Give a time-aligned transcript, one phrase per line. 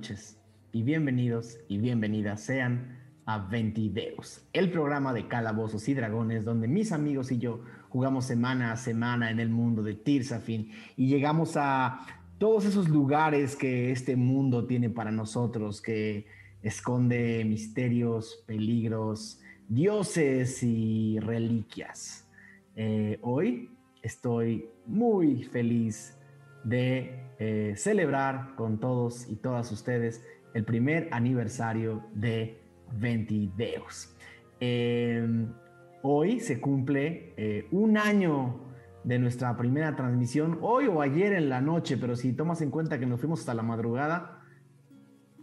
[0.00, 0.38] noches
[0.72, 6.90] y bienvenidos y bienvenidas sean a Ventideus, el programa de calabozos y dragones donde mis
[6.92, 12.00] amigos y yo jugamos semana a semana en el mundo de Tirsafin y llegamos a
[12.38, 16.24] todos esos lugares que este mundo tiene para nosotros, que
[16.62, 22.26] esconde misterios, peligros, dioses y reliquias.
[22.74, 23.68] Eh, hoy
[24.00, 26.16] estoy muy feliz
[26.64, 32.60] de eh, celebrar con todos y todas ustedes el primer aniversario de
[32.92, 34.14] Ventideos.
[34.58, 35.52] Em,
[36.02, 38.60] hoy se cumple eh, un año
[39.04, 42.98] de nuestra primera transmisión, hoy o ayer en la noche, pero si tomas en cuenta
[42.98, 44.42] que nos fuimos hasta la madrugada,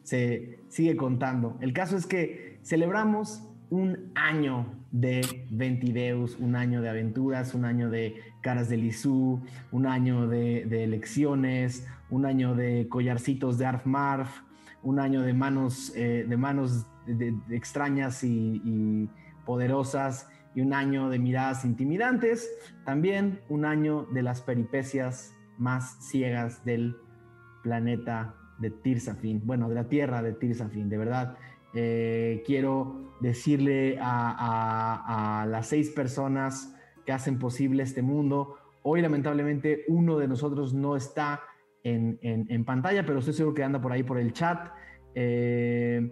[0.04, 1.58] se sigue contando.
[1.62, 7.90] El caso es que celebramos un año de Ventideus, un año de aventuras, un año
[7.92, 14.42] de caras de Lisú, un año de, elecciones, un año de collarcitos de Arf Marf,
[14.82, 16.88] un año de manos, eh, de manos
[17.50, 19.10] extrañas y,
[19.46, 22.50] poderosas y un año de miradas intimidantes,
[22.84, 26.98] también un año de las peripecias más ciegas del
[27.64, 31.38] planeta de Tirsafin, bueno, de la tierra de Tirsafin, de verdad.
[31.74, 36.74] Eh, quiero decirle a, las seis personas
[37.06, 38.58] que hacen posible este mundo.
[38.84, 41.42] Hoy lamentablemente uno de nosotros no está
[41.84, 44.72] en, pantalla, pero estoy seguro que anda por ahí por el chat.
[45.16, 46.12] Eh,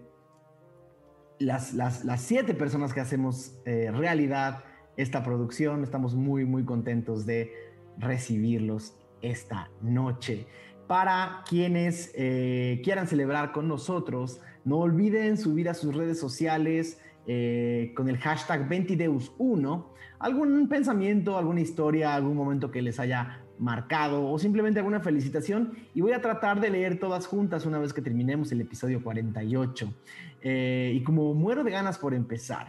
[1.40, 1.74] las,
[2.18, 4.64] siete personas que hacemos eh, realidad
[4.98, 7.52] esta producción, estamos muy, muy contentos de
[7.98, 10.48] recibirlos esta noche.
[10.88, 18.10] Para quienes quieran celebrar con nosotros, no olviden subir a sus redes sociales eh, con
[18.10, 19.86] el hashtag Ventideus1
[20.20, 26.02] algún pensamiento, alguna historia, algún momento que les haya marcado o simplemente alguna felicitación y
[26.02, 29.94] voy a tratar de leer todas juntas una vez que terminemos el episodio 48.
[30.42, 32.68] Eh, y como muero de ganas por empezar,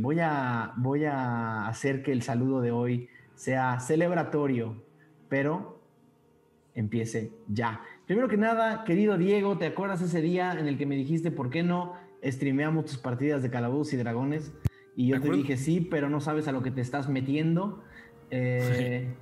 [0.00, 4.82] voy, a, voy a hacer que el saludo de hoy sea celebratorio,
[5.28, 5.75] pero
[6.76, 7.80] empiece ya.
[8.06, 11.50] Primero que nada, querido Diego, ¿te acuerdas ese día en el que me dijiste por
[11.50, 14.52] qué no streameamos tus partidas de Calabozos y Dragones?
[14.94, 17.82] Y yo te dije sí, pero no sabes a lo que te estás metiendo.
[18.30, 19.12] Eh,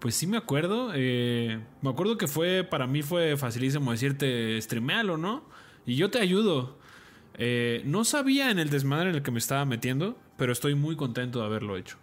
[0.00, 0.90] pues sí me acuerdo.
[0.94, 5.44] Eh, me acuerdo que fue, para mí fue facilísimo decirte streamealo, ¿no?
[5.86, 6.78] Y yo te ayudo.
[7.36, 10.96] Eh, no sabía en el desmadre en el que me estaba metiendo, pero estoy muy
[10.96, 11.98] contento de haberlo hecho.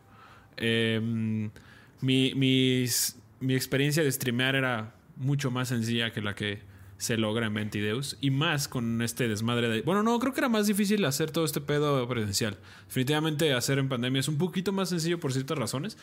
[2.02, 6.60] mis, mi experiencia de streamear era mucho más sencilla que la que
[6.98, 9.82] se logra en Ventideus y más con este desmadre de...
[9.82, 12.60] Bueno, no, creo que era más difícil hacer todo este pedo presencial.
[12.86, 15.98] Definitivamente hacer en pandemia es un poquito más sencillo por ciertas razones,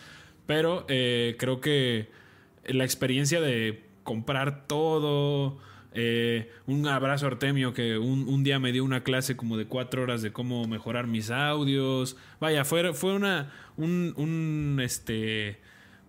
[0.46, 2.10] pero eh, creo que
[2.66, 5.58] la experiencia de comprar todo...
[6.00, 10.02] Eh, un abrazo a Artemio que un, día me dio una clase como de cuatro
[10.02, 12.16] horas de cómo mejorar mis audios.
[12.40, 13.52] Vaya, fue, fue una...
[13.76, 15.60] un, un este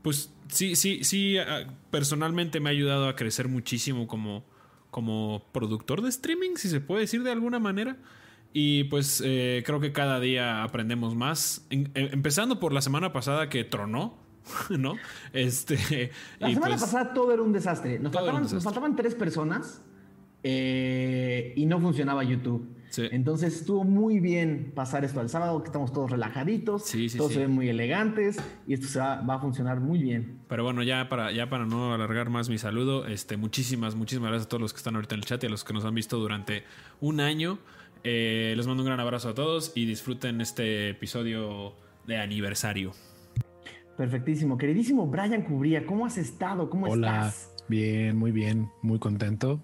[0.01, 4.44] pues sí, sí, sí, ah, personalmente me ha ayudado a crecer muchísimo como,
[4.92, 7.97] como productor de streaming, si se puede decir de alguna manera.
[8.52, 11.66] Y pues eh, creo que cada día aprendemos más.
[11.70, 14.18] Em, empezando por la semana pasada que tronó,
[14.70, 14.96] ¿no?
[15.34, 16.12] Este.
[16.40, 18.00] La semana pues pasada todo era un desastre.
[18.00, 19.84] Nos, faltaban, tres personas
[20.44, 22.78] eh, y no funcionaba YouTube.
[22.97, 27.52] Entonces estuvo muy bien pasar esto al sábado, que estamos todos relajaditos, todos se ven
[27.52, 28.38] muy elegantes
[28.68, 30.40] y esto se va, a funcionar muy bien.
[30.47, 34.47] Pero bueno, ya para, ya para no alargar más mi saludo, este, muchísimas, muchísimas gracias
[34.47, 35.94] a todos los que están ahorita en el chat y a los que nos han
[35.94, 36.64] visto durante
[37.00, 37.59] un año.
[38.03, 41.74] Eh, les mando un gran abrazo a todos y disfruten este episodio
[42.08, 42.94] de aniversario.
[43.97, 44.58] Perfectísimo.
[44.58, 46.70] Queridísimo Brian Cubría, ¿cómo has estado?
[46.70, 47.34] ¿Cómo Hola.
[47.68, 49.62] Bien, muy bien, muy contento.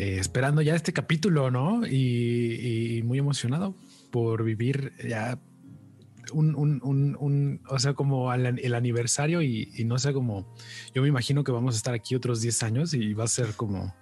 [0.00, 1.86] Eh, esperando ya este capítulo, ¿no?
[1.86, 3.74] Y, muy emocionado
[4.10, 5.38] por vivir ya
[6.32, 10.54] un, un, un, o sea, como el aniversario y, no sé, como
[10.94, 13.52] yo me imagino que vamos a estar aquí otros 10 años y va a ser
[13.56, 13.94] como,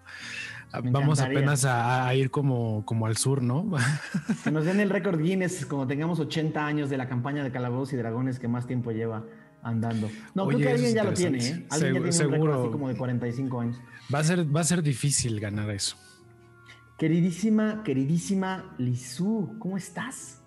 [0.84, 3.68] vamos apenas a, ir como, como al sur, ¿no?
[4.44, 7.94] Que nos den el récord Guinness como tengamos 80 años de la campaña de Calabozos
[7.94, 9.24] y Dragones que más tiempo lleva
[9.62, 10.08] andando.
[10.34, 11.66] No, creo que alguien ya lo tiene, ¿eh?
[11.70, 13.80] Alguien ya tiene seguro, un récord así como de 45 años.
[14.12, 15.96] Va a ser, va a ser difícil ganar eso.
[16.98, 20.42] Queridísima, queridísima Lizu, ¿cómo estás?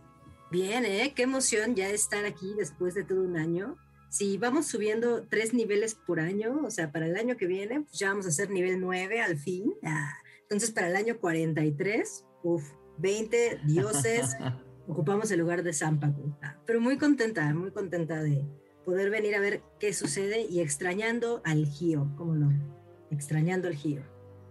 [0.52, 1.14] Bien, ¿eh?
[1.16, 3.78] Qué emoción ya estar aquí después de todo un año.
[4.10, 7.98] Si vamos subiendo tres niveles por año, o sea, para el año que viene, pues
[7.98, 9.74] ya vamos a hacer nivel 9 al fin.
[9.84, 10.12] Ah,
[10.42, 12.64] entonces, para el año 43, uff,
[12.98, 14.36] 20 dioses,
[14.88, 16.36] ocupamos el lugar de Zampacu.
[16.42, 18.44] Ah, pero muy contenta, muy contenta de,
[18.84, 22.81] poder venir a ver qué sucede y extrañando al Gio, ¿cómo no?
[23.12, 24.02] Extrañando al Gio.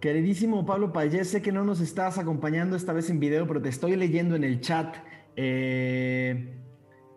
[0.00, 3.68] Queridísimo Pablo Payés, sé que no nos estás acompañando esta vez en video, pero te
[3.68, 4.96] estoy leyendo en el chat.
[5.36, 6.54] Eh,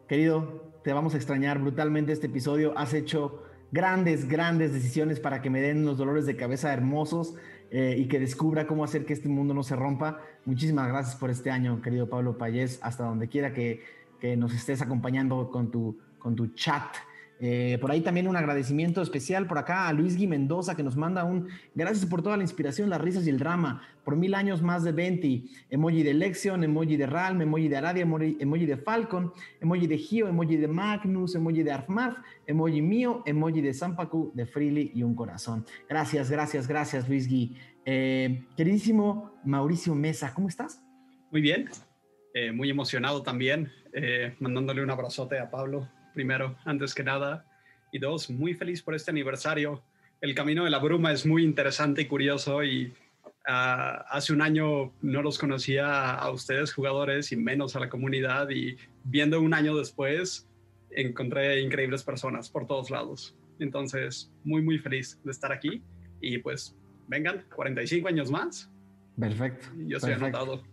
[0.07, 2.77] querido, te vamos a extrañar brutalmente este episodio.
[2.77, 7.35] Has hecho grandes, grandes decisiones para que me den los dolores de cabeza hermosos
[7.71, 10.19] eh, y que descubra cómo hacer que este mundo no se rompa.
[10.45, 13.81] Muchísimas gracias por este año, querido Pablo Payés, hasta donde quiera que,
[14.19, 16.95] que nos estés acompañando con tu, con tu chat.
[17.45, 20.95] Eh, por ahí también un agradecimiento especial por acá a Luis Gui Mendoza que nos
[20.95, 24.61] manda un gracias por toda la inspiración, las risas y el drama, por mil años
[24.61, 29.33] más de 20, emoji de Lexion, emoji de Ralm, emoji de Aradia, emoji de Falcon,
[29.59, 32.15] emoji de Gio, emoji de Magnus, emoji de Arfmaf,
[32.47, 35.65] emoji mío, emoji de Sampaku, de Freely y un corazón.
[35.89, 37.57] Gracias, gracias, gracias Luis Gui.
[37.83, 40.81] Eh, queridísimo Mauricio Mesa, ¿cómo estás?
[41.29, 41.67] Muy bien,
[42.33, 43.69] eh, muy emocionado también,
[44.39, 47.45] mandándole un abrazote a Pablo primero, antes que nada.
[47.91, 49.81] Y dos, muy feliz por este aniversario.
[50.21, 52.93] El Camino de la Bruma es muy interesante y curioso y
[53.47, 58.49] ah, hace un año no los conocía a ustedes jugadores y menos a la comunidad
[58.49, 60.47] y viendo un año después
[60.91, 63.35] encontré increíbles personas por todos lados.
[63.59, 65.81] Entonces, muy, muy feliz de estar aquí
[66.21, 66.75] y pues
[67.07, 68.71] vengan, 45 años más.
[69.19, 69.67] Perfecto.
[69.85, 70.63] Yo estoy anotado.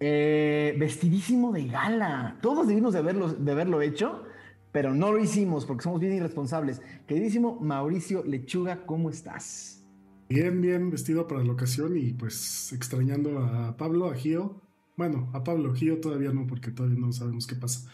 [0.00, 2.36] Eh, vestidísimo de gala.
[2.40, 4.26] Todos debimos de haberlo, de haberlo hecho
[4.74, 6.82] pero no lo hicimos porque somos bien irresponsables.
[7.06, 9.84] Queridísimo Mauricio Lechuga, ¿cómo estás?
[10.28, 14.60] Bien, bien vestido para la ocasión y pues extrañando a Pablo, a Gio.
[14.96, 17.88] Bueno, a Pablo, Gio todavía no, porque todavía no sabemos qué pasa.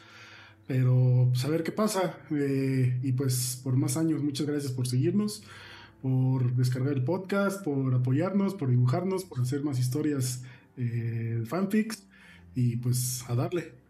[0.66, 2.18] Pero pues a ver qué pasa.
[2.30, 5.42] Eh, y pues por más años, muchas gracias por seguirnos,
[6.00, 10.44] por descargar el podcast, por apoyarnos, por dibujarnos, por hacer más historias
[10.78, 12.08] eh, fanfics.
[12.54, 13.80] Y pues a darle.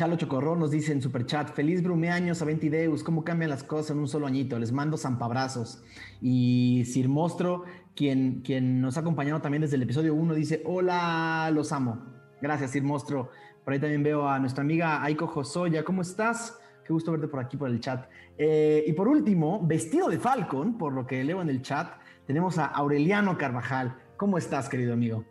[0.00, 3.98] Chalo Chocorrón nos dice en Superchat, feliz brumeaños a Ventideus, cómo cambian las cosas en
[3.98, 5.82] un solo añito, les mando zampabrazos.
[6.22, 7.64] Y Sir Mostro,
[7.94, 12.02] quien, quien nos ha acompañado también desde el episodio 1, dice, hola, los amo.
[12.40, 13.28] Gracias, Sir Mostro.
[13.62, 16.58] Por ahí también veo a nuestra amiga Aiko Josoya, ¿cómo estás?
[16.86, 18.08] Qué gusto verte por aquí, por el chat.
[18.38, 21.92] Eh, y por último, vestido de Falcon, por lo que leo en el chat,
[22.26, 23.98] tenemos a Aureliano Carvajal.
[24.16, 25.26] ¿Cómo estás, querido amigo?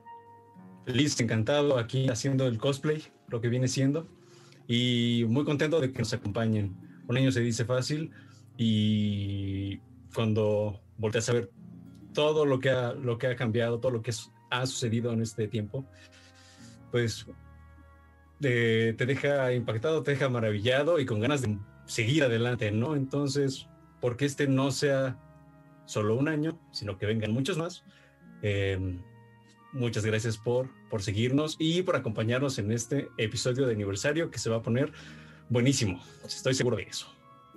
[0.85, 4.18] Feliz, encantado aquí haciendo el cosplay, lo que viene siendo
[4.69, 6.77] y muy contento de que nos acompañen.
[7.07, 8.11] Un año se dice fácil
[8.55, 9.77] y
[10.13, 11.51] cuando volteas a ver
[12.13, 14.13] todo lo que ha, lo que ha cambiado, todo lo que
[14.51, 15.85] ha sucedido en este tiempo,
[16.91, 17.25] pues
[18.39, 21.57] te deja impactado, te deja maravillado y con ganas de
[21.87, 22.95] seguir adelante, ¿no?
[22.95, 23.67] Entonces,
[23.99, 25.17] porque este no sea
[25.85, 27.83] solo un año, sino que vengan muchos más.
[28.43, 28.99] Eh,
[29.73, 34.49] muchas gracias por, por seguirnos y por acompañarnos en este episodio de aniversario que se
[34.49, 34.91] va a poner
[35.49, 35.99] buenísimo.
[36.25, 37.07] Estoy seguro de eso.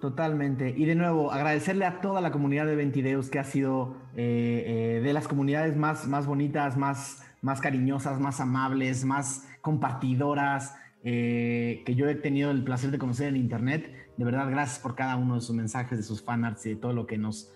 [0.00, 0.74] Totalmente.
[0.76, 5.00] Y de nuevo, agradecerle a toda la comunidad de Ventideus que ha sido eh, eh,
[5.00, 11.94] de las comunidades más, más bonitas, más, más cariñosas, más amables, más compartidoras eh, que
[11.94, 13.92] yo he tenido el placer de conocer en Internet.
[14.16, 16.92] De verdad, gracias por cada uno de sus mensajes, de sus fanarts y de todo
[16.92, 17.52] lo que nos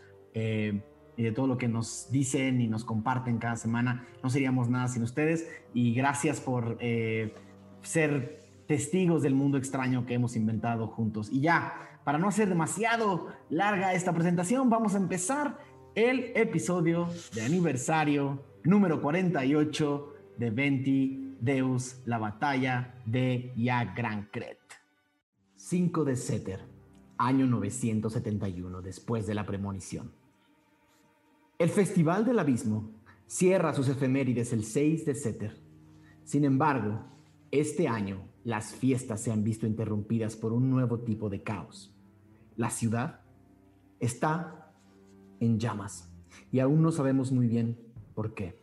[1.17, 4.07] y de todo lo que nos dicen y nos comparten cada semana.
[4.23, 7.35] No seríamos nada sin ustedes y gracias por eh,
[7.83, 11.31] ser testigos del mundo extraño que hemos inventado juntos.
[11.31, 15.59] Y ya, para no hacer demasiado larga esta presentación, vamos a empezar
[15.95, 24.59] el episodio de aniversario número 48 de Venti Deus, la batalla de Yagrancret.
[25.57, 26.61] 5 de Seter,
[27.19, 30.13] año 971, después de la premonición.
[31.59, 32.91] El Festival del Abismo
[33.27, 35.57] cierra sus efemérides el 6 de Seter.
[36.23, 37.07] Sin embargo,
[37.51, 41.97] este año las fiestas se han visto interrumpidas por un nuevo tipo de caos.
[42.57, 43.21] La ciudad
[44.01, 44.71] está
[45.41, 46.13] en llamas
[46.53, 47.79] y aún no sabemos muy bien
[48.15, 48.63] por qué.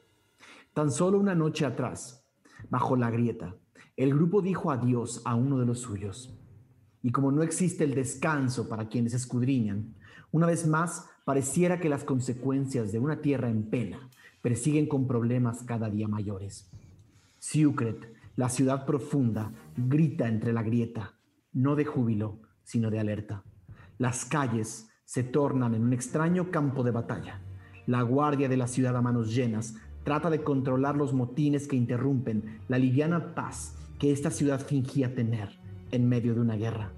[0.75, 2.23] Tan solo una noche atrás,
[2.69, 3.55] bajo la grieta,
[3.97, 6.39] el grupo dijo adiós a uno de los suyos.
[7.01, 9.95] Y como no existe el descanso para quienes escudriñan,
[10.31, 14.09] una vez más Pareciera que las consecuencias de una tierra en pena
[14.41, 16.69] persiguen con problemas cada día mayores.
[17.39, 21.13] Siucret, la ciudad profunda, grita entre la grieta,
[21.53, 23.43] no de júbilo, sino de alerta.
[23.97, 27.39] Las calles se tornan en un extraño campo de batalla.
[27.85, 32.59] La guardia de la ciudad a manos llenas trata de controlar los motines que interrumpen
[32.67, 35.57] la liviana paz que esta ciudad fingía tener
[35.91, 36.91] en medio de una guerra.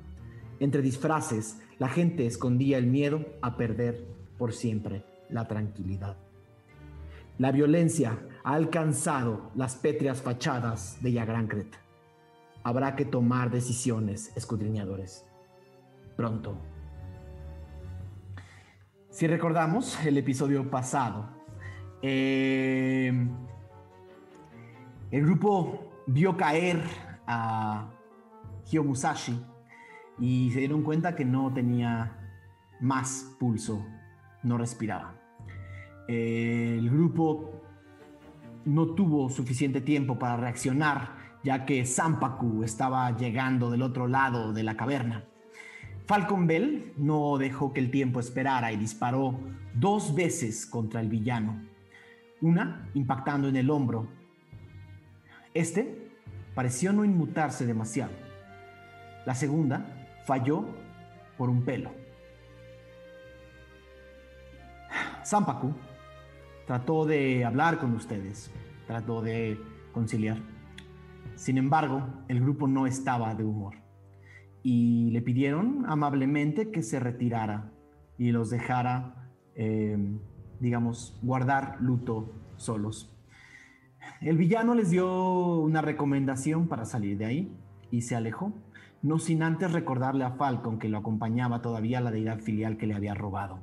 [0.60, 6.18] Entre disfraces, la gente escondía el miedo a perder por siempre la tranquilidad.
[7.38, 11.78] La violencia ha alcanzado las pétreas fachadas de Yagrancret.
[12.64, 15.26] Habrá que tomar decisiones, escudriñadores.
[16.16, 16.58] Pronto.
[19.10, 21.36] Si recordamos el episodio pasado,
[22.08, 23.12] Eh,
[25.10, 26.84] el grupo vio caer
[27.26, 27.90] a
[28.70, 29.44] Hyo Musashi
[30.20, 32.12] y se dieron cuenta que no tenía
[32.80, 33.84] más pulso,
[34.46, 35.16] no respiraba.
[36.08, 37.62] El grupo
[38.66, 44.64] no tuvo suficiente tiempo para reaccionar, ya que Sampaku estaba llegando del otro lado de
[44.64, 45.26] la caverna.
[46.06, 49.40] Falcon Bell no dejó que el tiempo esperara y disparó
[49.74, 51.64] dos veces contra el villano.
[52.42, 54.08] Una impactando en el hombro.
[55.54, 56.12] Este
[56.54, 58.12] pareció no inmutarse demasiado.
[59.26, 60.66] La segunda falló
[61.38, 62.05] por un pelo.
[65.24, 65.74] Sampaku
[66.66, 68.52] trató de hablar con ustedes,
[68.88, 69.60] trató de
[69.92, 70.38] conciliar.
[71.36, 73.76] Sin embargo, el grupo no estaba de humor
[74.64, 77.72] y le pidieron amablemente que se retirara
[78.18, 79.98] y los dejara, eh,
[80.60, 83.12] digamos, guardar luto solos.
[84.22, 87.58] El villano les dio una recomendación para salir de ahí
[87.92, 88.54] y se alejó,
[89.02, 92.96] no sin antes recordarle a Falcon que lo acompañaba todavía la deidad filial que le
[92.96, 93.60] había robado.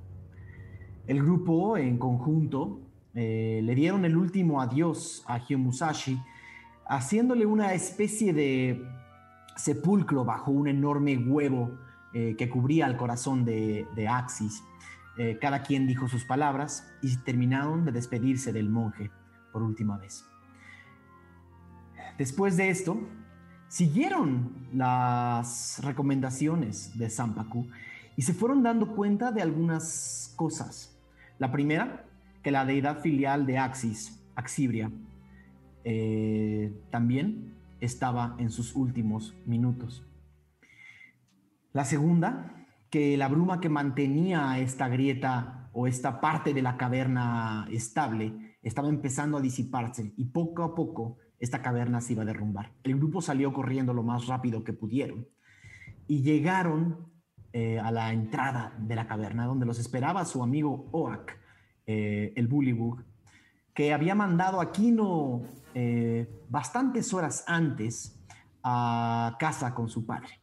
[1.07, 2.81] El grupo en conjunto
[3.15, 6.21] eh, le dieron el último adiós a Musashi,
[6.87, 8.87] haciéndole una especie de
[9.57, 11.77] sepulcro bajo un enorme huevo
[12.15, 14.63] eh, que cubría el corazón de, Axis.
[15.19, 19.11] Eh, cada quien dijo sus palabras y terminaron de despedirse del monje
[19.53, 20.25] por última vez.
[22.17, 22.99] Después de esto,
[23.69, 27.67] siguieron las recomendaciones de Sampaku
[28.17, 30.92] y se fueron dando cuenta de algunas cosas.
[31.43, 32.05] La primera,
[32.45, 34.93] que la deidad filial de Axis, Axibria,
[35.83, 40.07] eh, también estaba en sus últimos minutos.
[41.73, 47.67] La segunda, que la bruma que mantenía esta grieta o esta parte de la caverna
[47.73, 52.71] estable estaba empezando a disiparse y poco a poco esta caverna se iba a derrumbar.
[52.85, 55.27] El grupo salió corriendo lo más rápido que pudieron
[56.07, 57.12] y llegaron
[57.55, 61.39] eh, a la entrada de la caverna donde los esperaba su amigo Oak,
[61.87, 63.05] eh, el Bullywug,
[63.75, 65.43] que había mandado a Kino
[65.75, 68.19] eh, bastantes horas antes
[68.63, 70.41] a casa con su padre.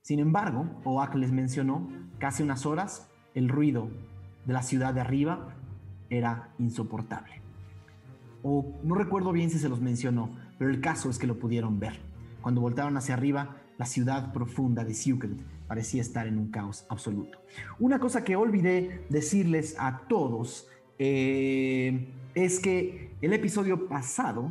[0.00, 3.90] Sin embargo, Oak les mencionó casi unas horas el ruido
[4.46, 5.56] de la ciudad de arriba
[6.08, 7.42] era insoportable.
[8.42, 11.78] O no recuerdo bien si se los mencionó, pero el caso es que lo pudieron
[11.78, 12.00] ver.
[12.40, 15.38] Cuando voltaron hacia arriba, la ciudad profunda de Secret
[15.70, 17.38] parecía estar en un caos absoluto.
[17.78, 20.66] Una cosa que olvidé decirles a todos
[20.98, 24.50] eh, es que el episodio pasado,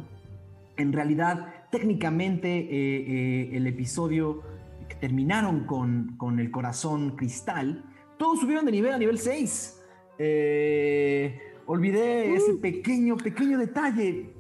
[0.78, 4.44] en realidad, técnicamente eh, eh, el episodio
[4.88, 7.84] que terminaron con, con, el corazón cristal,
[8.18, 9.82] todos subieron de nivel a nivel 6.
[10.20, 12.62] Eh, olvidé ese uh.
[12.62, 14.36] pequeño, pequeño detalle.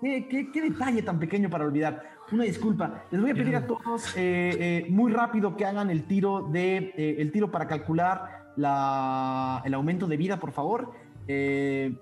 [0.00, 2.11] ¿Qué, ¿Qué, detalle tan pequeño para olvidar?
[2.32, 3.04] Una disculpa.
[3.10, 4.14] Les voy a pedir a todos
[4.88, 10.16] muy rápido que hagan el tiro de el tiro para calcular la, el aumento de
[10.16, 10.92] vida, por favor.
[11.28, 11.94] Eh,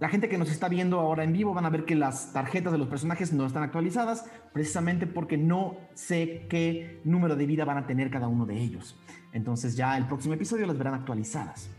[0.00, 2.72] la gente que nos está viendo ahora en vivo van a ver que las tarjetas
[2.72, 7.78] de los personajes no están actualizadas, precisamente porque no sé qué número de vida van
[7.78, 8.98] a tener cada uno de ellos.
[9.32, 11.70] Entonces ya el próximo episodio las verán actualizadas.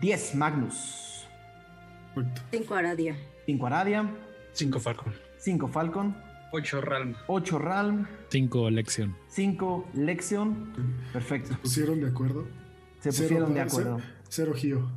[0.00, 1.07] 10, Magnus.
[2.50, 3.16] 5 Aradia.
[3.46, 4.10] 5 Aradia.
[4.52, 5.12] 5 Falcon.
[5.38, 6.16] 5 Falcon.
[6.52, 7.14] 8 Realm.
[7.26, 8.06] 8 Realm.
[8.30, 9.16] 5 Lexion.
[9.28, 10.72] 5 Lexion.
[11.12, 11.50] Perfecto.
[11.50, 12.46] ¿Se pusieron de acuerdo?
[13.00, 14.00] Se pusieron de acuerdo.
[14.28, 14.90] Cero, Gio.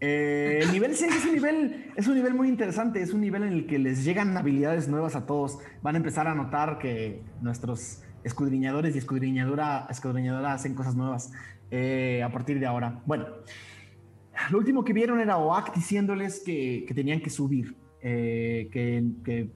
[0.00, 3.42] Eh, el nivel 6 es un nivel, es un nivel muy interesante, es un nivel
[3.42, 5.58] en el que les llegan habilidades nuevas a todos.
[5.82, 11.32] Van a empezar a notar que nuestros escudriñadores y escudriñadora, escudriñadora hacen cosas nuevas
[11.70, 13.02] eh, a partir de ahora.
[13.06, 13.26] Bueno,
[14.50, 19.50] lo último que vieron era OAK diciéndoles que, que tenían que subir, eh, que, que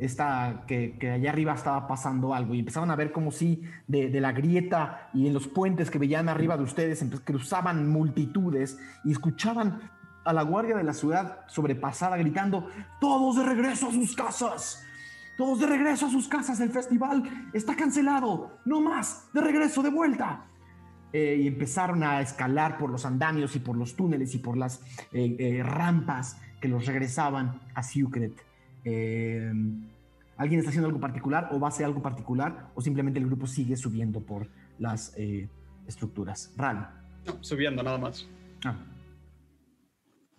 [0.00, 2.54] esta, que, allá arriba estaba pasando algo.
[2.54, 6.28] Y empezaban a ver como si de, la grieta y en los puentes que veían
[6.28, 9.90] arriba de ustedes cruzaban multitudes y escuchaban
[10.24, 12.68] a la guardia de la ciudad sobrepasada gritando,
[13.00, 14.84] todos de regreso a sus casas,
[15.36, 17.22] todos de regreso a sus casas, el festival
[17.52, 20.46] está cancelado, no más, de regreso, de vuelta.
[21.12, 24.80] Eh, y empezaron a escalar por los andamios y por los túneles y por las
[25.12, 28.32] eh, eh, rampas que los regresaban a Secret.
[28.84, 29.52] Eh,
[30.36, 33.46] alguien está haciendo algo particular o va a hacer algo particular o simplemente el grupo
[33.46, 34.48] sigue subiendo por
[34.78, 35.48] las eh,
[35.86, 36.52] estructuras.
[36.56, 36.90] Ral.
[37.26, 38.28] No, subiendo nada más.
[38.64, 38.76] Ah.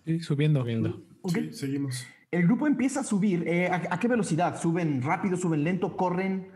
[0.05, 0.61] Sí, subiendo.
[0.61, 1.03] subiendo.
[1.51, 2.05] seguimos.
[2.31, 3.43] El grupo empieza a subir.
[3.47, 4.59] Eh, ¿a, qué velocidad?
[4.59, 6.47] ¿Suben rápido, suben lento, corren?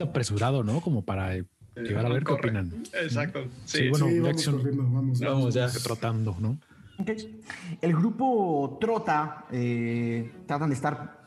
[0.00, 0.80] Apresurado, ¿no?
[0.80, 1.36] Como para
[1.74, 2.72] Que ahora a ver qué opinan.
[3.02, 3.44] Exacto.
[3.64, 4.56] Sí, Sí, bueno, sí, vamos Jackson.
[4.58, 5.20] corriendo, vamos.
[5.20, 5.68] Vamos ya.
[5.68, 6.58] Trotando, ¿no?
[7.80, 11.18] El grupo trota, eh, tratan de estar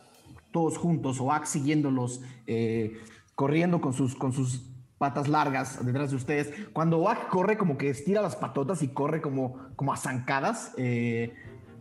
[0.52, 3.00] todos juntos, o Axe siguiéndolos, eh,
[3.34, 4.62] corriendo con sus, con sus
[5.00, 6.54] patas largas detrás de ustedes.
[6.74, 11.34] Cuando Oak corre, como que estira las patotas y corre como, como a zancadas, eh,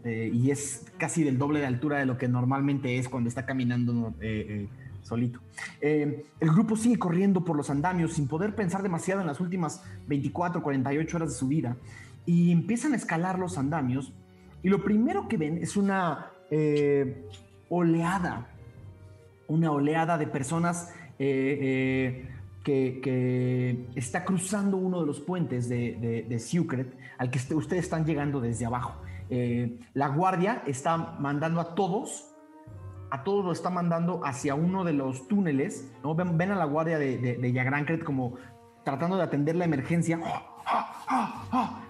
[0.04, 3.44] eh, y es casi del doble de altura de lo que normalmente es cuando está
[3.46, 4.68] caminando eh, eh,
[5.02, 5.40] solito.
[5.80, 9.82] Eh, el grupo sigue corriendo por los andamios sin poder pensar demasiado en las últimas
[10.06, 11.76] 24, 48 horas de su vida
[12.24, 14.12] y empiezan a escalar los andamios
[14.62, 17.28] y lo primero que ven es una eh,
[17.68, 18.46] oleada,
[19.48, 22.28] una oleada de personas eh,
[22.62, 26.86] que, está cruzando uno de los puentes de, de,
[27.18, 29.02] al que ustedes están llegando desde abajo.
[29.94, 32.31] La guardia está mandando a todos
[33.12, 35.92] a todos lo está mandando hacia uno de los túneles.
[36.02, 36.14] ¿no?
[36.14, 38.36] Ven, a la guardia de, de, de Yagrancret como
[38.84, 40.18] tratando de atender la emergencia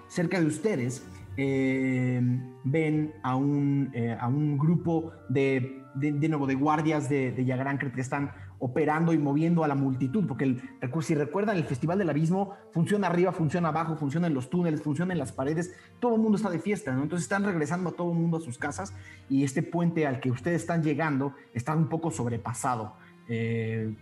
[0.08, 1.06] cerca de ustedes.
[1.36, 2.20] eh,
[2.64, 7.44] ven a un, eh, a un grupo de, de, de nuevo de guardias de, de
[7.44, 8.32] Yagrancret que están
[8.64, 10.62] operando y moviendo a la multitud, porque el,
[11.00, 15.12] si recuerdan, el Festival del Abismo funciona arriba, funciona abajo, funciona en los túneles, funciona
[15.12, 17.02] en las paredes, todo el mundo está de fiesta, ¿no?
[17.02, 18.94] Entonces están regresando a todo el mundo a sus casas
[19.28, 22.94] y este puente al que ustedes están llegando está un poco sobrepasado.
[23.28, 23.92] Eh,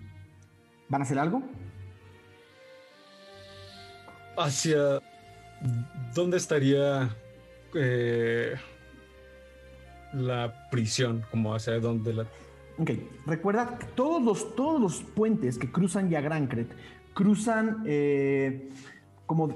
[0.90, 1.42] ¿Van a hacer algo?
[4.36, 5.00] ¿Hacia
[6.14, 7.08] dónde estaría
[7.74, 8.56] eh,
[10.12, 11.24] la prisión?
[11.30, 12.26] Como hacia dónde la...
[12.80, 12.92] Ok,
[13.26, 16.74] recuerda que todos los, todos los puentes que cruzan Yagrancret
[17.12, 18.70] cruzan eh,
[19.26, 19.54] como,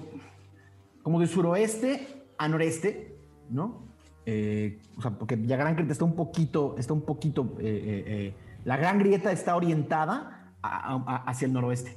[1.02, 3.16] como de suroeste a noreste,
[3.48, 3.86] ¿no?
[4.26, 8.34] Eh, o sea, porque Yagrancret está un poquito, está un poquito, eh,
[8.64, 11.96] la gran grieta está orientada hacia el noroeste.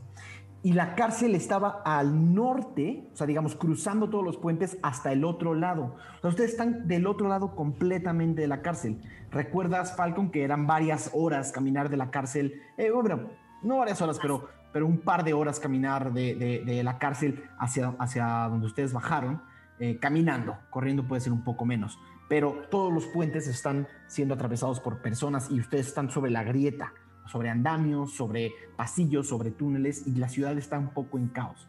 [0.68, 5.24] Y la cárcel estaba al norte, o sea, digamos, cruzando todos los puentes hasta el
[5.24, 5.96] otro lado.
[6.18, 9.02] O sea, ustedes están del otro lado completamente de la cárcel.
[9.32, 12.60] ¿Recuerdas, Falcon, que eran varias horas caminar de la cárcel?
[12.78, 13.30] Eh, bueno,
[13.64, 17.96] no varias horas, pero, pero un par de horas caminar de, de- la cárcel hacia,
[17.98, 19.42] hacia donde ustedes bajaron,
[19.80, 21.98] eh, caminando, corriendo puede ser un poco menos.
[22.28, 26.92] Pero todos los puentes están siendo atravesados por personas y ustedes están sobre la grieta,
[27.28, 31.68] sobre andamios, sobre pasillos, sobre túneles y la ciudad está un poco en caos.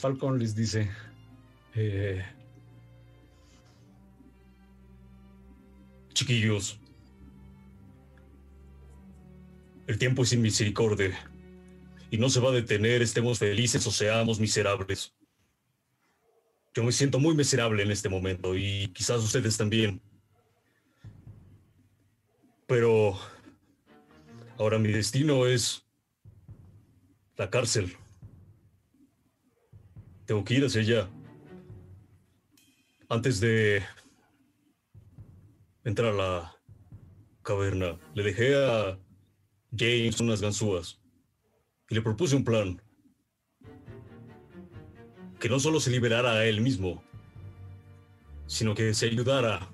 [0.00, 0.90] Falcon les dice...
[1.74, 2.24] eh,
[6.14, 6.78] Chiquillos,
[9.88, 11.12] el tiempo es sin misericordia
[12.08, 15.12] y no se va a detener, estemos felices o seamos miserables.
[16.72, 20.00] Yo me siento muy miserable en este momento y quizás ustedes también.
[22.74, 23.16] Pero
[24.58, 25.86] ahora mi destino es
[27.36, 27.96] la cárcel.
[30.26, 31.10] Tengo que ir hacia allá.
[33.08, 33.80] Antes de
[35.84, 36.56] entrar a la
[37.44, 38.98] caverna, le dejé a
[39.70, 41.00] James unas ganzúas
[41.88, 42.82] y le propuse un plan.
[45.38, 47.04] Que no solo se liberara a él mismo,
[48.48, 49.70] sino que se ayudara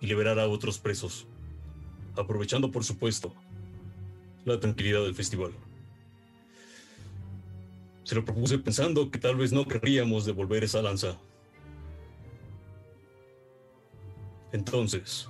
[0.00, 1.28] y liberara a otros presos,
[2.16, 3.32] aprovechando, por supuesto,
[4.44, 5.52] la tranquilidad del festival.
[8.04, 11.18] Se lo propuse pensando que tal vez no querríamos devolver esa lanza.
[14.52, 15.28] Entonces,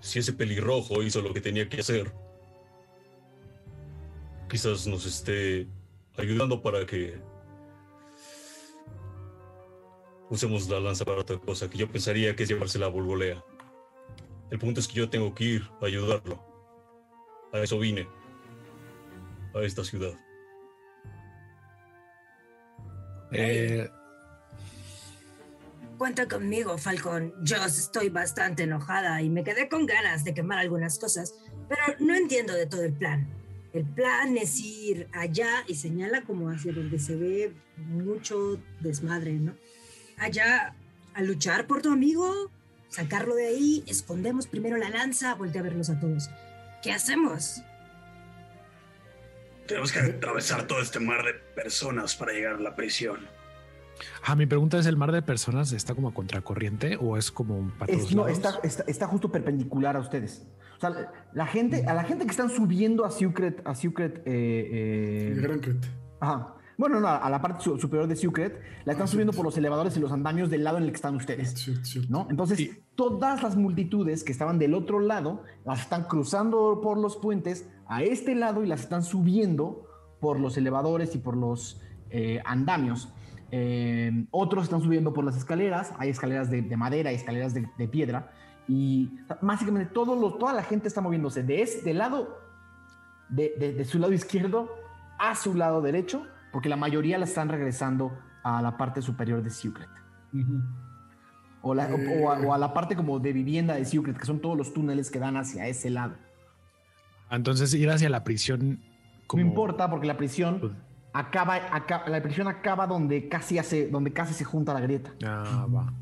[0.00, 2.12] si ese pelirrojo hizo lo que tenía que hacer,
[4.48, 5.66] quizás nos esté
[6.16, 7.18] ayudando para que
[10.28, 13.42] usemos la lanza para otra cosa, que yo pensaría que es llevársela a Bulbolea.
[14.50, 16.42] El punto es que yo tengo que ir a ayudarlo.
[17.52, 18.08] A eso vine.
[19.54, 20.12] A esta ciudad.
[23.32, 23.88] Eh,
[26.00, 27.34] Cuenta conmigo, Falcón.
[27.42, 31.34] Yo estoy bastante enojada y me quedé con ganas de quemar algunas cosas,
[31.68, 33.28] pero no entiendo de todo el plan.
[33.74, 39.54] El plan es ir allá y señala como hacia donde se ve mucho desmadre, ¿no?
[40.16, 40.74] Allá
[41.12, 42.50] a luchar por tu amigo,
[42.90, 46.28] sacarlo de ahí, escondemos primero la lanza, voltea a vernos a todos.
[46.82, 47.62] ¿Qué hacemos?
[49.66, 53.20] Tenemos que atravesar todo este mar de personas para llegar a la prisión.
[54.24, 57.70] ah, mi pregunta es: ¿el mar de personas está como a contracorriente o es como
[57.78, 60.46] para Es- no, está, está, está justo perpendicular a ustedes.
[60.76, 64.22] O sea, la- la gente, a la gente que están subiendo a Secret, a Secret,
[64.26, 65.88] eh, eh, Gran crete.
[66.18, 66.54] ajá.
[66.80, 69.94] Bueno, no, a la parte su- superior de Secret, la están subiendo por los elevadores
[69.98, 71.68] y los andamios del lado en el que están ustedes.
[72.08, 72.26] ¿no?
[72.30, 77.68] Entonces, todas las multitudes que estaban del otro lado las están cruzando por los puentes
[77.86, 79.86] a este lado y las están subiendo
[80.22, 83.12] por los elevadores y por los eh, andamios.
[83.50, 87.68] Eh, otros están subiendo por las escaleras, hay escaleras de, de madera, hay escaleras de,
[87.76, 88.32] de, piedra,
[88.66, 89.10] y
[89.42, 92.38] básicamente todos los, toda la gente está moviéndose de este lado,
[93.28, 94.70] de, de, su lado izquierdo
[95.18, 99.50] a su lado derecho, porque la mayoría la están regresando a la parte superior de
[99.50, 99.88] Secret.
[100.32, 100.62] Uh -huh.
[101.62, 102.22] o, la, eh.
[102.22, 104.72] o, a, o, a, la parte como de vivienda de Secret, que son todos los
[104.72, 106.14] túneles que dan hacia ese lado.
[107.30, 108.80] Entonces ir hacia la prisión...
[109.26, 109.42] Como...
[109.42, 110.76] No importa, porque la prisión
[111.12, 115.12] acaba, acaba, la prisión acaba donde casi hace, donde casi se junta la grieta.
[115.24, 115.92] Ah, va.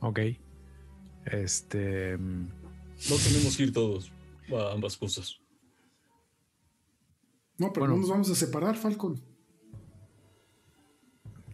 [0.00, 0.20] Ok.
[1.24, 2.16] Este.
[2.18, 4.12] No tenemos que ir todos
[4.52, 5.38] a ambas cosas.
[7.58, 7.94] No, pero bueno.
[7.94, 9.20] no nos vamos a separar, Falcon.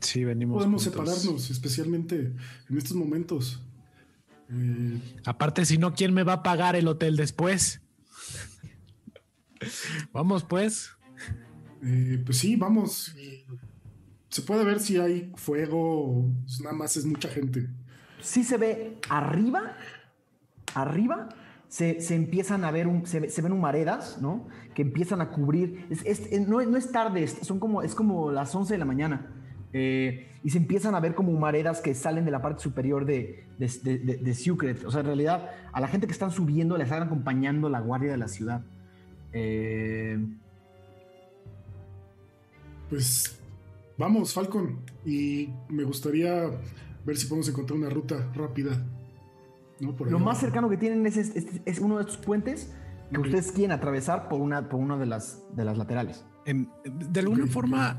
[0.04, 0.58] Sí, venimos.
[0.58, 1.08] Podemos juntos.
[1.08, 2.32] separarnos, especialmente
[2.68, 3.62] en estos momentos.
[4.50, 5.00] Eh...
[5.24, 7.80] Aparte, si no, ¿quién me va a pagar el hotel después?
[10.12, 10.90] vamos, pues.
[11.82, 13.14] Eh, pues sí, vamos.
[14.28, 16.30] Se puede ver si hay fuego,
[16.62, 17.68] nada más es mucha gente.
[18.20, 19.76] Sí se ve arriba,
[20.74, 21.28] arriba,
[21.68, 24.48] se, se empiezan a ver, un, se, se, ven humaredas, ¿no?
[24.74, 28.54] Que empiezan a cubrir, es, es, no, no, es tarde, son como, es como las
[28.54, 29.33] 11 de la mañana.
[29.76, 33.44] Eh, y se empiezan a ver como humaredas que salen de la parte superior de,
[33.58, 34.84] de, de, de Secret.
[34.84, 38.12] O sea, en realidad, a la gente que están subiendo le están acompañando la guardia
[38.12, 38.62] de la ciudad.
[39.32, 40.16] Eh,
[42.88, 43.40] pues
[43.98, 44.78] vamos, Falcon.
[45.04, 46.50] Y me gustaría
[47.04, 48.80] ver si podemos encontrar una ruta rápida.
[49.80, 49.96] ¿no?
[49.96, 52.72] Por Lo más cercano que tienen es, es, es, uno de estos puentes
[53.10, 53.32] que okay.
[53.32, 56.24] ustedes quieren atravesar por una, por una de, las, de las laterales.
[56.46, 57.52] En, de alguna okay.
[57.52, 57.98] forma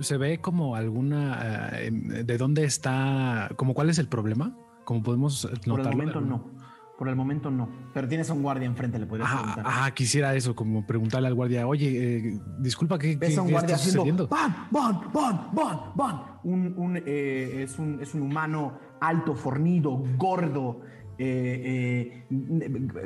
[0.00, 1.70] se ve como alguna...
[1.72, 3.50] Uh, ¿De dónde está?
[3.56, 4.56] Como cuál es el problema?
[4.84, 5.76] ¿Cómo podemos notarlo?
[5.76, 6.60] Por el momento no.
[6.98, 7.68] Por el momento no.
[7.94, 9.64] Pero tienes a un guardia enfrente, le podrías ah, preguntar.
[9.66, 13.52] Ah, quisiera eso, como preguntarle al guardia, oye, eh, disculpa, ¿qué, ¿Ves a un qué
[13.54, 14.28] guardia está haciendo?
[14.28, 16.22] ¡Ban, ban, ban, ban, ban!
[16.42, 20.82] Un, un, eh, es, un, es un humano alto, fornido, gordo,
[21.16, 22.26] eh,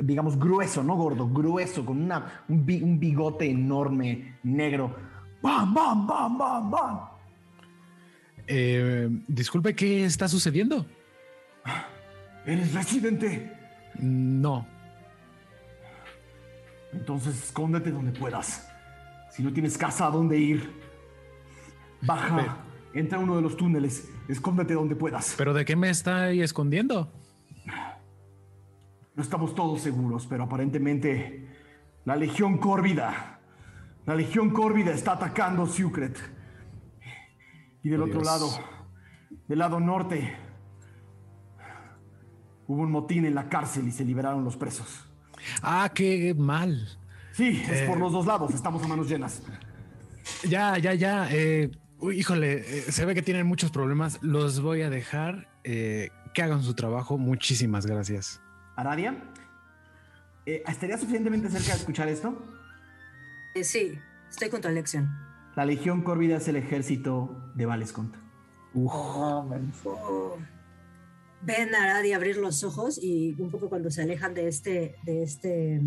[0.03, 4.95] digamos grueso, no gordo, grueso, con una, un, bi, un bigote enorme, negro.
[5.45, 6.99] ¡Bam, bam, bam, bam, bam!
[8.47, 10.87] Eh, disculpe, ¿qué está sucediendo?
[12.47, 13.55] ¿Eres residente?
[13.99, 14.65] No.
[16.91, 18.67] Entonces escóndete donde puedas.
[19.29, 20.73] Si no tienes casa a dónde ir,
[22.01, 22.57] baja, pero,
[22.95, 25.35] entra a uno de los túneles, escóndete donde puedas.
[25.37, 27.11] ¿Pero de qué me está ahí escondiendo?
[29.13, 31.47] No estamos todos seguros, pero aparentemente
[32.03, 33.34] la Legión Córvida,
[34.05, 36.17] la Legión Córvida está atacando Sucret.
[37.83, 38.49] Y del otro lado,
[39.47, 40.35] del lado norte,
[42.67, 45.05] Hubo un motín en la cárcel y se liberaron los presos.
[45.61, 46.87] Ah, qué mal.
[47.33, 49.43] Sí, es eh, por los dos lados, estamos a manos llenas.
[50.47, 51.27] Ya, ya, ya.
[51.31, 54.17] Eh, uy, híjole, eh, se ve que tienen muchos problemas.
[54.23, 57.17] Los voy a dejar que hagan su trabajo.
[57.17, 58.41] Muchísimas gracias.
[58.75, 59.15] Aradia,
[60.45, 62.41] ¿estaría suficientemente cerca de escuchar esto?
[63.63, 63.97] Sí,
[64.29, 65.09] estoy con tu elección.
[65.55, 68.15] La Legión Córvida es el ejército de Valescont.
[68.73, 68.91] Uf.
[68.93, 69.49] Oh,
[69.85, 70.37] oh
[71.45, 75.23] ven a Aradi abrir los ojos y un poco cuando se alejan de este, de
[75.23, 75.81] este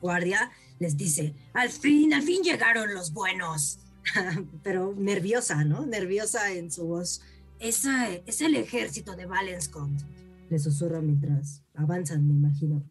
[0.00, 3.80] guardia, les dice, al fin, al fin llegaron los buenos.
[4.62, 5.86] Pero nerviosa, ¿no?
[5.86, 7.22] Nerviosa en su voz.
[7.58, 10.02] Esa es el ejército de Valenscont.
[10.50, 12.82] Le susurra mientras avanzan, me imagino.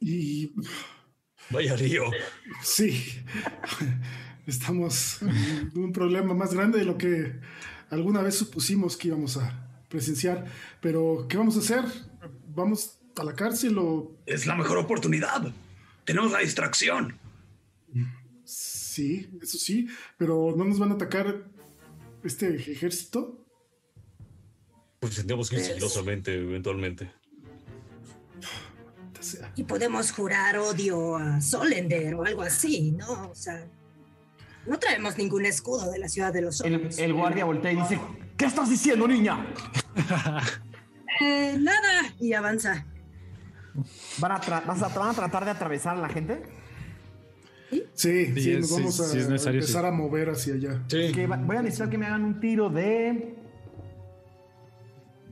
[0.00, 0.54] Y...
[1.50, 2.04] Vaya lío.
[2.62, 3.22] Sí.
[4.46, 7.38] Estamos en un problema más grande de lo que
[7.90, 10.46] alguna vez supusimos que íbamos a, presenciar.
[10.80, 11.84] Pero, ¿qué vamos a hacer?
[12.48, 14.16] ¿Vamos a la cárcel o...?
[14.26, 15.52] Es la mejor oportunidad.
[16.04, 17.18] Tenemos la distracción.
[18.44, 19.86] Sí, eso sí,
[20.18, 21.44] pero ¿no nos van a atacar
[22.24, 23.46] este ejército?
[24.98, 27.10] Pues tendríamos que ir sigilosamente, eventualmente.
[29.56, 33.30] Y podemos jurar odio a Solender o algo así, ¿no?
[33.30, 33.66] O sea,
[34.66, 36.98] no traemos ningún escudo de la ciudad de los hombres.
[36.98, 37.98] El, el guardia voltea y dice,
[38.36, 39.46] ¿qué estás diciendo, niña?
[41.20, 42.86] eh, nada, y avanza.
[44.18, 46.42] ¿Van a, vas a, ¿Van a, tratar de atravesar a la gente?
[47.70, 50.82] Sí, sí, sí nos vamos sí, a, empezar a mover hacia allá.
[50.88, 53.34] Que voy a necesitar que me hagan un tiro de...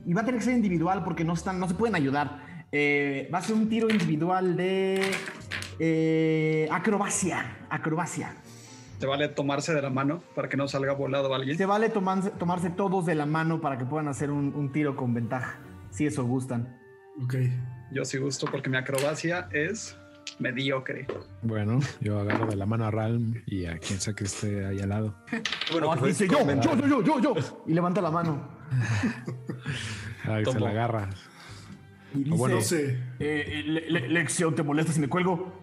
[0.03, 2.50] Y va a tener que ser individual porque no, están, no se pueden ayudar.
[2.71, 5.11] Eh, va a ser un tiro individual de
[5.79, 7.57] eh, acrobacia.
[7.69, 8.35] Acrobacia.
[8.99, 11.57] ¿Te vale tomarse de la mano para que no salga volado alguien?
[11.57, 14.95] Se vale tomarse, tomarse todos de la mano para que puedan hacer un, un, tiro
[14.95, 15.57] con ventaja,
[15.89, 16.79] si eso gustan.
[17.23, 17.35] Ok.
[17.91, 19.97] Yo sí gusto porque mi acrobacia es
[20.39, 21.07] mediocre.
[21.41, 24.79] Bueno, yo agarro de la mano a Ralm y a quien sea que esté ahí
[24.79, 25.15] al lado.
[25.71, 27.63] Bueno, No, que fue dice yo, yo, yo, yo, yo, yo.
[27.65, 28.47] Y levanta la mano.
[30.25, 31.09] Ahí se la agarra.
[32.13, 32.55] Dice, bueno.
[32.55, 32.97] No sé.
[33.19, 35.53] eh, eh, Le- Le- Lección, ¿te molesta si me cuelgo?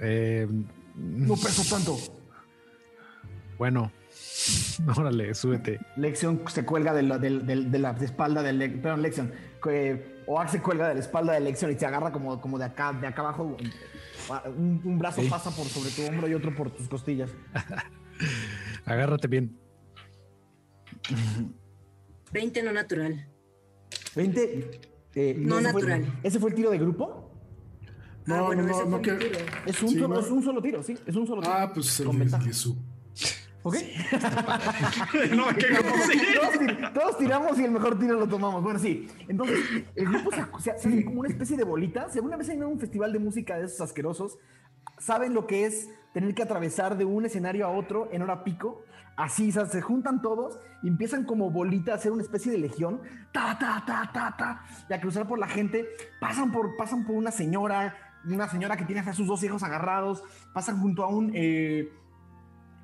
[0.00, 0.46] Eh,
[0.94, 1.96] No peso tanto.
[3.58, 3.90] bueno,
[4.96, 5.78] órale, súbete.
[5.96, 9.32] Lexion se cuelga de la, del- de la espalda de Le- perdón, Lexion.
[9.62, 12.64] que Oak se cuelga de la espalda de Lexion y se agarra como, como de
[12.66, 13.56] acá, de acá abajo.
[14.56, 15.28] Un, un brazo Sí.
[15.28, 17.30] pasa por sobre tu hombro y otro por tus costillas.
[18.84, 19.56] Agárrate bien.
[22.32, 23.26] 20 no natural.
[24.14, 24.80] 20.
[25.16, 26.20] Eh, No ese fue- natural.
[26.22, 27.32] ¿Ese fue el tiro de grupo?
[28.26, 29.44] No, ah, bueno, no, ese no, fue no que-.
[29.66, 30.20] Es un, Sí, solo, no.
[30.20, 30.96] es un solo tiro, sí.
[31.06, 31.54] Es un solo tiro.
[31.54, 32.44] Ah, pues el Con ventaja.
[32.44, 32.76] Jesús.
[33.62, 33.74] ¿Ok?
[35.36, 38.62] no, ¿qué todos, todos tiramos y el mejor tiro lo tomamos.
[38.62, 39.08] Bueno, sí.
[39.28, 39.58] Entonces,
[39.96, 42.08] el grupo se, se, se hace como una especie de bolita.
[42.08, 44.38] Si alguna vez a un festival de música de esos asquerosos,
[44.98, 48.82] saben lo que es tener que atravesar de un escenario a otro en hora pico.
[49.16, 53.00] Así, se juntan todos y empiezan como bolita a hacer una especie de legión.
[53.32, 54.64] Ta, ta, ta, ta, ta.
[54.88, 55.88] Y a cruzar por la gente.
[56.20, 60.22] Pasan por, pasan por una señora, una señora que tiene a sus dos hijos agarrados.
[60.52, 61.32] Pasan junto a un...
[61.34, 61.90] eh,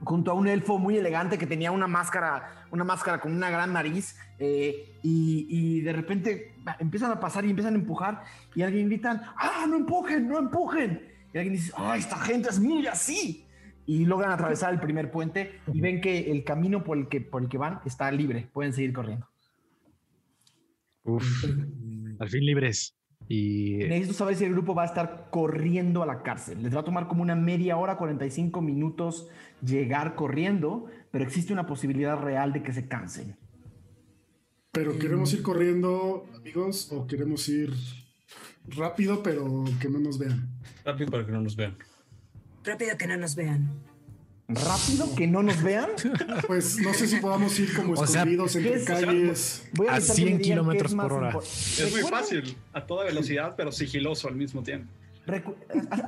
[0.05, 3.73] junto a un elfo muy elegante que tenía una máscara, una máscara con una gran
[3.73, 9.23] nariz, eh, y, de repente empiezan a pasar y empiezan a empujar, y alguien gritan,
[9.37, 11.09] ¡ah, no empujen, no empujen!
[11.33, 13.47] Y alguien dice, ¡ah, esta gente es muy así!
[13.87, 17.43] Y logran atravesar el primer puente y ven que el camino por el que, por
[17.43, 19.27] el que van está libre, pueden seguir corriendo.
[21.05, 21.45] Uf,
[22.19, 22.95] al fin libres.
[23.29, 26.63] Y Necesito saber si el grupo va a estar corriendo a la cárcel.
[26.63, 29.29] Les va a tomar como una media hora, 45 minutos
[29.65, 33.37] llegar corriendo, pero existe una posibilidad real de que se cansen.
[34.73, 37.73] Pero queremos ir corriendo, amigos, o queremos ir
[38.69, 40.49] rápido, pero que no nos vean.
[40.85, 41.77] Rápido para que no nos vean.
[42.65, 43.69] Rápido que no nos vean.
[44.49, 45.91] rápido que no nos vean.
[46.47, 48.85] Pues no sé si podamos ir como O sea, escondidos ¿qué entre es?
[48.85, 49.69] calles.
[49.75, 51.29] Voy A me 100 digan qué kilómetros por hora.
[51.41, 54.89] Es muy ¿Recuerdan- fácil, a toda velocidad, pero sigiloso al mismo tiempo.
[55.27, 55.55] recu-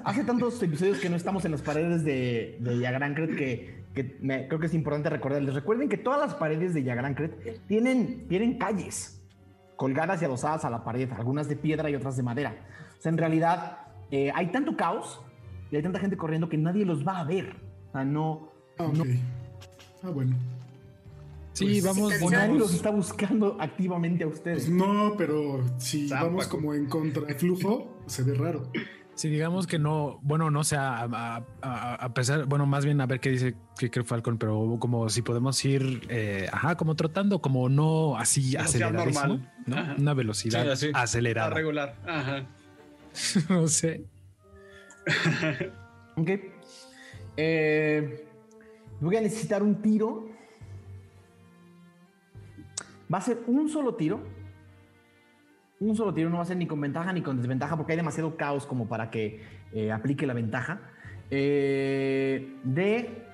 [0.05, 4.47] Hace tantos episodios que no estamos en las paredes de, de Yagrancret que, que me-
[4.49, 5.55] creo que es importante recordarles.
[5.55, 9.21] Recuerden que todas las paredes de Yagrancret tienen, tienen calles
[9.77, 12.55] colgadas y adosadas a la pared, algunas de piedra y otras de madera.
[12.99, 13.79] O sea, en realidad
[14.11, 15.21] eh, hay tanto caos
[15.71, 17.57] y hay tanta gente corriendo que nadie los va a ver.
[17.89, 19.07] O sea, no, Ah, ok.
[20.03, 20.37] Ah, bueno.
[21.53, 22.59] sí, Pues- vamos, Sí, nadie vamos.
[22.59, 24.65] los está buscando activamente a ustedes.
[24.67, 28.71] Pues no, pero si Zampa, vamos como en contraflujo, se ve raro.
[29.15, 33.01] Si digamos que no, bueno, no sé, a, a- a- a pesar, bueno, más bien
[33.01, 36.97] a ver qué dice que cree Falcon, pero como si podemos ir, eh, ajá, como
[36.97, 39.53] trotando, como no así aceleradísimo, normal.
[39.67, 39.77] ¿no?
[39.79, 39.95] Ajá.
[39.97, 40.91] Una velocidad Sí, así.
[40.93, 41.51] A acelerada.
[41.51, 41.95] regular.
[42.05, 42.47] Ajá.
[43.49, 44.05] no sé.
[46.17, 46.31] Ok.
[47.37, 48.25] Eh,
[49.01, 50.29] voy a necesitar un tiro.
[53.13, 54.21] Va a ser un solo tiro.
[55.81, 57.97] Un solo tiro, no va a ser ni con ventaja ni con desventaja porque hay
[57.97, 60.81] demasiado caos como para que eh, aplique la ventaja.
[61.31, 63.27] Eh, de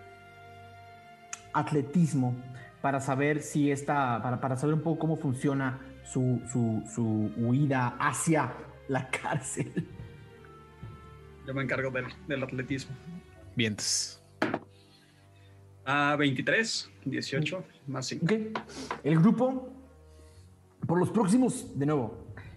[1.52, 2.34] atletismo
[2.80, 7.96] para saber si esta, para, para saber un poco cómo funciona su, su, su huida
[7.98, 8.54] hacia
[8.88, 9.86] la cárcel.
[11.50, 12.94] Yo me encargo del, del atletismo.
[13.56, 14.22] Vientos.
[15.84, 18.24] A 23, 18, más 5.
[18.24, 18.32] Ok.
[19.02, 19.68] El grupo,
[20.86, 22.14] por los próximos, de nuevo,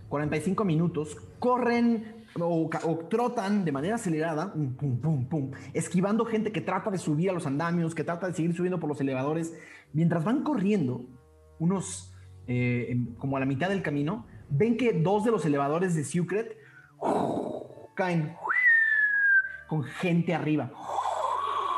[0.09, 2.69] 45 minutos, corren o,
[3.09, 7.33] trotan de manera acelerada, pum, pum, pum, pum, esquivando gente que trata de subir a
[7.33, 9.57] los andamios, que trata de seguir subiendo por los elevadores.
[9.91, 11.03] Mientras van corriendo,
[11.57, 12.13] unos,
[12.45, 16.57] eh, como a la mitad del camino, ven que dos de los elevadores de Secret
[17.95, 18.35] caen
[19.73, 20.69] con gente arriba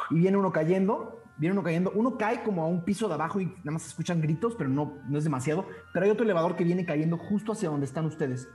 [0.10, 3.40] y viene uno cayendo, viene uno cayendo, uno cae como a un piso de abajo
[3.40, 6.58] y nada más se escuchan gritos, pero no, no es demasiado, pero hay otro elevador
[6.58, 8.50] que viene cayendo justo hacia donde están ustedes.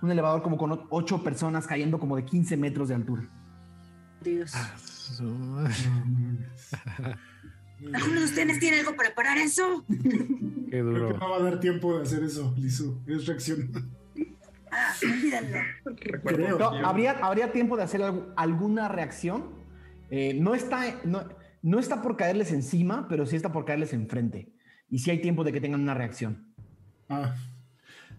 [0.00, 3.24] Un elevador como con ocho personas cayendo como de 15 metros de altura.
[4.20, 4.52] Dios.
[4.54, 4.72] Ah.
[7.92, 9.84] ¿Alguno de ustedes tiene algo para parar eso?
[9.88, 11.18] Qué Creo que duro.
[11.18, 13.00] no va a dar tiempo de hacer eso, Lizu.
[13.08, 13.72] Es reacción.
[14.70, 15.58] Ah, olvídalo.
[15.84, 16.36] Recuerdo.
[16.44, 16.58] Creo.
[16.58, 19.50] No, yo- habría, habría tiempo de hacer algu- alguna reacción.
[20.10, 21.28] Eh, no, está, no,
[21.62, 24.52] no está por caerles encima, pero sí está por caerles enfrente.
[24.90, 26.52] Y sí hay tiempo de que tengan una reacción.
[27.08, 27.34] Ah.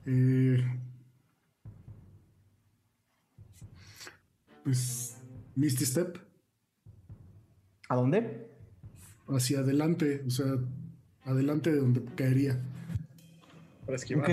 [0.06, 0.64] Eh,
[4.64, 5.18] pues
[5.56, 6.18] Misty Step
[7.90, 8.48] ¿A dónde?
[9.28, 10.46] hacia adelante, o sea,
[11.24, 12.60] adelante de donde caería.
[13.86, 14.28] Para esquivar.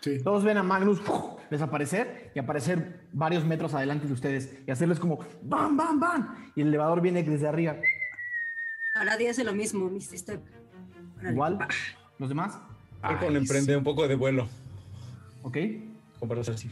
[0.00, 0.18] Sí.
[0.22, 1.33] Todos ven a Magnus ¡puf!
[1.54, 6.52] Desaparecer y aparecer varios metros adelante de ustedes y hacerles como ¡bam, bam, bam!
[6.54, 7.76] Y el elevador viene desde arriba.
[8.94, 10.40] Aradia hace lo mismo, Misty Step.
[11.28, 11.58] Igual,
[12.18, 12.58] los demás,
[13.00, 14.48] Falcon emprende un poco de vuelo.
[15.44, 15.58] ¿ok?
[16.18, 16.68] Como para hacer así.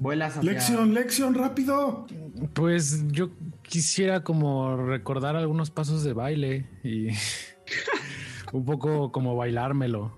[0.00, 0.52] Vuelas hacia...
[0.52, 2.06] Lección, lección, rápido.
[2.52, 3.30] Pues yo
[3.62, 7.08] quisiera como recordar algunos pasos de baile y
[8.52, 10.16] un poco como bailármelo.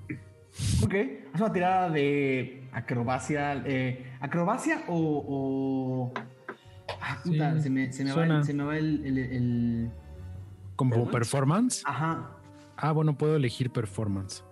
[0.83, 0.95] Ok,
[1.33, 3.63] haz una tirada de acrobacia.
[3.67, 5.25] eh, ¿Acrobacia o...?
[5.29, 6.13] o-
[7.01, 9.91] Ah, puta, Sí, se me, se me va, el, se me va el- el- el-
[10.77, 11.83] Como performance.
[11.87, 12.37] Ajá.
[12.77, 14.43] Ah, bueno, puedo elegir performance.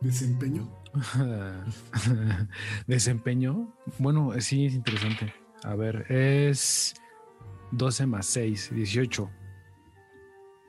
[0.00, 0.68] Desempeño.
[2.86, 3.72] Desempeño.
[3.98, 5.32] Bueno, sí, es interesante.
[5.64, 6.94] A ver, es
[7.72, 9.30] 12 más 6, 18.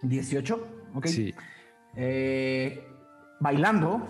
[0.02, 1.06] 18, ok.
[1.08, 1.34] Sí.
[1.96, 2.84] Eh,
[3.40, 4.08] bailando,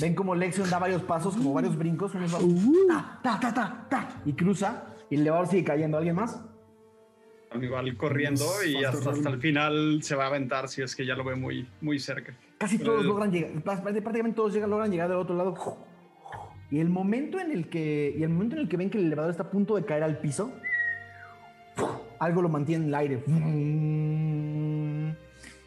[0.00, 3.86] ven como Lexion da varios pasos, como varios brincos, unos va- ta, ta, ta, ta,
[3.88, 5.98] ta, y cruza, y el elevador sigue cayendo.
[5.98, 6.40] ¿Alguien más?
[7.60, 11.14] Igual corriendo y hasta, hasta el final se va a aventar si es que ya
[11.14, 12.34] lo ve muy, muy cerca.
[12.58, 15.54] Casi todos logran llegar, prácticamente todos llegan, logran llegar del otro lado.
[16.70, 19.06] Y el momento en el que, y el momento en el que ven que el
[19.06, 20.52] elevador está a punto de caer al piso,
[22.18, 23.22] algo lo mantiene en el aire.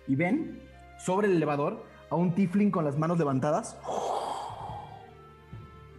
[0.08, 0.60] Y ven
[1.00, 3.78] sobre el elevador a un tiefling con las manos levantadas,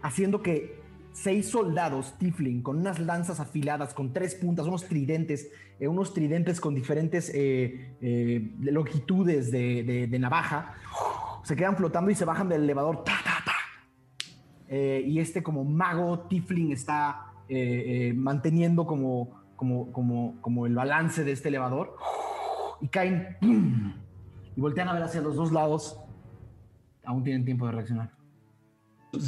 [0.02, 0.80] haciendo que
[1.12, 6.60] seis soldados tiefling con unas lanzas afiladas, con tres puntas, unos tridentes, eh, unos tridentes
[6.60, 10.74] con diferentes eh, eh, longitudes de, navaja,
[11.42, 13.04] se quedan flotando y se bajan del elevador.
[14.68, 17.26] y este como mago tiefling está
[18.14, 21.96] manteniendo como, como, como, como el balance de este elevador
[22.80, 23.36] y caen.
[24.56, 25.98] Y voltean a ver hacia los dos lados.
[27.04, 28.10] Aún tienen tiempo de reaccionar.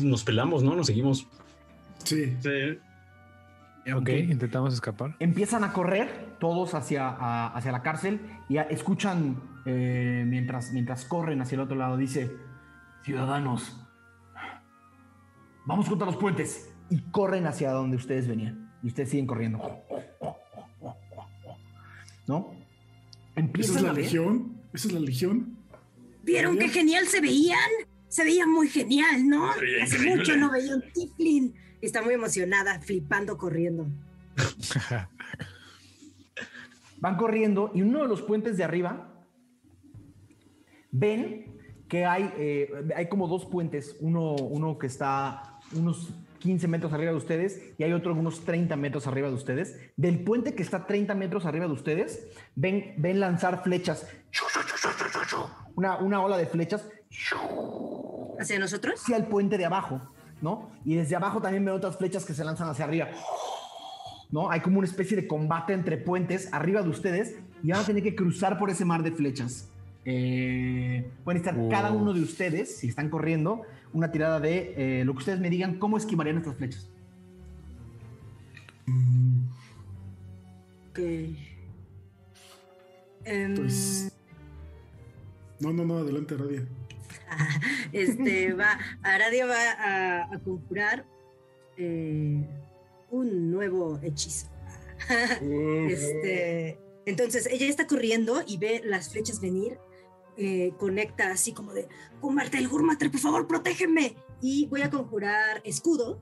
[0.02, 0.74] Nos pelamos, ¿no?
[0.76, 1.26] Nos seguimos.
[2.04, 2.37] Sí.
[2.40, 2.78] Sí,
[3.92, 5.16] Ok, intentamos escapar.
[5.18, 11.04] Empiezan a correr todos hacia, a- hacia la cárcel y a- escuchan eh, mientras, mientras
[11.04, 11.96] corren hacia el otro lado.
[11.96, 12.30] Dice,
[13.04, 13.76] ciudadanos,
[15.66, 16.72] vamos contra los puentes.
[16.90, 18.70] Y corren hacia donde ustedes venían.
[18.85, 19.61] Y ustedes siguen corriendo.
[22.26, 22.50] ¿No?
[23.35, 24.51] Esa Empiezan es la a ver- legión.
[24.72, 25.56] Esa es la legión.
[26.22, 27.58] ¿Vieron qué genial se veían?
[28.08, 29.50] Se veía muy genial, ¿no?
[29.50, 30.16] Hace increíble.
[30.16, 31.54] mucho no veía un Tiflin.
[31.80, 33.87] Está muy emocionada, flipando, corriendo.
[36.98, 39.12] Van corriendo y uno de los puentes de arriba
[40.92, 41.58] ven
[41.88, 47.12] que hay, eh, hay como dos puentes, uno, uno que está unos 15 metros arriba
[47.12, 49.78] de ustedes y hay otro unos 30 metros arriba de ustedes.
[49.96, 52.26] Del puente que está 30 metros arriba de ustedes,
[52.57, 54.09] ven, ven lanzar flechas,
[55.76, 56.88] una, una ola de flechas
[58.40, 59.00] ¿Hacia nosotros?
[59.00, 60.00] hacia el puente de abajo,
[60.40, 60.70] ¿no?
[60.85, 63.09] Y desde abajo también ven otras flechas que se lanzan hacia arriba.
[64.31, 64.50] ¿No?
[64.50, 68.02] Hay como una especie de combate entre puentes arriba de ustedes y van a tener
[68.02, 69.68] que cruzar por ese mar de flechas.
[70.05, 71.68] Eh, pueden estar Wow.
[71.68, 75.50] cada uno de ustedes, si están corriendo, una tirada de eh, lo que ustedes me
[75.50, 76.88] digan, cómo esquivarían estas flechas.
[78.86, 79.42] Mm,
[80.90, 80.98] Ok.
[83.24, 84.12] Em, Pues.
[85.60, 86.66] No, no, no, adelante, Radia.
[87.92, 91.06] este va, Aradia va a, a conjurar
[91.78, 92.44] eh,
[93.10, 94.48] un nuevo hechizo.
[95.88, 99.78] este, entonces ella está corriendo y ve las flechas venir,
[100.37, 101.88] eh, conecta así como de
[102.20, 104.16] Gurmartel, Gurmartel, por favor, protégeme.
[104.40, 106.20] Y voy a conjurar escudo,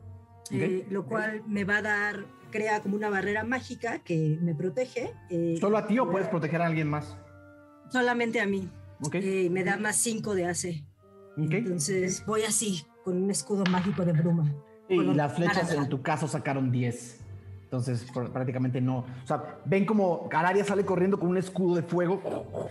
[0.50, 5.14] eh, lo cual me va a dar, crea como una barrera mágica que me protege.
[5.30, 7.16] eh, ¿Solo a ti o puedes proteger a alguien más?
[7.90, 8.68] Solamente a mí.
[9.50, 10.84] Me da más 5 de AC.
[11.36, 14.52] Entonces voy así, con un escudo mágico de bruma.
[14.88, 17.20] Y las flechas en tu caso sacaron 10.
[17.70, 18.98] Entonces pr- prácticamente no.
[19.22, 22.68] O sea, ven como Aradia sale corriendo con un escudo de fuego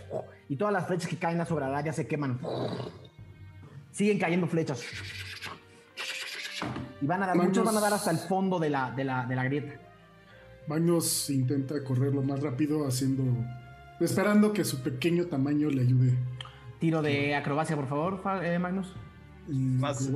[0.49, 2.37] y todas las flechas que caen sobre Aradia se queman.
[3.91, 4.83] Siguen cayendo flechas.
[7.01, 9.25] Y van a dar, muchos van a dar hasta el fondo de la, de la,
[9.25, 9.73] de la grieta.
[10.67, 13.23] Magnus intenta correr lo más rápido, haciendo.
[14.01, 16.13] Esperando que su pequeño tamaño le ayude.
[16.79, 18.93] Tiro de acrobacia, por favor, Fa- eh, Magnus.
[19.47, 20.11] Más-.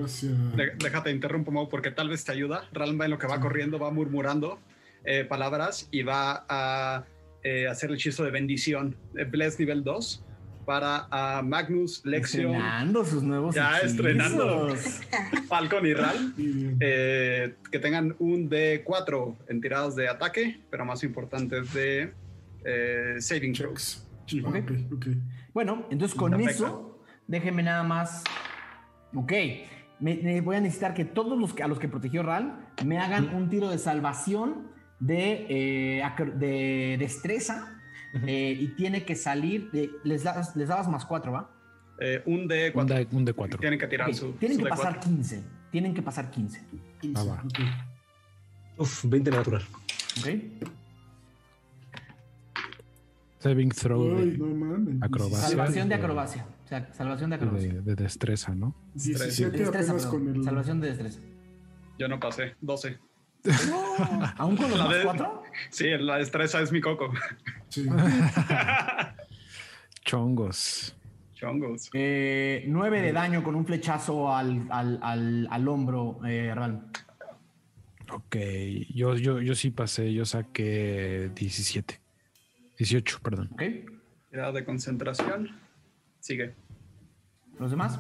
[0.58, 2.66] De- déjate interrumpo, Mau, porque tal vez te ayuda.
[2.74, 4.60] Ralma en lo que va corriendo va murmurando
[5.06, 7.06] eh, palabras y va a
[7.44, 8.96] eh, hacer el hechizo de bendición.
[9.18, 10.24] Eh, Bless nivel 2
[10.66, 13.92] para ah, Magnus, Lexion, Estrenando sus nuevos Ya hechizos.
[13.92, 14.76] estrenando.
[15.48, 16.34] Falcon y Ral.
[16.80, 22.14] Eh, que tengan un D4 en tiradas de ataque, pero más importante de
[22.64, 24.08] eh, saving checks.
[24.46, 25.08] Ah, ok, ok.
[25.54, 26.66] Bueno, entonces con Perfecto.
[26.66, 28.24] eso, déjenme nada más.
[29.14, 29.34] Ok.
[30.00, 32.98] me, me voy a necesitar que todos los que, a los que protegió Ral me
[33.00, 34.73] hagan un tiro de salvación
[35.06, 36.04] de, eh,
[36.36, 37.80] de destreza
[38.26, 39.70] eh, y tiene que salir.
[39.72, 41.50] de- les, das- les dabas más cuatro, ¿va?
[42.00, 42.96] Eh, un de Un cuatro.
[42.96, 43.60] de, un de cuatro.
[43.60, 44.32] Tienen que tirar Ok, su.
[44.34, 45.10] tienen su que de pasar cuatro.
[45.12, 45.44] 15.
[45.72, 46.62] Tienen que pasar 15.
[47.16, 47.44] Ah, va.
[47.44, 47.60] Ok.
[48.78, 49.62] Uf, 20 natural.
[50.20, 50.28] ¿Ok?
[53.40, 55.04] Saving throw Ay, de, no mames.
[55.04, 55.48] Acrobacia.
[55.50, 56.46] Salvación de acrobacia.
[56.64, 57.74] O sea, salvación de acrobacia.
[57.74, 58.74] de, de destreza, ¿no?
[58.94, 60.44] 17 Destreza, apenas con el.
[60.44, 61.20] Salvación de destreza.
[62.00, 62.56] Yo no pasé.
[62.62, 62.98] 12.
[64.38, 65.44] ¿Aún con los La más de- cuatro?
[65.70, 67.12] Sí, la destreza es mi coco.
[67.70, 67.88] Sí.
[70.06, 70.96] Chongos.
[71.34, 71.90] Chongos.
[71.94, 76.88] Eh, 9 de daño con un flechazo al, al, al, al hombro, eh, Ral.
[78.12, 78.36] Ok,
[78.94, 82.00] yo, yo, yo sí pasé, yo saqué 17.
[82.78, 83.50] 18, perdón.
[83.54, 83.62] ¿Ok?
[84.30, 85.50] Tirada de concentración.
[86.20, 86.56] Sigue.
[87.60, 88.00] ¿Los demás?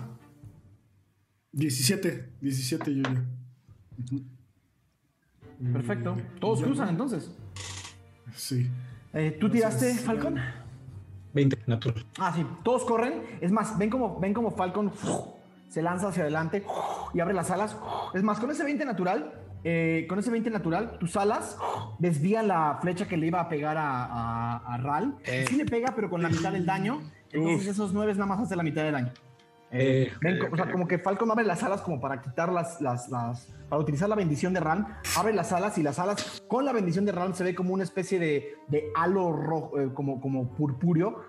[1.52, 2.30] 17.
[2.41, 3.26] 17 yo ya.
[5.72, 6.18] Perfecto.
[6.39, 6.66] Todos Ya.
[6.66, 7.32] cruzan entonces.
[8.36, 8.70] Sí.
[9.14, 10.39] Eh, ¿Tú tiraste, Falcon?
[11.34, 12.05] 20 natural.
[12.20, 12.45] Ah, sí.
[12.64, 13.22] Todos corren.
[13.41, 14.91] Es más, ven como, ven como Falcon
[15.70, 16.64] se lanza hacia adelante
[17.14, 17.76] y abre las alas.
[18.14, 19.34] Es más, con ese 20 natural,
[19.64, 21.57] eh, con ese 20 natural, tus alas
[21.99, 25.16] desvían la flecha que le iba a pegar a, a, a Ral.
[25.26, 25.45] Eh.
[25.47, 27.01] Sí le pega, pero con la mitad del daño.
[27.32, 29.11] Entonces esos 9 nada más hace la mitad del daño.
[29.76, 33.09] Eh, Ven, o sea, como que Falcon abre las alas como para quitar las, las,
[33.09, 34.86] las- para utilizar la bendición de Ram,
[35.17, 37.84] abre las alas y las alas con la bendición de Ram se ve como una
[37.84, 41.24] especie de, de halo rojo, eh, como, como purpúreo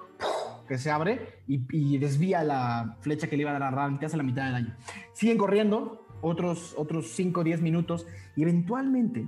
[0.69, 3.99] que se abre y, y desvía la flecha que le iba a dar a Ram,
[3.99, 4.77] que hace la mitad del daño.
[5.15, 9.27] Siguen corriendo otros, otros 5 o 10 minutos y eventualmente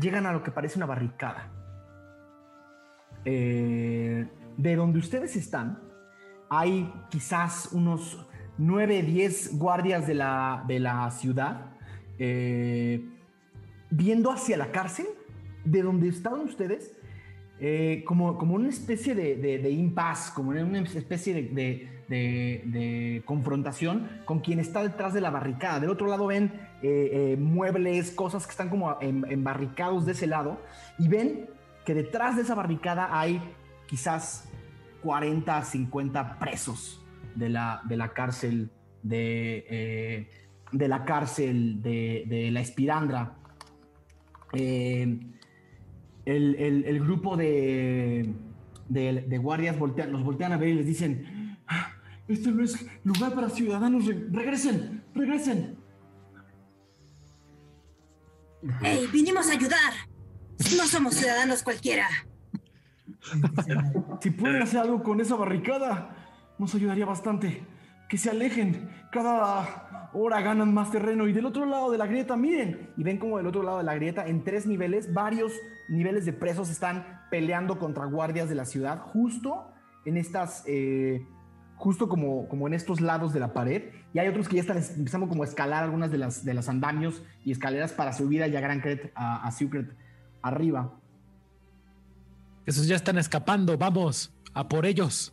[0.00, 1.52] llegan a lo que parece una barricada.
[3.24, 4.26] Eh,
[4.56, 5.78] de donde ustedes están,
[6.48, 8.26] hay quizás unos
[8.60, 11.72] 9, 10 guardias de la, de la ciudad
[12.18, 13.02] eh,
[13.90, 15.06] viendo hacia la cárcel,
[15.64, 16.92] de donde estaban ustedes,
[17.58, 24.08] eh, como, como una especie de, de, de impasse, como una especie de, de- confrontación
[24.24, 25.80] con quien está detrás de la barricada.
[25.80, 26.52] Del otro lado ven
[26.82, 30.60] eh, muebles, cosas que están como embarricados de ese lado,
[30.98, 31.48] y ven
[31.86, 33.40] que detrás de esa barricada hay
[33.86, 34.48] quizás
[35.02, 36.99] 40, 50 presos
[37.34, 38.70] de la, de la cárcel
[39.02, 40.30] de, eh,
[40.72, 43.36] de la cárcel de, de la Espirandra.
[44.52, 45.18] Eh,
[46.26, 48.32] el, el- el grupo de,
[48.88, 51.92] de- de guardias voltean, los voltean a ver y les dicen, "Ah,
[52.28, 55.76] este no es lugar para ciudadanos, re- regresen, regresen.
[58.82, 59.92] ¡Ey, vinimos a ayudar!
[60.76, 62.06] No somos ciudadanos cualquiera.
[64.20, 66.19] Si pueden hacer algo con esa barricada,
[66.60, 67.66] nos ayudaría bastante.
[68.08, 68.90] Que se alejen.
[69.12, 71.26] Cada hora ganan más terreno.
[71.28, 72.90] Y del otro lado de la grieta, miren.
[72.96, 75.52] Y ven como del otro lado de la grieta, en tres niveles, varios
[75.88, 79.70] niveles de presos están peleando contra guardias de la ciudad, justo
[80.04, 81.24] en estas, eh,
[81.76, 83.90] justo como, como en estos lados de la pared.
[84.12, 86.54] Y hay otros que ya están es- empezando como a escalar algunas de las, de
[86.54, 89.96] las andamios y escaleras para subir allá a Gran Cret, a, a Secret
[90.42, 90.92] arriba.
[92.66, 95.32] Esos ya están escapando, vamos, a por ellos.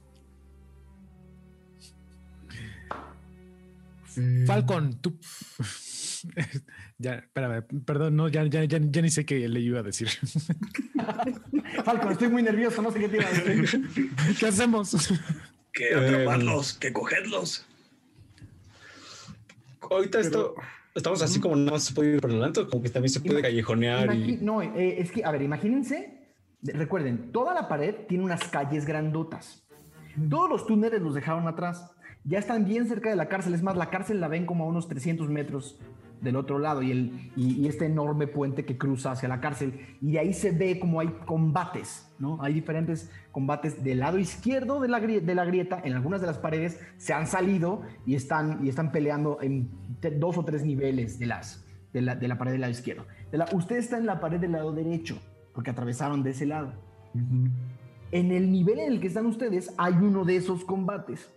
[4.18, 5.18] Eh, Falcon, tú.
[6.97, 10.09] ya, espérame, perdón, no, ya, ya, ya, ya ni sé qué le iba a decir.
[11.86, 13.89] Falcon, estoy muy nervioso, no sé qué te iba a decir.
[14.39, 15.09] ¿Qué hacemos?
[15.72, 17.65] Que atraparlos, que cogerlos.
[19.89, 20.55] Ahorita esto,
[20.95, 23.41] estamos así como nada más se puede ir por delante, como que también se puede
[23.41, 24.38] callejonear y.
[24.38, 26.18] No, eh, es que, a ver, imagínense,
[26.61, 29.63] de- recuerden, toda la pared tiene unas calles grandotas.
[30.30, 31.91] Todos los túneles los dejaron atrás.
[32.28, 33.53] Ya están bien cerca de la cárcel.
[33.53, 35.80] Es más, la cárcel la ven como a unos 300 metros
[36.21, 39.80] del otro lado y, el, y, y este enorme puente que cruza hacia la cárcel.
[40.01, 42.41] Y de ahí se ve como hay combates, ¿no?
[42.41, 45.80] Hay diferentes combates del lado izquierdo de la, de la grieta.
[45.84, 49.69] En algunas de las paredes se han salido y están, y están peleando en
[50.19, 51.63] dos o tres niveles de, las,
[51.93, 53.05] de, la, de la pared del lado izquierdo.
[53.32, 55.19] De la- usted está en la pared del lado derecho,
[55.53, 56.73] porque atravesaron de ese lado.
[58.11, 61.30] En el nivel en el que están ustedes hay uno de esos combates.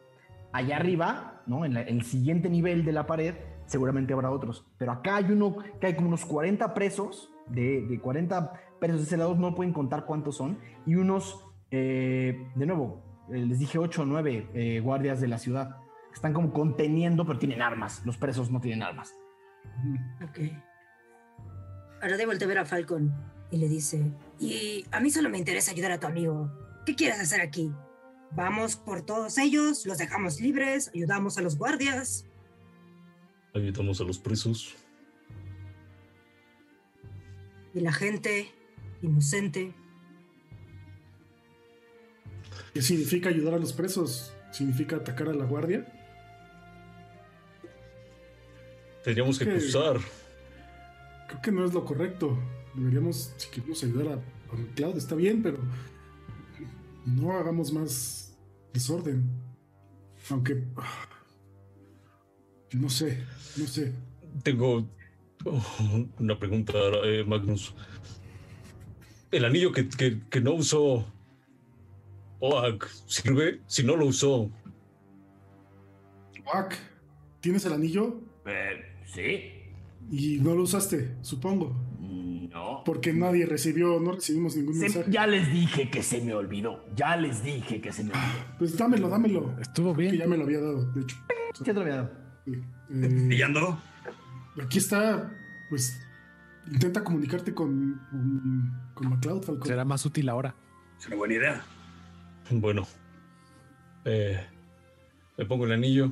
[0.53, 1.65] Allá arriba, ¿no?
[1.65, 3.35] En la- el siguiente nivel de la pared,
[3.67, 4.67] seguramente habrá otros.
[4.79, 9.07] Pero acá hay uno que hay como unos 40 presos, de, de 40 presos de
[9.07, 13.79] ese lado, no pueden contar cuántos son, y unos, eh, de nuevo, eh, les dije
[13.79, 15.77] 8 o 9 guardias de la ciudad.
[16.13, 18.03] Están como conteniendo, pero tienen armas.
[18.05, 19.15] Los presos no tienen armas.
[20.23, 20.39] Ok.
[22.03, 23.13] Ahora de vuelta a ver a Falcon
[23.51, 26.51] y le dice, y a mí solo me interesa ayudar a tu amigo.
[26.87, 27.71] ¿Qué quieres hacer aquí?
[28.33, 32.25] Vamos por todos ellos, los dejamos libres, ayudamos a los guardias.
[33.55, 34.77] ayudamos a los presos.
[37.75, 38.53] Y la gente
[39.03, 39.75] inocente.
[42.73, 44.33] ¿Qué significa ayudar a los presos?
[44.53, 45.87] ¿Significa atacar a la guardia?
[49.03, 49.53] Tendríamos que ¿Qué?
[49.53, 49.99] cruzar.
[51.29, 52.39] Creo que no es lo correcto.
[52.75, 55.59] Deberíamos, si queremos ayudar a, a está bien, pero
[57.17, 58.37] no hagamos más
[58.73, 59.29] desorden.
[60.31, 60.65] Aunque...
[60.77, 61.09] ah,
[62.73, 63.25] No sé,
[63.57, 63.93] no sé.
[64.43, 64.89] Tengo
[65.45, 67.75] oh, una pregunta, eh, Magnus.
[69.33, 71.05] El anillo que, que- que no usó
[72.41, 73.61] Oak, ¿sirve?
[73.67, 74.51] Si no lo usó,
[76.53, 76.75] Oak,
[77.41, 78.21] ¿tienes el anillo?
[78.47, 79.53] Eh, sí.
[80.11, 81.77] Y no lo usaste, supongo.
[82.51, 82.83] No.
[82.85, 85.11] Porque nadie recibió, no recibimos ningún Se- mensaje.
[85.11, 86.85] ya les dije que se me olvidó.
[86.97, 88.45] Ya les dije que se me olvidó.
[88.59, 89.55] Pues dámelo, dámelo.
[89.61, 90.17] Estuvo Que bien.
[90.17, 91.17] ya me lo había dado, de hecho.
[91.59, 92.11] ¿Qué te lo había dado?
[92.45, 92.53] Sí.
[92.93, 93.81] Eh, ¿Y ya andó?
[94.61, 95.33] aquí está,
[95.71, 95.97] pues
[96.73, 99.69] intenta comunicarte con, con, con MacLeod, Falcón.
[99.69, 100.55] Será más útil ahora.
[100.99, 101.63] Es una buena idea.
[102.51, 102.87] bueno.
[104.05, 104.45] eh,
[105.39, 106.11] me pongo el anillo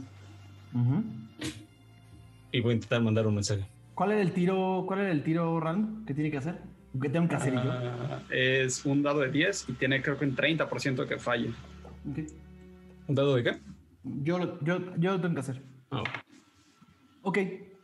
[2.53, 3.66] y voy a intentar mandar un mensaje.
[3.99, 6.62] ¿Cuál era el tiro, cuál era el tiro, Ran, que tiene que hacer?
[7.03, 7.61] ¿Qué tengo que hacer yo?
[7.72, 11.53] Ah, es un dado de 10 y tiene creo que un 30% que falle.
[13.09, 13.59] ¿Un dado de qué?
[14.05, 15.62] Yo, lo- yo, yo lo tengo que hacer.
[15.90, 16.05] Ah,
[17.22, 17.38] Ok,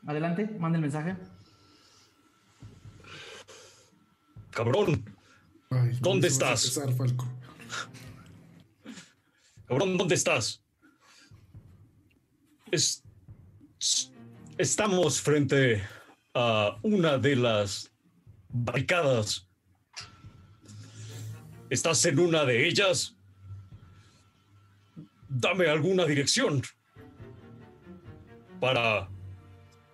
[0.07, 1.17] adelante, manda el mensaje.
[4.51, 5.05] cabrón,
[5.71, 6.65] Ay, ¿Dónde estás?
[6.77, 7.27] empezar, Falco.
[9.67, 10.63] cabrón, ¿dónde estás?
[12.71, 13.03] Es-
[14.57, 15.83] estamos frente
[16.35, 17.93] a una de las
[18.49, 19.49] barricadas.
[21.71, 23.17] ¿Estás en una de ellas?
[25.29, 26.63] Dame alguna dirección
[28.61, 29.09] para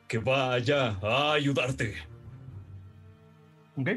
[0.09, 1.95] que vaya a ayudarte.
[3.77, 3.89] Ok.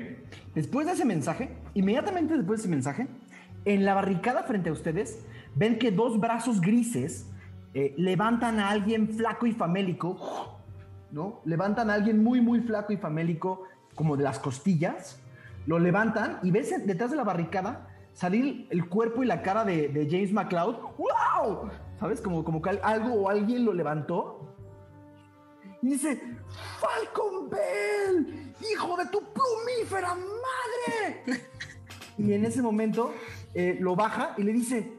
[0.53, 3.07] Después de ese mensaje, inmediatamente después de ese mensaje,
[3.65, 5.25] en la barricada frente a ustedes,
[5.55, 7.27] ven que dos brazos grises
[7.73, 10.52] eh, levantan a alguien flaco y famélico,
[11.13, 11.41] ¿no?
[11.45, 13.63] Levantan a alguien muy, muy flaco y famélico,
[13.95, 15.21] como de las costillas,
[15.67, 20.07] lo levantan y ves detrás de la barricada salir el cuerpo y la cara de,
[20.09, 20.75] James McLeod.
[20.97, 21.69] ¡Wow!
[21.99, 22.19] ¿Sabes?
[22.19, 24.55] Como, como que al- algo o alguien lo levantó
[25.83, 26.19] y dice,
[26.79, 31.23] Falcon Bell, hijo de tu plumífera madre.
[32.17, 33.13] y en ese momento
[33.53, 34.93] eh, lo baja y le dice,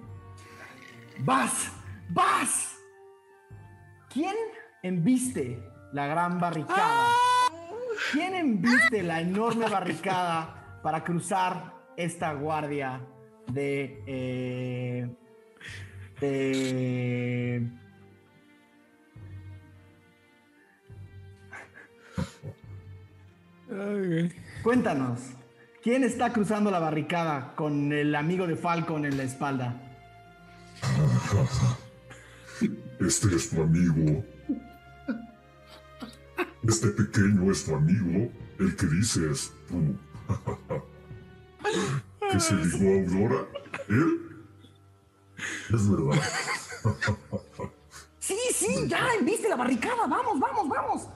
[1.20, 1.72] vas,
[2.10, 2.78] vas.
[4.12, 4.34] ¿Quién
[4.82, 7.08] embiste la gran barricada?
[8.12, 13.00] ¿Quién embiste la enorme barricada para cruzar esta guardia
[13.46, 14.02] de...
[14.06, 15.08] eh,
[16.20, 17.70] de
[24.62, 25.20] Cuéntanos,
[25.82, 29.80] ¿quién está cruzando la barricada con el amigo de Falcon en la espalda?
[33.00, 34.24] Este es tu amigo.
[36.66, 39.96] Este pequeño es tu amigo, el que dices tú.
[42.30, 43.46] ¿Que se ligó a Aurora?
[43.88, 44.20] ¿Él?
[45.72, 46.22] Es verdad.
[48.18, 51.08] Sí, sí, ya, viste la barricada, vamos, vamos, vamos.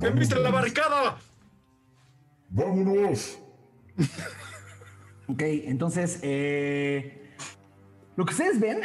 [0.00, 1.18] ¿Quién viste la barricada?
[2.50, 3.38] ¡Vámonos!
[5.26, 7.34] Ok, entonces, eh,
[8.16, 8.80] lo que ustedes ven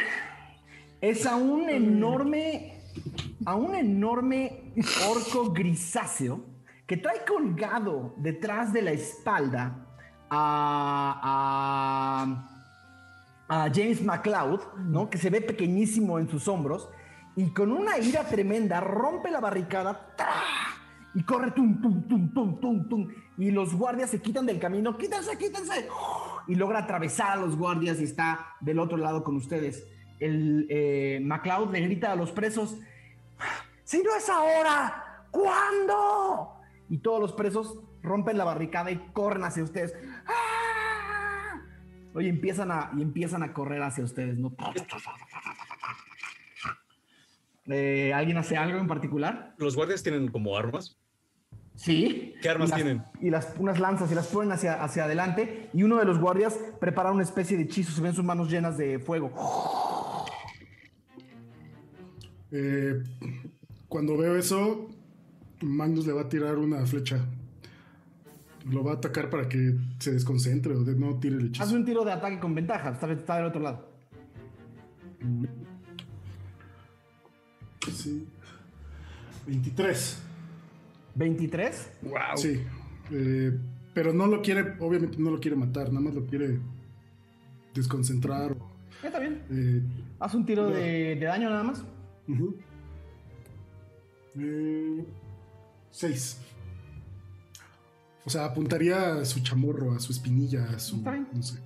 [1.01, 2.78] es a un enorme,
[3.45, 4.73] a un enorme
[5.09, 6.41] orco grisáceo
[6.85, 9.85] que trae colgado detrás de la espalda
[10.29, 12.45] a,
[13.73, 15.09] James McLeod, ¿no?
[15.09, 16.87] Que se ve pequeñísimo en sus hombros
[17.35, 20.13] y con una ira tremenda rompe la barricada
[21.15, 23.07] y corre tum, tum, tum, tum, tum, tum.
[23.37, 24.97] Y los guardias se quitan del camino.
[24.97, 25.87] ¡Quítense, quítense!
[26.47, 29.87] Y logra atravesar a los guardias y está del otro lado con ustedes.
[30.19, 32.77] El eh, MacLeod le grita a los presos:
[33.83, 35.25] ¡Si no es ahora!
[35.31, 36.55] ¿Cuándo?
[36.89, 39.93] Y todos los presos rompen la barricada y corren hacia ustedes.
[40.25, 41.61] ¡Ah!
[42.15, 44.55] Oye, empiezan a, y empiezan a correr hacia ustedes, ¿no?
[47.67, 49.53] Eh, ¿Alguien hace algo en particular?
[49.57, 50.97] ¿Los guardias tienen como armas?
[51.75, 52.33] Sí.
[52.41, 53.03] ¿Qué armas Y las- tienen?
[53.21, 55.69] Y las, unas lanzas y las ponen hacia, hacia adelante.
[55.73, 57.91] Y uno de los guardias prepara una especie de hechizo.
[57.91, 59.31] Se ven sus manos llenas de fuego.
[62.51, 63.03] Eh,
[63.87, 64.89] cuando veo eso,
[65.61, 67.25] Magnus le va a tirar una flecha.
[68.69, 71.75] Lo va a atacar para que se desconcentre o de- no tire el Haz hechizo.
[71.75, 72.89] un tiro de ataque con ventaja.
[72.91, 73.87] Está, está del otro lado.
[77.91, 78.25] Sí.
[79.47, 80.21] 23.
[81.15, 81.89] 23.
[82.03, 82.13] Wow.
[82.35, 82.61] Sí.
[83.11, 83.57] eh,
[83.93, 86.59] pero no lo quiere, obviamente no lo quiere matar, nada más lo quiere
[87.73, 88.55] desconcentrar.
[89.03, 89.41] Está bien.
[89.49, 89.81] eh,
[90.19, 91.83] Haz un tiro de, de daño nada más.
[94.37, 95.05] Eh,
[95.89, 96.41] seis.
[98.25, 100.97] O sea, apuntaría a su chamorro, a su espinilla, a su.
[100.97, 101.27] Está bien.
[101.33, 101.59] No sé.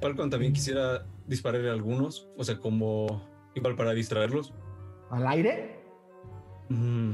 [0.00, 3.22] Falcon también quisiera dispararle a algunos, o sea, como
[3.54, 4.52] igual para distraerlos.
[5.10, 5.80] Al aire.
[6.68, 7.12] Mm.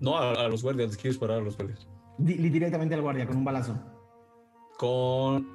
[0.00, 1.86] No, a, a los guardias, les quiero disparar a los guardias.
[2.18, 3.78] Di- directamente al guardia con un balazo.
[4.78, 5.48] Con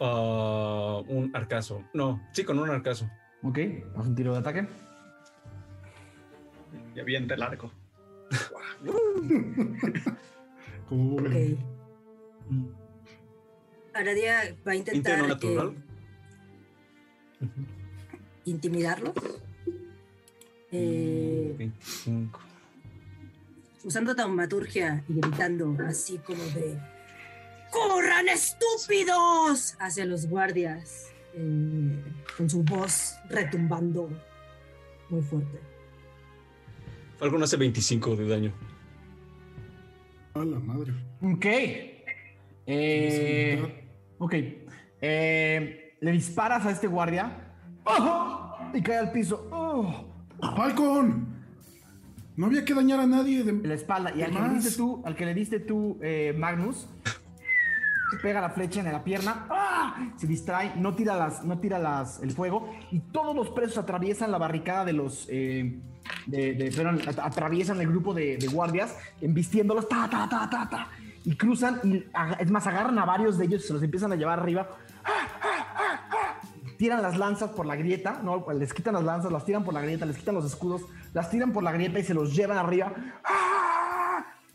[0.00, 1.82] ah, un arcazo.
[1.94, 3.08] No, sí, con un arcazo.
[3.42, 3.58] Ok.
[3.96, 4.66] Haz un tiro de ataque.
[6.94, 7.72] Y avienta el arco.
[10.88, 11.22] Como Ok.
[11.22, 11.58] Wolverine.
[13.94, 15.74] Aradia va a intentar natural.
[17.40, 17.46] eh,
[18.44, 19.14] intimidarlo.
[20.72, 22.38] Eh, 25.
[23.82, 26.78] usando taumaturgia y gritando así como de
[27.72, 29.74] ¡Corran estúpidos!
[29.80, 32.04] hacia los guardias eh,
[32.40, 34.08] con su voz retumbando
[35.10, 35.60] muy fuerte.
[37.18, 38.52] Falcon hace 25 de daño.
[40.32, 40.94] A la madre.
[41.20, 41.46] Ok.
[42.66, 43.84] Eh,
[44.16, 44.34] ok.
[45.02, 47.52] Eh, le disparas a este guardia.
[47.84, 48.56] ¡Oh!
[48.72, 49.46] Y cae al piso.
[49.52, 50.06] ¡Oh!
[50.56, 51.44] ¡Falcon!
[52.36, 53.44] No había que dañar a nadie.
[53.44, 53.50] De...
[53.50, 54.14] En la espalda.
[54.16, 56.88] Y al que le diste tú, al que le diste tú, eh, Magnus,
[58.18, 59.46] pega la flecha en la pierna.
[59.50, 59.96] ¡Ah!
[60.16, 62.72] Se distrae, no tira las, no tira las, el fuego.
[62.90, 65.26] Y todos los presos atraviesan la barricada de los.
[65.28, 65.78] eh,
[66.26, 70.88] de, de- atraviesan el grupo de, guardias, embistiéndolos, ta, ta, ta, ta, ta,
[71.24, 72.04] y cruzan, y
[72.40, 74.68] es más, agarran a varios de ellos y se los empiezan a llevar arriba.
[76.78, 78.44] Tiran las lanzas por la grieta, ¿no?
[78.54, 80.82] Les quitan las lanzas, las tiran por la grieta, les quitan los escudos,
[81.12, 82.92] las tiran por la grieta y se los llevan arriba.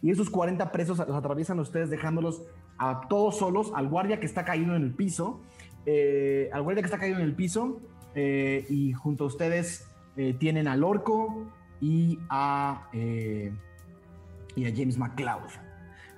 [0.02, 2.42] Y esos 40 presos los atraviesan ustedes dejándolos
[2.78, 5.42] a todos solos, al guardia que está caído en el piso,
[5.86, 7.82] eh, al guardia que está caído en el piso,
[8.16, 9.88] eh, y junto a ustedes
[10.18, 11.46] eh, tienen al orco
[11.82, 15.50] y a, y a James McCloud.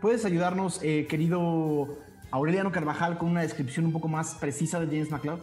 [0.01, 1.97] ¿Puedes ayudarnos, querido
[2.29, 5.39] Aureliano Carvajal, con una descripción un poco más precisa de James McCloud?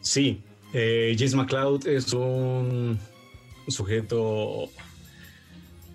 [0.00, 2.98] Sí, James McCloud es un
[3.66, 4.70] sujeto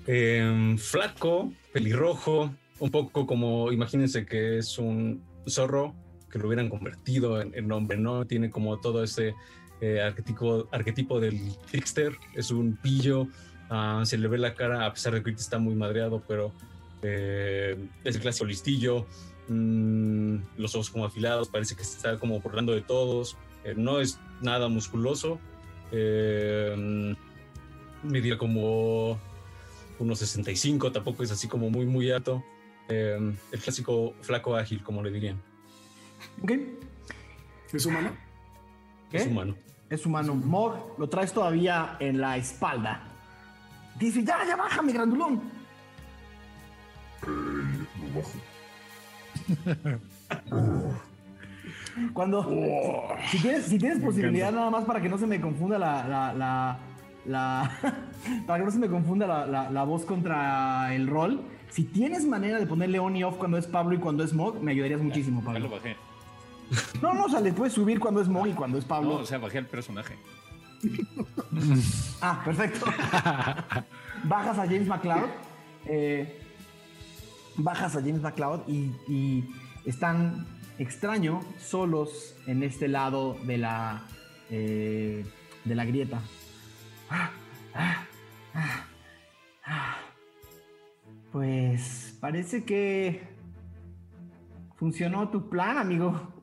[0.07, 5.95] em, flaco, pelirrojo, un poco como, imagínense que es un zorro
[6.29, 8.25] que lo hubieran convertido en, en hombre, ¿no?
[8.25, 9.35] Tiene como todo ese
[9.81, 11.39] eh, arquetipo, arquetipo del
[11.69, 13.27] trickster, es un pillo,
[13.69, 16.51] ah, se le ve la cara, a pesar de que está muy madreado, pero
[17.03, 19.05] eh, es el clásico listillo,
[19.49, 23.37] mm, los ojos como afilados, parece que está como burlando de todos.
[23.63, 25.39] Eh, no es nada musculoso.
[25.91, 27.15] Eh,
[28.03, 29.19] medía como
[30.03, 32.43] unos 65, tampoco es así como muy, muy alto.
[32.89, 35.41] Eh, el clásico flaco ágil, como le dirían.
[36.41, 36.51] ¿Ok?
[37.71, 38.11] ¿Es humano?
[39.09, 39.17] ¿Qué?
[39.17, 39.55] Es humano.
[39.89, 40.35] Es humano.
[40.35, 43.03] Mog, lo traes todavía en la espalda.
[43.97, 45.41] Dice, ya, ya baja, mi grandulón.
[47.25, 48.31] Lo bajo.
[52.13, 53.17] Cuando.
[53.29, 56.07] Si tienes, si tienes posibilidad, nada más para que no se me confunda la.
[56.07, 56.77] la, la,
[57.25, 57.71] la-
[58.47, 61.41] para que no se me confunda la, la- la voz contra el rol.
[61.69, 64.61] Si tienes manera de ponerle on y off cuando es Pablo y cuando es Mog,
[64.61, 65.69] me ayudarías muchísimo, Ya lo Pablo.
[65.69, 65.95] bajé.
[67.01, 69.09] No, no, o sea, le puedes subir cuando es Mog y cuando es Pablo.
[69.09, 70.15] No, o sea, bajé el personaje.
[72.21, 72.85] Ah, perfecto.
[74.23, 75.27] bajas a James McCloud.
[75.85, 76.39] eh,
[77.55, 79.43] bajas a James McCloud y, y
[79.85, 80.45] están
[80.79, 84.03] extraño solos en este lado de la
[84.49, 85.25] eh,
[85.65, 86.19] de la grieta.
[87.09, 87.31] Ah,
[87.73, 88.05] ah,
[88.53, 88.85] ah,
[89.65, 89.95] ah.
[91.31, 93.27] Pues parece que
[94.75, 96.33] funcionó tu plan, amigo.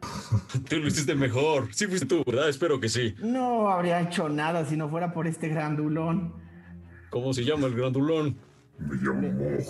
[0.68, 1.72] Tú lo hiciste mejor.
[1.72, 2.48] Sí fuiste tú, ¿verdad?
[2.48, 3.14] Espero que sí.
[3.22, 6.34] No habría hecho nada si no fuera por este grandulón.
[7.10, 8.36] ¿Cómo se llama el grandulón?
[8.78, 9.64] Me llamo Mog.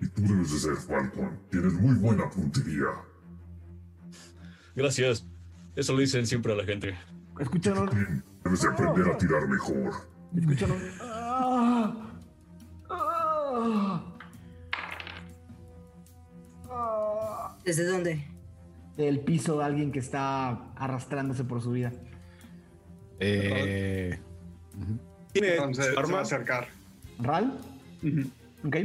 [0.00, 1.38] Y tú debes de ser Falcon.
[1.50, 2.86] Tienes muy buena puntería.
[4.76, 5.26] Gracias.
[5.74, 6.96] Eso lo dicen siempre a la gente.
[7.38, 7.90] Escúchanos.
[8.48, 9.92] Debes de aprender a tirar mejor.
[11.02, 11.94] Ah,
[12.88, 14.04] ah,
[16.70, 17.56] ah.
[17.62, 18.26] ¿Desde dónde?
[18.96, 21.92] Del piso de alguien que está arrastrándose por su vida.
[23.20, 24.18] Eh,
[25.32, 26.20] ¿Tiene Entonces se va a arma?
[26.20, 26.68] acercar.
[27.18, 27.58] ¿Ral?
[28.02, 28.30] Ujú.
[28.66, 28.76] Ok.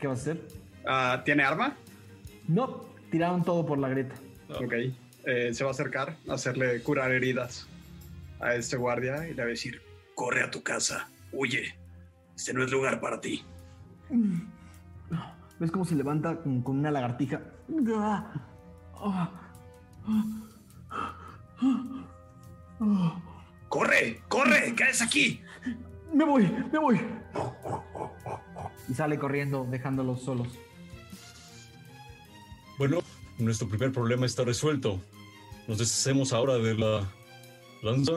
[0.00, 0.48] ¿Qué vas a hacer?
[0.86, 1.78] Ah, ¿Tiene arma?
[2.46, 4.16] No, tiraron todo por la grieta.
[4.50, 4.74] Ok.
[5.24, 7.66] Eh, se va a acercar a hacerle curar heridas
[8.40, 9.80] a este guardia y le va a decir,
[10.18, 11.08] Corre a tu casa.
[11.30, 11.78] Huye.
[12.34, 13.44] Este no es lugar para ti.
[15.60, 17.40] ¿Ves cómo se levanta con, con una lagartija?
[23.68, 24.22] ¡Corre!
[24.26, 24.74] ¡Corre!
[24.74, 25.40] ¿Qué es aquí?
[26.12, 27.00] Me voy, me voy.
[28.88, 30.48] Y sale corriendo, dejándolos solos.
[32.76, 32.98] Bueno,
[33.38, 35.00] nuestro primer problema está resuelto.
[35.68, 37.08] Nos deshacemos ahora de la
[37.82, 38.12] lanza.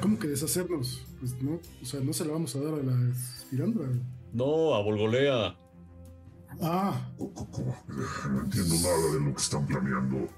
[0.00, 1.02] ¿Cómo que deshacernos?
[1.20, 3.86] Pues no, o sea, no se la vamos a dar a la espirandra.
[4.32, 5.56] No, a Volgolea.
[6.60, 10.28] Ah, No entiendo nada de lo que están planeando.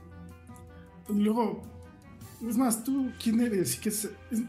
[1.08, 1.62] luego,
[2.46, 3.76] es más, tú, ¿quién eres?
[3.76, 4.04] ¿Y qué es?
[4.30, 4.42] es-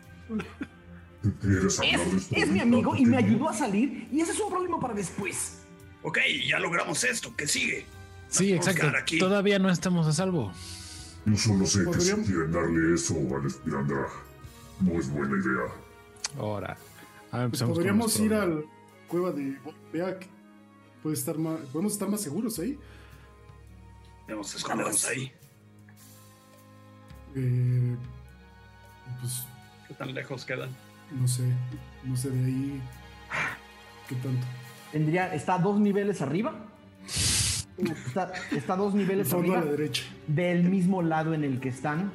[1.41, 4.49] ¿Quieres hablar de Es, mi amigo y me ayudó a salir y ese es un
[4.49, 5.59] problema para después.
[6.03, 7.33] Ok, ya logramos esto.
[7.35, 7.85] ¿Qué sigue?
[8.29, 8.87] Sí, exacto.
[8.97, 9.17] aquí.
[9.17, 10.51] Todavía no estamos a salvo.
[11.27, 14.07] Yo solo sé que si quieren darle eso al Espirandra,
[14.79, 15.73] no es buena idea.
[16.39, 16.77] Ahora.
[17.31, 18.63] A ver, pues podríamos ir al
[19.09, 19.59] cueva de
[19.91, 20.25] Beak.
[21.03, 22.79] Puede estar más, podemos estar más seguros ahí.
[24.29, 25.33] Vamos a escondernos ahí.
[27.35, 27.95] Eh,
[29.19, 29.45] pues
[29.87, 30.69] ¿Qué tan lejos quedan?
[31.11, 31.43] no sé,
[32.03, 32.81] no sé de ahí
[34.07, 34.47] qué tanto.
[34.93, 36.55] Tendría, está a dos niveles arriba.
[37.77, 40.03] Está, está a dos El niveles a arriba la derecha.
[40.27, 42.11] del mismo lado en el que están,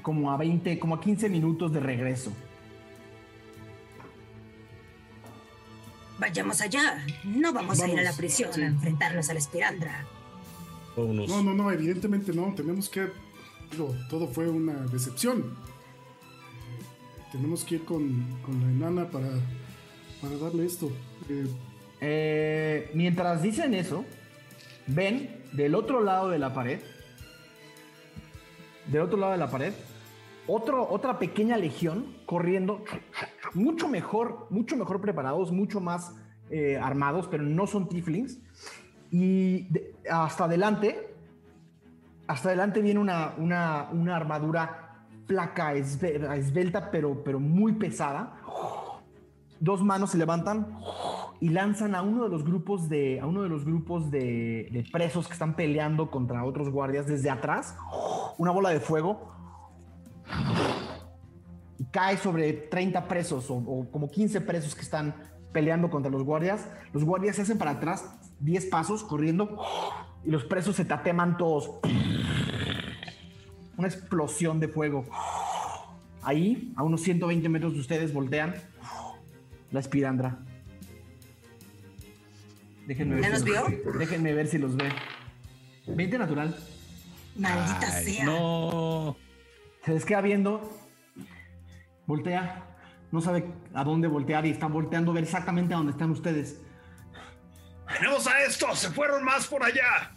[0.00, 2.32] como a 20, como a 15 minutos de regreso.
[6.18, 7.04] Vayamos allá.
[7.24, 8.62] No vamos, a ir a la prisión sí.
[8.62, 10.06] a enfrentarnos a la espirandra.
[10.96, 11.28] Vámonos.
[11.28, 12.54] No, no, no, evidentemente no.
[12.54, 13.08] Tenemos que.
[13.70, 15.54] Digo, todo fue una decepción.
[17.32, 19.30] Tenemos que ir con, con la enana para,
[20.20, 20.90] para darle esto.
[21.28, 21.46] Eh,
[22.04, 24.04] Eh, mientras dicen eso,
[24.94, 26.80] ven del otro lado de la pared,
[28.86, 29.72] del otro lado de la pared,
[30.46, 32.84] otro, otra pequeña legión corriendo,
[33.54, 36.14] mucho mejor, mucho mejor preparados, mucho más
[36.50, 38.38] eh, armados, pero no son tieflings.
[39.10, 39.68] Y
[40.10, 41.14] hasta adelante,
[42.26, 48.36] hasta adelante viene una, una, una armadura esbe- esbelta, pero, pero muy pesada.
[49.60, 50.78] Dos manos se levantan
[51.40, 55.26] y lanzan a uno de los grupos de a uno de los grupos de, presos
[55.26, 57.76] que están peleando contra otros guardias desde atrás.
[58.38, 59.32] Una bola de fuego.
[61.78, 65.14] Y cae sobre 30 presos o, o como 15 presos que están
[65.52, 66.68] peleando contra los guardias.
[66.92, 69.58] Los guardias se hacen para atrás 10 pasos corriendo
[70.24, 71.70] y los presos se tateman todos.
[73.76, 75.04] Una explosión de fuego.
[76.22, 78.54] Ahí a unos 120 metros de ustedes voltean.
[79.72, 80.38] La espirandra
[82.86, 83.92] Déjenme ver, ¿Ya si nos los- vio?
[83.98, 84.92] déjenme ver si los ve.
[85.86, 86.56] 20 natural.
[87.36, 88.24] Maldita Ay, sea.
[88.24, 89.16] No.
[89.84, 90.70] Se les queda viendo.
[92.06, 92.68] Voltea.
[93.10, 96.60] No sabe a dónde voltear y está volteando a ver exactamente a dónde están ustedes.
[97.98, 98.78] ¡Tenemos a estos!
[98.78, 100.16] ¡Se fueron más por allá!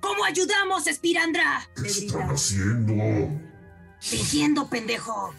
[0.00, 1.62] ¿Cómo ayudamos, espirandra?
[1.76, 2.94] ¿Qué están haciendo?
[4.00, 5.34] Fingiendo, pendejo.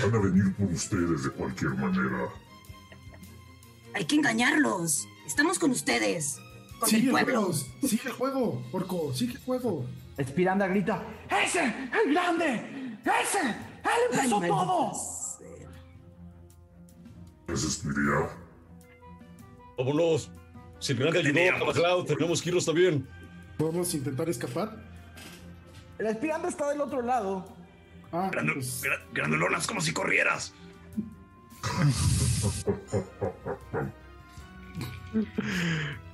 [0.00, 2.28] Van a venir por ustedes de cualquier manera.
[3.94, 5.06] Hay que engañarlos.
[5.26, 6.38] Estamos con ustedes.
[6.78, 7.42] Con sigue el el pueblo.
[7.42, 7.52] juego,
[7.88, 9.86] sigue el juego, Orco, sigue el juego.
[10.16, 11.02] Espiranda grita.
[11.30, 11.60] ¡Ese!
[11.64, 12.98] ¡El grande!
[13.04, 13.40] ¡Ese!
[13.40, 14.92] ¡Él empezó Ay, todo!
[14.92, 15.70] maldita sea.
[17.48, 18.28] Les espiría.
[19.78, 20.30] Vámonos.
[20.80, 21.64] Si el grande ayudó a?
[21.66, 23.08] MacLeod, tenemos que irnos también.
[23.58, 24.76] Podemos intentar escapar.
[25.98, 27.46] La espiranda está del otro lado.
[28.10, 28.82] Ah, Grando- pues,
[29.66, 30.52] como si corrieras.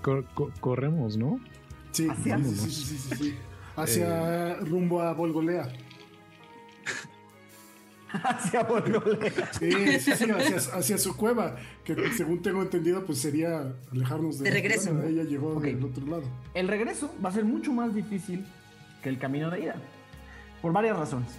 [0.03, 1.40] Cor- co- corremos, ¿no?
[1.92, 3.34] sí, hacia- sí, sí, sí, sí, sí, sí.
[3.76, 5.68] Hacia rumbo a Volgolea.
[8.12, 9.53] Hacia Volgolea.
[9.53, 9.70] Sí,
[10.01, 14.51] sí, sí, hacia, hacia su cueva, que según tengo entendido, pues sería alejarnos de, De
[14.51, 15.01] regreso.
[15.05, 16.24] Ella llegó del otro lado.
[16.55, 18.44] El regreso va a ser mucho más difícil
[19.03, 19.76] que el camino de ida.
[20.61, 21.30] Por varias razones.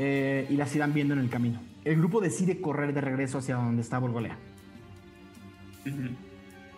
[0.00, 1.60] Eh, y las irán viendo en el camino.
[1.86, 4.36] El grupo decide correr de regreso hacia donde está Volgolea.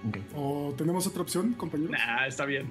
[0.06, 0.18] Ok.
[0.36, 1.92] ¿O tenemos otra opción, compañero?
[1.92, 2.70] Nah, está bien.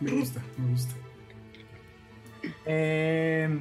[0.00, 0.94] Me gusta, me gusta.
[2.66, 3.58] Eh,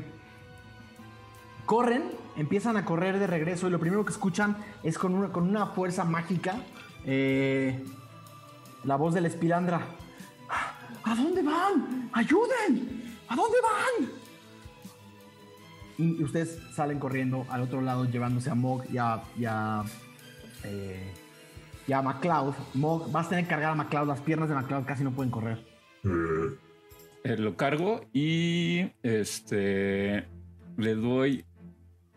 [1.65, 2.03] corren,
[2.35, 5.67] empiezan a correr de regreso y lo primero que escuchan es con una, con una
[5.67, 6.55] fuerza mágica
[7.05, 7.81] eh,
[8.83, 9.87] la voz de la espilandra.
[11.03, 12.09] ¿A dónde van?
[12.11, 13.15] ¡Ayuden!
[13.29, 14.20] ¿A dónde van?
[16.01, 19.83] Y ustedes salen corriendo al otro lado llevándose a Mog y a, y a,
[20.63, 21.13] eh,
[21.87, 22.55] y a MacLeod.
[22.73, 24.07] Mog, vas a tener que cargar a MacLeod.
[24.07, 25.63] Las piernas de MacLeod casi no pueden correr.
[26.03, 26.55] Eh,
[27.23, 30.25] eh, lo cargo y este
[30.77, 31.45] le doy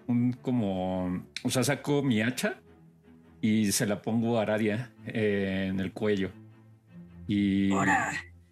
[0.07, 2.61] un como, o sea, saco mi hacha
[3.43, 6.30] y se la pongo a Aradia eh, en el cuello.
[7.26, 7.70] Y,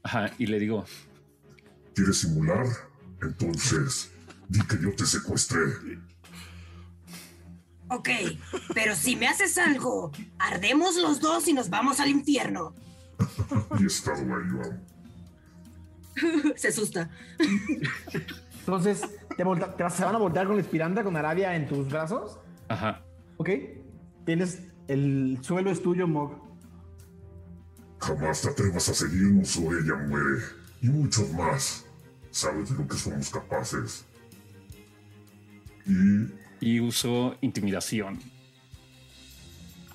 [0.03, 0.85] ajá, y le digo,
[1.95, 2.66] ¿Quieres simular?
[3.22, 4.12] Entonces,
[4.53, 5.61] di que yo te secuestré.
[7.89, 8.09] Ok,
[8.75, 12.75] pero si me haces algo, ardemos los dos y nos vamos al infierno.
[13.79, 14.81] y estado ahí.
[16.57, 17.11] Se asusta.
[18.61, 19.03] Entonces,
[19.37, 21.89] ¿te, volta- te vas- ¿se van a voltear con la espiranda con Arabia en tus
[21.89, 22.39] brazos?
[22.69, 23.03] ajá,
[23.39, 23.51] Ok.
[24.25, 26.33] Tienes el suelo es tuyo, Mog.
[28.01, 30.43] Jamás te atrevas a seguirnos o ella muere.
[30.81, 31.85] Y muchos más.
[32.31, 34.05] Sabes de lo que somos capaces.
[35.87, 38.20] Y y uso intimidación.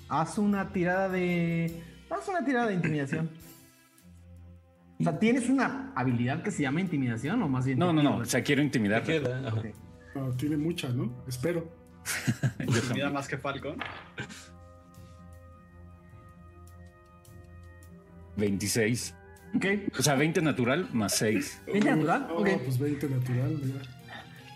[0.08, 1.82] Haz una tirada de.
[2.10, 3.30] Haz una tirada de intimidación.
[5.00, 7.78] O sea, ¿tienes una habilidad que se llama intimidación o más bien?
[7.78, 9.04] No, no, no, o sea, quiero intimidar.
[10.14, 11.12] No, tiene mucha, ¿no?
[11.28, 11.70] Espero.
[12.94, 13.76] Mira más que Falcon.
[18.36, 19.14] 26.
[19.56, 19.64] Ok.
[19.98, 21.62] O sea, 20 natural más 6.
[21.66, 22.26] ¿20 natural?
[22.28, 22.48] No, Ok.
[22.64, 23.82] pues 20 natural, ya.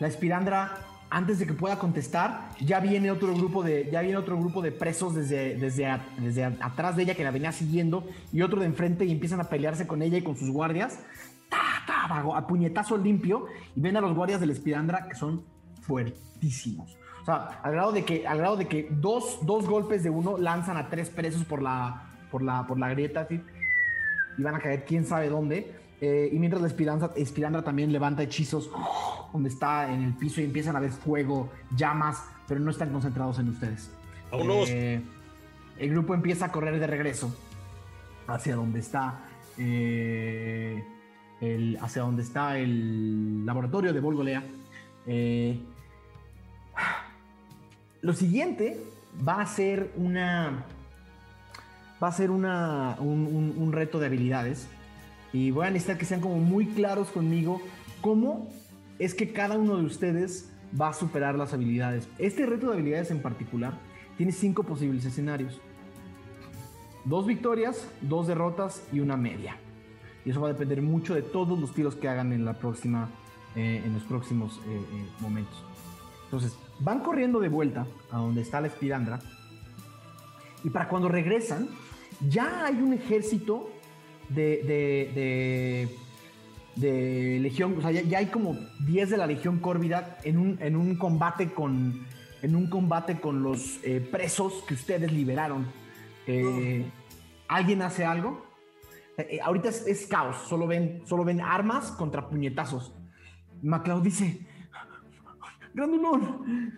[0.01, 0.79] La espirandra,
[1.15, 4.73] antes de que pueda contestar, ya viene otro grupo de, ya viene otro grupo de
[4.73, 5.87] presos desde, desde,
[6.19, 9.45] desde atrás de ella que la venía siguiendo y otro de enfrente y empiezan a
[9.45, 10.99] pelearse con ella y con sus guardias.
[11.51, 13.45] Ta, ta, a- puñetazo limpio
[13.77, 15.45] y ven a los guardias de la espirandra que son
[15.83, 16.97] fuertísimos.
[17.21, 20.39] O sea, al grado de que, al grado de que dos, dos golpes de uno
[20.39, 24.85] lanzan a tres presos por la, por la, por la grieta y van a caer
[24.87, 25.75] quién sabe dónde.
[26.05, 28.69] Eh, y mientras la espirandra, espirandra también levanta hechizos
[29.33, 33.39] donde está en el piso y empiezan a ver fuego, llamas, pero no están concentrados
[33.39, 33.89] en ustedes.
[34.33, 34.69] Vámonos.
[34.69, 35.01] Eh,
[35.79, 37.33] el grupo empieza a correr de regreso
[38.27, 39.21] hacia donde está
[39.59, 40.85] eh,
[41.41, 44.43] el, hacia donde está el laboratorio de Volgolea.
[48.01, 48.83] Lo siguiente
[49.27, 50.65] va a ser una
[52.03, 54.67] va a ser una, un, un- un reto de habilidades
[55.33, 57.61] y voy a necesitar que sean como muy claros conmigo
[58.01, 58.49] cómo
[58.99, 62.09] es que cada uno de ustedes va a superar las habilidades.
[62.19, 63.79] Este reto de habilidades en particular
[64.17, 65.61] tiene cinco posibles escenarios.
[67.05, 69.57] Dos victorias, dos derrotas y una media.
[70.25, 73.09] Y eso va a depender mucho de todos los tiros que hagan en la próxima,
[73.57, 75.65] eh, en los próximos eh, eh, momentos.
[76.25, 79.19] Entonces, van corriendo de vuelta a donde está la espirandra.
[80.63, 81.69] Y para cuando regresan,
[82.29, 83.69] ya hay un ejército
[84.35, 85.89] de, de,
[86.77, 90.59] de, de legión, o sea, ya, hay como 10 de la legión Córvida en un,
[90.61, 92.07] en un combate con
[92.43, 95.67] en un combate con los eh, presos que ustedes liberaron.
[96.27, 96.85] Eh,
[97.49, 98.45] ¿Alguien hace algo?
[99.17, 102.93] Eh, ahorita es, es caos, solo ven, solo ven armas contra puñetazos.
[103.63, 104.45] MacLeod dice,
[105.73, 106.75] Grandulón,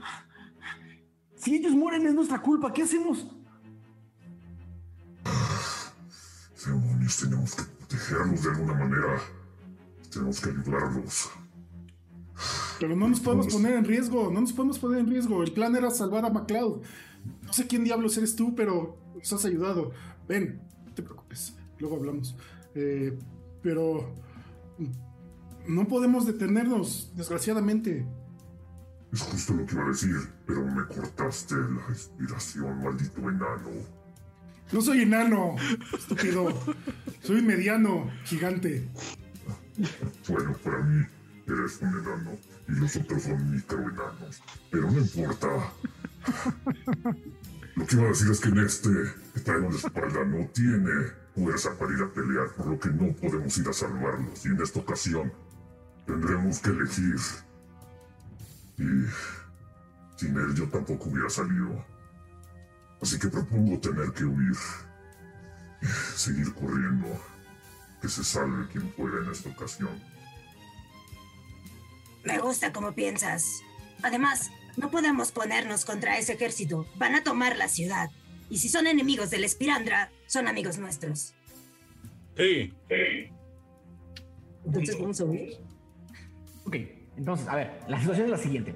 [1.35, 3.27] si ellos mueren es nuestra culpa, ¿qué hacemos?
[7.05, 9.21] Demonios, tenemos que protegerlos de alguna manera.
[10.11, 11.31] Tenemos que ayudarlos.
[12.81, 15.43] Pero no nos podemos poner en riesgo, no nos podemos poner en riesgo.
[15.43, 16.83] El plan era salvar a MacLeod.
[17.43, 19.93] No sé quién diablos eres tú, pero nos has ayudado.
[20.29, 22.37] Ven, no te preocupes, luego hablamos.
[22.75, 23.17] Eh,
[23.63, 24.13] pero
[25.67, 28.07] no podemos detenernos, desgraciadamente.
[29.13, 34.04] Es justo lo que iba a decir, pero me cortaste la inspiración, maldito enano.
[34.75, 35.55] No soy enano,
[35.97, 36.49] estúpido.
[37.23, 38.89] Soy mediano, gigante.
[40.29, 41.07] Bueno, para mí
[41.47, 44.43] eres un enano y los otros son microenanos.
[44.73, 45.47] Pero no importa.
[47.77, 48.91] Lo que iba a decir es que en este
[49.35, 50.91] que traigo en la espalda no tiene
[51.37, 54.45] fuerza para ir a pelear, por lo que no podemos ir a salvarlos.
[54.45, 55.33] Y en esta ocasión
[56.05, 57.15] tendremos que elegir.
[58.79, 59.07] Y
[60.17, 61.94] sin él yo tampoco hubiera salido.
[63.01, 64.57] Así que propongo tener que huir.
[66.15, 67.07] Seguir corriendo.
[68.01, 69.91] Que se salve quien pueda en esta ocasión.
[72.25, 73.61] Me gusta como piensas.
[74.03, 76.87] Además, no podemos ponernos contra ese ejército.
[76.97, 78.11] Van a tomar la ciudad.
[78.51, 81.35] Y si son enemigos del Espirandra, son amigos nuestros.
[82.37, 82.75] Sí.
[84.65, 85.59] Entonces vamos a huir.
[86.67, 86.77] Ok,
[87.17, 88.75] entonces, a ver, la situación es la siguiente.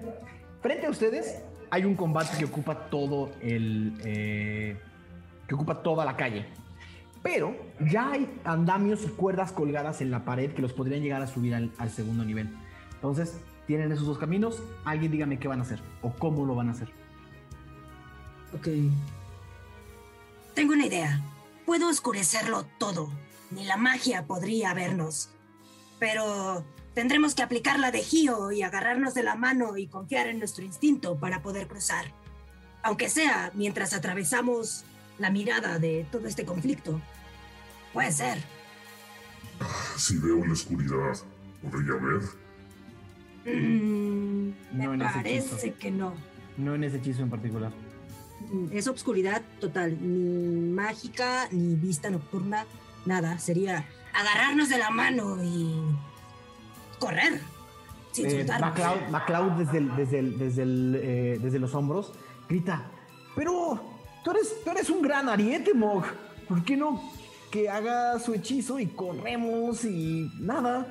[0.61, 4.01] Frente a ustedes hay un combate que ocupa todo el...
[4.05, 4.77] eh,
[5.47, 6.47] que ocupa toda la calle.
[7.23, 11.27] Pero ya hay andamios y cuerdas colgadas en la pared que los podrían llegar a
[11.27, 12.49] subir al, al segundo nivel.
[12.95, 14.62] Entonces, tienen esos dos caminos.
[14.85, 16.89] Alguien dígame qué van a hacer o cómo lo van a hacer.
[18.55, 18.69] Ok.
[20.55, 21.21] Tengo una idea.
[21.66, 23.11] Puedo oscurecerlo todo.
[23.51, 25.31] Ni la magia podría vernos.
[25.99, 26.64] pero
[26.95, 30.64] tendremos que aplicar la de Gio y agarrarnos de la mano y confiar en nuestro
[30.64, 32.07] instinto para poder cruzar.
[32.82, 34.84] Aunque sea mientras atravesamos
[35.18, 37.01] la mirada de todo este conflicto.
[37.93, 38.39] Puede ser.
[39.97, 41.16] Si veo la oscuridad,
[41.62, 42.22] ¿podría ver?
[43.45, 45.78] Mm, No me en ese parece hechizo.
[45.78, 46.14] que no.
[46.57, 47.72] No en ese hechizo en particular.
[48.51, 52.66] Mm, Es obscuridad total, ni mágica, ni vista nocturna,
[53.07, 53.39] nada.
[53.39, 53.84] Sería
[54.14, 55.74] Agarrarnos de la mano y
[56.99, 57.41] correr.
[58.13, 58.47] Sin Eh,
[59.11, 62.13] MacLeod desde, el- desde, el- desde, el, eh, desde los hombros
[62.49, 62.85] grita,
[63.37, 63.81] pero
[64.25, 66.05] tú eres, tú eres un gran ariete, Mog.
[66.49, 67.01] ¿Por qué no
[67.51, 70.87] que haga su hechizo y corremos y nada?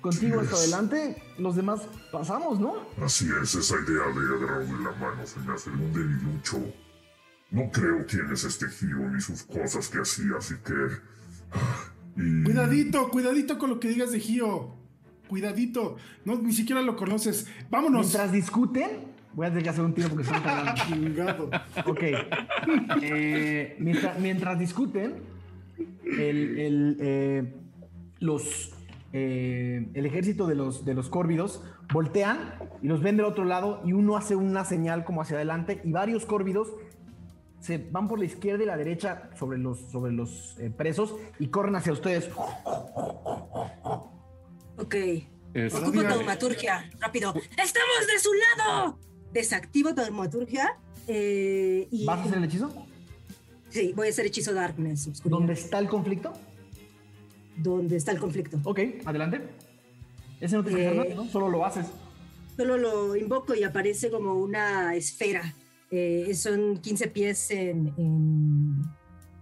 [0.00, 1.80] Contigo hasta adelante, los demás
[2.12, 2.74] pasamos, ¿no?
[3.02, 6.58] Así es, esa idea de agarrarme la mano se me hace un debilucho.
[7.50, 10.74] No creo quién es este giro ni sus cosas que hacía, así que...
[11.52, 12.44] ah, Y...
[12.44, 14.75] Cuidadito, cuidadito con lo que digas de Gio.
[15.28, 15.96] Cuidadito.
[16.24, 17.48] No, ni siquiera lo conoces.
[17.70, 18.06] Vámonos.
[18.06, 20.82] Mientras discuten, voy a tener que hacer un tiro porque están tardando.
[20.86, 21.50] Chingado.
[21.86, 22.02] Ok.
[23.02, 25.14] Eh, mientras, mientras discuten,
[26.04, 27.54] el, el, eh,
[28.20, 28.72] los,
[29.12, 31.62] eh, el ejército de los, de los córvidos
[31.92, 35.80] voltean y los ven del otro lado y uno hace una señal como hacia adelante
[35.84, 36.72] y varios córvidos
[37.60, 41.74] se van por la izquierda y la derecha sobre los, sobre los presos y corren
[41.74, 42.30] hacia ustedes.
[44.78, 44.94] Ok.
[45.54, 46.90] Es- Ocupo taumaturgia.
[47.00, 47.34] Rápido.
[47.34, 48.98] ¡Estamos de su lado!
[49.32, 50.78] Desactivo taumaturgia.
[51.08, 52.86] eh, y ¿Vas a hacer el hechizo?
[53.70, 55.22] Sí, voy a hacer hechizo Darkness.
[55.24, 56.32] ¿Dónde está el conflicto?
[57.56, 58.58] ¿Dónde está el conflicto?
[58.64, 59.42] Ok, adelante.
[60.40, 61.28] Ese no te Eh, nada, ¿no?
[61.30, 61.86] Solo lo haces.
[62.56, 65.54] Solo lo invoco y aparece como una esfera.
[65.90, 68.82] Eh, son 15 pies en, en-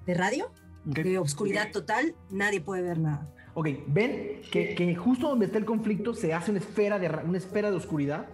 [0.07, 0.51] de radio,
[0.85, 2.15] de obscuridad total.
[2.31, 3.27] Nadie puede ver nada.
[3.55, 7.39] Ok, ven que, que justo donde está el conflicto se hace una esfera de, una
[7.39, 8.27] esfera de oscuridad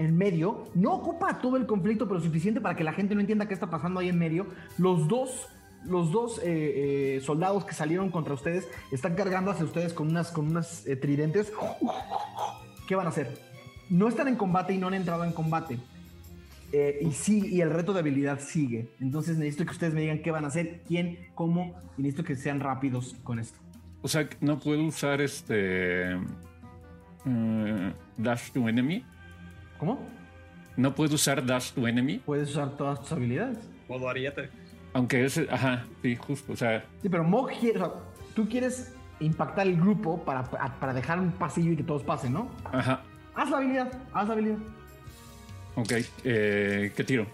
[0.00, 0.64] en medio.
[0.74, 3.68] No ocupa todo el conflicto, pero suficiente para que la gente no entienda qué está
[3.68, 4.46] pasando ahí en medio.
[4.78, 5.48] Los dos,
[5.84, 10.30] los dos eh, eh, soldados que salieron contra ustedes están cargando hacia ustedes con unas,
[10.30, 11.52] con unas eh, tridentes.
[12.88, 13.38] ¿Qué van a hacer?
[13.90, 15.78] No están en combate y no han entrado en combate.
[16.72, 18.94] Y sí, y el reto de habilidad sigue.
[19.00, 22.36] Entonces necesito que ustedes me digan qué van a hacer, quién, cómo, y necesito que
[22.36, 23.58] sean rápidos con esto.
[24.02, 26.12] O sea, que no puedo usar este.
[27.26, 29.04] eh, dash to enemy.
[29.78, 29.98] ¿Cómo?
[30.76, 32.18] No puedo usar dash to enemy.
[32.18, 33.58] Puedes usar todas tus habilidades.
[33.88, 34.48] Modo ariete.
[34.92, 35.38] Aunque es.
[35.50, 36.52] Ajá, sí, justo.
[36.52, 37.94] O sea, Sí, pero Mog quiere, o sea,
[38.34, 42.50] tú quieres impactar el grupo para, para dejar un pasillo y que todos pasen, ¿no?
[42.72, 43.02] ajá.
[43.34, 44.58] Haz la habilidad, haz la habilidad.
[45.76, 45.92] Ok.
[46.24, 47.26] Eh, ¿Qué tiro?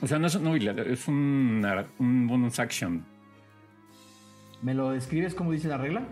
[0.00, 1.66] O sea, no es una habilidad, es un,
[1.98, 3.04] un bonus action.
[4.62, 6.02] ¿Me lo describes como dice la regla?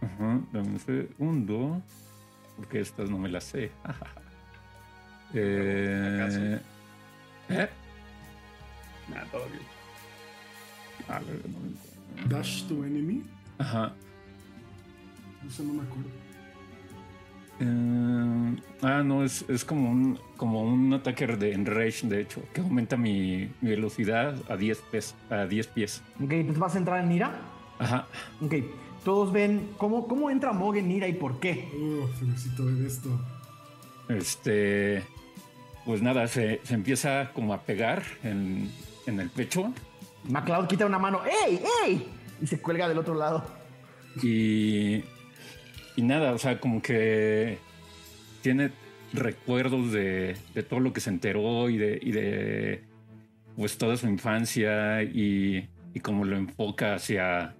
[0.00, 1.82] Ajá, dame un segundo.
[2.56, 3.70] Porque estas no me las sé.
[5.34, 6.60] eh,
[7.48, 7.68] ¿eh?
[9.08, 9.62] Nah, todo bien.
[11.08, 12.38] A ver, no me encuentro.
[12.38, 13.22] Dash to enemy.
[13.58, 13.92] Ajá.
[15.46, 16.10] Eso no me acuerdo.
[17.60, 22.60] Eh, ah, no, es, es como un como un ataque de enrage, de hecho, que
[22.60, 25.14] aumenta mi, mi velocidad a 10 pies.
[25.30, 26.02] A 10 pies.
[26.22, 27.32] Ok, pues vas a entrar en Nira.
[27.78, 28.06] Ajá.
[28.40, 28.54] Ok,
[29.04, 31.68] todos ven cómo, cómo entra Mog en Nira y por qué.
[31.74, 33.08] Uf, necesito ver esto.
[34.08, 35.02] Este.
[35.84, 38.70] Pues nada, se, se empieza como a pegar en,
[39.06, 39.72] en el pecho.
[40.28, 41.20] MacLeod quita una mano.
[41.46, 42.08] ¡Ey, ey!
[42.42, 43.44] Y se cuelga del otro lado.
[44.22, 45.02] Y.
[45.96, 47.58] Y nada, o sea, como que
[48.42, 48.70] tiene
[49.12, 52.84] recuerdos de, de todo lo que se enteró y de, y de
[53.56, 57.56] pues toda su infancia y, y como lo enfoca hacia,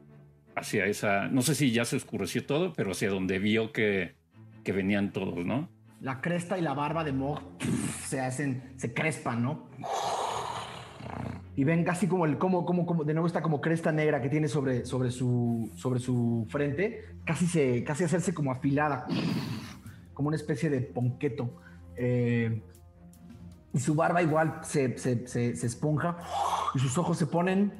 [0.58, 4.14] hacia esa, no sé si ya se oscureció todo, pero hacia donde vio que,
[4.64, 5.68] que venían todos, ¿no?
[6.00, 7.40] La cresta y la barba de Mog
[8.04, 9.68] se hacen, se crespan, ¿no?
[11.56, 14.28] Y ven casi como el, como, como, como, de nuevo esta como cresta negra que
[14.28, 19.06] tiene sobre, sobre, su, sobre su frente, casi se, casi hacerse como afilada,
[20.14, 21.60] como una especie de ponqueto.
[21.96, 22.62] Eh,
[23.72, 26.16] y su barba igual se, se, se, se esponja
[26.74, 27.72] y sus ojos se ponen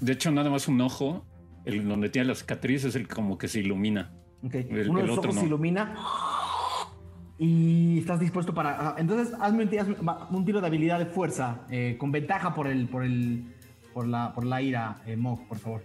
[0.00, 1.24] De hecho, nada más un ojo,
[1.64, 4.10] el donde tiene la cicatriz es el como que se ilumina.
[4.44, 5.40] Ok, El- Uno de los otro ojos no.
[5.42, 5.94] se ilumina
[7.38, 8.88] y estás dispuesto para.
[8.90, 12.66] ah, Entonces, hazme un, hazme- un tiro de habilidad de fuerza eh, con ventaja por
[12.66, 13.44] el, por el,
[13.94, 15.82] por la, por la ira, eh, Mog, por favor.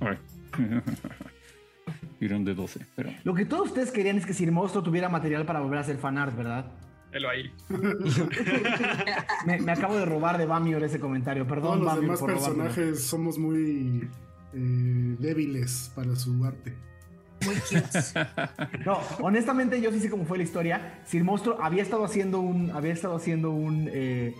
[2.18, 3.10] Tirón de 12, pero.
[3.24, 5.82] Lo que todos ustedes querían es que si el monstruo tuviera material para volver a
[5.82, 6.66] hacer fanart, ¿verdad?
[7.12, 7.50] Helo ahí.
[9.46, 11.46] Me, me acabo de robar de Bamior ese comentario.
[11.46, 12.64] Perdón, Todos los Bamior, demás por robármelo.
[12.64, 14.08] personajes somos muy
[14.54, 16.74] eh, débiles para su arte.
[17.44, 17.54] Muy.
[18.84, 21.00] No, honestamente yo sí sé cómo fue la historia.
[21.06, 24.34] Si el monstruo había estado haciendo un, había estado haciendo un, eh,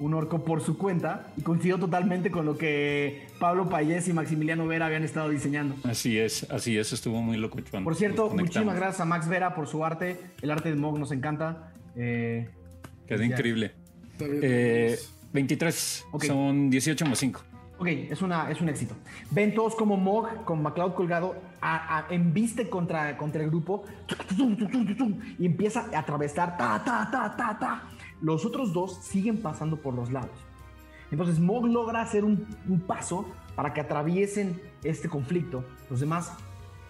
[0.00, 4.66] un orco por su cuenta y coincidió totalmente con lo que Pablo Payés y Maximiliano
[4.66, 5.76] Vera habían estado diseñando.
[5.84, 7.58] Así es, así es, estuvo muy loco.
[7.84, 10.18] Por cierto, muchísimas gracias a Max Vera por su arte.
[10.42, 11.72] El arte de Mog nos encanta.
[11.96, 12.48] Eh,
[13.06, 13.72] Quedó increíble.
[14.20, 15.16] Eh, vamos.
[15.32, 16.24] 23, Ok.
[16.24, 17.40] son 18 más 5.
[17.78, 18.94] Ok, es, una, es un éxito.
[19.30, 23.84] Ven todos como Mog con McLeod colgado a, a- embiste contra, contra el grupo
[25.38, 27.82] y empieza a atravesar ta, ta, ta, ta, ta.
[28.20, 30.30] Los otros dos siguen pasando por los lados.
[31.10, 33.26] Entonces Mog logra hacer un, un paso
[33.56, 35.64] para que atraviesen este conflicto.
[35.88, 36.34] Los demás,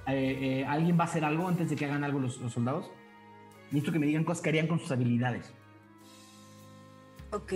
[0.08, 2.90] eh, eh, ¿alguien va a hacer algo antes de que hagan algo los, los soldados?
[3.70, 5.52] Necesito que me digan cosas que harían con sus habilidades.
[7.32, 7.52] Ok,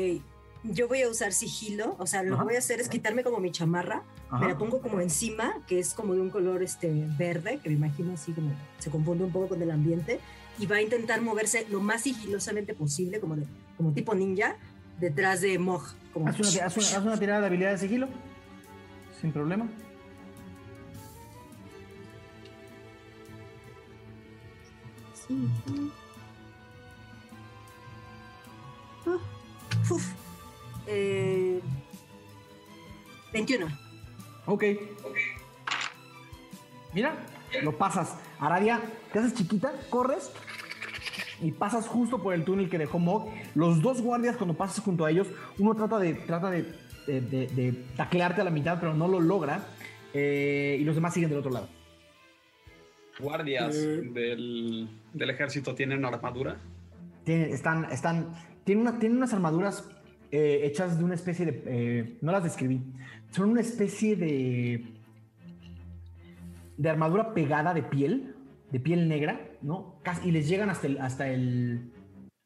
[0.63, 2.43] yo voy a usar sigilo, o sea, lo Ajá.
[2.43, 4.39] que voy a hacer es quitarme como mi chamarra, Ajá.
[4.39, 7.75] me la pongo como encima, que es como de un color este, verde, que me
[7.75, 10.21] imagino así como se confunde un poco con el ambiente,
[10.59, 13.45] y va a intentar moverse lo más sigilosamente posible, como, de,
[13.77, 14.57] como tipo ninja,
[15.01, 15.83] detrás de Mog.
[16.13, 18.07] Como Haz una, haz una- haz una tirada de habilidad de sigilo.
[19.21, 19.67] Sin problema.
[25.15, 25.35] Sí.
[29.07, 30.13] Uf.
[30.87, 31.61] Eh,
[33.33, 33.67] 21.
[34.47, 34.65] Ok.
[36.93, 37.17] Mira,
[37.63, 38.17] lo pasas.
[38.39, 38.81] Aradia,
[39.13, 40.31] te haces chiquita, corres
[41.41, 43.29] y pasas justo por el túnel que dejó Mog.
[43.55, 45.27] Los dos guardias, cuando pasas junto a ellos,
[45.59, 46.63] uno trata de, trata de,
[47.07, 49.67] de- de- de taclearte a la mitad, pero no lo logra.
[50.17, 51.69] eh, y los demás siguen del otro lado.
[53.19, 54.03] Guardias Eh.
[54.13, 56.57] del, del ejército tienen armadura.
[57.25, 58.33] Tienen, están, están,
[58.65, 59.89] tienen, una- tienen unas armaduras
[60.31, 61.63] eh, hechas de una especie de.
[61.67, 62.81] eh, no las describí.
[63.31, 64.85] Son una especie de.
[66.77, 68.35] de armadura pegada de piel,
[68.73, 69.97] de piel negra, ¿no?
[70.03, 70.99] Casi- y les llegan hasta el.
[70.99, 71.91] Hasta el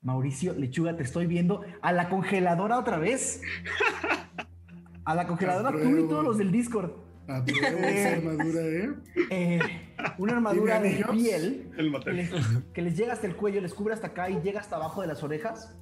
[0.00, 1.62] Mauricio, lechuga, te estoy viendo.
[1.82, 3.42] A la congeladora otra vez.
[5.04, 6.92] A la congeladora, tú y todos los del Discord.
[7.26, 8.90] Apruebo esa armadura, ¿eh?
[9.30, 9.58] Eh,
[10.18, 12.30] una armadura ¿Tiene de piel El que les,
[12.72, 15.08] que les llega hasta el cuello, les cubre hasta acá y llega hasta abajo de
[15.08, 15.74] las orejas.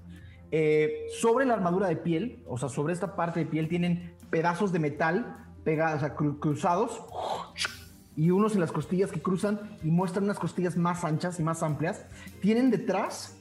[0.53, 4.73] Eh, sobre la armadura de piel, o sea, sobre esta parte de piel tienen pedazos
[4.73, 7.03] de metal pegados, o cruzados
[8.17, 11.63] y unos en las costillas que cruzan y muestran unas costillas más anchas y más
[11.63, 12.07] amplias.
[12.41, 13.37] Tienen detrás,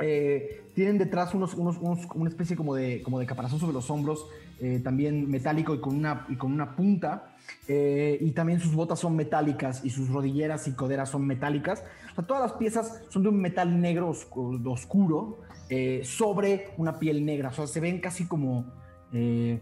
[0.00, 3.90] eh, tienen detrás unos, unos, unos- una especie como de, como de caparazón sobre los
[3.90, 4.26] hombros,
[4.60, 7.26] eh, también metálico y con una, y con una punta.
[7.68, 11.82] y también sus botas son metálicas y sus rodilleras y coderas son metálicas.
[12.12, 15.40] O sea, todas las piezas son de un metal negro oscu- oscuro
[15.70, 17.48] eh, sobre una piel negra.
[17.48, 18.66] O sea, se ven casi como,
[19.12, 19.60] eh,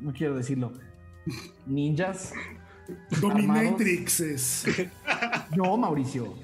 [0.00, 0.72] no quiero decirlo,
[1.66, 2.32] ninjas.
[3.20, 4.64] Dominatrixes.
[5.56, 6.34] No, Mauricio.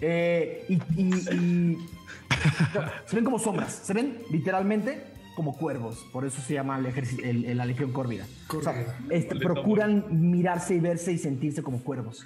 [0.00, 1.78] Eh, y, y- y-
[3.06, 5.04] se ven como sombras, se ven literalmente
[5.36, 8.26] como cuervos, por eso se llama el el- el- la legión córvida.
[8.48, 12.24] O sea, este, procuran mirarse y verse y sentirse como cuervos,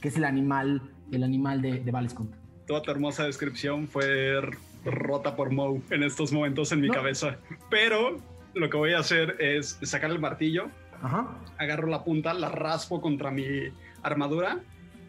[0.00, 2.34] que es el animal, el animal de, de Valescont.
[2.66, 4.40] Toda tu hermosa descripción fue
[4.84, 6.94] rota por Moe en estos momentos en mi No.
[6.94, 7.36] cabeza.
[7.70, 8.16] Pero
[8.54, 10.68] lo que voy a hacer es sacar el martillo,
[11.02, 11.28] Ajá.
[11.58, 13.68] agarro la punta, la raspo contra mi
[14.02, 14.58] armadura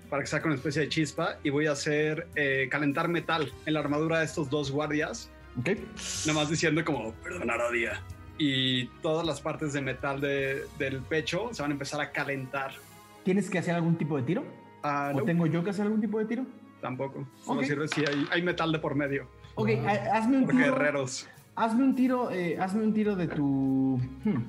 [0.10, 3.73] para que saque una especie de chispa y voy a hacer eh, calentar metal en
[3.73, 5.69] la armadura de estos dos guardias, Ok.
[6.27, 8.02] nada más diciendo como, perdonar a día.
[8.38, 12.72] Y todas las partes de metal de- del pecho se van a empezar a calentar.
[13.23, 14.43] ¿Tienes que hacer algún tipo de tiro?
[14.84, 16.45] Ah, ¿O no, tengo yo que hacer algún tipo de tiro?
[16.81, 17.27] tampoco.
[17.45, 17.68] Solo Ok.
[17.68, 19.27] sirve si hay, hay metal de por medio.
[19.55, 20.57] Ok, ha- hazme un tiro.
[20.75, 21.27] guerreros.
[21.55, 23.99] Hazme un tiro, eh, hazme un tiro de tu.
[24.23, 24.43] hmm.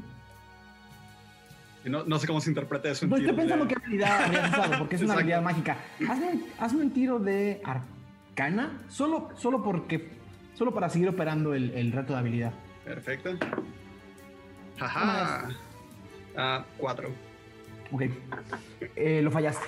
[1.84, 4.50] No, no sé cómo se interpreta eso No estoy tiro pensando de- qué habilidad habrías
[4.50, 5.76] usado, porque es una habilidad mágica.
[6.08, 10.20] Hazme, un- hazme un tiro de arcana, solo, solo porque.
[10.54, 12.52] Solo para seguir operando el, el reto de habilidad.
[12.84, 13.30] Perfecto.
[14.78, 15.48] Jaja.
[16.36, 17.10] Ah, cuatro.
[17.90, 18.02] Ok.
[18.96, 19.66] Eh, lo fallaste.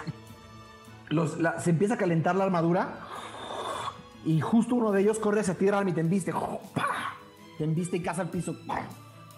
[1.08, 2.98] Los- la- se empieza a calentar la armadura.
[4.24, 6.32] Y justo uno de ellos corre hacia ti, Ralm, y te embiste.
[7.58, 8.56] Te embiste y caza al piso.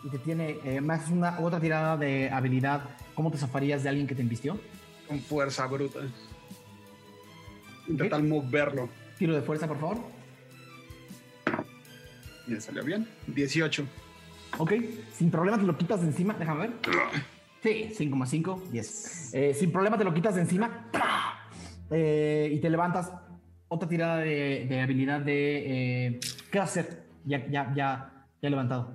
[0.05, 0.59] Y te tiene.
[0.65, 2.83] Eh, más una otra tirada de habilidad.
[3.15, 4.59] ¿Cómo te zafarías de alguien que te embistió?
[5.09, 6.01] Con fuerza bruta.
[7.89, 8.89] Intentar moverlo.
[9.19, 9.99] Tiro de fuerza, por favor.
[12.47, 13.09] Me salió bien.
[13.27, 13.85] 18.
[14.59, 14.73] Ok,
[15.13, 16.35] sin problema te lo quitas de encima.
[16.35, 16.73] Déjame ver.
[17.63, 19.35] Sí, 5,5, 10.
[19.35, 20.89] Eh, sin problema te lo quitas de encima.
[21.91, 23.13] Eh, y te levantas.
[23.69, 26.07] Otra tirada de, de habilidad de.
[26.07, 26.21] eh,
[26.51, 27.05] ¿Qué a hacer?
[27.25, 28.93] Ya, ya, ya, ya levantado.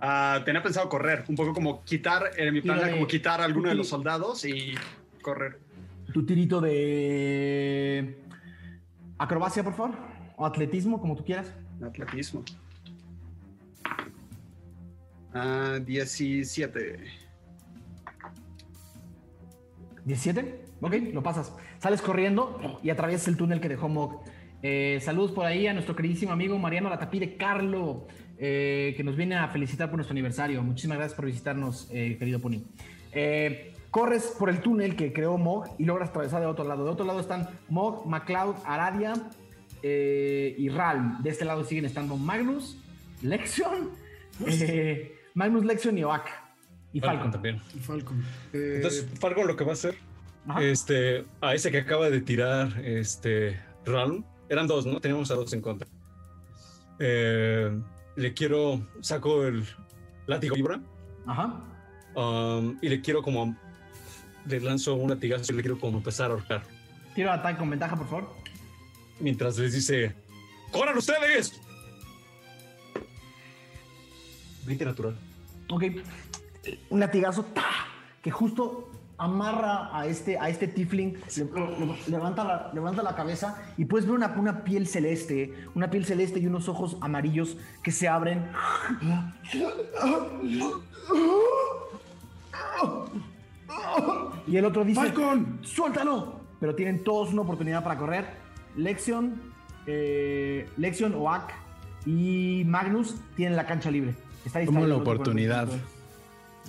[0.00, 3.44] Ah, tenía pensado correr, un poco como quitar, en mi plan era como quitar a
[3.44, 4.74] alguno de los soldados y
[5.22, 5.60] correr.
[6.12, 8.18] Tu tirito de.
[9.18, 9.94] Acrobacia, por favor.
[10.36, 11.52] O atletismo, como tú quieras.
[11.80, 12.42] Atletismo.
[15.32, 16.98] Ah, 17.
[20.04, 20.64] 17.
[20.82, 21.54] Ok, lo pasas.
[21.78, 24.20] Sales corriendo y atraviesas el túnel que dejó Mog.
[24.62, 28.06] Eh, saludos por ahí a nuestro queridísimo amigo Mariano Latapide Carlo,
[28.38, 30.62] eh, que nos viene a felicitar por nuestro aniversario.
[30.62, 32.62] Muchísimas gracias por visitarnos, eh, querido Pony.
[33.12, 36.84] Eh, corres por el túnel que creó Mog y logras atravesar de otro lado.
[36.84, 39.14] De otro lado están Mog, MacLeod, Aradia
[39.82, 41.22] eh, y Ralm.
[41.22, 42.78] De este lado siguen estando Magnus,
[43.22, 43.90] Lexion,
[44.46, 46.26] eh, Magnus, Lexion y Oak.
[46.92, 47.30] Y Falcon.
[47.30, 47.60] también.
[47.74, 48.22] Y Falcon.
[48.52, 49.94] Eh, Entonces, Falcon lo que va a hacer,
[50.60, 55.00] este, a ese que acaba de tirar, este, Ralm, eran dos, ¿no?
[55.00, 55.88] Teníamos a dos en contra.
[56.98, 57.70] Eh,
[58.16, 59.66] le quiero, saco el
[60.26, 60.80] látigo vibra
[61.26, 61.64] Ajá.
[62.14, 63.56] um, y le quiero como,
[64.46, 66.62] le lanzo un latigazo y le quiero como empezar a ahorcar.
[67.14, 68.34] Tiro ataque con ventaja, por favor.
[69.20, 70.14] Mientras les dice,
[70.70, 71.60] ¡corran ustedes!
[74.66, 75.16] 20 natural.
[75.68, 75.84] Ok.
[76.90, 77.64] Un latigazo ¡ta!
[78.22, 78.91] que justo
[79.24, 81.44] amarra a este, a este tiefling, le-
[81.86, 86.04] le- levanta, la, levanta la cabeza y puedes ver una, una piel celeste, una piel
[86.04, 88.50] celeste y unos ojos amarillos que se abren.
[94.46, 95.58] Y el otro dice: ¡Falcon!
[95.62, 96.40] ¡Suéltalo!
[96.60, 98.26] Pero tienen todos una oportunidad para correr.
[98.76, 99.34] Lexion,
[99.86, 101.52] eh, Lexion, Oak
[102.06, 104.14] y Magnus tienen la cancha libre.
[104.44, 105.68] Está Como la oportunidad.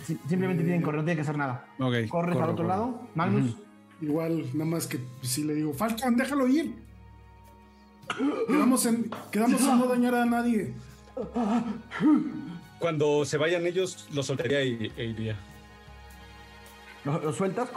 [0.03, 1.65] Sí, Simplemente tienen que correr, no tienen que hacer nada.
[1.79, 2.67] Ok, Corres corro, al otro corro.
[2.67, 3.57] lado, Magnus.
[4.01, 6.75] Igual, nada más que si le digo, Falcon, déjalo ir.
[8.47, 10.73] Quedamos en, quedamos en no dañar a nadie.
[12.79, 15.37] Cuando se vayan ellos, los soltaría y, e iría.
[17.05, 17.69] Lo, lo sueltas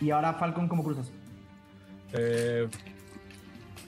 [0.00, 1.10] y ahora Falcon, ¿cómo cruzas?
[2.12, 2.68] Eh,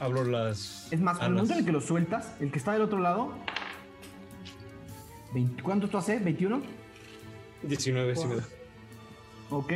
[0.01, 0.89] hablo las.
[0.91, 3.33] Es más, al momento en el que lo sueltas, el que está del otro lado.
[5.35, 6.23] 20 ¿Cuánto tú haces?
[6.23, 6.63] ¿21?
[7.62, 8.45] 19, sí me da.
[9.51, 9.73] Ok.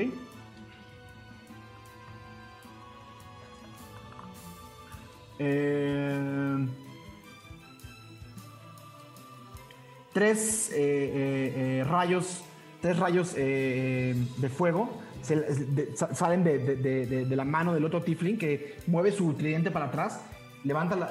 [5.38, 6.66] Eh,
[10.12, 12.42] tres eh, eh, rayos,
[12.82, 18.78] tres rayos de fuego se- de- sa- salen de, la mano del otro Tiflin que
[18.86, 20.20] mueve su tridente para atrás,
[20.64, 21.10] levanta, la-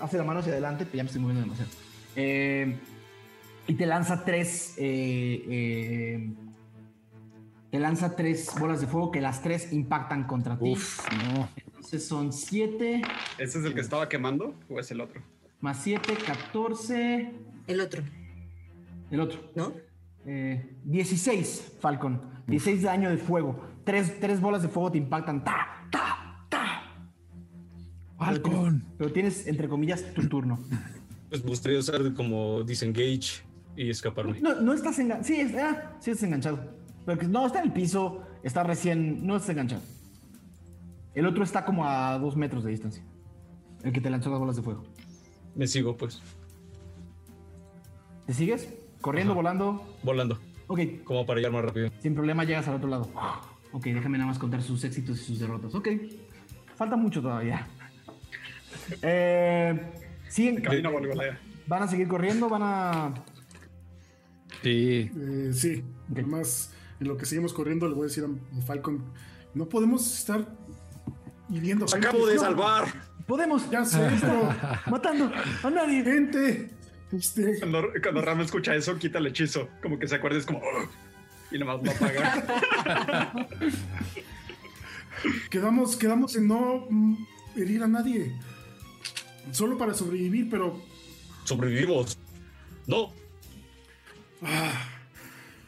[0.00, 1.70] hace la mano hacia adelante, ya me estoy moviendo demasiado.
[3.66, 6.34] Y te lanza tres eh, eh,
[7.70, 10.72] te lanza tres bolas de fuego que las tres impactan contra ti.
[10.72, 11.48] Uf, no.
[11.56, 13.02] Entonces son 7
[13.38, 15.22] ¿Ese es el que estaba quemando o es el otro?
[15.60, 17.32] más 7, 14.
[17.68, 18.02] El otro.
[19.10, 19.40] El otro.
[19.54, 19.72] ¿No?
[20.26, 22.20] Eh, 16, Falcon.
[22.48, 23.64] 16 de daño de fuego.
[23.84, 25.42] Tres, tres bolas de fuego te impactan.
[25.44, 25.86] ¡Ta!
[25.90, 26.46] ¡Ta!
[26.50, 26.82] ¡Ta!
[28.18, 28.84] Falcon.
[28.98, 30.58] Pero tienes, entre comillas, tu turno.
[31.30, 33.42] Pues me gustaría usar como disengage
[33.76, 34.40] y escaparme.
[34.40, 35.24] No, no estás enganchado.
[35.24, 36.58] Sí, es- ah, sí estás enganchado.
[37.06, 38.22] Pero que- no, está en el piso.
[38.42, 39.26] Está recién.
[39.26, 39.82] No estás enganchado.
[41.14, 43.02] El otro está como a dos metros de distancia.
[43.82, 44.84] El que te lanzó las bolas de fuego.
[45.54, 46.22] Me sigo, pues,
[48.26, 48.72] ¿Te sigues?
[49.00, 49.96] Corriendo, volando.
[50.02, 50.38] volando.
[50.68, 51.90] Ok, Como para llegar más rápido.
[52.00, 53.10] sin problema llegas al otro lado.
[53.72, 55.74] Ok, déjame nada más contar sus éxitos y sus derrotas.
[55.74, 55.88] Ok,
[56.76, 57.66] falta mucho todavía.
[59.02, 59.92] Eh,
[60.28, 60.90] siguen, Camino
[61.66, 63.14] van a seguir corriendo, van a.
[64.62, 65.10] Sí.
[65.16, 69.02] Eh, sí, además, en lo que seguimos corriendo, le voy a decir a Falcon:
[69.54, 70.46] no podemos estar
[71.50, 71.86] hiriendo.
[71.86, 72.06] gente.
[72.08, 73.12] ¡Acabo de No, salvar!
[73.26, 74.54] Podemos, Ya sé, pero.
[74.90, 75.30] matando
[75.62, 76.02] a nadie.
[76.02, 76.70] Gente,
[77.12, 79.68] este, Cuando, cuando Ram escucha eso, quita el hechizo.
[79.82, 80.60] Como que se acuerda, es como.
[81.50, 83.46] Y nomás lo apaga.
[85.50, 87.16] quedamos, quedamos en no mm,
[87.56, 88.32] herir a nadie.
[89.50, 90.80] Solo para sobrevivir, pero
[91.44, 92.18] Sobrevivimos.
[92.86, 93.12] No.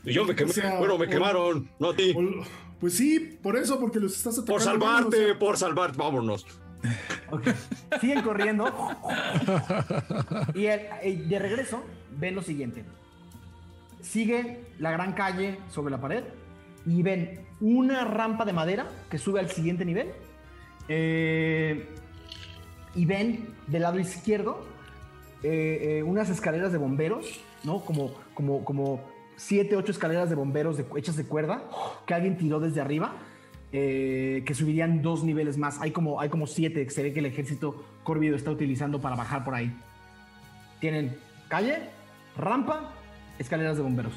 [0.05, 0.51] Y yo me quemé.
[0.51, 1.69] O sea, bueno, me o- quemaron.
[1.79, 2.13] No a ti.
[2.17, 2.45] o-
[2.81, 4.53] pues sí, por eso, porque los estás atacando.
[4.53, 5.97] Por salvarte, por salvar.
[5.97, 6.47] Vámonos.
[7.31, 7.49] Ok,
[8.01, 8.67] siguen corriendo.
[10.55, 11.83] y el- el- de regreso,
[12.19, 12.85] ven lo siguiente:
[14.03, 16.25] sigue la gran calle sobre la pared
[16.87, 20.11] y ven una rampa de madera que sube al siguiente nivel.
[20.89, 21.89] Eh,
[22.95, 24.63] y ven del lado izquierdo
[25.43, 27.81] eh, eh, unas escaleras de bomberos, ¿no?
[27.85, 29.01] Como, como, como
[29.37, 31.65] siete, ocho escaleras de bomberos de- hechas de cuerda
[32.07, 33.17] que alguien tiró desde arriba.
[33.77, 35.81] eh, que subirían dos niveles más.
[35.81, 39.17] Hay como, hay como siete que se ve que el ejército Corvido está utilizando para
[39.17, 39.77] bajar por ahí.
[40.79, 41.17] Tienen
[41.49, 41.89] calle,
[42.37, 42.93] rampa,
[43.37, 44.13] escaleras de bomberos.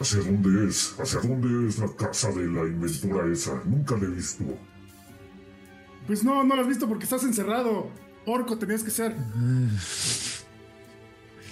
[0.00, 0.96] ¿Hacia dónde es?
[0.98, 3.60] ¿Hacia dónde es la casa de la inventora esa?
[3.66, 4.44] Nunca la he visto.
[6.06, 7.88] Pues no, no lo has visto porque estás encerrado.
[8.24, 9.14] Orco tenías que ser.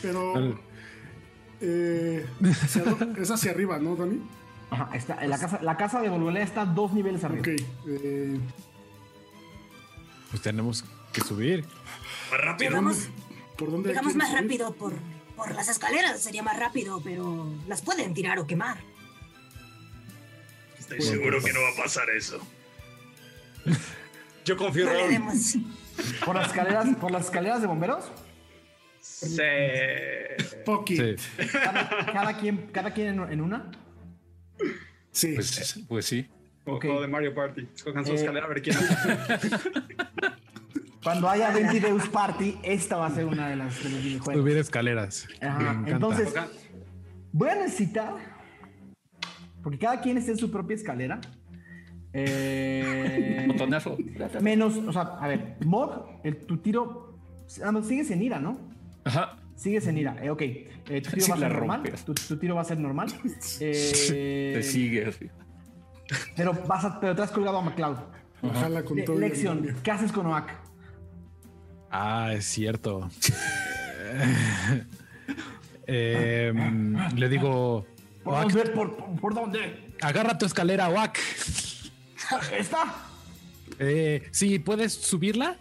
[0.02, 0.58] Pero.
[1.60, 2.26] eh,
[3.18, 4.20] es hacia arriba, ¿no, Dani?
[4.70, 7.40] Ajá, está, la, casa, la casa de Volvolea está dos niveles arriba.
[7.40, 7.48] Ok.
[7.88, 8.38] eh,
[10.30, 11.64] Pues tenemos que subir.
[12.30, 12.70] Más rápido.
[12.70, 13.08] Llegamos,
[13.56, 14.42] ¿Por dónde llegamos más subir?
[14.42, 14.92] rápido por,
[15.36, 18.78] por las escaleras, sería más rápido, pero las pueden tirar o quemar.
[20.78, 22.38] Estoy seguro que no va a pasar eso.
[24.44, 25.22] Yo confío No en.
[26.24, 28.04] ¿Por las escaleras, por las escaleras de bomberos?
[29.20, 29.36] Sí.
[31.52, 33.70] Cada, cada quien, cada quien en, una.
[35.10, 35.32] Sí.
[35.34, 36.28] Pues, pues sí.
[36.64, 36.84] Como Ok.
[36.84, 37.66] juego de Mario Party.
[37.74, 38.76] Escojan su Eh, escalera a ver quién
[41.02, 44.42] Cuando haya 20 Deus Party, esta va a ser una de las de los videojuegos.
[44.42, 45.26] Subir escaleras.
[45.40, 46.32] Ajá, entonces-
[47.32, 48.14] Voy a necesitar.
[49.62, 51.20] Porque cada quien esté en su propia escalera.
[52.12, 53.96] Eh, Botonazo.
[54.40, 57.18] menos, o sea, a ver, Mog, el, tu tiro.
[57.64, 58.58] Ah, sigues en ira, ¿no?
[59.04, 59.36] Ajá.
[59.56, 60.16] Sigues en ira.
[60.22, 60.40] Eh, ok.
[60.42, 60.68] Eh,
[61.02, 61.82] tu tiro Sí, va a la ser normal.
[61.84, 62.04] rompes.
[62.04, 63.08] Tu, tu tiro va a ser normal.
[63.60, 65.28] Eh, Te sigue así.
[66.36, 67.96] pero, vas a, pero te has colgado a McCloud.
[68.42, 69.18] Ojalá con todo.
[69.20, 69.74] el novio.
[69.82, 70.50] ¿qué haces con Oak?
[71.90, 73.08] Ah, es cierto.
[75.90, 76.52] Eh,
[77.16, 77.86] le digo,
[78.22, 78.70] ¿Por Oak, dónde?
[78.72, 79.94] ¿Por, por dónde?
[80.02, 81.18] agarra tu escalera, Oak.
[82.56, 82.94] ¿Está?
[83.78, 85.56] Eh, sí, ¿puedes subirla?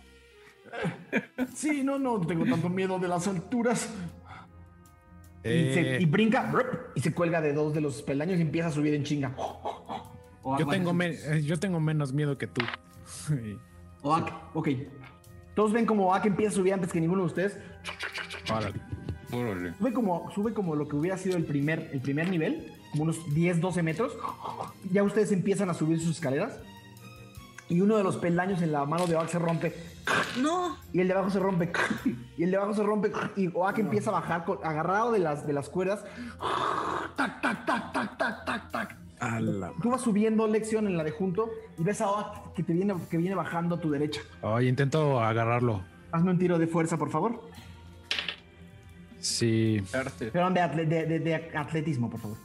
[1.56, 3.89] Sí, no, no tengo tanto miedo de las alturas.
[5.44, 6.52] Y, se- Eh, y brinca
[6.95, 9.34] y se cuelga de dos de los peldaños y empieza a subir en chinga.
[10.44, 12.61] Oak, yo, tengo me- eh, yo tengo menos miedo que tú.
[14.02, 14.69] Oak, ok.
[15.56, 17.57] Todos ven como Oak empieza a subir antes que ninguno de ustedes.
[18.52, 18.80] Órale.
[19.31, 19.73] Órale.
[19.77, 23.34] Sube como, sube como lo que hubiera sido el primer, el primer nivel, como unos
[23.34, 24.15] 10, 12 metros.
[24.91, 26.60] Ya ustedes empiezan a subir sus escaleras.
[27.69, 29.73] Y uno de los peldaños en la mano de Oak se rompe.
[30.41, 31.72] No, Y el de abajo se rompe.
[32.38, 33.11] Y el de abajo se rompe.
[33.35, 36.06] Y Oak empieza a bajar con- agarrado de las, de las cuerdas.
[37.18, 38.95] Tac, tac, tac, tac, tac, tac, tac.
[39.81, 42.95] Tú vas subiendo lección en la de junto y ves a Oak que, te viene,
[43.10, 44.22] que viene bajando a tu derecha.
[44.41, 45.81] Ay, intento agarrarlo.
[46.14, 47.41] Hazme un tiro de fuerza, por favor.
[49.19, 49.84] Sí.
[49.91, 52.38] Perdón, de, atle- de- de- de atletismo, por favor.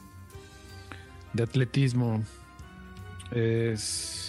[1.31, 2.21] de atletismo.
[3.31, 4.22] Es.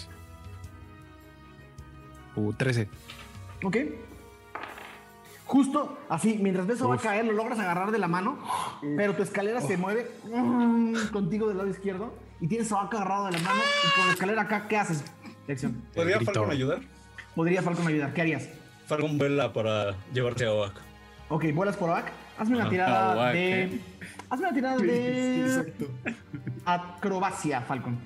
[2.35, 2.87] Uh, 13.
[3.63, 3.77] Ok.
[5.45, 7.03] Justo así, mientras ves a Oak Uf.
[7.03, 8.37] caer, lo logras agarrar de la mano,
[8.97, 13.25] pero tu escalera se mueve mm, contigo del lado izquierdo y tienes a Oak agarrado
[13.25, 15.03] de la mano y con la escalera acá, ¿qué haces?
[15.47, 15.83] Lección.
[15.93, 16.19] ¿Podría.
[16.19, 16.81] Falcon ayudar?
[17.35, 18.13] Podría Falcon ayudar.
[18.13, 18.49] ¿Qué harías?
[18.87, 20.73] Falcon vuela para llevarte a Oak.
[21.29, 22.05] Ok, vuelas por Oak.
[22.39, 23.63] Hazme una tirada Oak, de.
[23.63, 23.79] ¿eh?
[24.29, 25.41] Hazme una tirada de.
[25.45, 25.85] exacto.
[26.65, 27.99] Acrobacia, Falcon.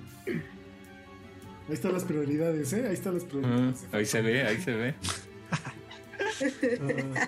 [1.70, 2.86] Ahí están las prioridades, ¿eh?
[2.88, 3.88] Ahí están las Ah, prioridades.
[3.92, 4.96] ahí se ve, ahí se ve.
[6.82, 7.28] Ah,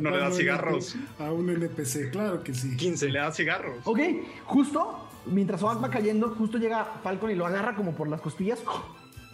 [0.00, 0.96] No le da cigarros.
[1.18, 2.76] A un NPC, claro que sí.
[2.76, 3.08] 15.
[3.10, 3.76] Le da cigarros.
[3.84, 3.98] Ok,
[4.46, 8.62] justo mientras Oak va cayendo, justo llega Falcon y lo agarra como por las costillas.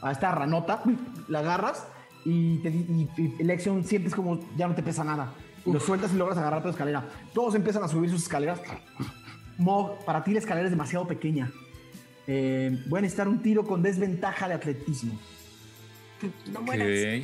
[0.02, 0.82] A esta ranota,
[1.28, 1.86] la agarras
[2.24, 3.09] y, te, y,
[3.39, 5.32] y Lexion sientes como ya no te pesa nada.
[5.66, 7.05] Lo sueltas y logras agarrar tu escalera.
[7.35, 8.60] Todos empiezan a subir sus escaleras.
[9.59, 11.52] Mog, para ti la escalera es demasiado pequeña.
[12.27, 15.19] Eh, voy a necesitar un tiro con desventaja de atletismo.
[16.53, 17.23] no mueras.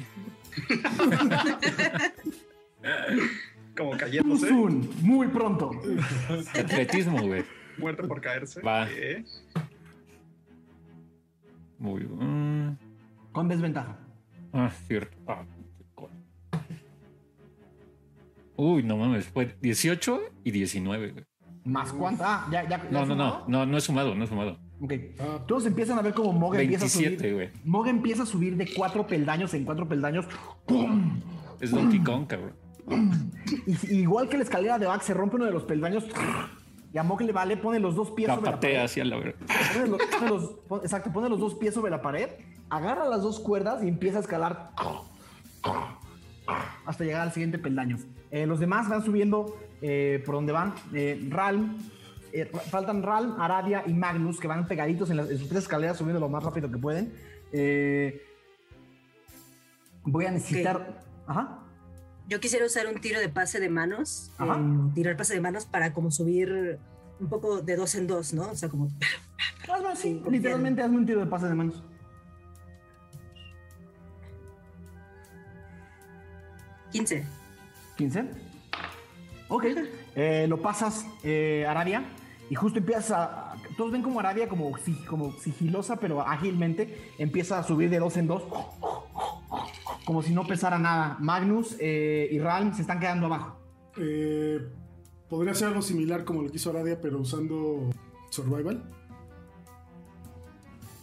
[3.76, 4.48] Como cayéndose.
[4.48, 5.70] soon, muy pronto.
[6.54, 7.44] Atletismo, güey.
[7.78, 8.60] Muerte por caerse.
[8.62, 8.88] Va.
[8.90, 9.22] Eh,
[11.78, 12.78] Muy bien.
[13.32, 13.98] Con desventaja.
[14.52, 15.16] Ah, cierto.
[15.26, 15.44] Ah,
[18.58, 21.10] Uy, no mames, fue 18 y 19.
[21.10, 21.24] güey.
[21.64, 22.24] ¿Más cuánto?
[22.24, 22.82] Ah, ya, ya.
[22.82, 24.58] ya No, no, no, no, no he sumado, no he sumado.
[24.80, 24.92] Ok.
[25.46, 27.34] Todos empiezan a ver como Mog empieza a 27, subir.
[27.34, 27.50] güey.
[27.64, 30.26] Mog empieza a subir de cuatro peldaños en cuatro peldaños.
[30.66, 31.20] ¡Pum!
[31.60, 32.52] Es Donkey Kong, cabrón.
[33.66, 36.04] Y, igual que la escalera de Oak se rompe uno de los peldaños.
[36.92, 38.76] Y a Mog le vale, pone los dos pies La sobre la pared.
[38.76, 39.16] hacia la.
[39.18, 42.28] Pone los- pone los- pon- exacto, pone los dos pies sobre la pared,
[42.70, 44.70] agarra las dos cuerdas y empieza a escalar
[46.86, 47.98] hasta llegar al siguiente peldaño.
[48.30, 50.74] Eh, los demás van subiendo eh, por donde van.
[50.94, 51.76] Eh, Ralm,
[52.40, 55.96] eh, faltan Ralm, Aradia y Magnus que van pegaditos en, las- en sus tres escaleras
[55.96, 57.12] subiendo lo más rápido que pueden.
[57.52, 58.22] Eh,
[60.04, 61.00] voy a necesitar.
[61.26, 61.60] Ajá.
[62.28, 64.58] Yo quisiera usar un tiro de pase de manos, Ajá.
[64.60, 66.78] eh, tirar pase de manos para como subir
[67.20, 68.50] un poco de dos en dos, ¿no?
[68.50, 68.88] O sea, como...
[69.72, 71.82] Hazme así, Sí, literalmente hazme un tiro de pase de manos.
[76.92, 77.26] 15.
[77.96, 78.24] 15.
[79.48, 79.64] Ok.
[80.18, 82.02] Eh, lo pasas, eh, Arabia,
[82.50, 83.54] y justo empiezas a.
[83.76, 84.72] Todos ven como Arabia, como,
[85.08, 88.42] como sigilosa, pero ágilmente, empieza a subir de dos en dos,
[90.04, 91.16] como si no pesara nada.
[91.20, 93.58] Magnus eh, y Ralm se están quedando abajo.
[93.98, 94.60] Eh,
[95.28, 97.90] podría ser algo similar como lo que hizo Aradia, pero usando
[98.30, 98.82] Survival.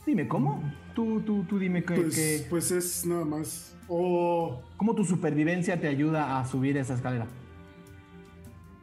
[0.05, 0.61] Dime, ¿cómo?
[0.93, 3.75] Tú, tú, tú dime que, Pues, que- pues es nada más.
[3.87, 4.61] O.
[4.77, 7.27] cómo tu supervivencia te ayuda a subir esa escalera.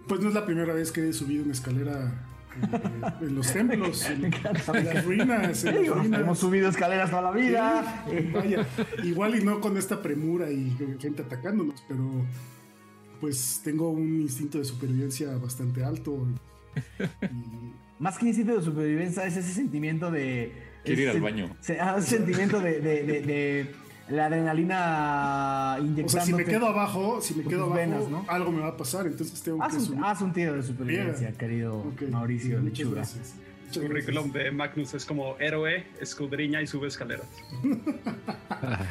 [0.08, 2.26] Pues no es la primera vez que he subido una escalera
[3.20, 4.24] en los templos, en,
[4.74, 5.64] en las ruinas.
[5.64, 6.20] En Digo, las ruinas.
[6.20, 8.04] hemos subido escaleras toda la vida.
[8.10, 8.66] Sí, vaya,
[9.04, 12.04] igual y no con esta premura y gente atacándonos, pero
[13.20, 16.26] pues tengo un instinto de supervivencia bastante alto.
[17.22, 17.22] Y,
[18.02, 20.52] Más que instinto de supervivencia es ese sentimiento de...
[20.84, 21.54] Quiere ir al baño.
[21.60, 23.70] se- ah, ese sentimiento de, de- de- de
[24.10, 26.08] la adrenalina o inyectando.
[26.10, 28.24] sea, si me quedo abajo, si me quedo abajo, venas, ¿no?
[28.28, 30.00] algo me va a pasar, entonces tengo Haz que un, subir.
[30.04, 31.38] haz un tiro de supervivencia, Bien.
[31.38, 33.40] querido Mauricio muchas Lechuga.
[33.72, 37.26] El currículum de Magnus es como héroe, escudriña y sube escaleras.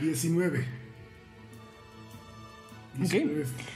[0.00, 0.64] 19.
[3.04, 3.14] Ok.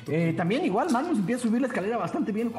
[0.09, 2.53] Eh, también igual, Magnus empieza a subir la escalera bastante bien.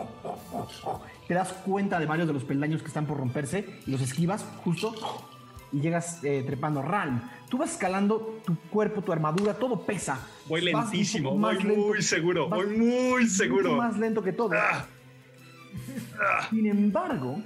[1.27, 4.45] Te das cuenta de varios de los peldaños que están por romperse y los esquivas
[4.63, 4.93] justo
[5.73, 6.81] y llegas eh, trepando.
[6.81, 7.19] Ralm,
[7.49, 10.19] tú vas escalando tu cuerpo, tu armadura, todo pesa.
[10.47, 13.75] Voy lentísimo, voy lento- muy seguro, voy muy seguro.
[13.75, 14.51] más lento que todo.
[16.49, 17.41] Sin embargo,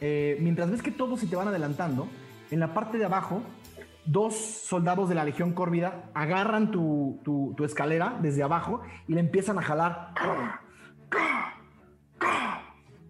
[0.00, 2.08] eh, mientras ves que todos se te van adelantando,
[2.50, 3.42] en la parte de abajo,
[4.04, 9.20] dos soldados de la Legión Córvida agarran tu, tu- tu escalera desde abajo y la
[9.20, 10.12] empiezan a jalar.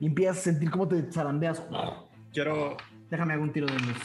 [0.01, 1.63] Y empiezas a sentir cómo te zarandeas.
[2.33, 2.77] Quiero.
[3.11, 3.97] Déjame hacer un tiro de luz.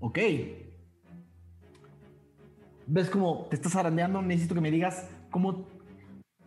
[0.00, 0.18] Ok.
[2.86, 4.22] ¿Ves cómo te estás zarandeando?
[4.22, 5.66] Necesito que me digas cómo.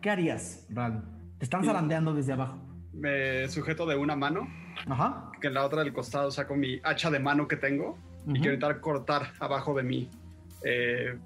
[0.00, 1.02] ¿Qué harías, Ral?
[1.38, 2.58] Te están zarandeando desde abajo.
[2.92, 4.48] Me sujeto de una mano,
[4.86, 5.30] Ajá.
[5.40, 8.32] que en la otra del costado saco mi hacha de mano que tengo y Ujú.
[8.40, 10.10] quiero intentar cortar abajo de mí
[10.64, 11.18] eh,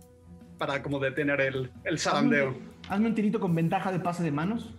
[0.59, 2.51] para como detener el, el zarandeo.
[2.51, 4.75] Hazme, hazme un tirito con ventaja de pase de manos.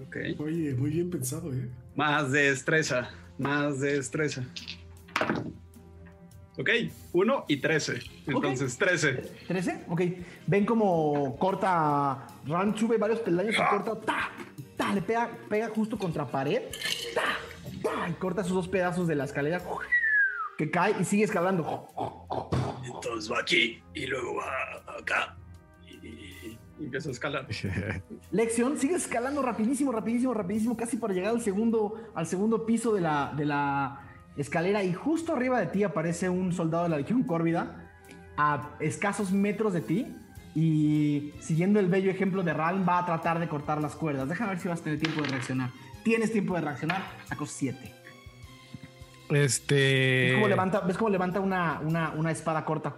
[0.00, 0.16] Ok.
[0.38, 1.68] Oye, muy bien pensado, ¿eh?
[1.96, 4.44] Más destreza, más destreza.
[6.60, 6.68] Ok,
[7.12, 8.00] 1 y 13.
[8.26, 9.14] Entonces, 13.
[9.48, 10.02] 13, ok.
[10.46, 12.26] Ven como corta.
[12.46, 13.98] Ran sube varios peldaños y corta.
[14.00, 14.30] ¡Ta!
[14.76, 14.94] ¡Ta!
[14.94, 16.64] Le pega, pega justo contra pared.
[17.14, 17.22] ¡Ta!
[17.82, 18.08] ¡Ta!
[18.10, 19.62] Y corta esos dos pedazos de la escalera.
[20.58, 21.88] Que cae y sigue escalando.
[22.84, 25.36] Entonces va aquí y luego va acá.
[25.90, 27.46] Y empiezo a escalar.
[28.32, 33.00] Lección, sigue escalando rapidísimo, rapidísimo, rapidísimo, casi para llegar al segundo, al segundo piso de
[33.00, 34.82] la, de la escalera.
[34.82, 37.90] Y justo arriba de ti aparece un soldado de la Legión Córvida,
[38.36, 40.16] a escasos metros de ti.
[40.54, 44.28] Y siguiendo el bello ejemplo de Ralm, va a tratar de cortar las cuerdas.
[44.28, 45.70] Déjame ver si vas a tener tiempo de reaccionar.
[46.02, 47.78] Tienes tiempo de reaccionar, saco 7.
[49.30, 49.74] Este.
[50.24, 52.96] ¿Ves cómo levanta, ves cómo levanta una, una, una espada corta?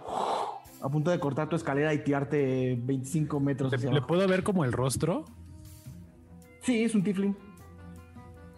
[0.81, 4.07] A punto de cortar tu escalera y tirarte 25 metros hacia ¿Le abajo.
[4.07, 5.25] puedo ver como el rostro?
[6.61, 7.37] Sí, es un tifling.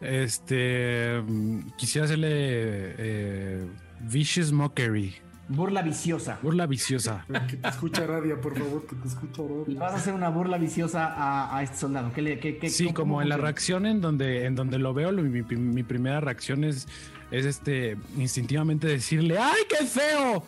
[0.02, 1.22] Este.
[1.78, 2.28] Quisiera hacerle.
[2.32, 3.66] eh,
[4.02, 5.16] Vicious Mockery.
[5.48, 6.40] Burla viciosa.
[6.42, 7.24] Burla viciosa.
[7.48, 9.80] Que te escucha Radia, por favor, que te escucha Le Radia.
[9.80, 12.12] vas a hacer una burla viciosa a, a este soldado.
[12.14, 14.80] ¿Qué le, qué- qué- Sí, cómo- como cómo en la reacción en donde, en donde
[14.80, 16.88] lo veo, lo- mi, primera reacción es,
[17.32, 20.44] es este instintivamente decirle ¡Ay, qué feo!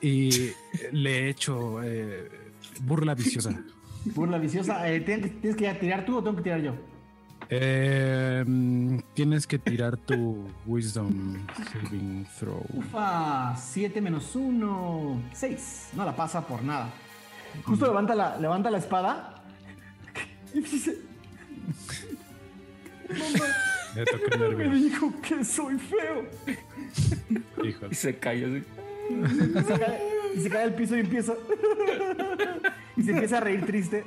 [0.00, 0.50] Y
[0.92, 2.28] le he hecho eh,
[2.82, 3.58] burla viciosa.
[4.06, 4.90] Burla viciosa.
[4.90, 6.74] Eh, ¿tienes, que- ¿Tienes que tirar tú o tengo que tirar yo?
[7.54, 8.42] Eh,
[9.12, 11.36] tienes que tirar tu Wisdom
[11.70, 12.64] Saving Throw.
[12.72, 15.90] Ufa, 7 menos 1, 6.
[15.92, 16.88] No la pasa por nada.
[17.66, 19.34] Justo levanta la, levanta la espada.
[20.54, 20.96] Y dice,
[23.10, 23.46] Mamá,
[23.96, 26.24] Le toca el me dijo que soy feo.
[27.62, 27.92] Híjole.
[27.92, 28.62] Y se cae así.
[29.10, 30.02] Y se cae,
[30.34, 31.34] y se cae al piso y empieza.
[32.96, 34.04] Y se empieza a reír triste.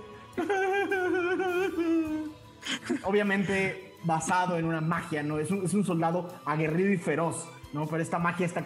[3.04, 5.40] Obviamente basado en una magia, ¿no?
[5.40, 7.88] Es un, es un soldado aguerrido y feroz, ¿no?
[7.88, 8.64] Pero esta magia está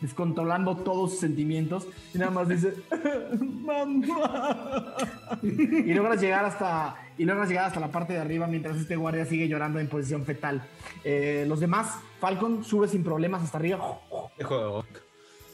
[0.00, 2.74] descontrolando todos sus sentimientos y nada más dice,
[3.40, 4.94] ¡Mamá!
[5.42, 9.24] Y logras llegar hasta y logras llegar hasta la parte de arriba mientras este guardia
[9.26, 10.62] sigue llorando en posición fetal.
[11.04, 14.00] Eh, los demás, Falcon sube sin problemas hasta arriba
[14.36, 14.84] Dejo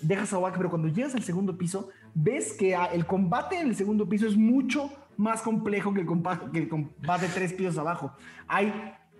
[0.02, 3.76] dejas a Wak, pero cuando llegas al segundo piso, ves que el combate en el
[3.76, 8.12] segundo piso es mucho más complejo que el combate, que el combate tres pisos abajo.
[8.46, 8.68] Hay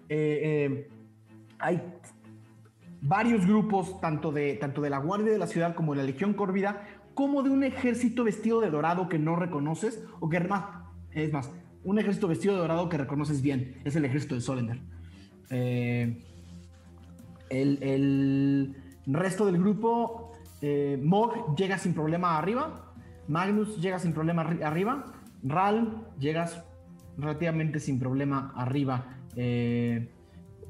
[0.08, 0.90] eh, eh,
[1.58, 1.82] hay
[3.00, 6.34] varios grupos, tanto de, tanto de la Guardia de la Ciudad como de la Legión
[6.34, 6.82] Córvida,
[7.14, 10.64] como de un ejército vestido de dorado que no reconoces, o que más,
[11.12, 11.50] es más,
[11.82, 14.80] un ejército vestido de dorado que reconoces bien, es el ejército de Solender.
[15.50, 16.22] Eh,
[17.48, 22.92] el, el resto del grupo, eh, Mog llega sin problema arriba,
[23.28, 25.04] Magnus llega sin problema arri- arriba,
[25.42, 26.62] Ral llegas
[27.18, 29.16] relativamente sin problema arriba.
[29.36, 30.08] eh,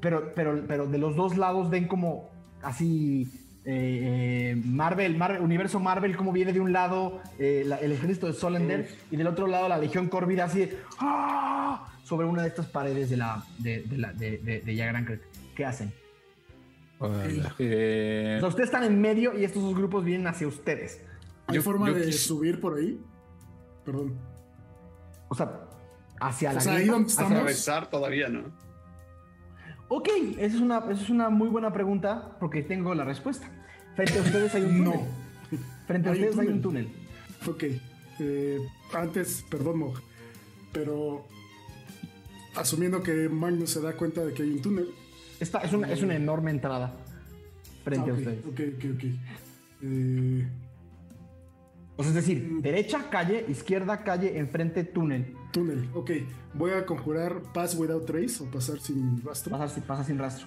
[0.01, 2.28] pero, pero, pero de los dos lados ven como
[2.62, 3.26] así
[3.64, 8.26] eh, eh, Marvel, Marvel, universo Marvel, como viene de un lado eh, la- el ejército
[8.26, 11.88] de Solender y del otro lado la Legión Córvida así de, ¡ah!
[12.05, 15.20] sobre una de estas paredes de la de, de, la, de, de.
[15.56, 15.93] ¿Qué hacen?
[17.59, 21.01] Eh, O sea, ustedes están en medio y estos dos grupos vienen hacia ustedes.
[21.47, 23.01] ¿Hay Yo- forma yo de quis- subir por ahí?
[23.84, 24.14] Perdón.
[25.28, 25.61] O sea,
[26.20, 27.32] hacia la O sea, ahí grieta, donde hacia- estamos.
[27.39, 28.44] Atravesar todavía, ¿no?
[29.89, 30.09] Ok,
[30.39, 33.48] esa es, una, esa es una muy buena pregunta porque tengo la respuesta.
[33.94, 35.01] Frente a ustedes hay un túnel.
[35.01, 35.07] No.
[35.86, 36.89] Frente a Hay un ustedes hay un túnel.
[37.47, 37.65] Ok.
[38.19, 38.59] eh,
[38.94, 39.94] antes, perdón, Mog,
[40.73, 41.27] pero
[42.57, 44.89] asumiendo que Magnus se da cuenta de que hay un túnel.
[45.39, 46.94] Esta es una, es una enorme entrada
[47.85, 48.44] frente Ah, a ok, ustedes.
[48.47, 49.05] ok, ok, ok.
[49.82, 50.48] Eh,
[51.98, 55.35] O sea, es decir, derecha, calle, izquierda, calle, enfrente, túnel.
[55.52, 56.10] túnel, ok.
[56.55, 59.56] Voy a conjurar Pass Without Trace o pasar sin rastro.
[59.56, 60.47] Pasa, pasa sin rastro.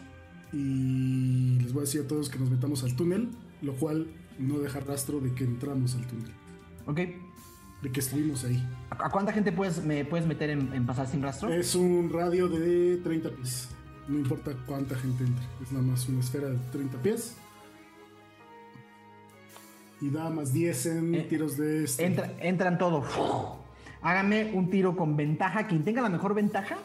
[0.53, 3.30] Y les voy a decir a todos que nos metamos al túnel,
[3.61, 4.07] lo cual
[4.38, 6.31] no deja rastro de que entramos al túnel,
[6.85, 6.99] Ok.
[7.81, 8.61] de que estuvimos ahí.
[8.89, 11.51] ¿A a cuánta gente puedes, me puedes meter en, en pasar sin rastro?
[11.51, 13.69] Es un radio de 30 pies.
[14.07, 15.45] No importa cuánta gente entre.
[15.63, 17.35] Es nada más una esfera de 30 pies.
[20.01, 22.05] Y da más 10 en Eh, tiros de este.
[22.05, 23.05] Entra- entran todos.
[24.01, 25.67] Háganme un tiro con ventaja.
[25.67, 26.77] Quien tenga la mejor ventaja,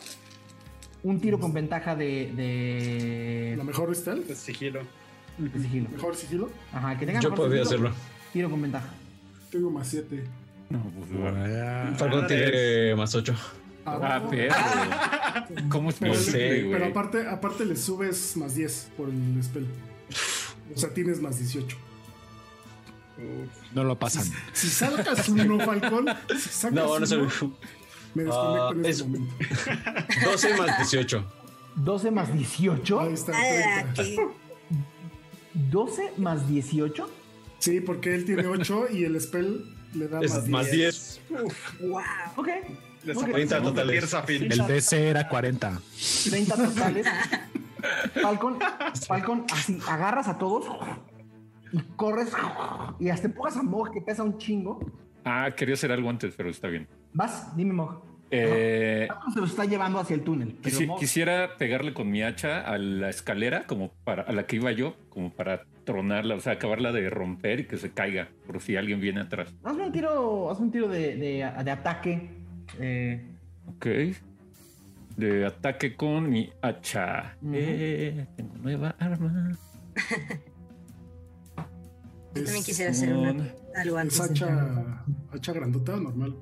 [1.05, 4.27] un tiro con ventaja de, de, La mejor stealth.
[4.27, 4.81] De sigilo.
[5.39, 5.89] de sigilo.
[5.91, 6.51] Mejor sigilo.
[6.73, 8.05] Ajá, que tenga Yo mejor podría sigilo, hacerlo.
[8.33, 8.89] Tiro con ventaja.
[9.51, 10.25] Tengo más 7.
[10.71, 11.97] no, pues, bueno.
[11.97, 13.33] Falcon tiene más 8.
[13.87, 14.53] Ah, pero.
[15.69, 16.91] ¿Cómo es Pero, posible, le- pero güey?
[16.91, 19.67] aparte, aparte le subes más 10 por el spell.
[20.75, 21.77] O sea, tienes más 18.
[23.73, 24.25] No lo pasan.
[24.53, 27.31] Si sacas uno, Falcón, si sacas No, no se uno,
[28.15, 29.35] me desconecto Ah, en este es- momento.
[30.25, 31.25] 12 más 18.
[31.77, 33.01] 12 más 18.
[33.01, 33.33] Ahí está.
[33.35, 34.03] Ah, 30.
[34.03, 34.29] ¿qué?
[35.55, 37.11] 12 más 18.
[37.59, 39.65] Sí, porque él tiene 8 y el spell
[39.95, 40.51] le da Es más 10.
[40.51, 41.21] más 10.
[41.81, 42.01] Wow.
[42.37, 42.49] Ok.
[43.05, 43.25] Les Ok.
[43.25, 44.51] 30 apostamos de totales.
[44.59, 45.81] El DC era 40.
[46.31, 47.07] 30 totales.
[48.23, 48.59] Falcon,
[49.07, 50.65] Falcon, así agarras a todos
[51.75, 52.33] y corres
[53.01, 54.81] y hasta empujas a Mog que pesa un chingo.
[55.25, 56.87] Ah, quería hacer algo antes, pero está bien.
[57.13, 58.03] Vas, dime Mog.
[58.31, 60.61] Eh, se lo está llevando hacia el túnel.
[60.61, 64.57] quisi- Mog- quisiera pegarle con mi hacha a la escalera, como para a la que
[64.57, 68.61] iba yo, como para tronarla, o sea, acabarla de romper y que se caiga, por
[68.61, 69.55] si alguien viene atrás.
[69.63, 72.31] Hazme un tiro, hazme un tiro de, de- de ataque.
[72.81, 73.31] Eh,
[73.77, 73.87] Ok.
[75.17, 77.37] De ataque con mi hacha.
[77.53, 79.53] Eh, tengo nueva arma.
[82.35, 84.19] Yo también Es- quisiera hacer una, Con algo antes.
[84.21, 84.59] ¿Es de entrar.
[84.59, 86.37] hacha, hacha grandota o normal?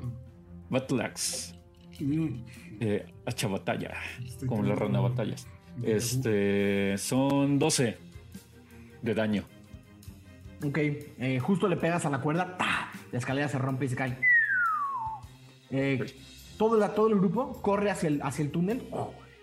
[0.70, 1.54] Battle Axe.
[2.00, 2.44] Mm,
[2.80, 3.92] Eh, hacha batalla.
[4.24, 5.46] estoy Como la rana batallas.
[5.82, 6.96] Este.
[6.98, 7.96] Son 12
[9.02, 9.44] de daño.
[10.64, 12.56] ok, eh, justo le pegas a la cuerda.
[12.56, 12.90] ¡ta!
[13.10, 14.16] La escalera se rompe y se cae.
[15.70, 16.04] Eh,
[16.58, 18.82] todo, la- todo el grupo corre hacia el, hacia el túnel.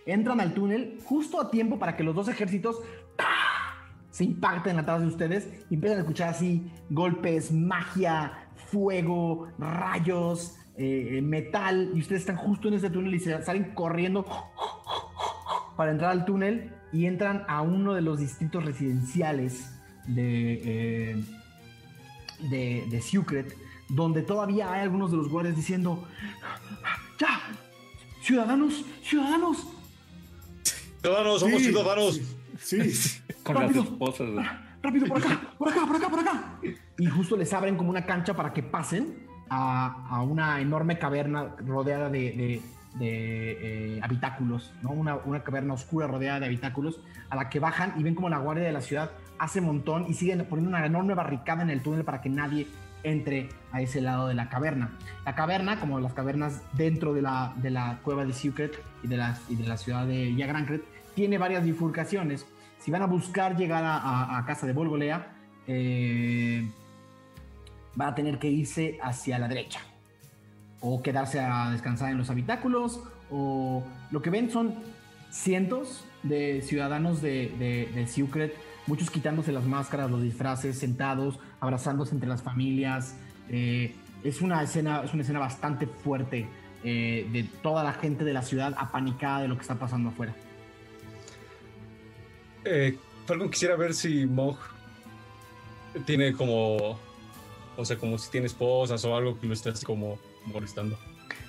[0.05, 2.77] Entran al túnel justo a tiempo para que los dos ejércitos.
[4.19, 11.21] Se impacten atrás de ustedes y empiezan a escuchar así golpes, magia, fuego, rayos, eh,
[11.23, 11.91] metal.
[11.95, 14.25] Y ustedes están justo en ese túnel y se salen corriendo
[15.77, 19.71] para entrar al túnel y entran a uno de los distritos residenciales
[20.05, 21.23] de, eh,
[22.49, 23.55] de, de Secret,
[23.87, 26.05] donde todavía hay algunos de los guardias diciendo,
[27.17, 27.39] ya,
[28.21, 29.65] ciudadanos, ciudadanos,
[31.01, 32.15] Ciudadanos, somos Sí, ciudadanos.
[32.15, 32.39] Sí,
[32.81, 33.22] sí.
[33.44, 33.81] Con Rápido.
[33.84, 34.27] las esposas.
[34.27, 34.49] de-
[34.81, 36.44] rápido por acá, por acá, por acá, por acá.
[36.98, 41.56] Y justo les abren como una cancha para que pasen a, a una enorme caverna
[41.65, 42.61] rodeada de, de-
[42.95, 44.90] de, eh, habitáculos, ¿no?
[44.90, 46.99] Una, una caverna oscura rodeada de habitáculos
[47.30, 50.15] a la que bajan y ven como la guardia de la ciudad hace montón y
[50.15, 52.68] siguen poniendo una enorme barricada en el túnel para que nadie
[53.03, 54.90] entre a ese lado de la caverna.
[55.23, 58.73] La caverna, como las cavernas dentro de la, de la cueva de Secret
[59.03, 60.84] y de la, y de la ciudad de Yagrancret,
[61.19, 62.45] tiene varias bifurcaciones.
[62.79, 65.35] Si van a buscar llegar a, casa de Volgolea,
[65.67, 66.65] eh,
[67.93, 69.81] van a tener que irse hacia la derecha.
[70.79, 73.03] O quedarse a descansar en los habitáculos.
[73.29, 74.75] O lo que ven son
[75.29, 82.41] cientos, de ciudadanos de, de, muchos quitándose las máscaras, los disfraces, sentados, abrazándose entre las
[82.41, 83.17] familias.
[83.49, 83.93] Eh,
[84.23, 86.47] es, una escena, es una escena bastante fuerte
[86.85, 90.33] eh, de toda la gente de la ciudad apanicada de lo que está pasando afuera.
[92.65, 94.57] Eh, Falcon quisiera ver si Mog
[96.06, 96.99] tiene como.
[97.77, 100.98] O sea, como si tiene esposas o algo que lo esté así como molestando.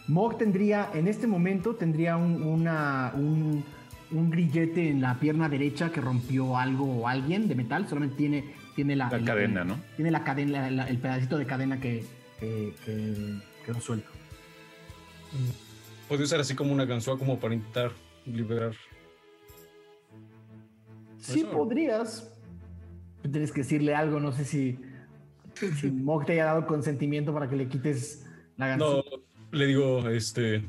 [0.06, 3.64] Mog tendría, en este momento, tendría un, una, un,
[4.12, 7.88] un grillete en la pierna derecha que rompió algo o alguien de metal.
[7.88, 9.80] Solamente tiene, tiene la, La el- cadena, el- ¿no?
[9.96, 12.04] Tiene la cadena, el pedacito de cadena que,
[12.38, 14.08] que, que quedó suelto.
[16.08, 17.92] Puede usar así como una ganzúa como para intentar
[18.26, 18.72] liberar.
[21.20, 21.50] Sí Eso.
[21.52, 22.32] podrías.
[23.22, 24.78] Tienes que decirle algo, no sé si,
[25.78, 28.26] si Mog te haya dado consentimiento para que le quites
[28.56, 29.04] la ganzúa.
[29.04, 30.64] No, le digo, este.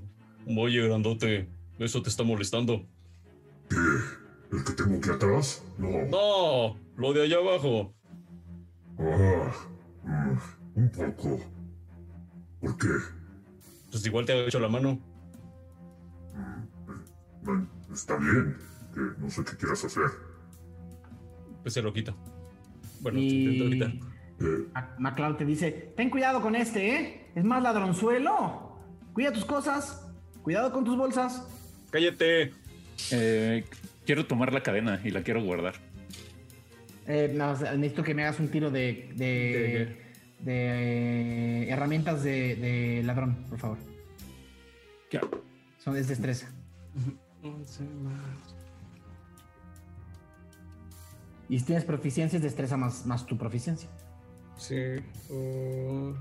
[0.48, 1.48] Oye, grandote,
[1.80, 2.86] eso te está molestando.
[4.52, 5.64] ¿El que tengo aquí atrás?
[5.78, 6.06] No.
[6.08, 7.94] No, lo de allá abajo.
[9.00, 9.52] Ah,
[10.04, 11.40] mm, un poco.
[12.60, 12.90] ¿Por qué?
[13.92, 15.00] Pues igual te ha hecho la mano.
[17.44, 18.58] Bueno, está bien,
[18.94, 20.31] que no sé qué quieras hacer.
[21.62, 22.14] Pues se lo quita.
[23.02, 24.12] Bueno, se Y- intenta quitar.
[24.74, 27.26] Mac- MacLeod te dice, ten cuidado con este, ¿eh?
[27.36, 28.78] Es más ladronzuelo.
[29.14, 30.08] Cuida tus cosas.
[30.42, 31.48] Cuidado con tus bolsas.
[31.92, 32.52] Cállate.
[33.12, 33.64] Eh,
[34.06, 35.76] quiero tomar la cadena y la quiero guardar.
[37.08, 39.98] Eh, no, necesito que me hagas un tiro de, de,
[40.40, 43.78] de, eh, herramientas de, de ladrón, por favor.
[45.80, 46.48] Son es destreza.
[51.52, 53.90] Y si tienes proficiencias, destreza más, más tu proficiencia.
[54.56, 54.74] Sí.
[55.30, 56.14] uh,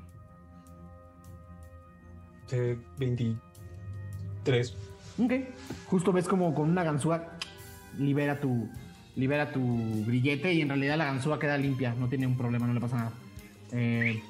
[2.51, 4.77] de 23.
[5.23, 5.33] Ok.
[5.87, 7.39] Justo ves como con una ganzúa
[7.97, 8.69] libera tu,
[9.15, 12.75] libera tu grillete y en realidad la ganzúa queda limpia, no tiene un problema, no
[12.75, 13.13] le pasa nada.
[13.71, 14.21] Eh,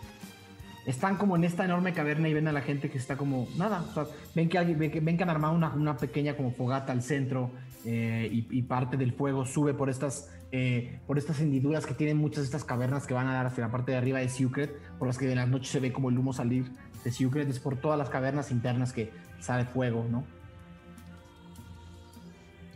[0.85, 3.86] están como en esta enorme caverna y ven a la gente que está como nada.
[3.90, 4.05] o sea,
[4.35, 7.02] ven, que alguien, ven, que, ven que han armado una, una pequeña como fogata al
[7.02, 7.51] centro
[7.85, 12.19] eh, y, y parte del fuego sube por estas, eh, por estas hendiduras que tienen
[12.19, 14.77] muchas de estas cavernas que van a dar hacia la parte de arriba de Secret,
[14.98, 16.70] por las que de las noches se ve como el humo salir
[17.05, 17.48] de Secret.
[17.48, 20.24] Es por todas las cavernas internas que sale fuego, ¿no?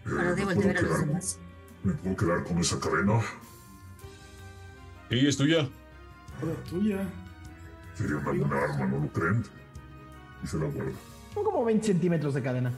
[0.05, 1.39] De ver a los demás.
[1.82, 3.20] ¿Me puedo quedar con esa cadena?
[5.10, 5.68] Sí, es tuya.
[6.40, 7.06] Ahora tuya.
[7.94, 9.44] Sería una buena arma, ¿no lo creen?
[10.43, 10.93] Y se la guardo.
[11.32, 12.72] Son como 20 centímetros de cadena.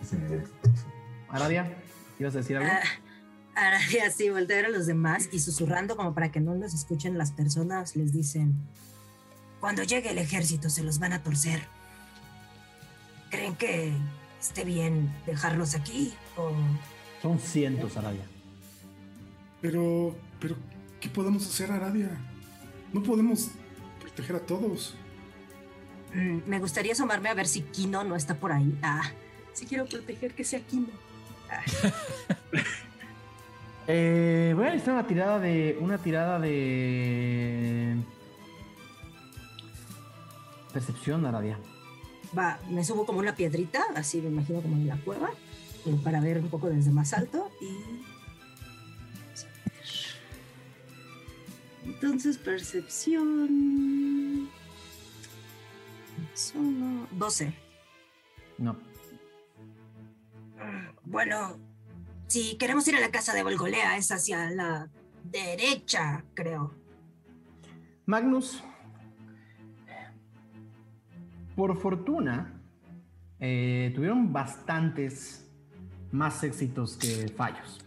[0.00, 0.95] Es un montón.
[1.36, 1.76] Aradia,
[2.18, 2.68] ¿ibas a decir algo?
[3.54, 6.54] Ah, ya sí, voltea a ver a los demás y susurrando como para que no
[6.54, 8.54] los escuchen las personas, les dicen,
[9.60, 11.62] Cuando llegue el ejército se los van a torcer.
[13.30, 13.92] ¿Creen que
[14.40, 16.12] esté bien dejarlos aquí?
[16.36, 16.52] ¿O
[17.22, 18.24] Son cientos, Aradia.
[19.62, 20.56] Pero, pero,
[21.00, 22.10] ¿qué podemos hacer, Aradia?
[22.92, 23.48] No podemos
[24.00, 24.94] proteger a todos.
[26.14, 28.78] "Mm, me gustaría asomarme a ver si Kino no está por ahí.
[28.82, 29.10] Ah,
[29.54, 30.88] si quiero proteger que sea Kino.
[33.88, 35.78] Eh, voy a necesitar una tirada de.
[35.80, 37.96] Una tirada de.
[40.72, 41.56] Percepción, Aradia.
[42.36, 45.30] Va, me subo como una piedrita, así me imagino como en la cueva,
[45.86, 48.02] eh, para ver un poco desde más alto y...
[51.86, 54.50] Entonces, percepción...
[56.34, 57.54] Solo 12.
[58.58, 58.76] No.
[61.16, 61.56] Bueno,
[62.26, 64.90] si queremos ir a la casa de Volgolea es hacia la
[65.24, 66.74] derecha, creo.
[68.06, 68.62] Magnus.
[71.54, 72.60] Por fortuna,
[73.40, 75.48] eh, tuvieron bastantes
[76.10, 77.78] más éxitos que fallos.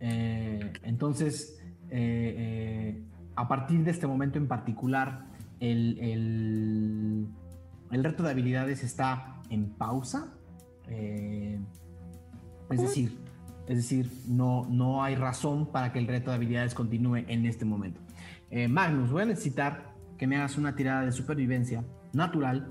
[0.00, 1.60] Eh, entonces,
[1.90, 3.02] eh,
[3.36, 5.26] a partir de este momento en particular,
[5.60, 7.26] el, el-
[7.90, 10.32] el reto de habilidades está en pausa.
[12.70, 13.16] Es decir,
[13.66, 17.64] es decir, no, no hay razón para que el reto de habilidades continúe en este
[17.64, 18.00] momento.
[18.50, 22.68] Eh, Magnus, voy a necesitar que me hagas una tirada de supervivencia natural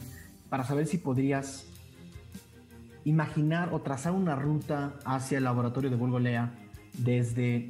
[0.49, 1.65] para saber si podrías
[3.05, 6.53] imaginar o trazar una ruta hacia el laboratorio de Volgolea
[6.97, 7.67] desde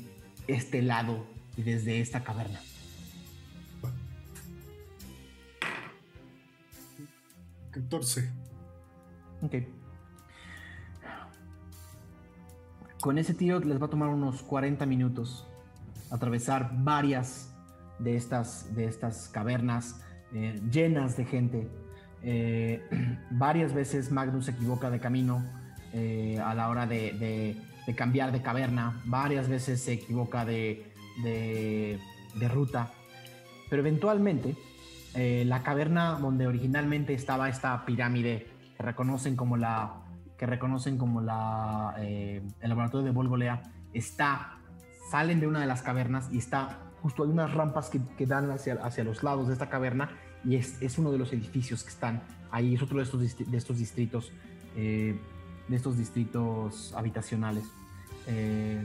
[0.48, 1.26] este lado
[1.58, 2.60] y desde esta caverna.
[7.72, 8.30] Catorce.
[9.42, 9.56] Ok.
[13.04, 15.46] Con ese tiro les va a tomar unos 40 minutos
[16.10, 17.54] atravesar varias
[18.00, 20.00] de estas, de estas cavernas
[20.34, 21.68] eh, llenas de gente.
[22.22, 22.82] Eh,
[23.32, 25.44] varias veces Magnus se equivoca de camino
[25.92, 27.58] eh, a la hora de,
[27.98, 29.02] cambiar de caverna.
[29.04, 30.90] Varias veces se equivoca de,
[31.24, 32.00] de-
[32.48, 32.90] ruta.
[33.70, 34.56] Pero eventualmente,
[35.14, 38.48] la caverna donde originalmente estaba esta pirámide
[38.78, 40.03] que reconocen como la
[40.38, 43.62] que reconocen como la eh, el laboratorio de Volgolea
[43.94, 44.58] está
[45.12, 48.50] salen de una de las cavernas y está justo hay unas rampas que, que dan
[48.52, 50.10] hacia, hacia los lados de esta caverna
[50.44, 53.58] y es, es uno de los edificios que están ahí es otro de estos de
[53.58, 54.32] estos distritos
[54.76, 55.20] eh,
[55.68, 57.66] de estos distritos habitacionales
[58.26, 58.82] Eh,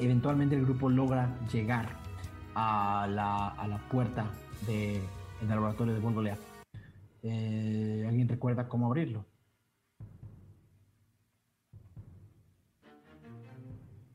[0.00, 1.86] eventualmente el grupo logra llegar
[2.56, 4.26] a la, a la puerta
[4.66, 5.00] del
[5.48, 6.36] laboratorio de Volgolea.
[7.22, 9.24] ¿Alguien recuerda cómo abrirlo?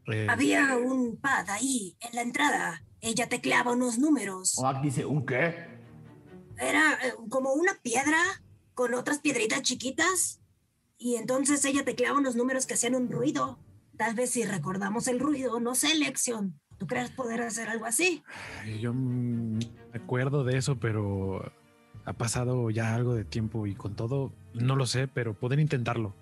[0.07, 2.83] Eh, Había un pad ahí, en la entrada.
[3.01, 4.57] Ella tecleaba unos números.
[4.57, 5.55] Oak dice, ¿un qué?
[6.57, 8.21] Era eh, como una piedra
[8.73, 10.41] con otras piedritas chiquitas.
[10.97, 13.59] Y entonces ella tecleaba unos números que hacían un ruido.
[13.97, 16.59] Tal vez si recordamos el ruido, no sé, Lexion.
[16.77, 18.23] ¿Tú crees poder hacer algo así?
[18.79, 19.59] Yo me
[19.93, 21.51] acuerdo de eso, pero
[22.05, 26.13] ha pasado ya algo de tiempo y con todo, no lo sé, pero pueden intentarlo.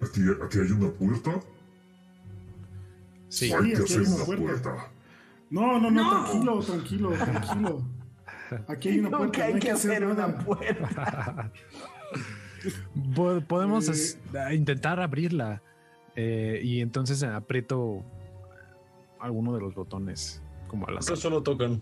[0.00, 1.40] ¿Aquí, aquí hay una puerta?
[3.28, 3.52] Sí.
[3.52, 4.44] Hay que aquí hacer hay una puerta.
[4.44, 4.90] puerta.
[5.50, 6.10] No, no, no, No.
[6.24, 7.82] tranquilo, tranquilo, tranquilo.
[8.68, 10.38] Aquí hay una puerta, que no hay hay que hacer hacer una nada.
[10.44, 11.52] puerta.
[13.14, 13.92] Po- Podemos Eh.
[13.92, 15.62] es- a intentar abrirla
[16.16, 18.02] eh, y entonces aprieto
[19.20, 21.02] alguno de los botones como al azar.
[21.14, 21.80] Estos solo tocan.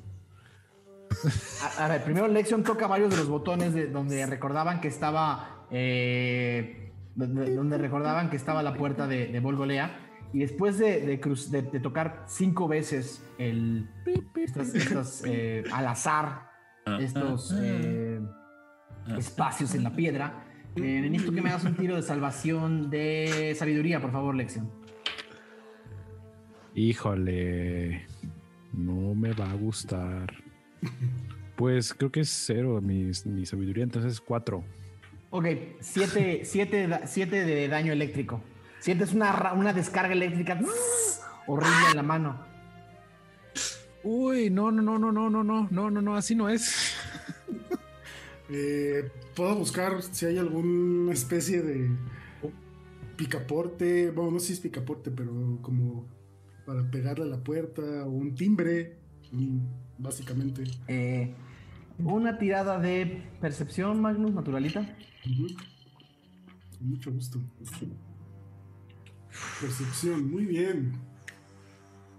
[1.78, 5.64] A, a ver, primero Lexion toca varios de los botones de donde recordaban que estaba.
[5.70, 10.05] eh, donde, donde recordaban que estaba la puerta de, de Volgolea.
[10.32, 13.88] Y después de, de cruz- de- de tocar cinco veces el,
[14.34, 16.50] estas, estas, eh, al azar
[17.00, 18.20] estos eh,
[19.16, 20.44] espacios en la piedra,
[20.76, 24.70] eh, necesito que me hagas un tiro de salvación de sabiduría, por favor, Lexion.
[26.74, 28.04] Híjole,
[28.72, 30.32] no me va a gustar.
[31.56, 34.62] Pues creo que es cero mi, mi sabiduría, entonces cuatro.
[35.30, 35.46] Ok,
[35.80, 38.42] 7 siete, da- siete de daño eléctrico.
[38.80, 40.60] Sientes una, una descarga eléctrica
[41.46, 42.44] horrible en la mano.
[44.02, 46.94] Uy, no, no, no, no, no, no, no, no, no, no, así no es.
[48.48, 51.90] Eh, Puedo buscar si hay alguna especie de
[53.16, 54.10] picaporte.
[54.10, 56.06] Bueno, no sé si es picaporte, pero como
[56.64, 58.96] para pegarle a la puerta o un timbre,
[59.30, 59.58] mm,
[59.98, 60.64] básicamente.
[60.88, 61.34] Eh,
[61.98, 64.96] una tirada de percepción, Magnus, naturalita.
[66.78, 67.38] Con mucho gusto.
[69.60, 70.92] Percepción, muy bien.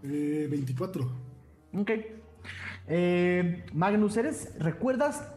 [0.03, 1.09] Eh, 24.
[1.73, 1.91] Ok.
[2.87, 5.27] Eh, Magnus, ¿eres, ¿recuerdas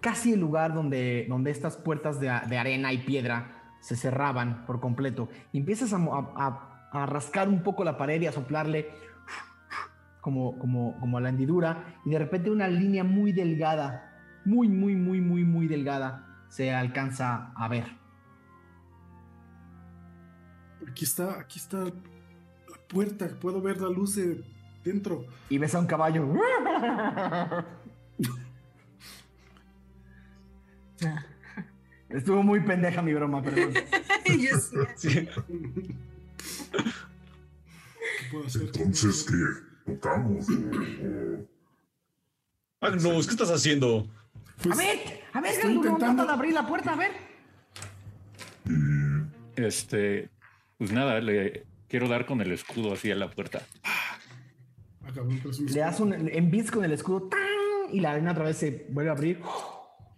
[0.00, 4.80] casi el lugar donde, donde estas puertas de, de arena y piedra se cerraban por
[4.80, 5.28] completo?
[5.52, 8.88] Y empiezas a rascar un poco la pared y a soplarle
[10.26, 14.96] como, como, como a la hendidura y de repente una línea muy delgada, muy, muy,
[14.96, 17.84] muy, muy, muy delgada se alcanza a ver.
[20.96, 21.92] Aquí está, aquí está la
[22.88, 23.28] puerta.
[23.38, 24.42] Puedo ver la luz de
[24.82, 25.26] dentro.
[25.50, 26.26] Y ves a un caballo.
[32.08, 33.74] Estuvo muy pendeja mi broma, perdón.
[34.26, 34.76] Yo sí.
[34.96, 35.28] Sí.
[36.70, 38.62] ¿Qué puedo hacer?
[38.70, 39.24] ¿Qué puedo Entonces?
[39.24, 39.92] ¿qué?
[39.92, 40.48] ¿Tocamos?
[40.48, 41.46] O- o-
[42.80, 44.06] Magnus, ¿qué estás haciendo?
[44.62, 44.98] Pues, A ver,
[45.34, 47.12] a ver, Ganduro, intentando- trata de abrir la puerta, a ver.
[49.56, 50.30] Este,
[50.78, 53.62] pues nada, le quiero dar con el escudo así a la puerta.
[53.84, 54.18] ah,
[55.68, 57.40] Le das un en bits con el escudo ¡tan!
[57.92, 59.40] y la arena otra vez se vuelve a abrir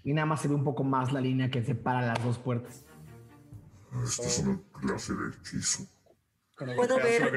[0.05, 2.85] y nada más se ve un poco más la línea que separa las dos puertas.
[4.05, 5.87] Esto es una clase de hechizo.
[6.77, 7.33] Puedo ver.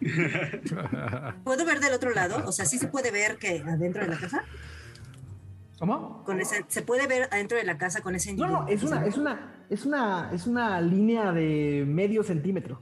[1.44, 2.46] ¿Puedo ver del otro lado?
[2.46, 4.44] O sea, sí se puede ver que adentro de la casa.
[5.78, 6.22] ¿Cómo?
[6.24, 9.04] Con ese, se puede ver adentro de la casa con ese No, no, es una,
[9.06, 12.80] es una, es una, es una línea de medio centímetro.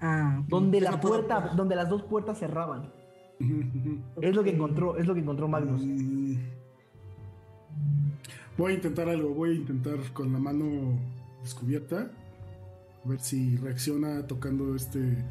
[0.00, 0.42] Ah.
[0.48, 2.92] Donde la puedo puerta, donde las dos puertas cerraban.
[4.20, 5.82] Es lo que encontró, es lo que encontró Magnus.
[5.84, 6.36] Mm.
[8.56, 10.98] Voy a intentar algo, voy a intentar con la mano
[11.42, 12.10] descubierta.
[13.04, 15.24] A ver si reacciona tocando este.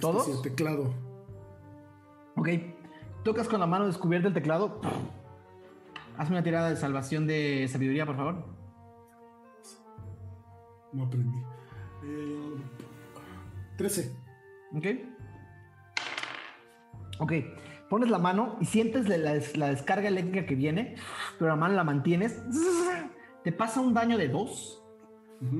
[0.00, 0.28] ¿Todos?
[0.28, 0.94] especie de teclado.
[2.36, 2.48] Ok.
[3.24, 4.80] Tocas con la mano descubierta el teclado.
[6.16, 8.61] Hazme una tirada de salvación de sabiduría, por favor.
[10.92, 11.38] No aprendí.
[12.04, 12.56] Eh,
[13.78, 14.12] 13.
[14.76, 14.86] Ok.
[17.18, 17.32] Ok.
[17.88, 20.96] Pones la mano y sientes la, la- la descarga eléctrica que viene,
[21.38, 22.40] pero la mano la mantienes.
[23.44, 24.82] Te pasa un daño de 2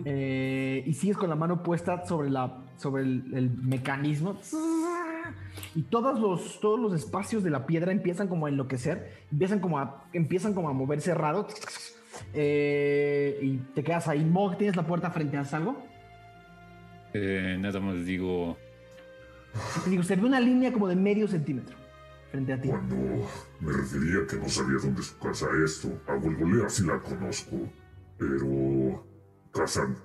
[0.04, 4.38] eh, y sigues con la mano puesta sobre, la, sobre el, el mecanismo.
[5.74, 9.78] Y todos los, todos los espacios de la piedra empiezan como a enloquecer, empiezan como
[9.78, 11.46] a, empiezan como a moverse raro.
[12.34, 14.24] Eh, y te quedas ahí.
[14.24, 15.86] Mog, ¿tienes la puerta frente a algo?
[17.14, 18.56] Eh, nada más digo,
[19.84, 21.76] Te digo, se ve una línea como de medio centímetro
[22.30, 22.68] frente a ti.
[22.68, 22.96] Cuando
[23.60, 27.56] me refería que no sabía dónde su casa esto, a Golgolea sí la conozco,
[28.18, 29.04] pero
[29.52, 29.96] Kazan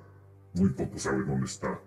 [0.53, 1.79] muy poco sabe dónde está.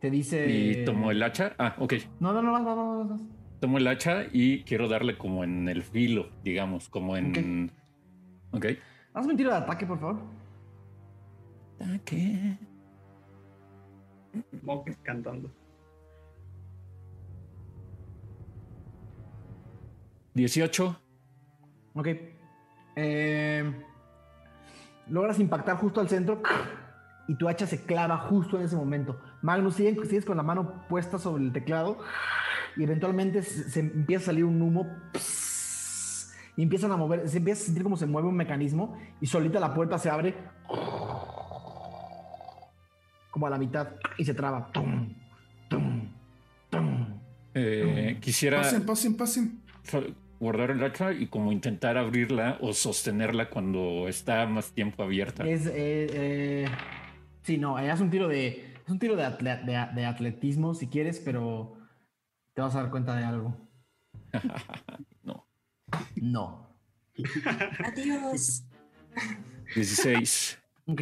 [0.00, 0.46] Te dice.
[0.50, 1.54] y tomo el hacha.
[1.58, 1.94] Ah, ok.
[2.20, 3.20] No, no, no, no, no, no, no.
[3.60, 7.70] Tomo el hacha y quiero darle como en el filo, digamos, como en.
[8.50, 8.66] Ok.
[9.14, 10.20] Hazme un tiro de ataque, por favor.
[11.80, 12.58] Ataque.
[14.62, 15.50] Mog cantando.
[20.34, 21.00] 18.
[21.94, 22.08] Ok.
[22.96, 23.84] Eh,
[25.08, 26.42] logras impactar justo al centro
[27.28, 29.20] y tu hacha se clava justo en ese momento.
[29.42, 31.98] Magnus, sigues, sigues con la mano puesta sobre el teclado
[32.76, 34.86] y eventualmente se, se empieza a salir un humo
[36.56, 39.58] y empiezan a mover, se empieza a sentir como se mueve un mecanismo y solita
[39.60, 40.34] la puerta se abre
[43.30, 44.70] como a la mitad y se traba.
[44.72, 45.12] Tum,
[45.68, 46.08] tum,
[46.70, 47.20] tum.
[47.54, 49.62] Eh, quisiera Pasen, pasen, pasen.
[50.38, 55.44] guardar el hacha y como intentar abrirla o sostenerla cuando está más tiempo abierta.
[55.48, 56.66] Es, eh, eh,
[57.42, 60.74] sí, no, eh, haz un tiro de, es un tiro de, atle- de- de atletismo
[60.74, 61.74] si quieres, pero
[62.54, 63.56] te vas a dar cuenta de algo.
[65.24, 65.46] no.
[66.16, 66.68] No.
[67.84, 68.64] Adiós.
[69.74, 70.58] 16.
[70.86, 71.00] Ok,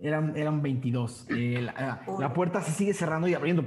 [0.00, 1.26] eran, eran 22.
[1.30, 3.64] Eh, la, puerta se sigue cerrando y abriendo.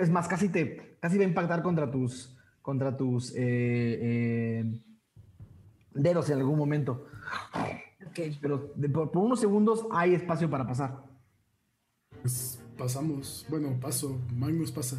[0.00, 4.64] Es más, casi te casi va a impactar contra tus contra tus eh, eh,
[5.92, 7.06] dedos en algún momento.
[8.40, 11.02] Pero de- por, por unos segundos hay espacio para pasar.
[12.22, 13.46] Pues pasamos.
[13.48, 14.20] Bueno, paso.
[14.34, 14.96] Magnus pasa.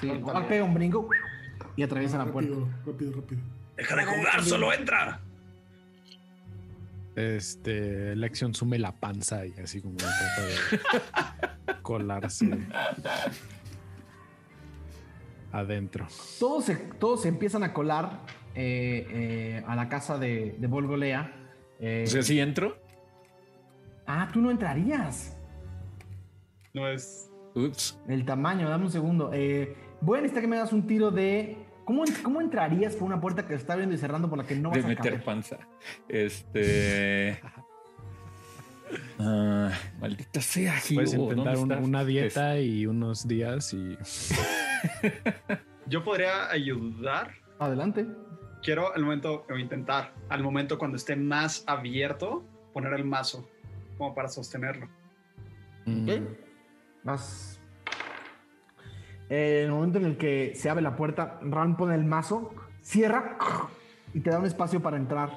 [0.00, 0.10] Sí,
[0.48, 1.08] pega un brinco
[1.78, 2.50] y atraviesa la puerta.
[2.50, 3.40] Rápido, rápido, rápido.
[3.76, 5.20] Deja de jugar, solo entra.
[7.14, 12.50] Este, Lexion sume la panza y así como trata de colarse
[15.52, 16.08] adentro.
[16.40, 18.22] Todos se, todos se empiezan a colar
[18.56, 21.32] eh, eh, a la casa de, de Volgolea.
[21.78, 22.76] Eh, O sea, si entro.
[24.06, 25.36] Ah, tú no entrarías.
[26.74, 27.30] No es.
[27.54, 27.98] Ups.
[28.08, 29.30] El tamaño, dame un segundo.
[29.32, 31.56] Eh, voy a necesitar que me hagas un tiro de.
[31.88, 34.68] ¿Cómo, cómo entrarías por una puerta que está abriendo y cerrando por la que no
[34.68, 35.24] vas de a meter caber?
[35.24, 35.58] panza.
[36.06, 37.40] Este.
[39.18, 39.70] Ah,
[40.00, 43.96] maldita sea, Gio, Puedes ¿dónde intentar un- una dieta y unos días y
[45.86, 47.32] Yo podría ayudar.
[47.58, 48.06] Adelante.
[48.62, 53.46] Quiero al momento, o intentar, al momento cuando esté más abierto, poner el mazo
[53.98, 54.86] como para sostenerlo.
[55.86, 56.22] Ok.
[57.04, 57.57] Vas.
[59.30, 62.54] Eh, en el momento en el que se abre la puerta, Ran pone el mazo,
[62.82, 63.36] cierra
[64.14, 65.30] y te da un espacio para entrar.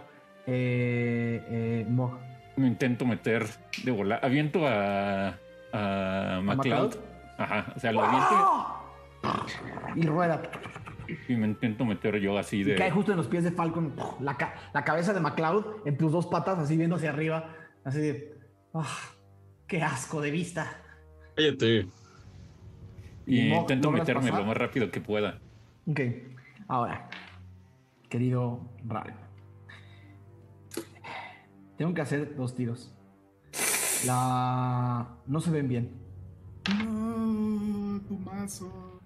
[0.48, 2.18] Eh, eh, Mog.
[2.58, 3.46] Me intento meter
[3.84, 4.20] de volar.
[4.24, 5.38] Aviento a.
[5.74, 6.96] A MacLeod.
[6.96, 6.96] MacLeod?
[7.38, 7.74] Ajá.
[7.76, 8.82] O sea, lo aviento
[9.96, 10.42] Y rueda.
[11.30, 12.76] y me intento meter yo así Y de.
[12.76, 13.94] cae justo en los pies de Falcon.
[14.20, 17.56] La, ca- la cabeza de McLeod en tus dos patas, así viendo hacia arriba.
[17.86, 18.36] Así de.
[18.74, 18.86] "Ah,
[19.68, 20.68] ¡Qué asco de vista!
[21.36, 21.88] Cállate.
[23.32, 24.40] Y intento ¿logras meterme pasar?
[24.42, 25.40] lo más rápido que pueda.
[25.88, 26.02] Ok.
[26.68, 27.10] Ahora,
[28.10, 29.14] querido Ral.
[31.78, 32.94] Tengo que hacer dos tiros.
[34.06, 35.08] La.
[35.28, 35.92] No se ven bien.
[36.78, 39.02] No, tu mazo.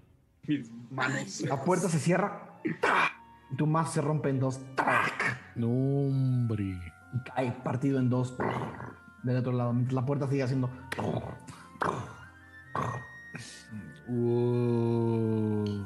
[0.47, 1.41] Mis manos.
[1.41, 2.59] La puerta se cierra.
[3.51, 4.59] Y tu mazo se rompe en dos.
[5.55, 6.63] No, hombre.
[6.63, 8.35] Y cae partido en dos.
[9.21, 9.71] Del otro lado.
[9.71, 10.71] Mientras la puerta sigue haciendo.
[14.07, 15.83] Uh,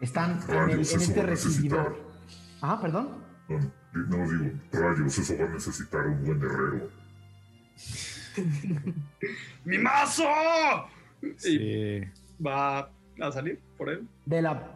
[0.00, 1.98] Están en, el- Rayos, en eso este recibidor.
[2.60, 3.08] Ajá, perdón.
[3.48, 6.90] No digo, rayos, eso va a necesitar un buen herrero.
[9.64, 10.24] ¡Mi mazo!
[11.36, 12.00] sí.
[12.44, 12.90] Va
[13.20, 14.06] a salir por él.
[14.26, 14.74] De la.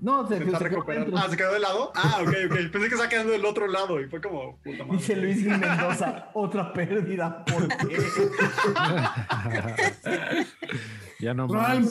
[0.00, 0.84] No, se, Se se quedó.
[1.16, 1.92] Ah, se quedó del lado.
[1.94, 2.54] Ah, ok, ok.
[2.72, 4.56] Pensé que estaba quedando del otro lado y fue como.
[4.58, 4.98] Puta madre.
[4.98, 7.44] Dice Luis Gil Mendoza, otra pérdida.
[7.44, 7.96] ¿Por qué?
[11.22, 11.48] ya no.
[11.48, 11.88] Ral,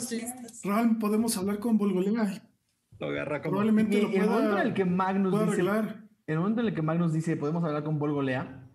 [1.00, 2.42] podemos hablar con Volgolea.
[2.98, 3.52] Lo agarra como.
[3.52, 5.96] Probablemente Y lo el momento en pueda, el que Magnus pueda dice, arreglar.
[6.26, 8.68] el momento en el que Magnus dice, podemos hablar con Volgolea,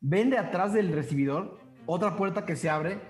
[0.00, 3.00] ven de atrás del recibidor otra puerta que se abre.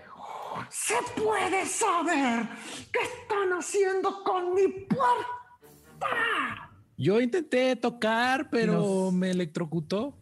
[0.71, 2.47] ¡Se puede saber
[2.93, 6.71] qué están haciendo con mi puerta!
[6.97, 10.15] Yo intenté tocar, pero Nos- me electrocutó.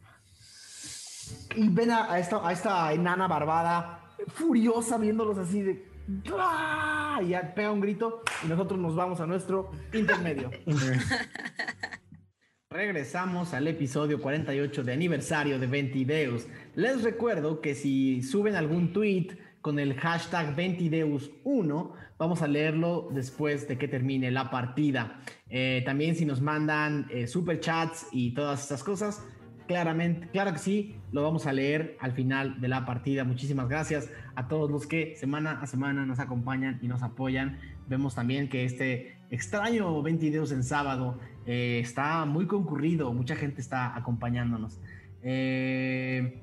[1.56, 5.89] y ven a, a esta, a esta enana barbada furiosa viéndolos así de...
[6.38, 7.20] ¡Ah!
[7.22, 10.50] Y ya pega un grito y nosotros nos vamos a nuestro intermedio.
[12.70, 16.46] Regresamos al episodio 48 de aniversario de Ventideus.
[16.76, 23.66] Les recuerdo que si suben algún tweet con el hashtag Ventideus1, vamos a leerlo después
[23.66, 25.20] de que termine la partida.
[25.48, 29.26] Eh, también si nos mandan eh, super chats y todas estas cosas,
[29.70, 33.22] claramente, claro que sí, lo vamos a leer al final de la partida.
[33.22, 37.60] Muchísimas gracias a todos los que semana a semana nos acompañan y nos apoyan.
[37.86, 43.96] Vemos también que este extraño 22 en sábado eh, está muy concurrido, mucha gente está
[43.96, 44.80] acompañándonos.
[45.22, 46.42] Eh,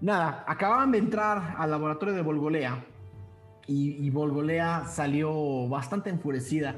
[0.00, 2.86] nada, acababan de entrar al laboratorio de Volgolea
[3.66, 6.76] y, y Volgolea salió bastante enfurecida.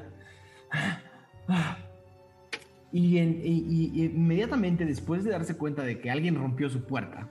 [2.93, 7.31] Y, en- inmediatamente después de darse cuenta de que alguien rompió su puerta,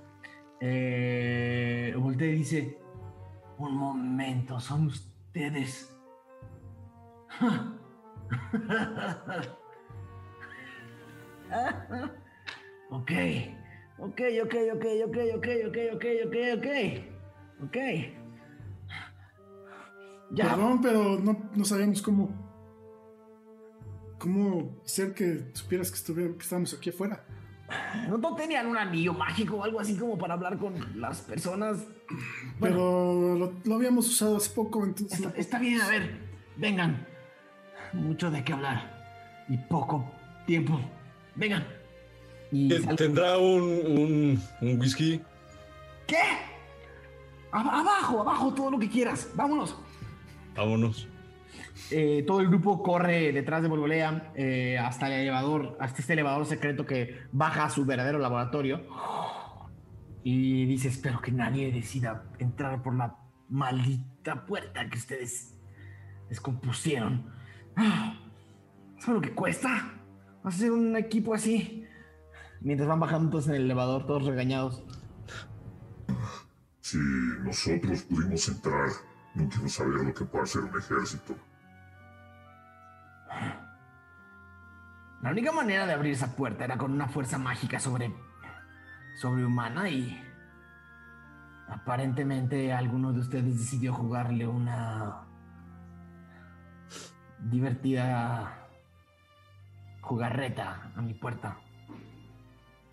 [0.62, 2.78] eh, voltea y dice,
[3.58, 5.96] un momento, son ustedes.
[12.92, 13.12] ok,
[14.00, 16.68] ok, ok, ok, ok, ok, ok, ok, ok, ok,
[17.66, 17.78] ok.
[20.32, 20.50] Ya.
[20.50, 22.49] Perdón, pero no, no sabíamos cómo.
[24.20, 27.24] ¿Cómo hacer que supieras que, estuviera, que estábamos aquí afuera?
[28.08, 31.78] ¿No, no tenían un anillo mágico o algo así como para hablar con las personas?
[32.60, 35.20] Pero lo, lo habíamos usado hace poco, entonces.
[35.20, 36.18] Está, está bien, a ver,
[36.58, 37.08] vengan.
[37.94, 40.12] Mucho de qué hablar y poco
[40.46, 40.80] tiempo.
[41.36, 41.66] Vengan.
[42.52, 45.22] Y ¿Tendrá un, un, un whisky?
[46.08, 46.18] ¿Qué?
[47.52, 49.30] Ab- abajo, abajo, todo lo que quieras.
[49.36, 49.76] Vámonos.
[50.56, 51.08] Vámonos.
[51.92, 56.46] Eh, todo el grupo corre detrás de Volvolea eh, hasta el elevador, hasta este elevador
[56.46, 58.86] secreto que baja a su verdadero laboratorio.
[60.24, 63.18] Y dice, espero que nadie decida entrar por la
[63.50, 65.58] maldita puerta que ustedes
[66.28, 67.26] descompusieron.
[69.00, 69.94] ¿Sabes lo que cuesta?
[70.44, 71.86] Hacer un equipo así.
[72.62, 74.84] Mientras van bajando todos en el elevador, todos regañados.
[76.82, 76.98] Si
[77.44, 78.90] nosotros pudimos entrar,
[79.36, 81.36] no quiero saber lo que puede hacer un ejército.
[85.22, 88.14] La única manera de abrir esa puerta era con una fuerza mágica sobre.
[89.20, 90.24] sobrehumana y.
[91.68, 95.26] Aparentemente alguno de ustedes decidió jugarle una.
[97.40, 98.68] divertida.
[100.02, 101.58] jugarreta a mi puerta.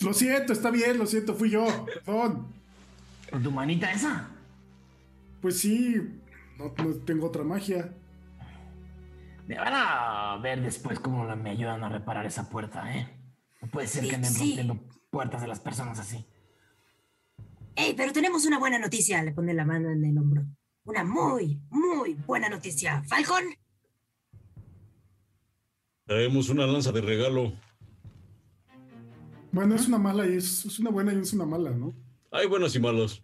[0.01, 1.67] Lo siento, está bien, lo siento, fui yo.
[2.05, 2.49] Perdón.
[3.31, 4.29] ¿Con tu manita esa?
[5.41, 6.21] Pues sí,
[6.59, 7.93] no, no tengo otra magia.
[9.47, 13.09] Me van a ver después cómo me ayudan a reparar esa puerta, ¿eh?
[13.63, 14.57] No puede ser que anden Sí.
[14.57, 16.27] rompiendo puertas de las personas así.
[17.77, 19.23] ¡Ey, pero tenemos una buena noticia!
[19.23, 20.43] Le pone la mano en el hombro.
[20.85, 23.03] Una muy, muy buena noticia.
[23.05, 23.45] ¡Falcon!
[26.07, 27.53] Traemos una lanza de regalo.
[29.53, 31.95] Bueno, es una mala y es, es una buena y es una mala, ¿no?
[32.31, 33.23] Hay buenos y malos.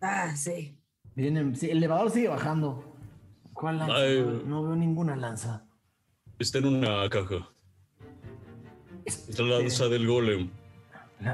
[0.00, 0.78] Ah, sí.
[1.14, 2.93] Vienen, sí, el elevador sigue bajando.
[3.64, 3.94] ¿Cuál lanza?
[3.96, 4.20] Ay.
[4.20, 5.64] No, no veo ninguna lanza.
[6.38, 7.48] Está en una caja.
[9.06, 10.50] Es la lanza del golem.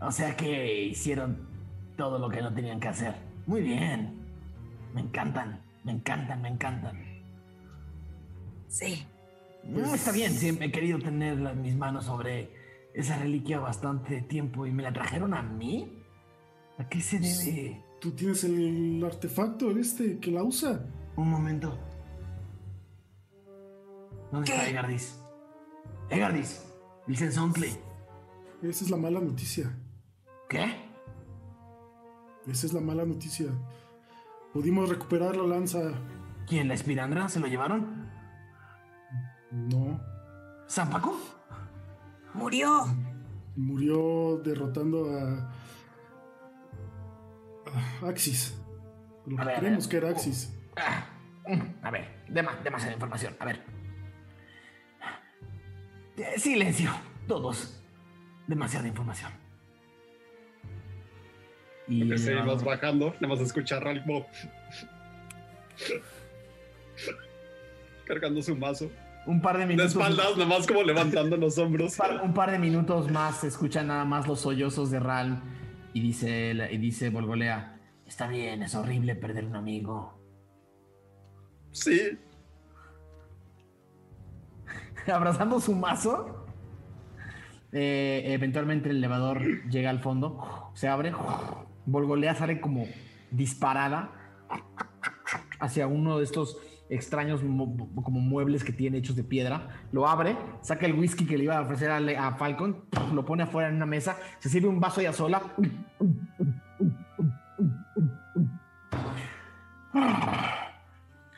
[0.00, 1.48] O sea que hicieron
[1.96, 3.14] todo lo que no tenían que hacer.
[3.46, 4.20] Muy bien.
[4.94, 7.00] Me encantan, me encantan, me encantan.
[8.68, 9.04] Sí.
[9.64, 12.50] No, está bien, siempre he querido tener las- mis manos sobre
[12.94, 15.92] esa reliquia bastante tiempo y me la trajeron a mí.
[16.78, 17.81] ¿A qué se debe?
[18.02, 20.84] Tú tienes el artefacto este que la usa.
[21.14, 21.78] Un momento.
[24.32, 25.20] ¿Dónde está Egardis?
[26.10, 26.64] Egardis,
[27.06, 27.68] dice Sontle.
[28.60, 29.78] Esa es la mala noticia.
[30.48, 30.64] ¿Qué?
[32.48, 33.46] Esa es la mala noticia.
[34.52, 35.92] Pudimos recuperar la lanza.
[36.48, 36.66] ¿Quién?
[36.66, 37.28] ¿La espirandra?
[37.28, 38.10] ¿Se lo llevaron?
[39.52, 40.00] No.
[40.66, 41.16] ¿San Paco?
[42.34, 42.84] ¡Murió!
[43.54, 45.52] Murió derrotando a.
[48.02, 48.58] a Axis.
[49.26, 50.52] Lo A que ver, a creemos que era Axis.
[50.76, 51.06] Ah,
[51.46, 53.34] mm, A ver, dema- demasiada información.
[53.38, 53.60] A ver.
[56.16, 56.90] Eh, Silencio,
[57.26, 57.80] todos.
[58.46, 59.32] Demasiada información.
[61.88, 64.26] Y Que seguimos bajando, nada más escuchar algo.
[68.06, 68.90] Cargando su mazo.
[69.26, 69.92] un par de De minutos.
[69.92, 71.92] espaldas, nada más como levantando los hombros.
[71.92, 75.40] Un par, un par de minutos más se escuchan nada más los sollozos de Ral
[75.92, 80.18] y dice, y dice Volgolea, está bien, es horrible perder un amigo.
[81.70, 82.18] Sí.
[85.12, 86.46] Abrazando su mazo.
[87.72, 91.14] Eh, eventualmente el elevador llega al fondo, se abre,
[91.86, 92.86] Volgolea sale como
[93.30, 94.12] disparada
[95.58, 96.58] hacia uno de estos
[96.94, 99.68] extraños como muebles que tiene hechos de piedra.
[99.92, 103.24] Lo abre, saca el whisky que le iba a ofrecer a, Le- a Falcon, lo
[103.24, 105.42] pone afuera en una mesa, se sirve un vaso ella sola.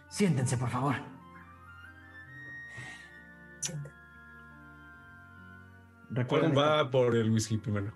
[0.09, 0.95] Siéntense, por favor.
[6.11, 7.93] Recuerden va por el whisky primero.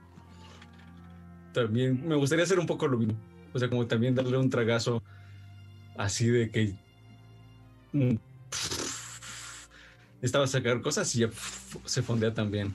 [1.53, 3.15] También me gustaría hacer un poco lo mismo.
[3.53, 5.03] O sea, como también darle un tragazo
[5.97, 6.77] así de que.
[10.21, 11.31] Estaba a sacar cosas y ya
[11.85, 12.75] se fondea también.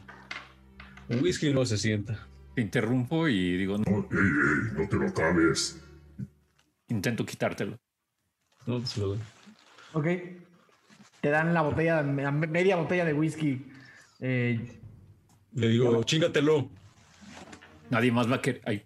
[1.09, 2.27] Un whisky luego se sienta.
[2.55, 5.81] Te interrumpo y digo, no, Ey, ey, no te lo acabes.
[6.87, 7.77] intento quitártelo.
[8.65, 9.19] No, se lo doy.
[9.93, 10.07] Ok.
[11.21, 13.65] Te dan la botella, la media botella de whisky.
[14.19, 14.79] Eh,
[15.53, 16.69] Le digo, chingatelo.
[17.89, 18.61] Nadie más va a querer.
[18.65, 18.85] Ay,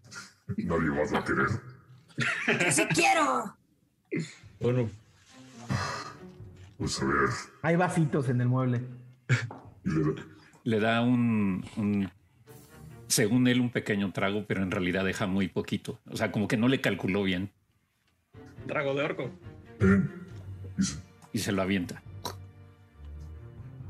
[0.57, 1.47] Nadie más va a querer.
[2.65, 3.55] ¡Yo sí quiero!
[4.59, 4.89] Bueno,
[6.77, 7.29] Pues a ver.
[7.63, 8.81] hay vasitos en el mueble.
[9.83, 10.15] le-
[10.63, 12.09] le da un, un-
[13.07, 15.99] según él, un pequeño trago, pero en realidad deja muy poquito.
[16.09, 17.51] O sea, como que no le calculó bien
[18.67, 19.29] Trago de orco.
[20.77, 20.99] Y se-
[21.33, 22.01] y se lo avienta.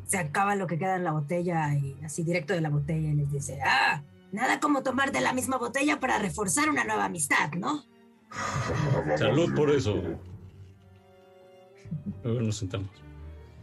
[0.06, 3.16] Se acaba lo que queda en la botella y así directo de la botella y
[3.16, 7.52] les dice, ah, nada como tomar de la misma botella para reforzar una nueva amistad,
[7.58, 7.84] ¿no?
[8.94, 10.02] vamos salud por eso.
[12.24, 12.90] Luego nos sentamos.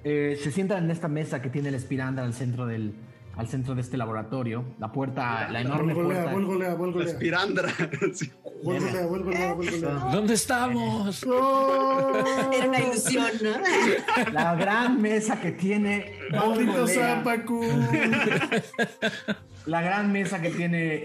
[0.04, 2.94] Eh, se sientan en esta mesa que tiene el espirandra al centro del
[3.36, 4.64] al centro de este laboratorio.
[4.78, 6.38] La puerta, la enorme Volgolea, puerta.
[6.38, 7.08] volgolea, La volgolea.
[7.08, 7.68] espirandra.
[8.14, 8.30] Sí.
[8.62, 9.90] Volgolea, volgolea, volgolea.
[10.12, 11.22] ¿Dónde estamos?
[12.52, 14.30] Era una ilusión, ¿no?
[14.32, 16.12] La gran mesa que tiene.
[16.30, 17.16] Maldito Volgolea.
[17.16, 17.60] Zapacu.
[19.66, 21.02] La gran mesa que tiene eh,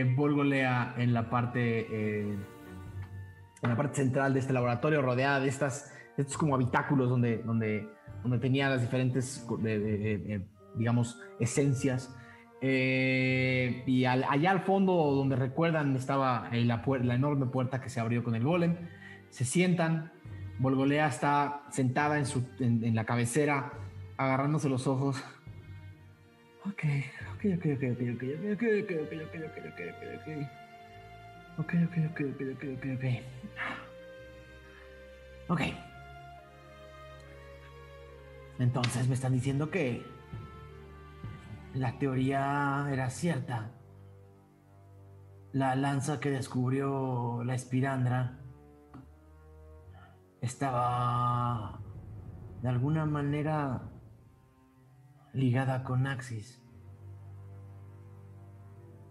[0.00, 2.36] eh, Volgolea en la parte eh,
[3.60, 7.88] en la parte central de este laboratorio, rodeada de estas estos como habitáculos donde donde
[8.22, 10.40] donde tenía las diferentes eh,
[10.74, 12.14] digamos esencias.
[12.60, 16.82] Eh, y al- allá al fondo donde recuerdan estaba eh, la,
[17.14, 18.76] enorme puerta que se abrió con el golem.
[19.30, 20.12] Se sientan.
[20.60, 23.74] Volgolea está sentada en, su, en la cabecera,
[24.16, 25.22] agarrándose los ojos.
[26.66, 26.82] Ok,
[27.34, 28.22] ok, ok, ok, ok, ok,
[28.52, 30.28] ok, ok, ok, ok, ok, ok, ok, ok.
[31.58, 33.04] Ok, ok, ok, ok, ok, ok, ok.
[35.48, 35.87] Ok.
[38.58, 40.04] Entonces me están diciendo que
[41.74, 43.70] la teoría era cierta.
[45.52, 48.38] La lanza que descubrió la espirandra
[50.40, 51.80] estaba
[52.62, 53.90] de alguna manera
[55.32, 56.60] ligada con Axis.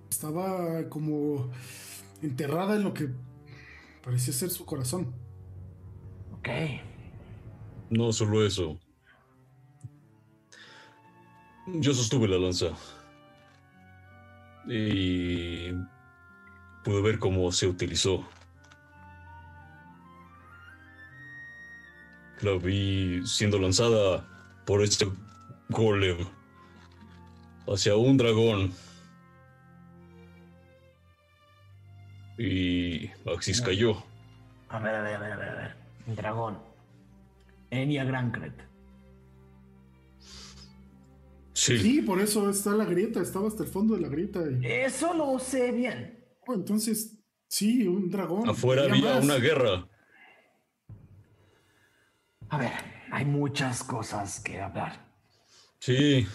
[0.10, 1.50] Estaba como
[2.22, 3.10] enterrada en lo que
[4.04, 5.14] parecía ser su corazón.
[6.34, 6.50] Ok.
[7.90, 8.78] No solo eso.
[11.74, 12.68] Yo sostuve la lanza.
[14.66, 15.74] Y
[16.84, 18.26] pude ver cómo se utilizó.
[22.42, 24.26] La vi siendo lanzada
[24.66, 25.08] por este
[25.70, 26.18] golem
[27.68, 28.72] hacia un dragón.
[32.38, 34.04] Y Axis cayó.
[34.70, 35.76] A ver, a ver, a ver, a ver,
[36.16, 36.60] dragón.
[37.72, 38.54] Enya Grancret.
[41.68, 41.78] Sí.
[41.80, 44.40] Sí, por eso está la grieta, estaba hasta el fondo de la grieta.
[44.50, 46.24] y- Eso lo sé bien.
[46.48, 47.18] Oh, entonces,
[47.48, 48.48] sí, un dragón.
[48.48, 49.24] Afuera Había más.
[49.26, 49.88] una guerra.
[52.50, 52.72] A ver,
[53.12, 55.06] hay muchas cosas que hablar.
[55.80, 56.26] Sí,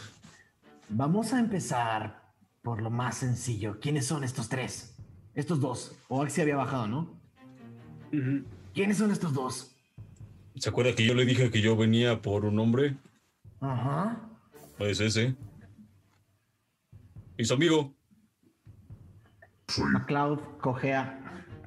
[0.94, 3.80] Vamos a empezar por lo más sencillo.
[3.80, 4.94] ¿Quiénes son estos tres?
[5.34, 5.96] Estos dos.
[6.08, 7.18] O Axi había bajado, ¿no?
[8.74, 9.68] ¿Quiénes son estos dos?
[10.56, 12.98] ¿se acuerda que yo le dije que yo venía por un hombre?
[13.60, 14.28] Ajá.
[14.78, 15.34] Es ese.
[17.36, 17.94] Y su amigo.
[19.78, 21.18] MacLeod cojea.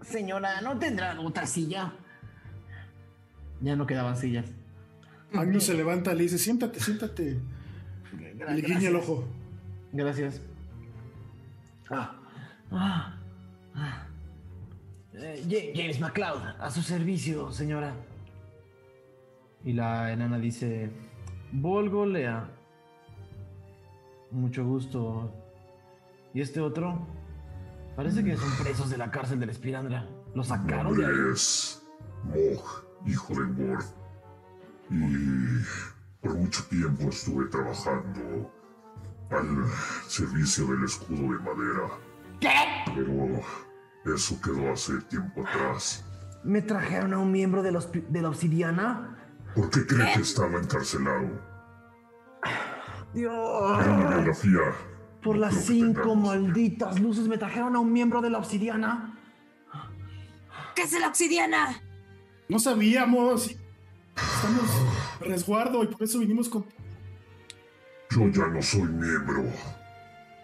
[0.02, 1.94] Señora, ¿no tendrá otra silla?
[3.62, 4.46] Ya no quedaban sillas.
[5.34, 7.40] Agnes se levanta, le dice, siéntate, siéntate.
[8.14, 8.96] Gra- Le guiña el gracias.
[8.96, 9.28] ojo.
[9.92, 10.42] Gracias.
[11.90, 12.20] Ah.
[12.72, 13.20] Ah.
[13.74, 14.08] Ah.
[15.14, 17.94] Eh, Ja- James McCloud, a su servicio, señora.
[19.64, 20.92] Y la enana dice:
[21.52, 22.50] Volgolea.
[24.32, 25.34] Mucho gusto.
[26.34, 27.08] ¿Y este otro?
[27.96, 30.08] Parece que son presos de la cárcel de la Espirandra.
[30.34, 31.14] ¿Lo sacaron de ahí?
[31.34, 31.82] es
[32.24, 33.86] Mog, hijo de Mord.
[34.90, 35.64] Y
[36.22, 38.52] por mucho tiempo estuve trabajando
[39.30, 39.66] al
[40.08, 41.90] servicio del escudo de madera.
[42.42, 42.50] ¿Qué?
[42.94, 46.04] Pero eso quedó hace tiempo atrás.
[46.44, 49.18] ¿Me trajeron a un miembro de, los, de la obsidiana?
[49.56, 51.55] ¿Por qué cree que estaba encarcelado?
[53.16, 54.42] Dios.
[55.24, 59.18] Por las cinco malditas luces me trajeron a un miembro de la obsidiana.
[60.76, 61.82] ¿Qué es la obsidiana?
[62.50, 63.56] No sabíamos.
[64.16, 64.70] Estamos
[65.22, 66.66] a resguardo y por eso vinimos con.
[68.12, 69.46] Yo ya no soy miembro.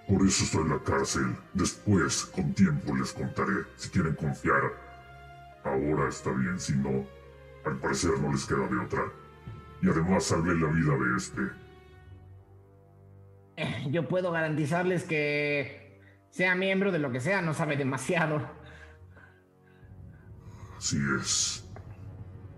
[0.07, 1.35] Por eso estoy en la cárcel.
[1.53, 3.65] Después, con tiempo, les contaré.
[3.75, 4.61] Si quieren confiar.
[5.63, 7.05] Ahora está bien, si no,
[7.65, 9.03] al parecer no les queda de otra.
[9.81, 11.60] Y además salvé la vida de este.
[13.91, 18.41] Yo puedo garantizarles que sea miembro de lo que sea, no sabe demasiado.
[20.77, 21.67] Así es.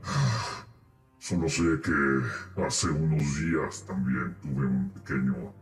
[1.19, 5.53] Solo sé que hace unos días también tuve un pequeño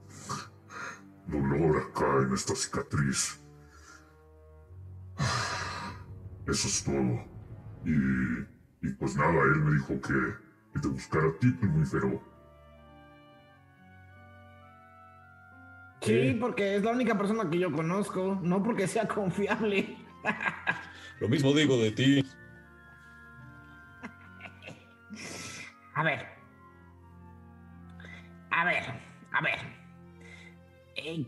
[1.28, 3.40] dolor acá en esta cicatriz.
[6.48, 7.26] Eso es todo.
[7.86, 10.36] Y, y pues nada, él me dijo que,
[10.74, 12.31] que te buscara a ti, plumífero.
[16.02, 19.98] Sí, porque es la única persona que yo conozco, no porque sea confiable.
[21.20, 22.26] Lo mismo digo de ti.
[25.94, 26.26] A ver.
[28.50, 28.84] A ver,
[29.32, 29.60] a ver.
[30.96, 31.26] Eh,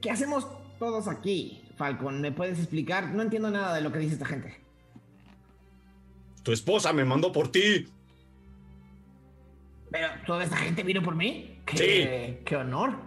[0.00, 0.48] ¿Qué hacemos
[0.80, 2.20] todos aquí, Falcon?
[2.20, 3.10] ¿Me puedes explicar?
[3.10, 4.60] No entiendo nada de lo que dice esta gente.
[6.42, 7.86] Tu esposa me mandó por ti.
[9.90, 11.59] Pero toda esta gente vino por mí.
[11.76, 12.98] ¡Qué, qué honor!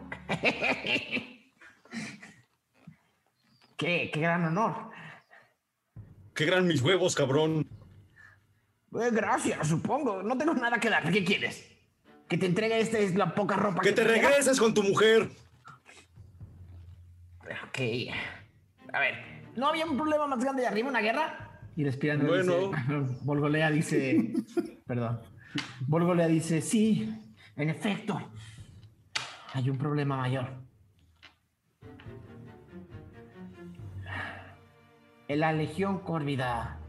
[3.77, 4.91] qué, ¡Qué gran honor!
[6.34, 7.68] ¡Qué gran mis huevos, cabrón!
[8.95, 10.23] Eh, gracias, supongo.
[10.23, 11.11] No tengo nada que dar.
[11.11, 11.69] ¿Qué quieres?
[12.27, 15.30] ¿Que te entregue esta es la poca ropa ¡Que te regreses con tu mujer!
[17.41, 17.80] Ok.
[18.94, 19.15] A ver,
[19.56, 21.60] ¿no había un problema más grande de arriba, una guerra?
[21.76, 22.27] Y respirando.
[22.27, 22.69] Bueno.
[22.69, 24.34] Dice, Volgolea dice.
[24.85, 25.19] perdón.
[25.88, 27.14] Volgolea dice: Sí,
[27.56, 28.31] en efecto.
[29.56, 30.50] Hay un problema mayor.
[35.28, 36.80] La Legión Córvida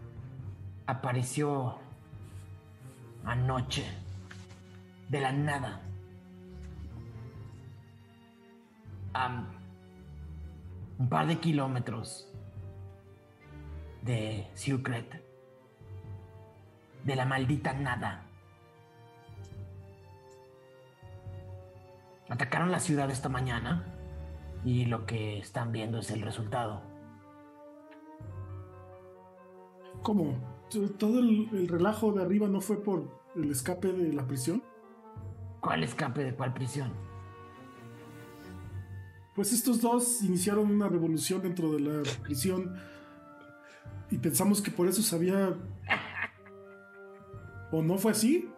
[0.86, 1.78] apareció
[3.27, 3.85] anoche
[5.11, 5.82] de la nada.
[9.12, 9.47] A
[10.99, 12.32] un par de kilómetros
[14.01, 15.23] de Sucret.
[17.05, 18.23] De la maldita nada.
[22.28, 23.84] Atacaron la ciudad esta mañana
[24.64, 26.82] y lo que están viendo es el resultado.
[30.02, 30.36] ¿Cómo?
[30.98, 34.62] ¿Todo el, el relajo de arriba no fue por el escape de la prisión?
[35.60, 36.92] ¿Cuál escape de cuál prisión?
[39.34, 42.74] Pues estos dos iniciaron una revolución dentro de la prisión
[44.10, 45.55] y pensamos que por eso sabía...
[47.72, 48.48] ¿O no fue así?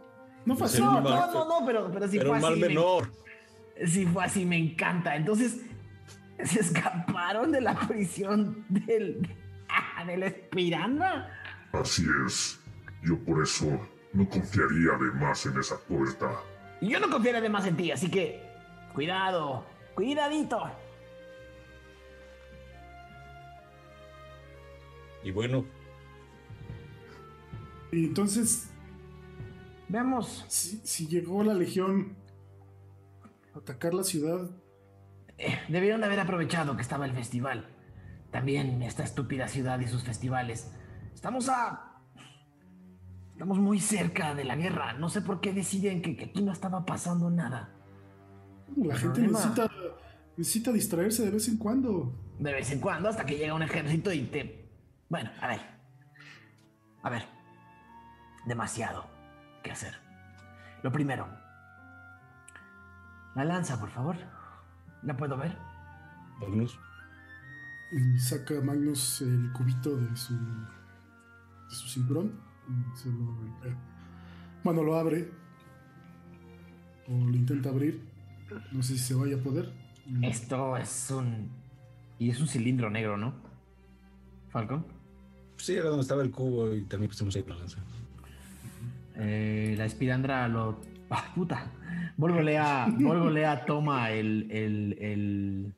[0.44, 0.80] No fue así.
[0.80, 2.60] No, no, no, no, pero, pero si Era fue un mal así.
[2.62, 2.74] me-
[3.84, 5.16] Si fue así, me encanta.
[5.16, 5.60] Entonces,
[6.44, 9.28] se escaparon de la prisión del,
[10.06, 11.30] de la Espiranda.
[11.72, 12.60] Así es.
[13.02, 13.66] Yo por eso
[14.12, 16.30] no confiaría de más en esa puerta.
[16.80, 18.42] Y yo no confiaré de más en ti, así que
[18.94, 20.70] cuidado, cuidadito.
[25.22, 25.64] Y bueno,
[27.92, 28.70] Y entonces,
[29.88, 30.44] Veamos.
[30.48, 32.16] si, si llegó la legión
[33.58, 34.50] atacar la ciudad,
[35.38, 37.66] Eh, debieron de haber aprovechado que estaba el festival.
[38.30, 40.72] También esta estúpida ciudad y sus festivales.
[41.14, 42.00] Estamos a...
[43.32, 44.94] Estamos muy cerca de la guerra.
[44.94, 47.74] No sé por qué deciden que, que aquí no estaba pasando nada.
[48.76, 49.70] la El gente problema- necesita,
[50.38, 52.14] necesita distraerse de vez en cuando.
[52.38, 54.70] De vez en cuando, hasta que llega un ejército y te...
[55.10, 55.60] Bueno, a ver.
[57.02, 57.26] A ver.
[58.46, 59.04] Demasiado
[59.62, 59.94] que hacer.
[60.82, 61.28] Lo primero.
[63.36, 64.16] La lanza, por favor.
[65.02, 65.56] ¿La puedo ver?
[66.40, 66.78] Magnus,
[67.92, 72.32] Y saca Magnus el cubito de su, de su cinturón.
[72.68, 73.74] y se lo- eh,
[74.64, 75.30] bueno, lo abre.
[77.08, 78.02] O lo intenta abrir.
[78.72, 79.72] No sé si se vaya a poder.
[80.22, 81.48] Esto es un...
[82.18, 83.34] Y es un cilindro negro, ¿no?
[84.50, 84.84] Falcon.
[85.58, 87.78] sí, era donde estaba el cubo y también pusimos ahí la lanza.
[89.16, 90.80] Eh, la espirandra lo...
[91.10, 91.66] ¡Ah, puta!
[92.16, 95.74] Volgolea, Volgolea toma el, el, el,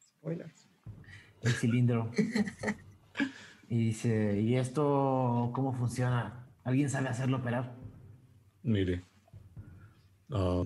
[0.00, 0.68] Spoilers.
[1.42, 2.10] el cilindro
[3.68, 6.46] y dice, ¿y esto cómo funciona?
[6.64, 7.74] ¿Alguien sabe hacerlo operar?
[8.62, 9.02] Mire.
[10.30, 10.62] Ah,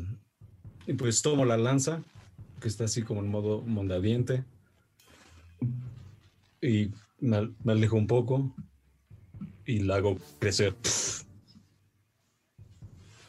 [0.87, 2.03] y pues tomo la lanza
[2.61, 4.45] que está así como en modo mondadiente.
[6.61, 6.91] Y
[7.21, 8.55] me, al- me alejo un poco
[9.65, 10.75] y la hago crecer.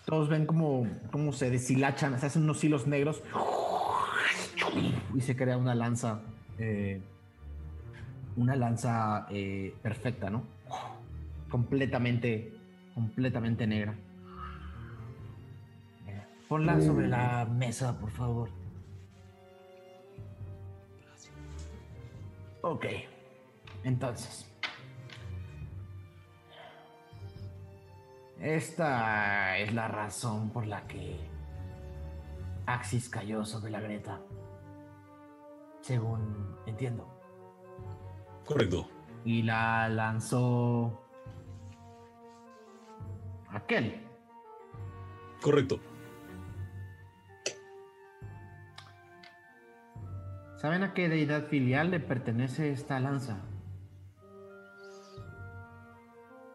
[0.07, 3.21] Todos ven como, como se deshilachan, se hacen unos hilos negros
[5.13, 6.21] y se crea una lanza.
[6.57, 7.01] eh,
[8.37, 10.43] una lanza eh, perfecta, ¿no?
[11.49, 12.53] Completamente,
[12.93, 13.95] completamente negra.
[16.47, 18.49] Ponla sobre la mesa, por favor.
[22.61, 22.85] Ok.
[23.83, 24.46] Entonces.
[28.39, 31.17] Esta es la razón por la que
[32.65, 34.21] Axis cayó sobre la Greta.
[35.81, 37.07] Según entiendo.
[38.45, 38.87] Correcto.
[39.25, 41.01] Y la lanzó
[43.49, 44.05] aquel.
[45.41, 45.79] Correcto.
[50.57, 53.37] ¿Saben a qué deidad filial le pertenece esta lanza?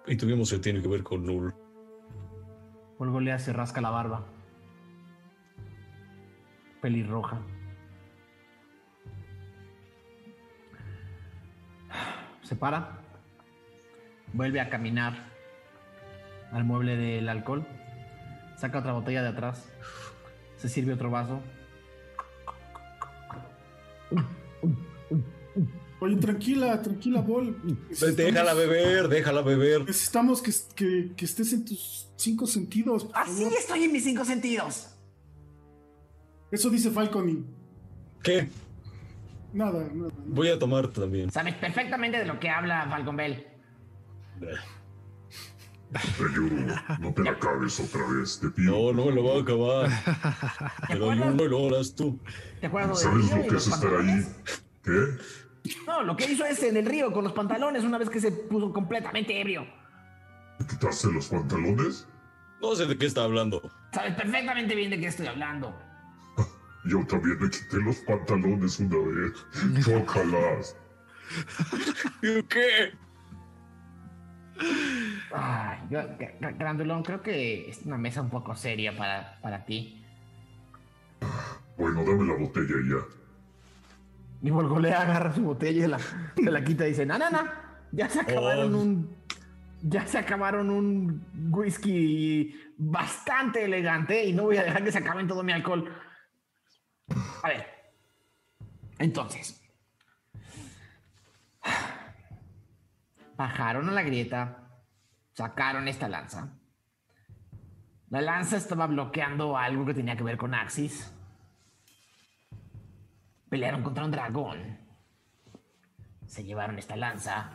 [0.06, 1.54] Y tuvimos que tiene que ver con Null.
[3.02, 4.22] Volgolea se rasca la barba.
[6.80, 7.40] Pelirroja.
[12.44, 13.00] Se para.
[14.32, 15.14] Vuelve a caminar
[16.52, 17.66] al mueble del alcohol.
[18.56, 19.68] Saca otra botella de atrás.
[20.54, 21.40] Se sirve otro vaso.
[26.02, 27.56] Oye, tranquila, tranquila, Bol.
[28.16, 29.84] Déjala beber, déjala beber.
[29.84, 33.06] Necesitamos que, que- que estés en tus cinco sentidos.
[33.14, 33.52] Así favor.
[33.56, 34.88] estoy en mis cinco sentidos.
[36.50, 37.44] Eso dice Falcon y
[38.20, 38.48] ¿Qué?
[39.52, 40.10] nada, nada.
[40.26, 41.30] Voy a tomar también.
[41.30, 43.46] Sabes perfectamente de lo que habla Falcon Bell.
[44.40, 46.74] Te ayudo.
[46.98, 48.92] No te la acabes otra vez, te pido.
[48.92, 49.88] No, no me lo voy a acabar.
[50.88, 52.18] Pero y lo harás tú.
[52.60, 54.26] ¿Te acuerdas de ¿Sabes lo que es estar ahí?
[54.82, 55.00] ¿Qué?
[55.86, 58.32] No, lo que hizo ese en el río con los pantalones una vez que se
[58.32, 59.66] puso completamente ebrio.
[60.68, 62.06] ¿Quitarse los pantalones?
[62.60, 63.62] No sé de qué está hablando.
[63.93, 65.74] Sabes perfectamente bien de qué estoy hablando.
[66.84, 69.84] Yo también me quité los pantalones una vez.
[69.84, 70.76] Chócalas.
[72.48, 72.93] ¿Qué?
[75.34, 79.64] Ay, yo- Gra- Gra- Grandulón, creo que es una mesa un poco seria para, para
[79.64, 80.05] ti.
[81.78, 83.22] Bueno, dame la botella y ya.
[84.43, 87.78] Y Volgolea agarra su botella y la, se la quita y dice, na, na, na,
[87.93, 88.78] ya se acabaron Oh.
[88.78, 89.23] un...
[89.85, 95.27] Ya se acabaron un whisky bastante elegante y no voy a dejar que se acaben
[95.27, 95.93] todo mi alcohol.
[97.43, 97.66] A ver.
[98.98, 99.60] Entonces.
[103.36, 104.69] Bajaron a la grieta,
[105.32, 106.56] sacaron esta lanza.
[108.09, 111.11] La lanza estaba bloqueando algo que tenía que ver con Axis.
[113.52, 114.78] Pelearon contra un dragón.
[116.24, 117.50] Se llevaron esta lanza.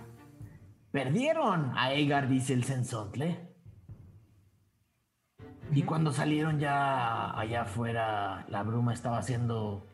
[0.92, 3.40] Perdieron a Egar dice el Sensontle.
[5.74, 9.88] Y cuando salieron ya allá afuera, la bruma estaba siendo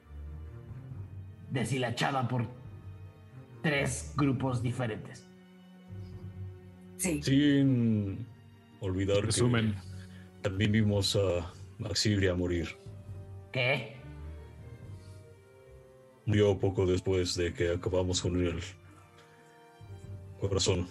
[1.51, 2.47] deshilachada por
[3.61, 5.25] tres grupos diferentes.
[6.97, 7.23] Sí.
[7.23, 8.27] Sin
[8.81, 9.73] olvidar Resumen.
[9.73, 11.49] que también vimos a
[11.79, 12.75] Maxibria morir.
[13.53, 13.92] ¿Qué?
[16.25, 18.61] Murió poco después de que acabamos con el
[20.39, 20.87] corazón.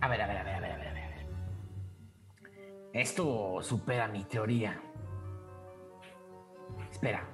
[0.00, 1.04] A ver, a ver, a ver, a ver, a ver, a ver.
[1.04, 1.26] a ver.
[2.92, 4.80] Esto supera mi teoría.
[6.90, 7.28] Espera.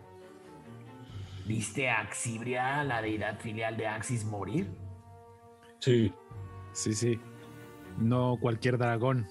[1.47, 4.69] ¿Viste a Axibria, la deidad filial de Axis, morir?
[5.81, 6.13] Sí,
[6.73, 7.21] Sí, sí.
[7.99, 9.29] No cualquier dragón.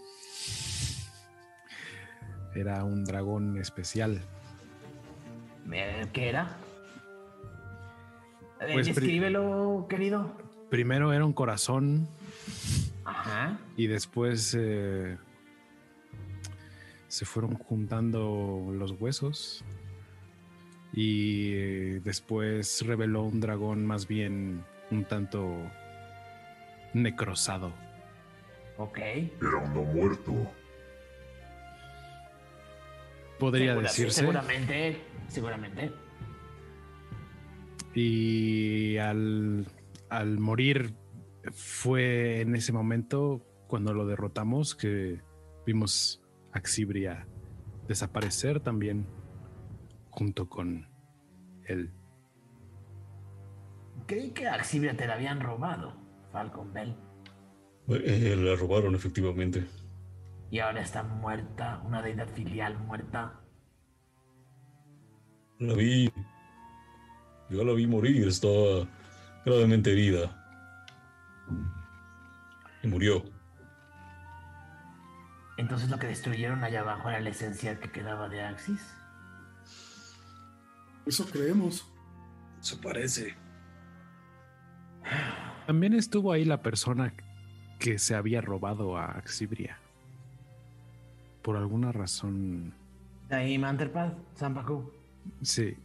[2.55, 4.21] Era un dragón especial.
[5.69, 6.57] ¿Qué era?
[8.59, 10.35] Eh, Pues, Descríbelo, querido.
[10.69, 12.07] Primero era un corazón
[13.03, 13.57] Ajá.
[13.75, 15.17] y después eh,
[17.07, 19.65] se fueron juntando los huesos
[20.93, 25.57] y eh, después reveló un dragón más bien un tanto
[26.93, 27.73] necrosado.
[28.77, 28.97] Ok.
[28.99, 30.33] Era un no muerto.
[33.41, 34.19] Podría Segura- decirse.
[34.19, 35.91] Seguramente, seguramente.
[37.95, 39.65] Y al,
[40.09, 40.93] al morir
[41.51, 45.21] fue en ese momento cuando lo derrotamos que
[45.65, 46.21] vimos
[46.53, 47.27] a Xibria
[47.87, 49.07] desaparecer también
[50.11, 50.87] junto con
[51.65, 51.89] él.
[54.05, 55.95] Creí que a Axibria te la habían robado,
[56.31, 56.95] Falcon Bell.
[57.89, 59.65] eh, la robaron efectivamente.
[60.51, 63.39] Y ahora está muerta, una deidad filial muerta.
[65.59, 66.11] La vi.
[67.49, 68.85] Yo la vi morir, estaba
[69.45, 70.37] gravemente herida.
[72.83, 73.23] Y murió.
[75.57, 78.93] Entonces lo que destruyeron allá abajo era la esencia que quedaba de Axis.
[81.05, 81.89] Eso creemos.
[82.59, 83.37] Eso parece.
[85.65, 87.13] También estuvo ahí la persona
[87.79, 89.77] que se había robado a Axibria.
[91.41, 92.73] Por alguna razón.
[93.29, 94.91] Ahí, Manterpad, Zampacu.
[95.41, 95.75] Sí.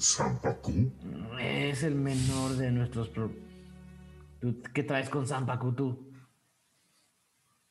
[0.00, 0.90] ¿Zampacu?
[1.40, 3.08] Es el menor de nuestros...
[3.10, 3.30] pro-
[4.40, 6.10] ¿Tú ¿Qué traes con Zampacu tú?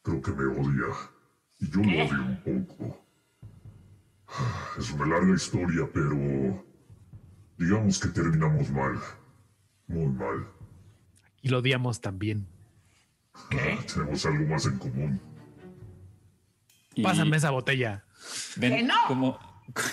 [0.03, 0.93] Creo que me odia.
[1.59, 2.99] Y yo lo odio un poco.
[4.77, 6.63] Es una larga historia, pero...
[7.57, 8.99] Digamos que terminamos mal.
[9.87, 10.47] Muy mal.
[11.41, 12.47] Y lo odiamos también.
[13.93, 15.21] Tenemos algo más en común.
[16.95, 18.03] Y- Pásame esa botella.
[18.55, 18.93] Ven, ¡Que no!
[19.07, 19.39] Como,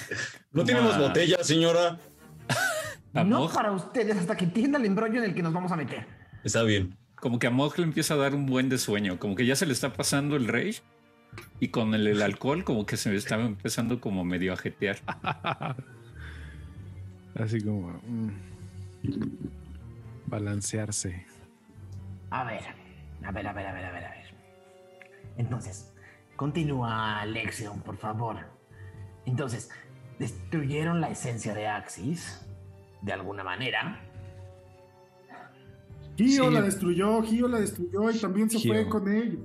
[0.52, 1.98] No tenemos a- botella, señora.
[3.12, 5.76] No Mog- para ustedes hasta que entienda el embrollo en el que nos vamos a
[5.76, 6.06] meter.
[6.44, 6.96] Está bien.
[7.16, 9.54] como que a Mog le empieza a dar un buen de sueño, como que ya
[9.56, 10.80] se le está pasando el rage
[11.60, 14.98] y con el, el alcohol como que se está empezando como medio a jetear.
[17.34, 18.00] Así como.
[18.06, 18.30] mm,
[20.26, 21.26] balancearse.
[22.30, 22.62] A ver,
[23.24, 24.34] a ver, a ver, a ver, a ver, a ver.
[25.36, 25.92] Entonces,
[26.40, 28.36] continúa Lexion, por favor.
[29.26, 29.68] Entonces,
[30.18, 32.40] destruyeron la esencia de Axis,
[33.02, 34.00] de alguna manera.
[36.16, 36.50] Gio Sí.
[36.54, 38.72] la destruyó, Gio la destruyó y también se Gio.
[38.72, 39.44] fue con él.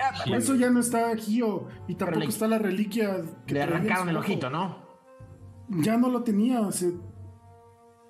[0.00, 3.20] Ah, Por eso ya no está Gio y tampoco le- está la reliquia.
[3.46, 4.24] que Le arrancaron el ojo.
[4.24, 4.78] ojito, ¿no?
[5.68, 6.92] Ya no lo tenía, se,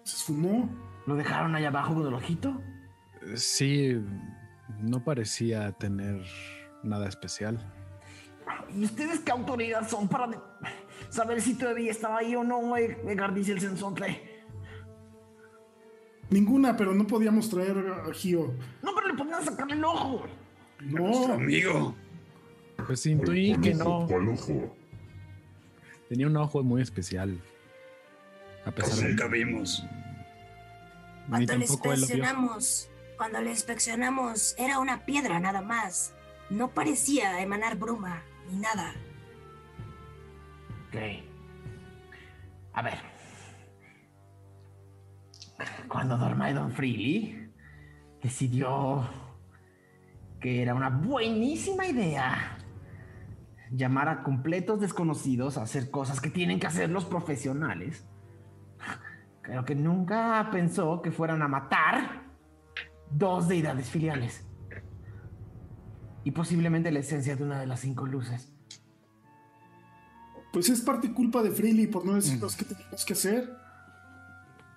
[0.05, 0.71] se esfumó.
[1.07, 2.61] ¿Lo dejaron allá abajo con el ojito?
[3.35, 4.01] Sí,
[4.81, 6.23] no parecía tener
[6.83, 7.59] nada especial.
[8.75, 10.29] ¿Y ustedes qué autoridad son para
[11.11, 14.39] saber si todavía estaba ahí o no, eh, Gardice el Sensontle?
[16.31, 18.55] Ninguna, pero no podíamos traer a Gio.
[18.83, 20.27] No, pero le podían sacar el ojo.
[20.81, 21.95] Nuestro No, amigo.
[22.87, 24.07] Pues intuí ¿Cuál que no.
[24.07, 24.77] ¿Cuál ojo?
[26.09, 27.41] Tenía un ojo muy especial.
[28.65, 29.85] A pesar de Nunca vimos.
[31.29, 36.15] Cuando lo inspeccionamos, cuando le inspeccionamos, era una piedra nada más.
[36.51, 38.95] No parecía emanar bruma ni nada.
[40.89, 40.97] Ok.
[42.73, 42.99] A ver.
[45.89, 47.51] Cuando Dormaidon Freely
[48.23, 49.09] decidió
[50.41, 52.57] que era una buenísima idea
[53.71, 58.07] llamar a completos desconocidos a hacer cosas que tienen que hacer los profesionales,
[59.43, 62.23] creo que nunca pensó que fueran a matar
[63.11, 64.48] dos deidades filiales.
[66.29, 68.53] Y posiblemente la esencia de una de las cinco luces.
[70.53, 73.57] pues es parte culpa de Freely por no decirnos qué teníamos que hacer.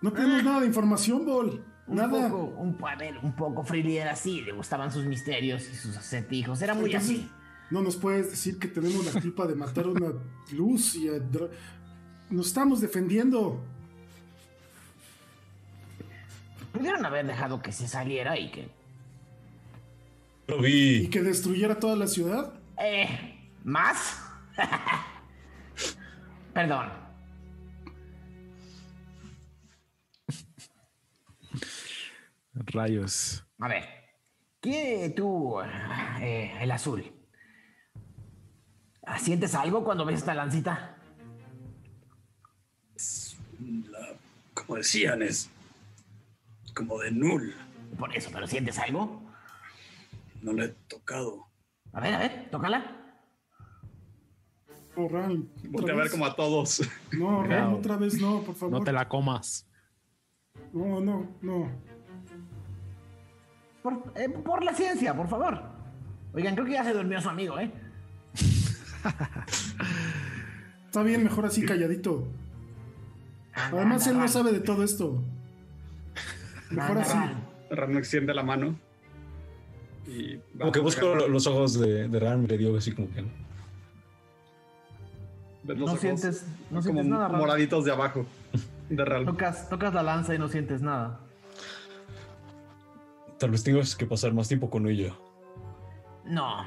[0.01, 1.61] No tenemos nada de información, Bol.
[1.87, 2.29] Un Nada.
[2.29, 5.97] poco, un, a ver, un poco Freely era así, le gustaban sus misterios y sus
[5.97, 7.29] acertijos, era muy Entonces, así.
[7.69, 10.13] No nos puedes decir que tenemos la culpa de matar una
[10.53, 11.19] luz y a
[12.29, 13.61] nos estamos defendiendo.
[16.71, 18.80] Pudieron haber dejado que se saliera y que...
[20.51, 21.07] Lo y vi.
[21.09, 22.53] que destruyera toda la ciudad.
[22.77, 23.07] Eh,
[23.63, 24.21] ¿más?
[26.53, 26.89] Perdón.
[32.53, 33.43] Rayos.
[33.59, 33.83] A ver,
[34.59, 35.55] ¿qué tú,
[36.21, 37.03] eh, el azul?
[39.19, 40.95] ¿Sientes algo cuando ves esta lancita?
[43.89, 44.15] La-
[44.53, 45.49] como decían, es
[46.73, 47.53] como de null.
[47.97, 49.20] Por eso, ¿pero sientes algo?
[50.41, 51.45] No le he tocado.
[51.93, 52.97] A ver, a ver, tócala.
[54.95, 56.81] Oh, Ran, otra Voltea a ver como a todos.
[57.13, 57.77] No, Ran, Cuidado.
[57.77, 58.79] otra vez no, por favor.
[58.79, 59.67] No te la comas.
[60.73, 61.69] No, no, no.
[63.81, 65.61] Por, eh, por la ciencia, por favor.
[66.33, 67.71] Oigan, creo que ya se durmió su amigo, ¿eh?
[70.85, 72.27] Está bien, mejor así calladito.
[73.53, 75.23] Además, él no sabe de todo esto.
[76.69, 77.13] Mejor así.
[77.17, 77.47] Ran.
[77.69, 78.77] Ram extiende la mano.
[80.07, 83.09] Y va Como que busco los ojos de, de Ram y le digo así como
[83.11, 83.23] que.
[85.63, 87.37] Los No ojos sientes, no como sientes nada, Ram.
[87.39, 88.25] moraditos de abajo.
[88.89, 89.25] De Ram.
[89.25, 91.19] Tocas, tocas la lanza y no sientes nada.
[93.37, 95.13] Tal vez tengas que pasar más tiempo con ella.
[96.25, 96.65] No.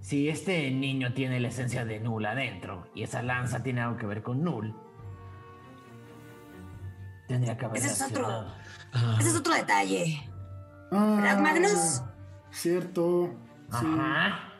[0.00, 4.06] Si este niño tiene la esencia de Null adentro y esa lanza tiene algo que
[4.06, 4.74] ver con Null,
[7.26, 8.46] tendría que haber Ese es otro.
[9.20, 10.22] Ese es otro detalle.
[10.90, 12.02] Ah, ¿Verdad, Magnus?
[12.50, 13.34] Cierto.
[13.70, 13.76] Sí.
[13.86, 14.52] Ajá.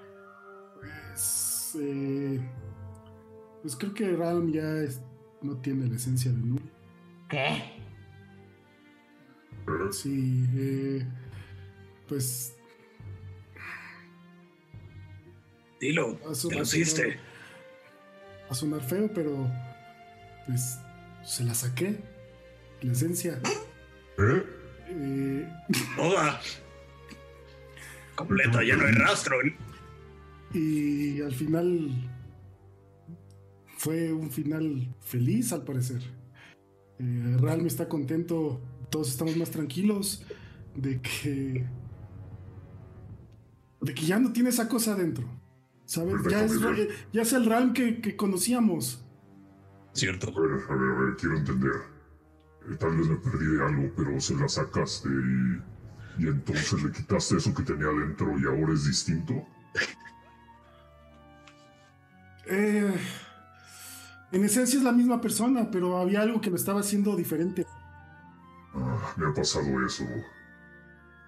[0.81, 2.40] Pues, eh,
[3.62, 5.01] pues creo que Ralm ya es-
[5.43, 6.62] no tiene la esencia de Null.
[7.28, 7.74] ¿Qué?
[9.93, 11.06] Sí, eh,
[12.09, 12.55] pues
[15.81, 17.02] Dilo, a su- te va a luciste.
[17.02, 17.19] sonar-
[18.47, 19.51] va a sonar feo, pero
[20.47, 20.78] pues
[21.24, 22.01] se la saqué.
[22.82, 23.40] La esencia.
[24.19, 24.44] ¿Eh?
[24.89, 25.52] Eh,
[25.97, 26.40] Toda.
[28.19, 29.36] Completa, ya no hay rastro.
[30.53, 31.89] y al final
[33.77, 36.03] fue un final feliz, al parecer.
[36.99, 40.27] Eh, Realm está contento, todos estamos más tranquilos
[40.74, 41.65] de que.
[43.81, 45.28] de que ya no tiene esa cosa adentro.
[45.85, 46.16] ¿Sabes?
[46.28, 46.53] Ya es,
[47.12, 49.07] ya es el Realm que, que conocíamos.
[49.93, 50.28] Cierto.
[50.36, 51.73] A ver, a ver, a ver, quiero entender.
[52.69, 55.62] Eh, tal vez me perdí de algo, pero se la sacaste y,
[56.19, 59.47] y entonces le quitaste eso que tenía adentro y ahora es distinto.
[62.47, 62.95] Eh,
[64.32, 67.66] en esencia es la misma persona, pero había algo que lo estaba haciendo diferente.
[68.74, 70.05] Ah, me ha pasado eso.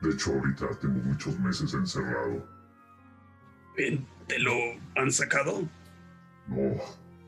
[0.00, 2.46] De hecho, ahorita tengo muchos meses encerrado.
[3.76, 4.52] Bien, ¿te lo
[4.96, 5.62] han sacado?
[6.48, 6.74] No,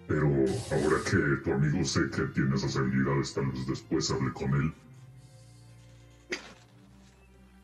[0.09, 4.53] pero ahora que tu amigo sé que tiene esas habilidades, tal vez después hable con
[4.55, 4.75] él.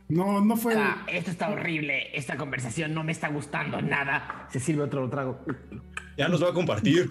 [0.09, 0.75] No, no fue.
[0.77, 2.17] Ah, esto está horrible.
[2.17, 4.49] Esta conversación no me está gustando nada.
[4.51, 5.45] Se sirve otro trago.
[6.17, 7.11] Ya nos va a compartir.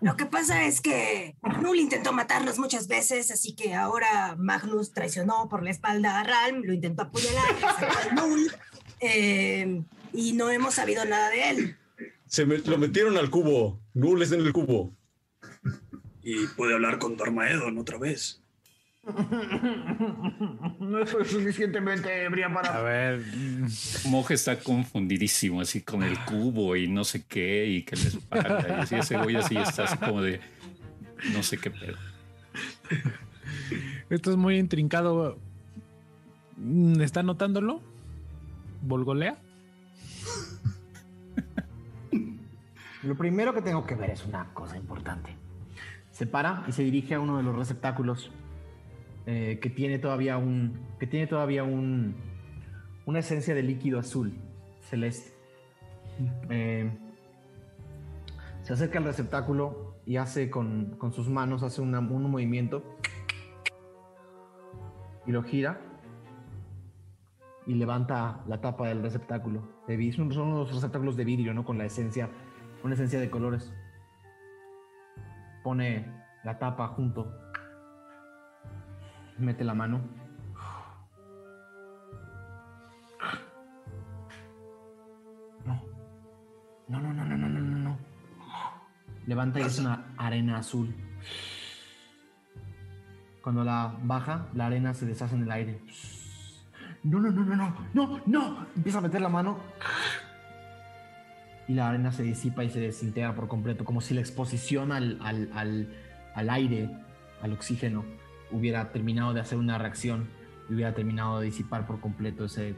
[0.00, 5.48] Lo que pasa es que Null intentó matarnos muchas veces, así que ahora Magnus traicionó
[5.48, 7.44] por la espalda a Ralm, lo intentó apuñalar,
[8.14, 8.50] Null,
[9.00, 9.82] eh,
[10.12, 11.76] y no hemos sabido nada de él.
[12.26, 13.80] Se me- lo metieron al cubo.
[13.94, 14.94] Null es en el cubo.
[16.22, 18.40] Y puede hablar con Darmaedon otra vez.
[20.80, 22.82] No soy suficientemente ebria A para.
[22.82, 23.22] ver,
[24.06, 28.66] Moje está confundidísimo, así con el cubo y no sé qué, y que le espalda.
[28.68, 30.40] Y así ese güey así está así como de
[31.32, 31.96] no sé qué pedo.
[34.10, 35.38] esto es muy intrincado.
[37.00, 37.80] ¿Está notándolo?
[38.82, 39.38] ¿Volgolea?
[43.02, 45.30] Lo primero que tengo que ver es una cosa importante.
[46.10, 48.30] Se para y se dirige a uno de los receptáculos
[49.30, 50.80] eh, que tiene todavía un.
[50.98, 52.16] que tiene todavía un.
[53.04, 54.32] una esencia de líquido azul
[54.80, 55.36] celeste.
[56.48, 56.90] Eh,
[58.62, 61.90] se acerca al receptáculo y hace con, con sus manos, hace un
[62.30, 62.82] movimiento
[65.26, 65.78] y lo gira
[67.66, 69.62] y levanta la tapa del receptáculo.
[69.86, 71.64] De vid- son son unos receptáculos de vidrio, ¿no?
[71.66, 72.30] Con la esencia,
[72.82, 73.72] una esencia de colores.
[75.62, 76.06] Pone
[76.44, 77.30] la tapa junto.
[79.38, 80.00] Mete la mano.
[85.64, 85.82] No.
[86.88, 87.98] No, no, no, no, no, no, no.
[89.26, 90.94] Levanta y es una arena azul.
[93.42, 95.80] Cuando la baja, la arena se deshace en el aire.
[97.04, 98.66] No, no, no, no, no, no, no.
[98.74, 99.58] Empieza a meter la mano.
[101.68, 105.18] Y la arena se disipa y se desintegra por completo, como si la exposición al,
[105.22, 105.94] al, al,
[106.34, 106.90] al aire,
[107.42, 108.04] al oxígeno,
[108.50, 110.28] hubiera terminado de hacer una reacción
[110.68, 112.74] y hubiera terminado de disipar por completo ese...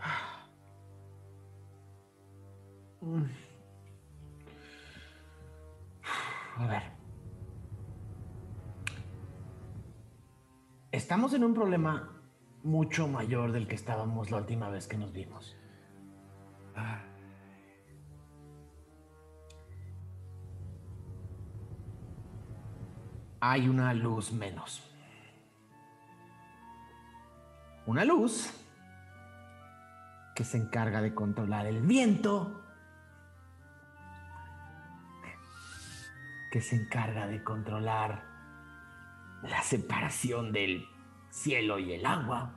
[6.56, 6.82] A ver.
[10.92, 12.12] Estamos en un problema
[12.62, 15.56] mucho mayor del que estábamos la última vez que nos vimos.
[23.46, 24.82] Hay una luz menos.
[27.84, 28.50] Una luz
[30.34, 32.64] que se encarga de controlar el viento,
[36.50, 38.24] que se encarga de controlar
[39.42, 40.88] la separación del
[41.28, 42.50] cielo y el agua.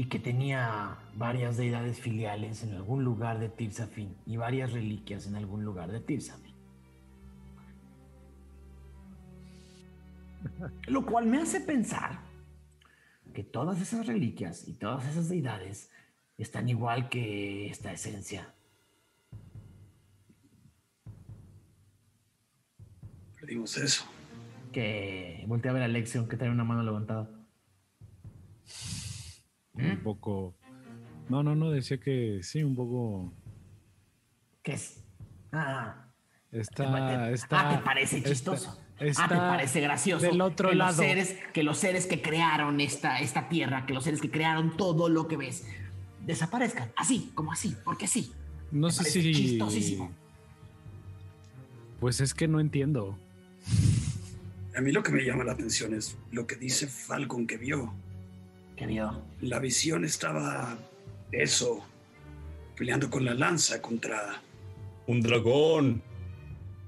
[0.00, 5.36] Y que tenía varias deidades filiales en algún lugar de Tirsafin y varias reliquias en
[5.36, 6.54] algún lugar de Tirsafin.
[10.86, 12.20] Lo cual me hace pensar
[13.34, 15.90] que todas esas reliquias y todas esas deidades
[16.38, 18.54] están igual que esta esencia.
[23.38, 24.06] Perdimos eso.
[24.72, 27.28] Que voltea a ver a Alexion que trae una mano levantada.
[29.74, 30.54] Un poco.
[31.28, 33.32] No, no, no, decía que sí, un poco.
[34.62, 35.02] ¿Qué es?
[35.52, 36.10] Ah,
[36.52, 37.30] Está.
[37.30, 38.76] está ah, te parece chistoso.
[38.98, 40.26] está ah, te parece gracioso.
[40.26, 40.90] Del otro que lado.
[40.90, 44.76] Los seres, que los seres que crearon esta, esta tierra, que los seres que crearon
[44.76, 45.66] todo lo que ves,
[46.26, 46.90] desaparezcan.
[46.96, 48.32] Así, como así, porque sí.
[48.72, 49.32] No sé si.
[49.32, 50.10] chistosísimo.
[52.00, 53.16] Pues es que no entiendo.
[54.76, 57.92] A mí lo que me llama la atención es lo que dice Falcon que vio.
[58.80, 59.12] ¿Qué vio?
[59.42, 60.74] La visión estaba
[61.32, 61.84] eso,
[62.78, 64.40] peleando con la lanza contra...
[65.06, 66.02] Un dragón.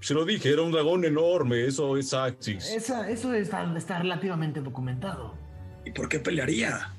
[0.01, 1.67] Se lo dije, era un dragón enorme.
[1.67, 2.71] Eso es Axis.
[2.71, 5.35] Esa, eso está, está relativamente documentado.
[5.85, 6.95] ¿Y por qué pelearía?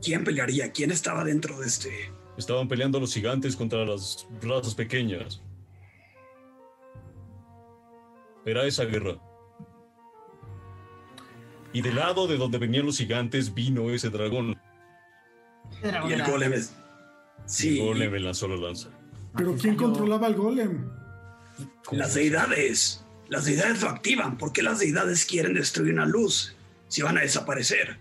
[0.00, 0.72] ¿Quién pelearía?
[0.72, 1.90] ¿Quién estaba dentro de este?
[2.38, 5.42] Estaban peleando los gigantes contra las razas pequeñas.
[8.46, 9.18] Era esa guerra.
[11.72, 14.60] Y del lado de donde venían los gigantes vino ese dragón.
[16.08, 16.74] Y el golem es...
[17.46, 18.88] Sí, El golem lanzó la lanza.
[19.36, 20.88] Pero ¿quién controlaba al golem?
[21.92, 23.04] las deidades.
[23.28, 24.36] Las deidades lo activan.
[24.38, 26.56] ¿Por qué las deidades quieren destruir una luz
[26.88, 27.98] si van a desaparecer?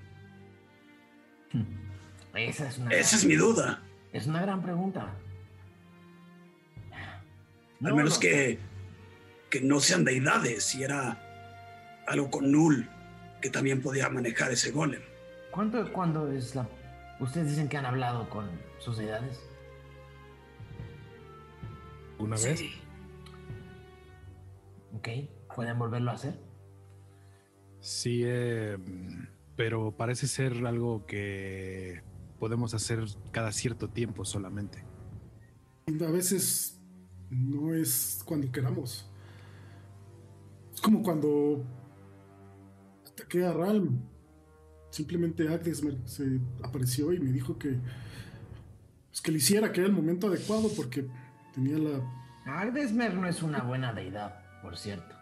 [2.33, 2.91] Esa es una.
[2.91, 3.81] Esa es mi duda.
[4.13, 5.13] Es una gran pregunta.
[6.91, 8.19] Al No, menos no.
[8.19, 8.59] que,
[9.49, 11.21] que no sean deidades, si era
[12.07, 12.89] algo con Null,
[13.41, 15.01] que también podía manejar ese golem.
[15.51, 16.67] ¿Cuánto, ¿Cuándo es la.?
[17.19, 19.39] Ustedes dicen que han hablado con sus deidades.
[22.17, 22.61] ¿Una vez?
[24.95, 25.07] Ok.
[25.55, 26.39] ¿Pueden volverlo a hacer?
[27.81, 28.77] Sí, eh,
[29.55, 32.03] pero parece ser algo que
[32.39, 34.83] podemos hacer cada cierto tiempo solamente.
[35.87, 36.79] A veces
[37.29, 39.09] no es cuando queramos.
[40.73, 41.63] Es como cuando
[43.19, 43.99] ataqué a Ralm.
[44.91, 47.77] Simplemente Agnes me- se apareció y me dijo que,
[49.09, 51.07] pues, que le hiciera, que era el momento adecuado porque
[51.53, 51.99] tenía la...
[52.45, 55.15] Agdesmer no es una buena deidad, por cierto.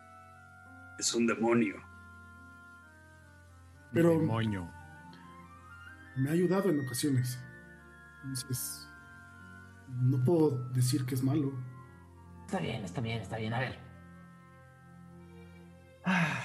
[0.99, 1.75] Es un demonio.
[3.93, 4.69] Pero Demonio.
[6.15, 7.37] me ha ayudado en ocasiones.
[8.23, 8.87] Entonces,
[9.89, 11.51] no puedo decir que es malo.
[12.45, 13.53] Está bien, está bien, está bien.
[13.53, 13.79] A ver.
[16.05, 16.41] Ah,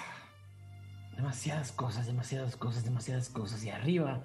[1.23, 3.65] demasiadas cosas, demasiadas cosas, demasiadas cosas.
[3.65, 4.25] Y arriba,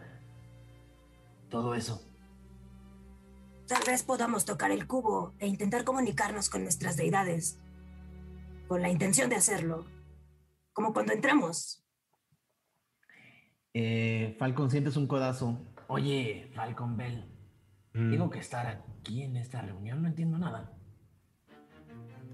[1.48, 2.03] todo eso.
[3.67, 7.59] Tal vez podamos tocar el cubo e intentar comunicarnos con nuestras deidades.
[8.67, 9.85] Con la intención de hacerlo.
[10.74, 11.85] Como cuando entramos.
[13.76, 15.56] Eh, Falcon, sientes un codazo.
[15.90, 17.32] Oye, Falcon Bell,
[17.93, 20.74] tengo que estar aquí en esta reunión, no entiendo nada.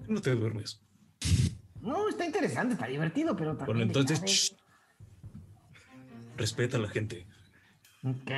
[0.08, 0.83] No te duermes.
[1.84, 3.66] No, está interesante, está divertido, pero también.
[3.78, 6.38] Bueno, entonces, cada vez- shh.
[6.38, 7.28] respeta a la gente.
[8.04, 8.32] Ok.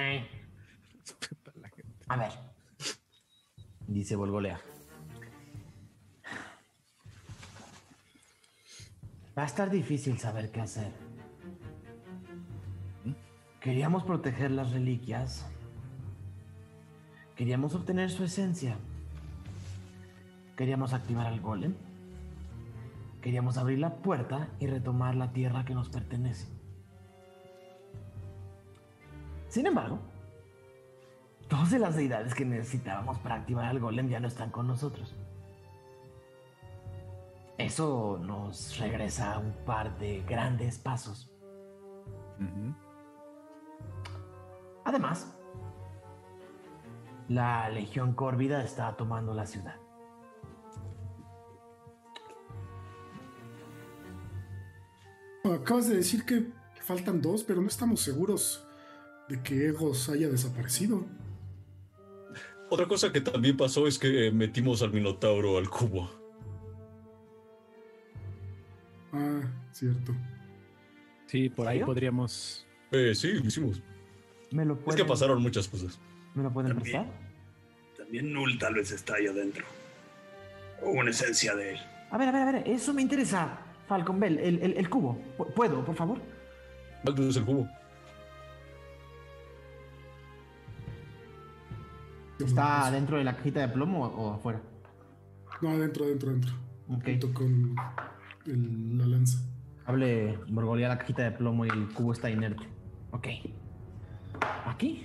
[2.08, 2.32] A ver.
[3.88, 4.60] Dice Volgolea.
[9.38, 10.92] Va a estar difícil saber qué hacer.
[13.62, 15.46] Queríamos proteger las reliquias.
[17.36, 18.78] Queríamos obtener su esencia.
[20.56, 21.76] Queríamos activar al golem.
[23.26, 26.48] Queríamos abrir la puerta y retomar la tierra que nos pertenece.
[29.48, 29.98] Sin embargo,
[31.72, 35.16] de las deidades que necesitábamos para activar al golem ya no están con nosotros.
[37.58, 41.32] Eso nos regresa a un par de grandes pasos.
[44.84, 45.36] Además,
[47.28, 49.85] la Legión Córvida está tomando la ciudad.
[55.56, 56.46] Acabas de decir que
[56.82, 58.66] faltan dos, pero no estamos seguros
[59.30, 61.06] de que Egos haya desaparecido.
[62.70, 66.10] Otra cosa que también pasó es que metimos al Minotauro al cubo.
[69.14, 70.14] Ah, cierto.
[71.28, 72.66] Sí, por ahí podríamos.
[72.92, 73.82] Eh, sí, lo hicimos.
[74.52, 76.00] ¿Me lo Es pueden, que pasaron muchas cosas.
[76.34, 77.04] ¿me lo pueden También.
[77.06, 77.26] prestar?
[77.98, 79.66] También Null tal vez está ahí adentro.
[80.84, 81.80] O una esencia de él.
[82.12, 83.60] A ver, a ver, a ver, eso me interesa.
[83.88, 85.18] Falcon Bell, el, el- el cubo.
[85.38, 86.20] Pu- ¿Puedo, por favor?
[87.04, 87.68] Magnus el cubo.
[92.40, 94.62] ¿Está dentro de la cajita de plomo o, o afuera?
[95.62, 96.54] No, adentro, adentro, adentro.
[96.90, 97.04] Ok.
[97.06, 97.76] Junto con
[98.46, 99.40] el- la lanza.
[99.86, 102.64] Hable, borgolea la cajita de plomo y el cubo está inerte.
[103.12, 103.28] Ok.
[104.66, 105.04] ¿Aquí?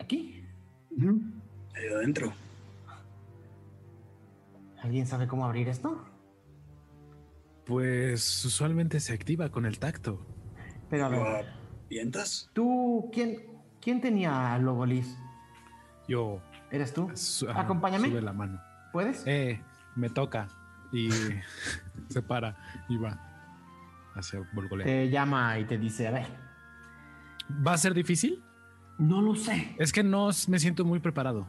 [0.00, 0.44] ¿Aquí?
[0.96, 1.20] Ujú.
[1.74, 2.32] Ahí adentro.
[4.82, 6.04] ¿Alguien sabe cómo abrir esto?
[7.68, 10.26] Pues usualmente se activa con el tacto.
[10.88, 11.46] Pero a ¿Lo ver,
[11.84, 12.48] avientas?
[12.54, 13.42] ¿Tú quién,
[13.80, 15.16] quién tenía a Logolis?
[16.08, 16.40] Yo.
[16.70, 17.10] ¿Eres tú?
[17.14, 18.08] su- Acompáñame.
[18.08, 18.58] Sube la mano.
[18.92, 19.22] ¿Puedes?
[19.26, 19.60] Eh,
[19.96, 20.48] me toca.
[20.92, 21.10] Y
[22.08, 22.56] se para
[22.88, 23.20] y va
[24.14, 24.86] hacia Volgolea.
[24.86, 26.26] Te llama y te dice, a ver,
[27.66, 28.42] ¿Va a ser difícil?
[28.98, 29.74] No lo sé.
[29.78, 31.46] Es que no me siento muy preparado.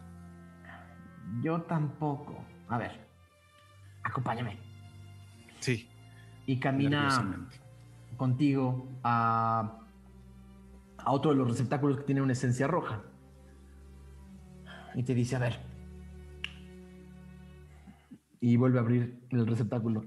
[1.42, 2.44] Yo tampoco.
[2.68, 3.08] A ver,
[4.04, 4.58] acompáñame.
[5.60, 5.90] Sí.
[6.50, 7.48] Y camina
[8.18, 9.86] contigo a,
[10.98, 13.04] a otro de los receptáculos que tiene una esencia roja.
[14.96, 15.60] Y te dice, a ver.
[18.40, 20.04] Y vuelve a abrir el receptáculo.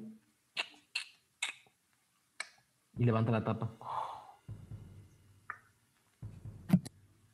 [2.99, 3.77] Y levanta la tapa.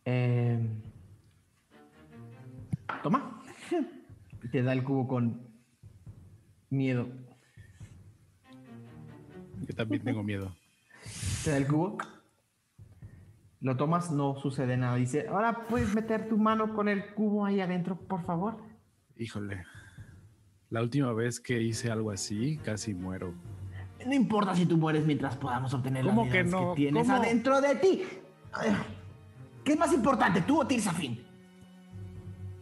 [0.04, 0.68] Eh,
[3.02, 3.42] toma.
[4.42, 5.48] Y te da el cubo con
[6.68, 7.27] miedo.
[9.66, 10.54] Yo también tengo miedo.
[11.44, 11.98] Te da el cubo.
[13.60, 14.96] Lo tomas, no sucede nada.
[14.96, 18.56] Dice, ahora puedes meter tu mano con el cubo ahí adentro, por favor.
[19.16, 19.64] Híjole.
[20.70, 23.34] La última vez que hice algo así, casi muero.
[24.06, 26.74] No importa si tú mueres mientras podamos obtener las ¿Cómo que unidades no?
[26.74, 27.16] tienes ¿Cómo?
[27.16, 28.02] adentro de ti.
[29.64, 31.20] ¿Qué es más importante, tú o Tirsafin?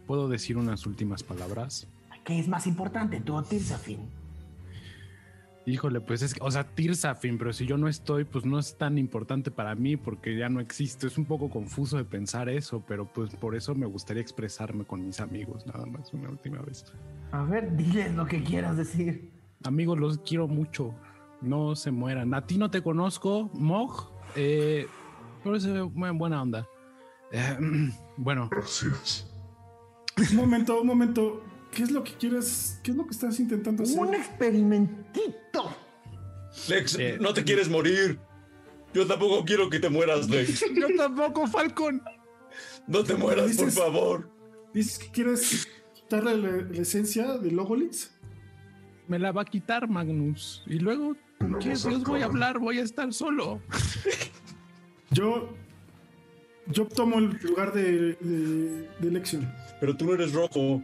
[0.07, 1.87] ¿Puedo decir unas últimas palabras?
[2.23, 3.99] ¿Qué es más importante, tú o Tirsafin?
[5.67, 8.77] Híjole, pues es que, o sea, Tirsafin, pero si yo no estoy, pues no es
[8.77, 11.07] tan importante para mí porque ya no existe.
[11.07, 15.05] Es un poco confuso de pensar eso, pero pues por eso me gustaría expresarme con
[15.05, 16.85] mis amigos, nada más una última vez.
[17.33, 19.29] A ver, diles lo que quieras decir.
[19.65, 20.95] Amigos, los quiero mucho.
[21.41, 22.33] No se mueran.
[22.33, 24.87] A ti no te conozco, Mog, eh,
[25.43, 26.65] pero se ve muy buena onda.
[27.33, 27.57] Eh,
[28.15, 28.47] bueno.
[28.49, 29.29] Gracias.
[30.31, 31.43] Un momento, un momento.
[31.77, 32.79] ¿Qué es lo que quieres?
[32.81, 33.99] ¿Qué es lo que estás intentando hacer?
[33.99, 35.77] Un experimentito.
[36.67, 38.19] Lex, no te quieres morir.
[38.95, 40.65] Yo tampoco quiero que te mueras, Lex.
[40.75, 42.01] Yo tampoco, Falcon.
[42.87, 44.27] No te mueras, por favor.
[44.73, 48.11] ¿Dices que quieres quitarle la, la esencia de Logolix?
[49.07, 50.63] Me la va a quitar Magnus.
[50.65, 52.57] Y luego, ¿con No a Dios voy a hablar?
[52.57, 53.61] Voy a estar solo.
[55.11, 55.53] Yo.
[56.65, 59.47] Yo tomo el lugar de, de, de elección.
[59.79, 60.81] Pero tú no eres rojo.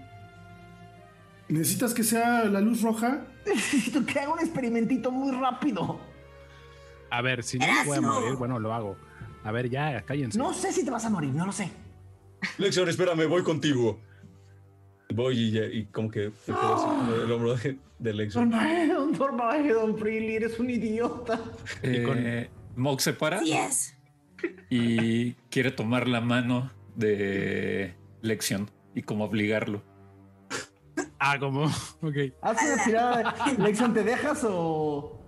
[1.50, 3.26] ¿Necesitas que sea la luz roja?
[3.46, 6.00] Necesito que haga un experimentito muy rápido.
[7.10, 8.98] A ver, si no me voy a morir, bueno, lo hago.
[9.44, 10.38] A ver, ya, cállense.
[10.38, 11.70] No sé si te vas a morir, no lo sé.
[12.58, 14.00] Lexion, espérame, voy contigo.
[15.14, 18.50] Voy y, y como que me quedo así como el hombro de, de Lexion.
[18.50, 21.40] Dormaedon, Dormaedon, Freely, eres un idiota.
[21.84, 23.96] Eh, Mog se para Así es.
[24.70, 29.84] y quiere tomar la mano de Lexion y como obligarlo.
[31.26, 31.64] Ah, como,
[32.02, 32.16] ok.
[32.42, 33.36] Haz una tirada.
[33.58, 35.22] Lexion, ¿te dejas o...?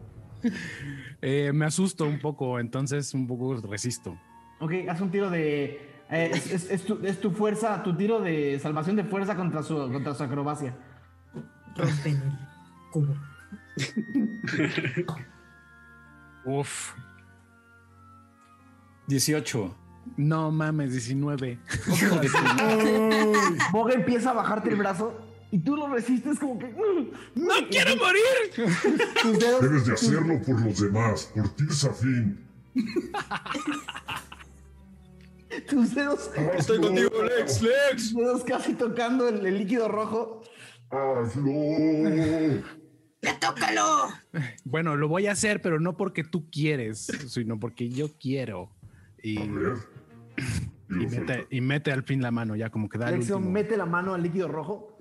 [1.22, 4.18] Eh, me asusto un poco, entonces un poco resisto.
[4.60, 5.66] Ok, haz un tiro de...
[6.10, 9.64] eh, es, es- es tu, es tu fuerza, tu tiro de salvación de fuerza contra
[9.64, 10.76] su, contra su acrobacia.
[11.78, 13.16] Rompen el cubo.
[16.46, 16.94] Uf.
[19.08, 19.76] 18.
[20.18, 21.58] No mames, 19.
[21.88, 25.20] Hijo de tu- Boga empieza a bajarte el brazo
[25.52, 26.68] y tú lo resistes como que...
[27.36, 28.74] ¡No quiero morir!
[29.22, 32.40] Tus dedos, Debes de hacerlo por los demás, por Tirsafin.
[35.70, 38.12] tus dedos, Estoy contigo, Lex, Lex.
[38.12, 40.42] tus dedos casi tocando el, el líquido rojo.
[40.90, 41.52] ¡Hazlo!
[43.22, 44.10] ¡Ya tócalo!
[44.66, 48.70] Bueno, lo voy a hacer, pero no porque tú quieres, sino porque yo quiero.
[49.24, 49.78] Y, A ver.
[50.88, 53.20] Y y lo mete, y mete al fin la mano, ya como que da el
[53.20, 53.40] último.
[53.40, 54.98] mete la mano al líquido rojo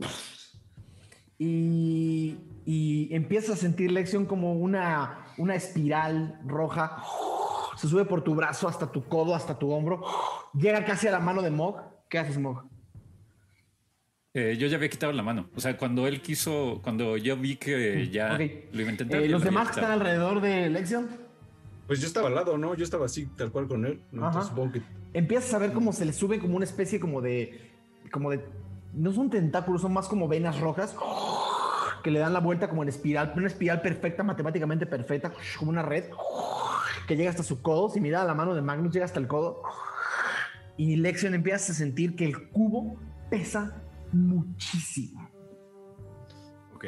[1.39, 7.03] y, y empieza a sentir Lexion como una, una espiral roja.
[7.77, 10.03] Se sube por tu brazo hasta tu codo, hasta tu hombro.
[10.55, 11.77] Llega casi a la mano de Mog.
[12.09, 12.63] ¿Qué haces, Mog?
[14.37, 15.49] Eh, yo ya había quitado la mano.
[15.55, 18.41] O sea, cuando él quiso, cuando yo vi que ya Ok.
[18.73, 19.23] lo iba a intentar.
[19.23, 21.09] Eh, los demás que están alrededor de Lexion
[21.87, 22.75] Pues yo estaba al lado, ¿no?
[22.75, 24.01] Yo estaba así, tal cual con él.
[24.11, 24.27] ¿no?
[24.27, 24.83] Entonces que
[25.13, 27.71] empiezas a ver cómo se le sube como una especie como de.
[28.11, 28.45] como de.
[28.94, 30.94] No son tentáculos, son más como venas rojas
[32.05, 35.82] que le dan la vuelta como en espiral, una espiral perfecta, matemáticamente perfecta, como una
[35.82, 36.05] red
[37.08, 37.89] que llega hasta su codo.
[37.89, 39.62] Si mira la mano de Magnus, llega hasta el codo.
[40.76, 43.00] Y Lexion empieza a sentir que el cubo
[43.31, 43.82] pesa
[44.12, 45.28] muchísimo.
[46.74, 46.84] Ok.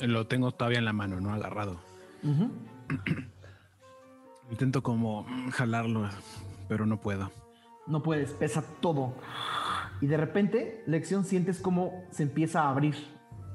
[0.00, 1.80] Lo tengo todavía en la mano, no agarrado.
[4.50, 6.10] Intento como jalarlo,
[6.68, 7.30] pero no puedo.
[7.86, 9.14] No puedes, pesa todo.
[10.02, 12.94] Y de repente, Lexion sientes como se empieza a abrir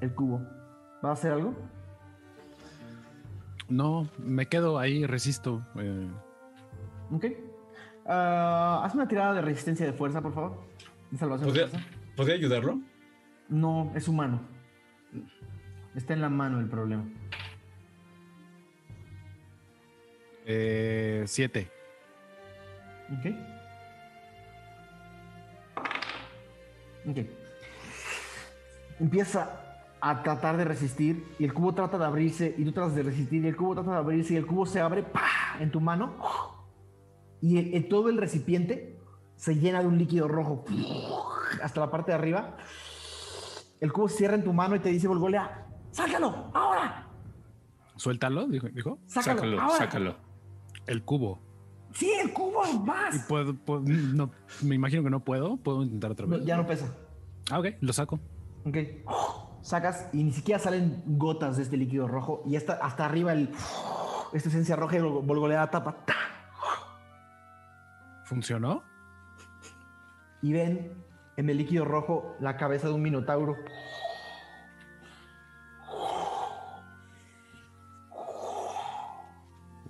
[0.01, 0.39] el cubo.
[1.05, 1.53] ¿Va a hacer algo?
[3.69, 5.63] No, me quedo ahí, resisto.
[5.77, 6.09] eh,
[7.11, 7.25] Ok.
[8.05, 10.63] Ah, haz una tirada de resistencia de fuerza, por favor.
[11.11, 11.87] De salvación de ¿Podría, fuerza.
[12.15, 12.79] ¿podría ayudarlo?
[13.49, 14.39] No, es humano.
[15.95, 17.03] Está en la mano el problema.
[20.45, 21.69] eh, siete.
[23.19, 23.25] Ok.
[28.99, 29.61] Empieza
[29.99, 33.43] a tratar de resistir y el cubo trata de abrirse y tú tratas de resistir
[33.43, 35.57] y el cubo trata de abrirse y el cubo se abre ¡pah!
[35.59, 36.15] en tu mano
[37.41, 38.99] y el- el- todo el recipiente
[39.35, 40.65] se llena de un líquido rojo
[41.63, 42.57] hasta la parte de arriba.
[43.79, 47.07] El cubo se cierra en tu mano y te dice Volgolea, sácalo, ahora.
[47.95, 48.67] Suéltalo, dijo.
[48.69, 48.99] dijo.
[49.07, 49.77] Sácalo, Sácalo, ahora.
[49.77, 50.15] sácalo.
[50.85, 51.39] El cubo.
[51.97, 53.25] Sí, el cubo, Y más.
[53.27, 54.29] puedo, puedo- no,
[54.61, 55.57] me imagino que no puedo.
[55.57, 56.45] Puedo intentar otra No, vez.
[56.45, 56.93] ya no pesa.
[57.49, 58.19] Ah, ok, lo saco.
[58.65, 58.77] Ok.
[59.61, 63.49] Sacas y ni siquiera salen gotas de este líquido rojo y hasta, hasta arriba el,
[64.33, 66.05] esta esencia roja y Vol- Volgolea tapa.
[66.05, 66.13] ¡ta!
[68.25, 68.83] ¿Funcionó?
[70.43, 70.91] Y ven
[71.35, 73.55] en el líquido rojo la cabeza de un minotauro.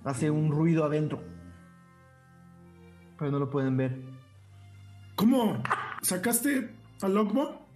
[0.04, 1.20] Hace un ruido adentro.
[3.18, 4.00] Pero no lo pueden ver.
[5.16, 5.62] ¿Cómo?
[6.02, 6.70] ¿Sacaste
[7.02, 7.66] al Logbo?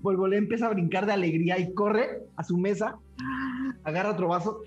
[0.00, 2.98] Volgolea empieza a brincar de alegría y corre a su mesa,
[3.84, 4.62] agarra otro vaso.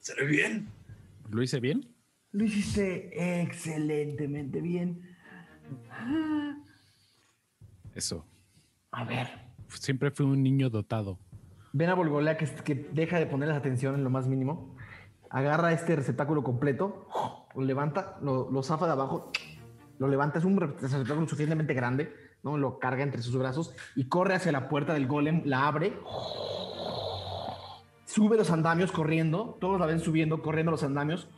[0.00, 0.68] ¿Se ve bien?
[1.30, 1.94] ¿Lo hice bien?
[2.32, 5.16] Lo hiciste excelentemente bien.
[7.94, 8.27] Eso.
[8.98, 9.28] A ver.
[9.68, 11.20] Siempre fui un niño dotado.
[11.72, 14.74] Ven a Volgolea que, que deja de ponerles atención en lo más mínimo.
[15.30, 17.06] Agarra este receptáculo completo,
[17.54, 19.30] lo levanta, lo, lo zafa de abajo,
[20.00, 20.40] lo levanta.
[20.40, 22.12] Es un receptáculo suficientemente grande,
[22.42, 22.58] ¿no?
[22.58, 25.92] Lo carga entre sus brazos y corre hacia la puerta del golem, la abre.
[28.04, 31.28] Sube los andamios corriendo, todos la ven subiendo, corriendo los andamios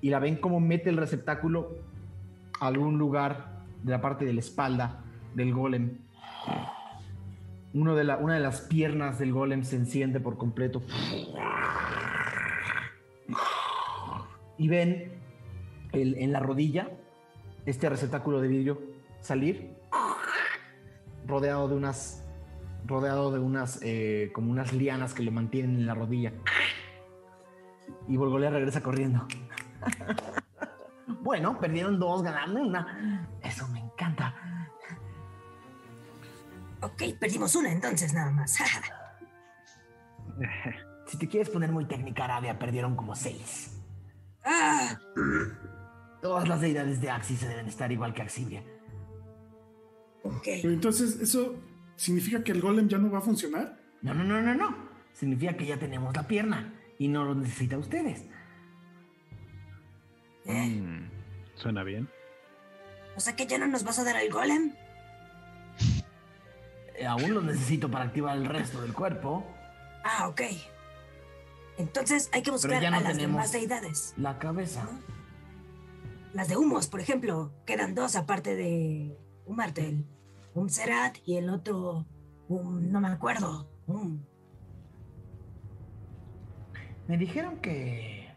[0.00, 1.76] y la ven como mete el receptáculo
[2.58, 5.04] a algún lugar de la parte de la espalda
[5.36, 5.98] del golem.
[7.74, 10.82] Una de las piernas del golem se enciende por completo.
[14.56, 15.12] Y ven
[15.92, 16.90] en la rodilla
[17.66, 18.80] este receptáculo de vidrio
[19.20, 19.74] salir
[21.26, 22.24] rodeado de unas
[22.86, 26.32] rodeado de unas eh, como unas lianas que lo mantienen en la rodilla.
[28.08, 29.26] Y Volgolea regresa corriendo.
[31.20, 33.28] Bueno perdieron dos ganando una.
[33.42, 34.34] Eso me encanta
[36.80, 38.56] Ok, perdimos una entonces nada más.
[41.06, 43.72] si te quieres poner muy técnica Arabia perdieron como seis
[44.44, 44.96] ah,
[46.22, 48.62] todas las deidades de Axis deben estar igual que Axibria
[50.22, 50.44] ok.
[50.62, 51.56] Pero entonces, ¿eso
[51.96, 53.78] significa que el golem ya no va a funcionar?
[54.02, 54.88] No, no, no, no, no.
[55.12, 58.24] Significa que ya tenemos la pierna y no lo necesita ustedes.
[60.44, 61.10] Eh, Mm,
[61.54, 62.08] Suena bien.
[63.16, 64.74] o sea que ya no nos vas a dar el golem.
[66.98, 69.44] Eh, Aún lo necesito para activar el resto del cuerpo.
[70.04, 70.42] Ah, ok.
[71.78, 74.14] Entonces hay que buscar ya no a las demás deidades.
[74.16, 74.88] La cabeza.
[76.34, 77.52] Las de humos, por ejemplo.
[77.64, 80.04] Quedan dos aparte de un martel.
[80.54, 82.04] Un Serat y el otro.
[82.48, 83.70] Un, no me acuerdo.
[83.86, 84.26] Un,
[87.08, 88.36] Me dijeron que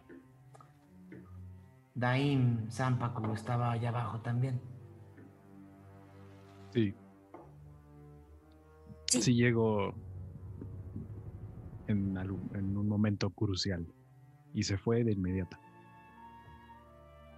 [1.94, 4.62] Daim Zampacu estaba allá abajo también.
[6.74, 6.96] Sí.
[9.20, 9.22] Sí.
[11.88, 13.86] En, algún- en un momento crucial
[14.54, 15.58] y se fue de inmediato.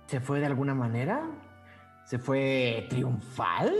[0.07, 1.27] ¿Se fue de alguna manera?
[2.05, 3.71] ¿Se fue triunfal?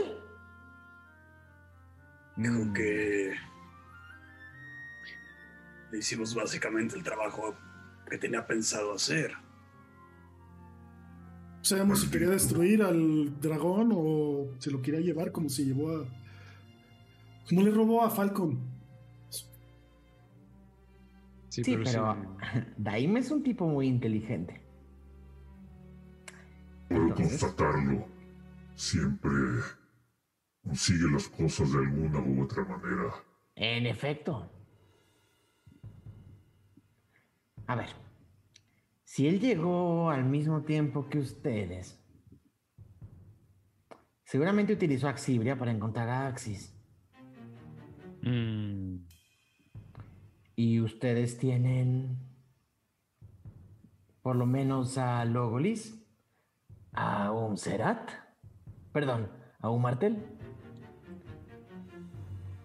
[2.36, 3.34] Dijo Mm, que
[5.92, 7.54] le hicimos básicamente el trabajo
[8.10, 9.32] que tenía pensado hacer.
[11.62, 16.23] Sabemos si quería destruir al dragón o se lo quería llevar como se llevó a.
[17.48, 18.58] Como le robó a Falcon.
[21.48, 22.14] Sí, Sí, pero, pero
[22.52, 22.58] sí.
[22.76, 24.60] Daim es un tipo muy inteligente.
[26.88, 28.06] Puedo Entonces- constatarlo.
[28.74, 29.30] Siempre
[30.64, 33.14] consigue las cosas de alguna u otra manera.
[33.54, 34.50] En efecto.
[37.68, 37.90] A ver,
[39.04, 42.02] si él llegó al mismo tiempo que ustedes,
[44.24, 46.73] seguramente utilizó Axibria para encontrar a Axis.
[48.24, 49.06] Mm,
[50.56, 52.16] Y ustedes tienen,
[54.22, 56.00] por lo menos a Logolis,
[56.92, 58.10] a un Serat,
[58.92, 59.28] perdón,
[59.58, 60.24] a un Martel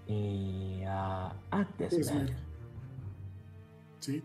[0.05, 2.01] y a Actesmer.
[2.01, 2.35] Esmer.
[3.99, 4.23] Sí.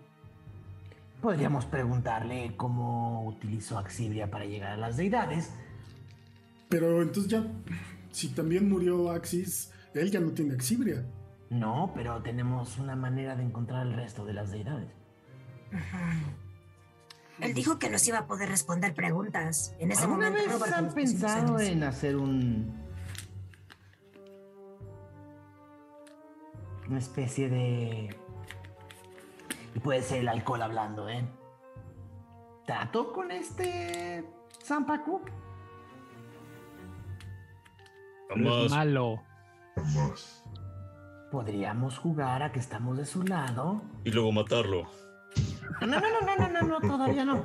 [1.23, 5.55] Podríamos preguntarle cómo utilizó Axibria para llegar a las deidades.
[6.69, 7.47] Pero entonces ya.
[8.11, 11.05] Si también murió Axis, él ya no tiene Axibria.
[11.55, 14.91] No, pero tenemos una manera de encontrar el resto de las deidades.
[17.39, 19.73] Él dijo que nos iba a poder responder preguntas.
[19.79, 20.51] En ese ¿Alguna momento.
[20.51, 22.75] vez Robert han pensado en hacer un...
[26.89, 28.17] Una especie de...
[29.77, 31.25] Y puede ser el alcohol hablando, ¿eh?
[32.67, 34.25] ¿Trato con este...
[34.61, 35.21] Zampacu?
[38.29, 38.71] Jamás.
[38.71, 39.23] Malo.
[41.35, 43.83] Podríamos jugar a que estamos de su lado.
[44.05, 44.89] Y luego matarlo.
[45.81, 47.45] No, no, no, no, no, no, no, todavía no.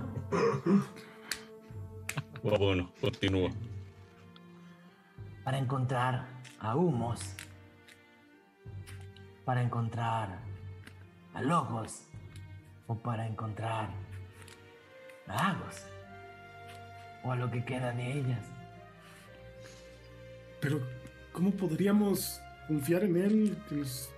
[2.15, 3.49] Ah, bueno, continúa.
[5.43, 6.27] Para encontrar
[6.59, 7.33] a Humos.
[9.43, 10.37] Para encontrar
[11.33, 12.03] a Logos.
[12.85, 13.89] O para encontrar
[15.27, 15.87] a Agos.
[17.23, 18.45] O a lo que queda de ellas.
[20.61, 20.79] Pero,
[21.33, 22.39] ¿cómo podríamos
[22.69, 23.57] confiar en él?
[23.67, 24.09] Que nos-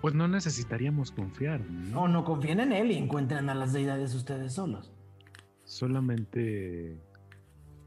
[0.00, 2.02] Pues no necesitaríamos confiar, ¿no?
[2.02, 4.90] O no confíen en él y encuentren a las deidades ustedes solos.
[5.64, 6.96] Solamente,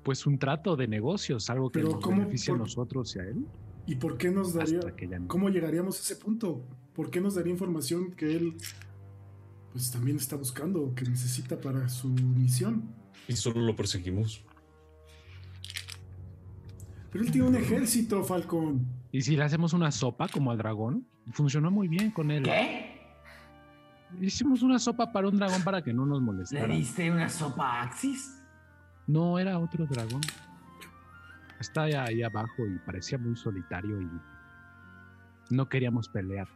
[0.04, 3.24] pues un trato de negocios, algo que Pero nos ¿cómo beneficie a nosotros y a
[3.24, 3.46] él.
[3.88, 4.80] ¿Y por qué nos daría?
[5.20, 5.28] No.
[5.28, 6.64] ¿Cómo llegaríamos a ese punto?
[6.94, 8.58] ¿Por qué nos daría información que él
[9.72, 12.84] pues también está buscando que necesita para su misión?
[13.28, 14.44] Y solo lo perseguimos.
[17.14, 18.86] Pero él tiene un ejército, Falcon.
[19.12, 22.44] Y si le hacemos una sopa como al dragón, funcionó muy bien con él.
[22.44, 23.00] ¿Qué?
[24.20, 26.74] Hicimos una sopa para un dragón para que no nos ¿Le molestara.
[26.74, 28.40] diste una sopa a Axis?
[29.08, 30.22] No, era otro dragón.
[31.60, 34.08] Está ahí, abajo y parecía muy solitario y
[35.52, 36.48] no queríamos pelear.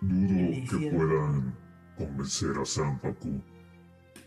[0.00, 1.54] Dudo le que puedan
[1.96, 3.42] convencer a Zampacu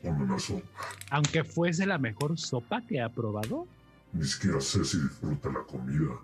[0.02, 0.66] con una sopa.
[1.12, 3.68] Aunque fuese la mejor sopa que ha probado.
[4.14, 6.20] Ni siquiera sé si disfruta la comida.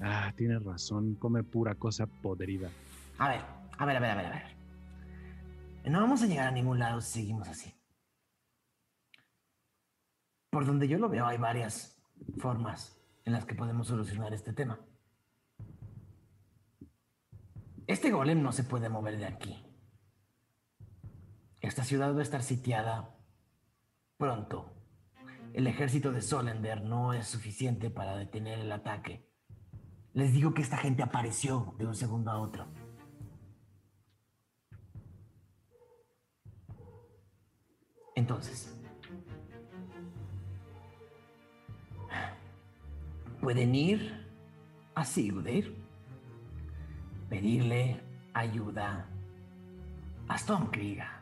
[0.00, 2.70] Ah, tienes razón, come pura cosa podrida.
[3.18, 3.40] A ver,
[3.78, 4.56] a ver, a ver, a ver, a ver.
[5.90, 7.74] No vamos a llegar a ningún lado si seguimos así.
[10.50, 12.00] Por donde yo lo veo hay varias
[12.38, 14.78] formas en las que podemos solucionar este tema.
[17.86, 19.64] Este golem no se puede mover de aquí.
[21.60, 23.14] Esta ciudad va a estar sitiada
[24.16, 24.73] pronto.
[25.54, 29.30] El ejército de Solender no es suficiente para detener el ataque.
[30.12, 32.66] Les digo que esta gente apareció de un segundo a otro.
[38.16, 38.76] Entonces,
[43.40, 44.26] pueden ir
[44.96, 45.76] a Sigurdir,
[47.28, 48.02] pedirle
[48.32, 49.08] ayuda
[50.26, 51.13] a Stormkriga.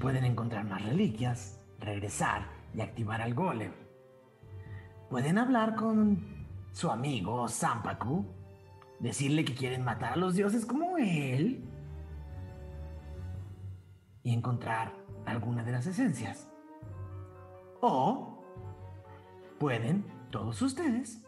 [0.00, 3.72] Pueden encontrar más reliquias, regresar y activar al golem.
[5.10, 8.24] Pueden hablar con su amigo Zampaku,
[8.98, 11.62] decirle que quieren matar a los dioses como él
[14.22, 14.94] y encontrar
[15.26, 16.48] alguna de las esencias.
[17.82, 18.42] O
[19.58, 21.22] pueden, todos ustedes,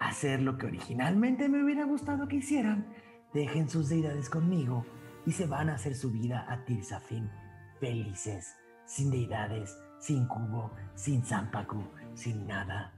[0.00, 2.86] hacer lo que originalmente me hubiera gustado que hicieran.
[3.34, 4.86] Dejen sus deidades conmigo
[5.26, 7.43] y se van a hacer su vida a Tirsafin
[7.80, 8.54] felices,
[8.86, 11.82] sin deidades, sin cubo, sin Zampaku,
[12.14, 12.92] sin nada.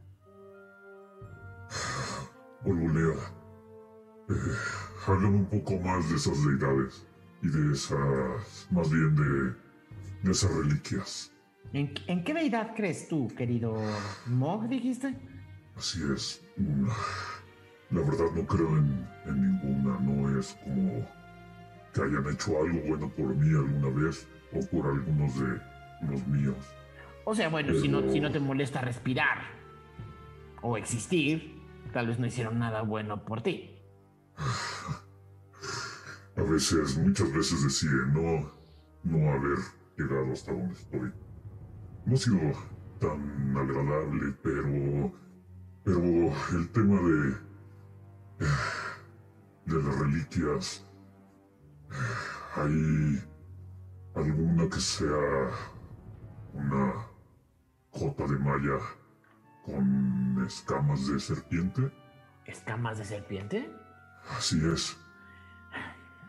[2.64, 3.14] Volvolea.
[4.28, 4.32] Eh,
[5.06, 7.06] háblame un poco más de esas deidades
[7.42, 9.55] y de esas, más bien de,
[10.22, 11.32] de esas reliquias.
[11.72, 13.76] ¿En, en qué deidad crees tú, querido
[14.26, 15.14] Mog, dijiste?
[15.76, 16.42] Así es.
[16.56, 16.88] Mm,
[17.90, 20.00] La verdad no creo en, en ninguna.
[20.00, 21.06] No es como
[21.92, 25.60] que hayan hecho algo bueno por mí alguna vez o por algunos de
[26.08, 26.57] los míos.
[27.25, 29.39] O sea, bueno, si no, si no te molesta respirar
[30.62, 31.60] o existir,
[31.92, 33.70] tal vez no hicieron nada bueno por ti.
[36.36, 38.52] A veces, muchas veces decide no,
[39.05, 39.57] no haber
[39.97, 41.10] llegado hasta donde estoy.
[42.05, 42.39] No ha sido
[43.00, 45.15] tan agradable, pero,
[45.83, 47.36] pero el tema de,
[49.65, 50.86] de las reliquias,
[52.57, 53.18] hay
[54.16, 55.50] alguna que sea
[56.54, 57.06] una
[57.90, 58.78] jota de malla
[59.64, 61.92] con escamas de serpiente.
[62.46, 63.70] ¿Escamas de serpiente?
[64.36, 64.96] Así es.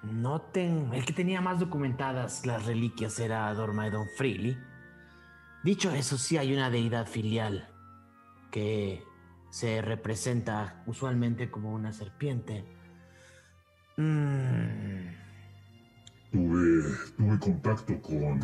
[0.04, 0.94] No ten...
[0.94, 4.58] El que tenía más documentadas las reliquias era Dormaedon Freely.
[5.64, 7.70] Dicho eso, sí hay una deidad filial
[8.52, 9.04] que
[9.50, 12.66] se representa usualmente como una serpiente.
[13.98, 15.27] Mm,
[16.32, 16.84] Tuve,
[17.18, 18.40] tuve contacto con,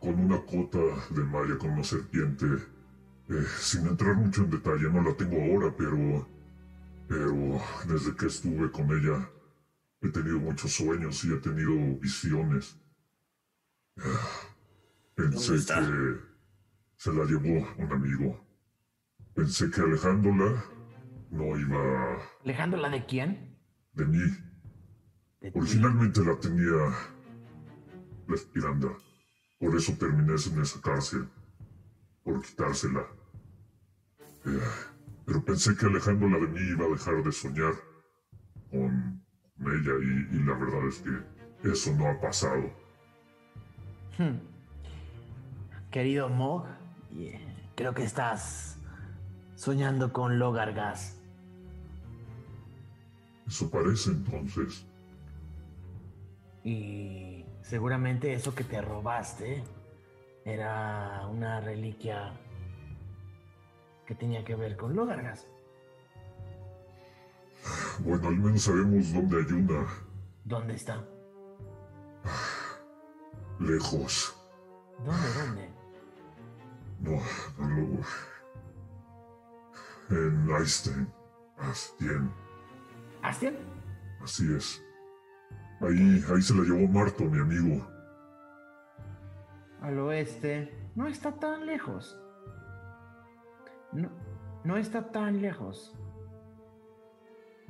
[0.00, 0.78] con una cota
[1.10, 2.46] de malla con una serpiente
[3.30, 6.28] Eh, sin entrar mucho en detalle, no la tengo ahora, pero...
[7.08, 9.28] Pero desde que estuve con ella,
[10.02, 12.76] he tenido muchos sueños y he tenido visiones.
[13.98, 14.50] Ah,
[15.14, 15.76] Pensé está?
[15.76, 16.16] que
[16.96, 18.44] se la llevó un amigo.
[19.34, 20.64] Pensé que alejándola
[21.30, 21.82] no iba
[22.44, 23.56] ¿Alejándola de quién?
[23.94, 24.20] de mí.
[25.54, 26.94] Originalmente la tenía
[28.28, 28.88] la espiranda.
[29.58, 31.28] Por eso terminé en esa cárcel.
[32.22, 33.06] Por quitársela.
[34.46, 34.60] Eh,
[35.24, 37.74] pero pensé que alejándola de mí iba a dejar de soñar
[38.70, 39.22] con
[39.60, 42.70] ella y, y la verdad es que eso no ha pasado.
[44.18, 44.38] Hmm.
[45.90, 46.66] Querido Mog,
[47.12, 47.40] eh,
[47.74, 48.78] creo que estás
[49.56, 51.16] soñando con Logargas.
[53.46, 54.86] Eso parece entonces.
[56.64, 59.62] Y seguramente eso que te robaste
[60.44, 62.32] era una reliquia
[64.06, 65.46] que tenía que ver con Logargas.
[68.00, 69.86] Bueno, al menos sabemos dónde hay una.
[70.44, 71.04] ¿Dónde está?
[73.58, 74.36] Lejos.
[75.04, 75.70] ¿Dónde, dónde?
[77.00, 77.22] No,
[77.58, 78.00] no.
[80.10, 81.12] En Einstein.
[81.58, 82.32] Astien.
[83.22, 83.56] ¿Astian?
[84.22, 84.82] Así es.
[85.80, 87.86] Ahí, ahí se la llevó Marto, mi amigo.
[89.80, 90.74] Al oeste.
[90.94, 92.18] No está tan lejos.
[93.92, 94.10] No,
[94.64, 95.96] no está tan lejos.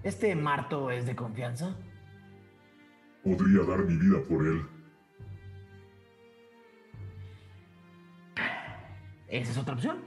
[0.03, 1.77] ¿Este Marto es de confianza?
[3.23, 4.67] Podría dar mi vida por él.
[9.29, 9.99] Esa es otra opción.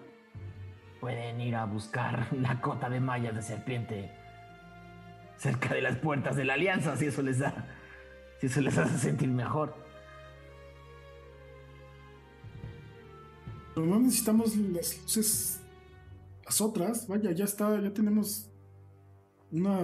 [0.99, 4.23] Pueden ir a buscar la cota de mallas de serpiente
[5.37, 7.53] cerca de las puertas de la alianza, si eso les da,
[8.43, 9.73] si eso les hace sentir mejor.
[13.73, 15.61] Pero no necesitamos las luces.
[16.43, 17.07] Las otras.
[17.07, 17.79] Vaya, ya está.
[17.79, 18.51] Ya tenemos
[19.49, 19.79] una.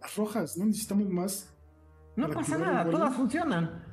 [0.00, 0.56] Las rojas.
[0.56, 1.54] No necesitamos más.
[2.16, 3.84] No pasa nada, todas funcionan.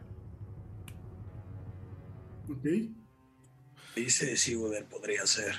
[2.49, 2.65] Ok.
[3.97, 5.55] Dice Sigurder podría ser.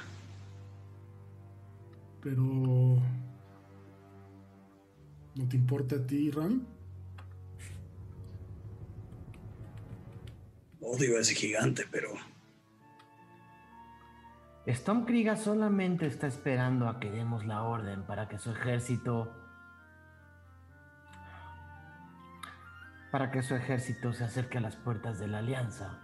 [2.23, 2.43] Pero.
[5.35, 6.67] ¿No te importa a ti, Ran?
[10.83, 12.11] Odio a ese gigante, pero
[14.69, 19.39] Stormkriga solamente está esperando a que demos la orden para que su ejército.
[23.13, 25.99] para que su ejército se acerque a las puertas de la alianza.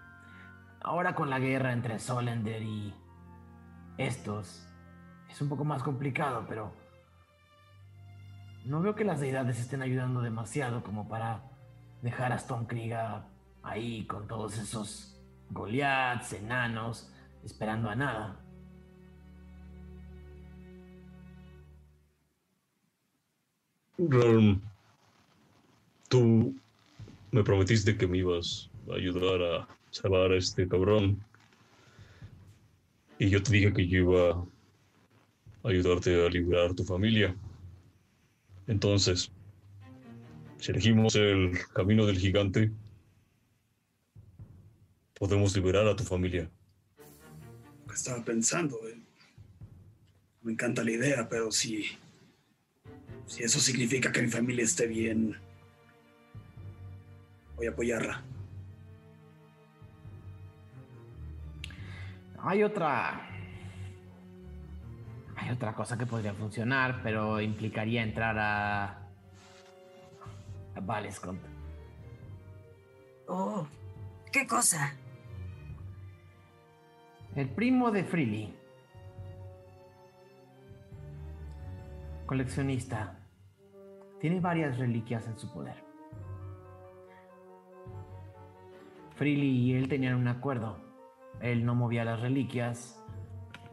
[0.83, 2.95] Ahora con la guerra entre Solender y
[3.97, 4.69] estos,
[5.31, 6.71] es un poco más complicado, pero
[8.67, 11.45] no veo que las deidades estén ayudando demasiado como para
[12.03, 13.25] dejar a Stormkriga
[13.63, 15.19] ahí con todos esos
[15.51, 17.11] Goliaths, enanos,
[17.45, 18.41] esperando a nada.
[26.09, 26.55] Tú
[27.33, 31.23] me prometiste que me ibas a ayudar a salvar a este cabrón.
[33.19, 37.35] Y yo te dije que yo iba a ayudarte a liberar tu familia.
[38.69, 39.33] Entonces,
[40.59, 42.71] si elegimos el camino del gigante,
[45.19, 46.49] podemos liberar a tu familia.
[47.81, 48.77] lo que estaba pensando.
[48.89, 49.01] eh.
[50.43, 51.85] Me encanta la idea, pero si,
[53.27, 55.37] si eso significa que mi familia esté bien,
[57.57, 58.23] voy a apoyarla.
[62.41, 63.25] Hay otra.
[65.37, 68.85] Hay otra cosa que podría funcionar, pero implicaría entrar a.
[70.77, 71.41] a Valescont.
[73.27, 73.67] Oh,
[74.33, 74.95] ¿qué cosa?
[77.35, 78.55] El primo de Freely.
[82.27, 83.19] Coleccionista.
[84.21, 85.77] Tiene varias reliquias en su poder.
[89.15, 90.79] Freely y él tenían un acuerdo.
[91.41, 93.05] Él no movía las reliquias,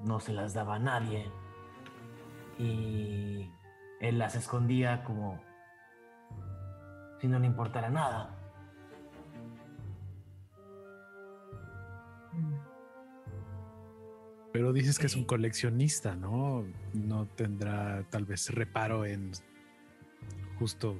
[0.03, 1.25] no se las daba a nadie.
[2.59, 3.51] Y
[3.99, 5.39] él las escondía como
[7.19, 8.34] si no le importara nada.
[14.55, 16.65] Pero dices que es un coleccionista, ¿no?
[16.93, 19.33] No tendrá tal vez reparo en
[20.57, 20.97] justo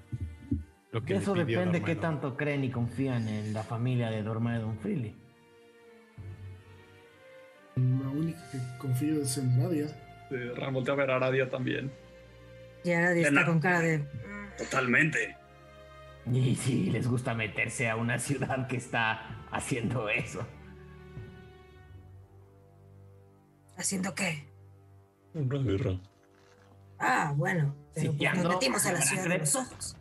[0.92, 2.20] lo que De le eso pidió depende qué Dormano.
[2.20, 5.16] tanto creen y confían en la familia de Dormedon Freely.
[7.78, 9.88] La única que confío es en Nadia.
[10.32, 11.90] Eh, Ran voltea a ver a Aradia también.
[12.84, 14.06] Y ahora está con cara de.
[14.58, 15.38] Totalmente.
[16.30, 20.46] Y sí, les gusta meterse a una ciudad que está haciendo eso.
[23.78, 24.48] ¿Haciendo qué?
[25.34, 26.00] Una guerra.
[27.00, 27.76] Ah, bueno.
[27.94, 29.98] Pero nos metimos a la ciudad de los ojos.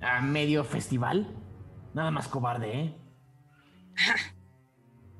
[0.00, 1.26] A medio festival.
[1.94, 2.96] Nada más cobarde, ¿eh?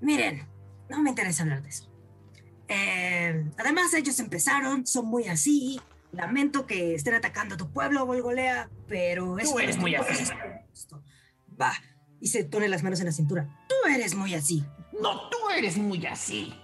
[0.00, 0.46] Miren,
[0.88, 1.90] no me interesa hablar de eso.
[2.68, 5.80] Eh, además, ellos empezaron, son muy así.
[6.12, 10.32] Lamento que estén atacando a tu pueblo, Volgolea, pero eso eres no muy así.
[11.60, 11.72] Va,
[12.20, 13.48] y se pone las manos en la cintura.
[13.68, 14.64] Tú eres muy así.
[15.00, 16.54] No, tú eres muy así.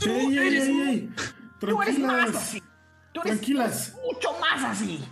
[0.00, 1.10] Tú ¡Ey, ey, eres ey, ey!
[1.58, 2.36] Tú eres más Tranquilas.
[2.42, 2.62] así.
[3.12, 3.96] Tú eres Tranquilas.
[4.06, 5.04] mucho más así.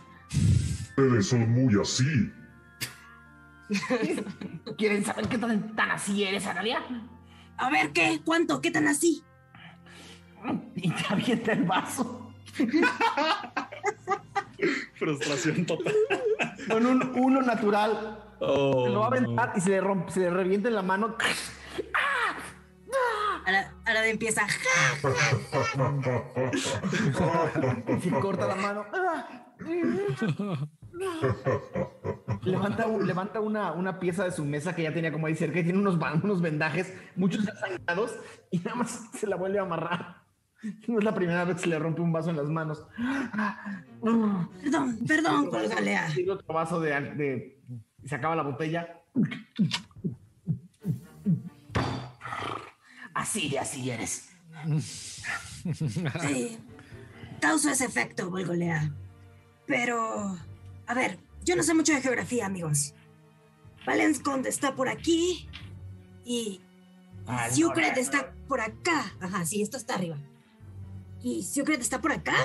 [0.90, 2.32] Ustedes son muy así.
[4.78, 6.82] ¿Quieren saber qué tan, tan así eres, Analia?
[7.58, 8.20] A ver, ¿qué?
[8.24, 8.60] ¿Cuánto?
[8.60, 9.22] ¿Qué tan así?
[10.76, 12.32] Y te avienta el vaso.
[14.94, 15.94] Frustración total.
[16.70, 18.24] Con un uno natural.
[18.40, 19.16] Oh, lo va a no.
[19.16, 21.16] aventar y se le, rompe, se le revienta en la mano.
[23.48, 24.46] Ahora, ahora empieza.
[28.02, 28.84] Se corta la mano.
[32.42, 35.64] Levanta, levanta una, una pieza de su mesa que ya tenía como ahí cerca y
[35.64, 38.18] tiene unos, unos vendajes, muchos sangrados,
[38.50, 40.24] y nada más se la vuelve a amarrar.
[40.86, 42.86] No es la primera vez que se le rompe un vaso en las manos.
[44.02, 44.50] Perdón,
[45.06, 45.50] perdón.
[46.14, 47.58] Tiene otro vaso de,
[48.04, 49.00] se acaba la botella.
[53.18, 54.28] Así de así eres.
[56.22, 56.56] Sí,
[57.40, 58.94] causa ese efecto, Volgolea.
[59.66, 60.38] Pero,
[60.86, 62.94] a ver, yo no sé mucho de geografía, amigos.
[63.84, 65.48] Valenscond está por aquí
[66.24, 66.60] y
[67.52, 68.00] Sucret norte.
[68.00, 69.12] está por acá.
[69.20, 70.16] Ajá, sí, esto está arriba.
[71.22, 72.36] ¿Y Sucret está por acá?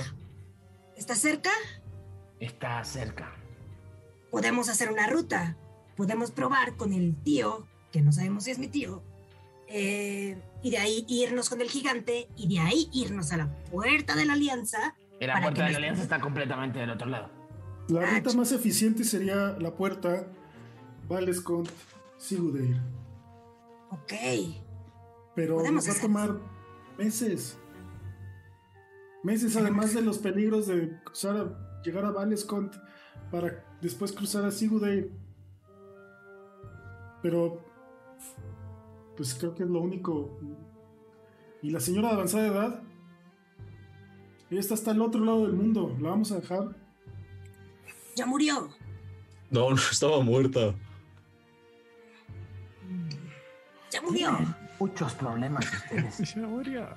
[0.98, 1.52] ¿Está cerca?
[2.40, 3.32] Está cerca.
[4.32, 5.56] Podemos hacer una ruta.
[5.96, 9.04] Podemos probar con el tío, que no sabemos si es mi tío.
[9.76, 14.16] Eh, y de ahí irnos con el gigante y de ahí irnos a la puerta
[14.16, 14.96] de la alianza.
[15.20, 17.30] Y la puerta de la alianza está completamente del otro lado.
[17.90, 20.28] La ruta más eficiente sería la puerta
[21.10, 21.70] Valescont
[22.18, 22.80] Sigudeir.
[23.90, 24.14] Ok.
[25.36, 26.38] Pero nos va a tomar
[26.98, 27.58] meses.
[29.24, 32.74] Meses además de los peligros de cruzar a- llegar a Valescont
[33.32, 35.12] para después cruzar a Sigudeir.
[37.22, 37.63] Pero
[39.16, 40.38] pues creo que es lo único.
[41.62, 42.84] Y la señora de avanzada edad,
[44.50, 45.96] ella está hasta el otro lado del mundo.
[46.00, 46.76] La vamos a dejar.
[48.16, 48.70] Ya murió.
[49.50, 50.74] No, no, estaba muerta.
[53.92, 54.38] Ya murió.
[54.80, 56.34] Muchos problemas ustedes.
[56.36, 56.88] Ya murió.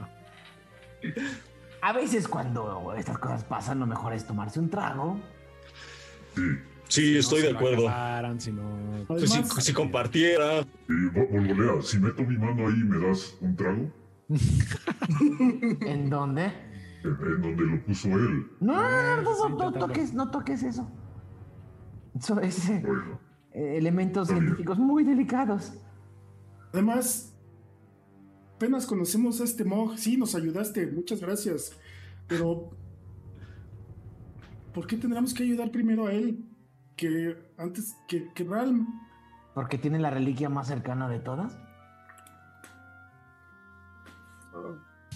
[1.82, 5.20] A veces cuando estas cosas pasan, lo mejor es tomarse un trago.
[6.34, 6.42] Sí,
[6.88, 7.88] estoy de acuerdo.
[8.38, 8.62] si no...
[9.06, 10.66] Pues si, si compartiera.
[10.88, 13.92] Volgolea, si meto mi mano ahí, ¿me das un trago?
[14.28, 16.52] ¿En dónde?
[17.04, 18.46] En, en donde lo puso él.
[18.60, 20.90] No, no, no, no, no, no toques, no toques eso.
[22.18, 22.82] Eso es eh,
[23.52, 25.74] eh, elementos científicos muy delicados.
[26.72, 27.34] Además,
[28.56, 29.98] apenas conocemos a este Mog.
[29.98, 31.78] Sí, nos ayudaste, muchas gracias.
[32.26, 32.70] Pero,
[34.72, 36.44] ¿por qué tendríamos que ayudar primero a él?
[36.96, 38.86] Que antes que, que Ralm.
[39.54, 41.56] Porque tiene la reliquia más cercana de todas.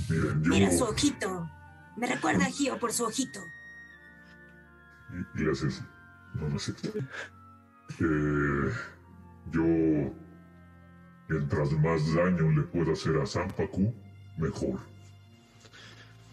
[0.08, 0.50] Miren, yo...
[0.50, 1.48] Mira su ojito.
[1.96, 3.40] Me recuerda a Gio por su ojito.
[5.50, 5.82] Haces.
[6.34, 6.72] No, no sé.
[7.98, 8.72] Eh,
[9.50, 10.14] yo.
[11.28, 13.92] Mientras más daño le pueda hacer a Zampacu,
[14.36, 14.80] mejor.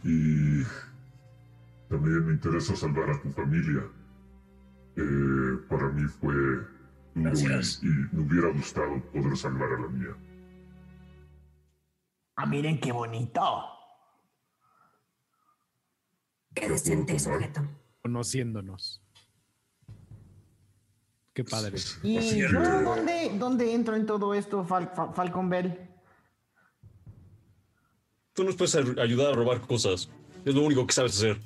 [0.03, 0.64] Y.
[1.90, 3.84] También me interesa salvar a tu familia.
[4.98, 6.67] Eh, para mí fue duro
[7.16, 7.80] y, Gracias.
[7.84, 10.16] y me hubiera gustado poder salvar a la mía.
[12.35, 13.42] Ah, miren qué bonito.
[16.53, 17.61] Qué decente sujeto.
[18.01, 19.01] Conociéndonos.
[21.34, 21.77] Qué padre.
[22.01, 22.48] ¿Y yo
[22.84, 25.88] dónde, dónde entro en todo esto, Fal- Fal- Falcon Bell?
[28.34, 30.09] Tú nos puedes ar- ayudar a robar cosas.
[30.45, 31.40] Es lo único que sabes hacer.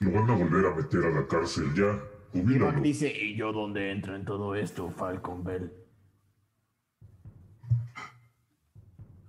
[0.00, 2.00] Lo van a volver a meter a la cárcel ya.
[2.32, 5.72] Buck dice, ¿y yo dónde entro en todo esto, Falcon Bell?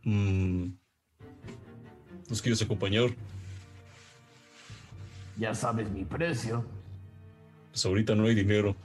[0.04, 0.72] Mm.
[2.30, 3.10] ¿Nos quieres acompañar?
[5.38, 6.66] Ya sabes mi precio.
[7.72, 8.76] Pues ahorita no hay dinero.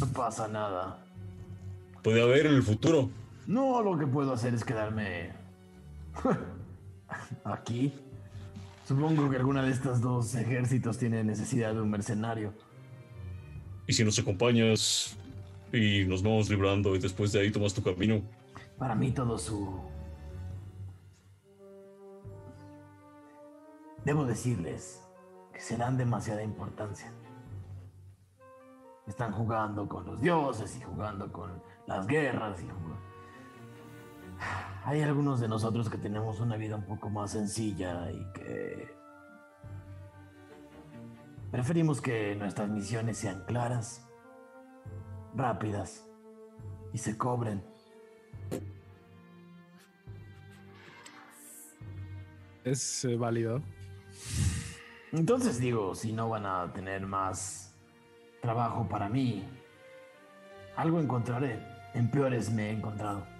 [0.00, 1.04] No pasa nada.
[2.02, 3.10] Puede haber en el futuro.
[3.46, 5.32] No, lo que puedo hacer es quedarme
[7.44, 7.92] aquí.
[8.90, 12.52] Supongo que alguna de estas dos ejércitos tiene necesidad de un mercenario.
[13.86, 15.16] Y si nos acompañas
[15.72, 18.20] y nos vamos librando y después de ahí tomas tu camino.
[18.80, 19.80] Para mí todo su...
[24.04, 25.00] debo decirles
[25.54, 27.12] que se dan demasiada importancia.
[29.06, 32.98] Están jugando con los dioses y jugando con las guerras y jugando...
[34.84, 38.94] Hay algunos de nosotros que tenemos una vida un poco más sencilla y que
[41.50, 44.08] preferimos que nuestras misiones sean claras,
[45.34, 46.06] rápidas
[46.92, 47.62] y se cobren.
[52.64, 53.62] Es eh, válido.
[55.12, 57.74] Entonces digo, si no van a tener más
[58.40, 59.44] trabajo para mí,
[60.76, 61.60] algo encontraré.
[61.94, 63.39] En peores me he encontrado.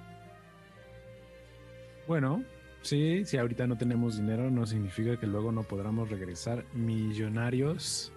[2.10, 2.42] Bueno,
[2.82, 8.12] sí, si ahorita no tenemos dinero, no significa que luego no podamos regresar millonarios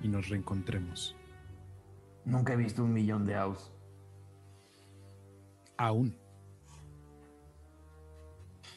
[0.00, 1.16] y nos reencontremos.
[2.24, 3.72] Nunca he visto un millón de aus.
[5.76, 6.16] Aún.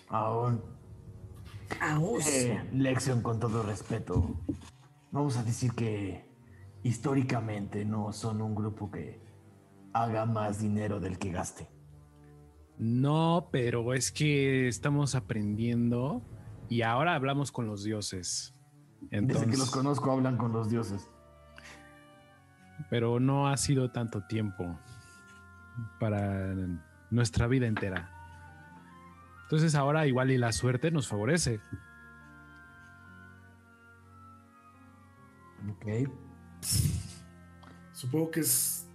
[0.07, 0.63] Aún.
[1.79, 2.25] Aus.
[2.25, 4.35] Eh, Lexion, con todo respeto,
[5.11, 6.25] vamos a decir que
[6.81, 9.21] históricamente no son un grupo que
[9.93, 11.78] haga más dinero del que gaste.
[12.79, 16.21] No, pero es que estamos aprendiendo
[16.69, 18.55] y ahora hablamos con los dioses.
[19.11, 21.09] Desde que los conozco hablan con los dioses.
[22.89, 24.79] pero no ha sido tanto tiempo
[25.99, 26.55] para
[27.09, 28.09] nuestra vida entera.
[29.43, 31.59] Entonces ahora igual y la suerte nos favorece.
[35.69, 36.09] Ok.
[37.91, 38.87] Supongo que es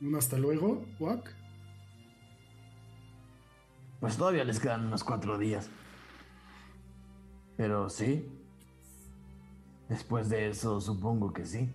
[0.00, 1.35] un hasta luego, Wack.
[4.00, 5.70] Pues todavía les quedan unos cuatro días.
[7.56, 8.28] Pero sí.
[9.88, 11.70] Después de eso, supongo que sí.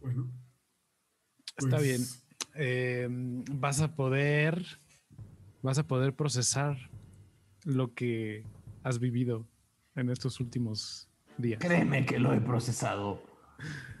[0.00, 0.30] Bueno.
[1.56, 2.00] Está Pues- bien.
[2.54, 3.08] Eh,
[3.52, 4.64] vas a poder.
[5.62, 6.76] Vas a poder procesar
[7.64, 8.44] lo que
[8.82, 9.46] has vivido
[9.94, 11.08] en estos últimos
[11.38, 11.60] días.
[11.60, 13.22] Créeme que lo he procesado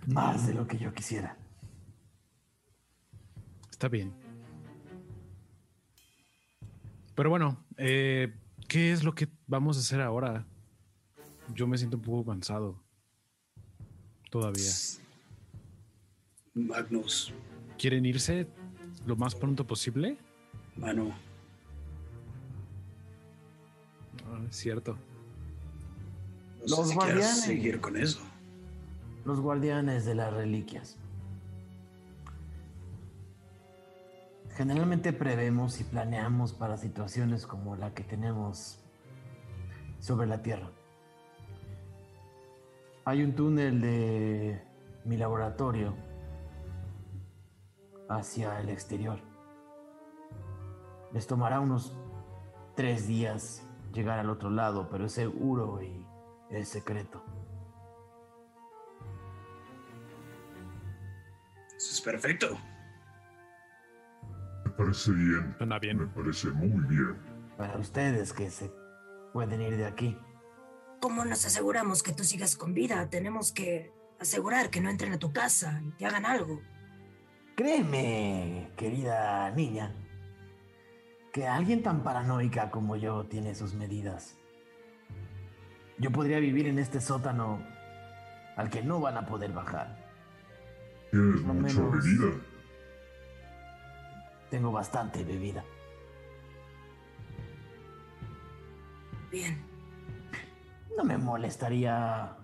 [0.06, 1.36] más de lo que yo quisiera.
[3.70, 4.12] Está bien.
[7.22, 8.34] Pero bueno, eh,
[8.66, 10.44] ¿qué es lo que vamos a hacer ahora?
[11.54, 12.82] Yo me siento un poco cansado.
[14.28, 14.72] Todavía.
[16.52, 17.32] Magnus,
[17.78, 18.48] ¿Quieren irse
[19.06, 20.18] lo más pronto posible?
[20.76, 21.14] mano,
[24.26, 24.94] Ah, es cierto.
[24.94, 27.40] no Los sé si guardianes.
[27.40, 28.18] seguir con eso.
[29.24, 30.98] Los guardianes de las reliquias.
[34.56, 38.78] Generalmente prevemos y planeamos para situaciones como la que tenemos
[39.98, 40.70] sobre la Tierra.
[43.04, 44.62] Hay un túnel de
[45.04, 45.94] mi laboratorio
[48.08, 49.18] hacia el exterior.
[51.12, 51.96] Les tomará unos
[52.76, 56.06] tres días llegar al otro lado, pero es seguro y
[56.50, 57.22] es secreto.
[61.76, 62.58] Eso es perfecto.
[64.82, 65.54] Me parece bien.
[65.58, 65.98] Suena bien.
[65.98, 67.16] Me parece muy bien.
[67.56, 68.72] Para ustedes que se
[69.32, 70.18] pueden ir de aquí.
[71.00, 73.08] ¿Cómo nos aseguramos que tú sigas con vida?
[73.08, 76.60] Tenemos que asegurar que no entren a tu casa y te hagan algo.
[77.56, 79.94] Créeme, querida niña,
[81.32, 84.38] que alguien tan paranoica como yo tiene sus medidas.
[85.98, 87.64] Yo podría vivir en este sótano
[88.56, 89.96] al que no van a poder bajar.
[91.10, 92.51] Tienes mucha menos.
[94.52, 95.64] Tengo bastante bebida.
[99.30, 99.64] Bien.
[100.94, 102.36] No me molestaría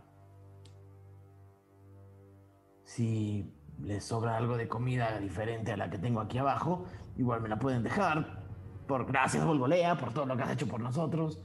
[2.84, 6.86] si les sobra algo de comida diferente a la que tengo aquí abajo.
[7.18, 8.42] Igual me la pueden dejar.
[8.86, 11.38] Por gracias, Volvolea, por todo lo que has hecho por nosotros.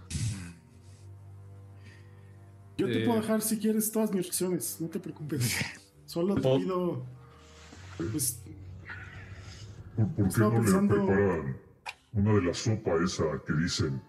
[2.78, 3.06] Yo te Eh.
[3.06, 5.42] puedo dejar si quieres todas mis raciones, no te preocupes.
[6.06, 7.04] Solo te pido.
[7.98, 8.42] Pues
[9.96, 11.58] ¿Por, por qué no pensando- le preparan
[12.14, 14.02] una de la sopa esa que dicen?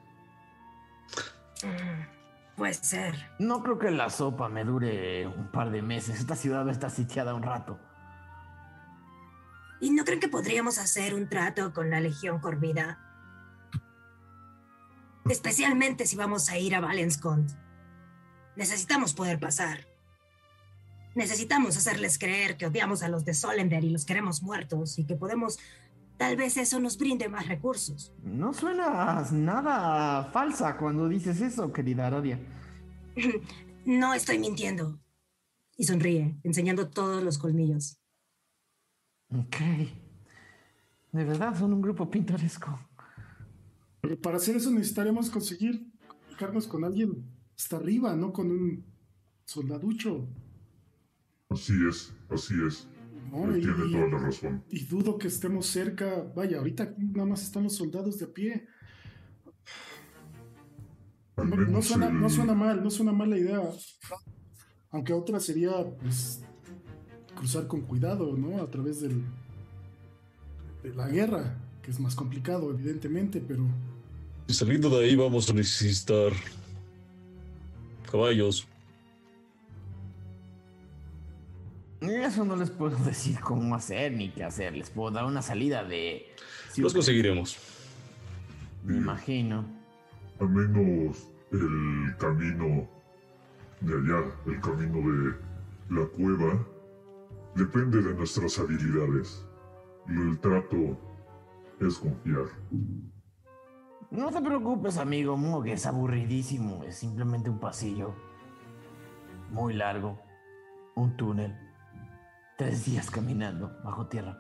[1.63, 3.15] Mm, Puede ser.
[3.41, 6.21] No creo que la sopa me dure un par de meses.
[6.21, 7.81] Esta ciudad va a estar sitiada un rato.
[9.81, 13.01] ¿Y no creen que podríamos hacer un trato con la Legión Corvida?
[15.29, 17.51] Especialmente si vamos a ir a Valenscont.
[18.57, 19.87] Necesitamos poder pasar.
[21.15, 25.17] Necesitamos hacerles creer que odiamos a los de Solender y los queremos muertos y que
[25.17, 25.59] podemos...
[26.17, 28.13] Tal vez eso nos brinde más recursos.
[28.23, 32.39] No suenas nada falsa cuando dices eso, querida Aradia.
[33.87, 34.99] No estoy mintiendo.
[35.77, 37.99] Y sonríe, enseñando todos los colmillos.
[39.29, 39.57] Ok.
[41.13, 42.79] De verdad, son un grupo pintoresco.
[44.01, 47.25] Pero para hacer eso necesitaríamos conseguir comunicarnos con alguien
[47.57, 48.85] hasta arriba, no con un
[49.45, 50.29] soldaducho.
[51.51, 52.89] Así es, así es.
[53.57, 54.65] Y- tiene toda la razón.
[54.71, 56.25] Y dudo que estemos cerca.
[56.35, 58.67] Vaya, ahorita aquí nada más están los soldados de a pie.
[61.37, 63.61] No, suena, el- no suena mal, no suena mal la idea.
[64.91, 66.43] Aunque otra sería, pues,
[67.35, 68.63] cruzar con cuidado, ¿no?
[68.63, 69.23] A través del,
[70.85, 73.67] de la guerra, que es más complicado, evidentemente, pero
[74.47, 76.33] Y saliendo de ahí vamos a necesitar
[78.11, 78.69] caballos.
[82.09, 84.75] Eso no les puedo decir cómo hacer ni qué hacer.
[84.75, 86.35] Les puedo dar una salida de.
[86.77, 87.57] Los conseguiremos.
[88.85, 89.65] Me imagino.
[90.41, 92.89] Al menos el camino
[93.81, 95.35] de allá, el camino de
[95.91, 96.67] la cueva,
[97.55, 99.47] depende de nuestras habilidades.
[100.09, 100.99] Y el trato
[101.81, 102.47] es confiar.
[104.11, 106.85] No te preocupes, amigo Mog, es aburridísimo.
[106.85, 108.15] Es simplemente un pasillo.
[109.51, 110.21] Muy largo.
[110.95, 111.64] Un túnel.
[112.57, 114.39] Tres días caminando bajo tierra.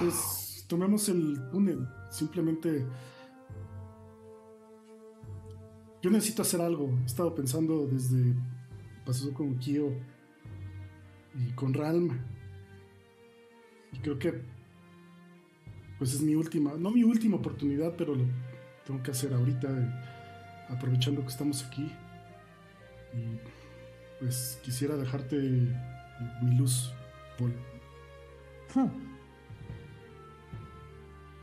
[0.00, 1.88] pues tomemos el túnel.
[2.10, 2.86] Simplemente.
[6.02, 6.90] Yo necesito hacer algo.
[7.02, 8.34] He estado pensando desde.
[9.06, 9.88] Pasó con Kyo
[11.34, 12.10] y con Ralm.
[13.92, 14.42] Y creo que.
[15.98, 16.74] Pues es mi última.
[16.74, 18.24] No mi última oportunidad, pero lo
[18.84, 19.68] tengo que hacer ahorita.
[19.68, 19.92] eh,
[20.68, 21.90] Aprovechando que estamos aquí.
[23.14, 23.38] Y.
[24.20, 25.74] Pues quisiera dejarte
[26.42, 26.92] mi luz,
[27.38, 27.54] Paul.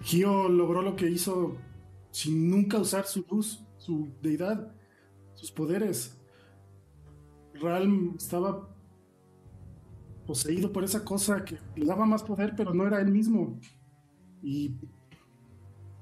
[0.02, 1.58] Gio logró lo que hizo
[2.12, 4.74] sin nunca usar su luz, su deidad,
[5.34, 6.18] sus poderes.
[7.54, 8.70] Ralm estaba
[10.26, 13.60] poseído por esa cosa que le daba más poder, pero no era él mismo.
[14.42, 14.76] Y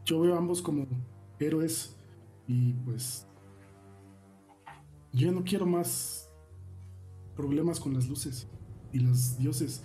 [0.05, 0.87] yo veo a ambos como
[1.39, 1.97] héroes
[2.47, 3.27] y pues
[5.11, 6.31] yo no quiero más
[7.35, 8.47] problemas con las luces
[8.97, 9.83] y los dioses.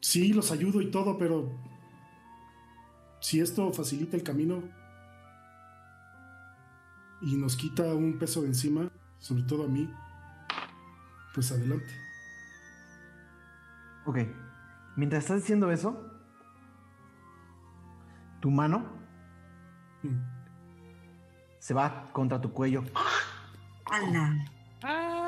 [0.00, 1.48] Sí, los ayudo y todo, pero
[3.20, 4.62] si esto facilita el camino
[7.20, 9.88] y nos quita un peso de encima, sobre todo a mí,
[11.34, 11.92] pues adelante.
[14.06, 14.18] Ok.
[14.96, 16.04] Mientras estás diciendo eso,
[18.40, 18.98] tu mano
[21.58, 22.84] se va contra tu cuello
[23.84, 25.27] ¡Hala!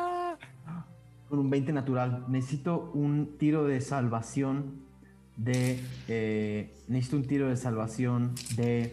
[1.30, 2.26] Con un 20 natural.
[2.28, 4.82] Necesito un tiro de salvación
[5.36, 5.80] de.
[6.08, 8.92] eh, necesito un tiro de salvación de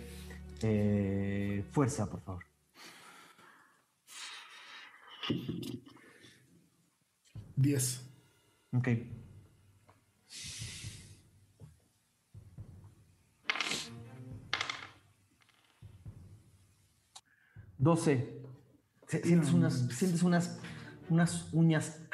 [0.62, 2.46] eh, fuerza, por favor.
[7.56, 8.08] Diez.
[8.72, 8.88] Ok.
[17.80, 18.38] Doce.
[19.08, 20.60] Sientes unas, sientes unas,
[21.10, 22.07] unas uñas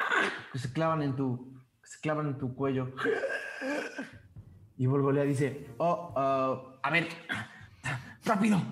[0.54, 1.52] que se clavan en tu,
[1.82, 2.92] que se clavan en tu cuello.
[4.78, 7.08] Y Volgolea dice, oh, ah, a ver,
[8.24, 8.62] rápido.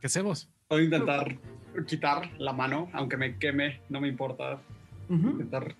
[0.00, 0.50] ¿Qué hacemos?
[0.68, 1.38] Voy a intentar
[1.86, 4.58] quitar la mano, aunque me queme, no me importa.
[5.08, 5.76] Intentar.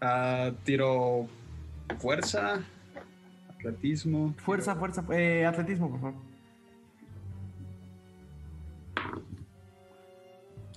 [0.00, 1.26] Ah, tiro
[1.98, 2.62] fuerza,
[3.56, 4.34] atletismo.
[4.38, 6.20] Fuerza, fuerza, eh, atletismo, por favor.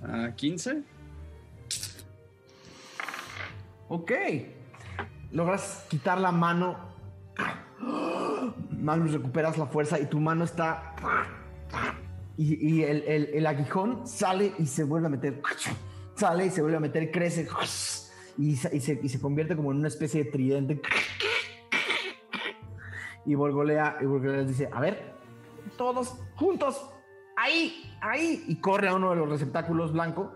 [0.01, 0.94] Ah, 15.
[3.88, 4.11] Ok.
[5.31, 6.77] Logras quitar la mano.
[8.72, 10.95] Magnus, recuperas la fuerza y tu mano está.
[12.38, 15.41] Y, el, el- el aguijón sale y se vuelve a meter.
[16.15, 17.47] Sale y se vuelve a meter, crece.
[18.38, 20.81] Y, se- y se, convierte como en una especie de tridente.
[23.25, 25.14] Y Volgolea, y dice: A ver,
[25.77, 26.89] todos juntos,
[27.38, 28.43] ahí, ahí.
[28.47, 30.31] Y corre a uno de los receptáculos blanco.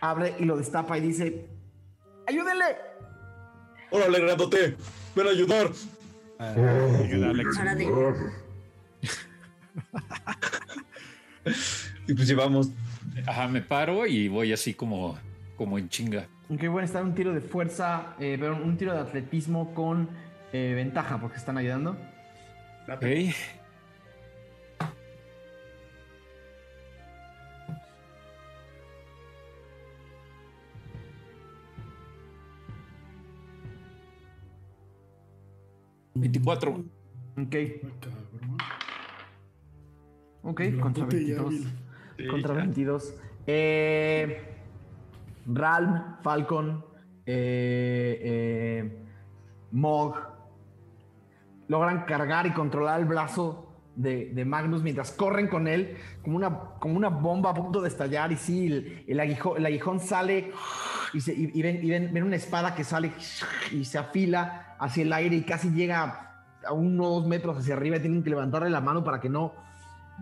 [0.00, 1.48] Abre y lo destapa y dice:
[2.26, 2.64] ¡Ayúdenle!
[3.90, 4.76] ¡Órale, grandote!
[5.14, 5.70] ¡Ven a ayudar!
[6.38, 8.16] De-
[12.08, 12.70] Y pues llevamos.
[13.26, 15.18] Ajá, me paro y voy así como,
[15.56, 16.26] como en chinga.
[16.48, 20.08] Ok, bueno, está un tiro de fuerza, eh, perdón, un tiro de atletismo con
[20.52, 21.96] eh, ventaja porque están ayudando.
[22.88, 23.04] Ok.
[36.20, 36.84] Veinticuatro.
[37.36, 37.54] Ok.
[38.00, 38.56] Cabrón.
[40.42, 41.46] Ok, contra Grandote y 22.
[41.46, 41.68] hábil.
[42.16, 42.60] Sí, Contra ya.
[42.60, 43.14] 22.
[43.48, 44.54] Eh,
[45.46, 46.84] Ralm, Falcon,
[47.26, 49.06] eh, eh,
[49.72, 50.14] Mog.
[51.68, 53.64] logran cargar y controlar el brazo
[53.96, 57.88] de, de Magnus mientras corren con él como una, como una bomba a punto de
[57.88, 58.30] estallar.
[58.30, 60.52] Y sí, el, el aguijón sale
[61.12, 63.12] y, se- y- ven, y ven- ven una espada que sale
[63.72, 66.32] y se afila hacia el aire y casi llega
[66.66, 67.96] a uno o dos metros hacia arriba.
[67.96, 69.52] y Tienen que levantarle la mano para que no,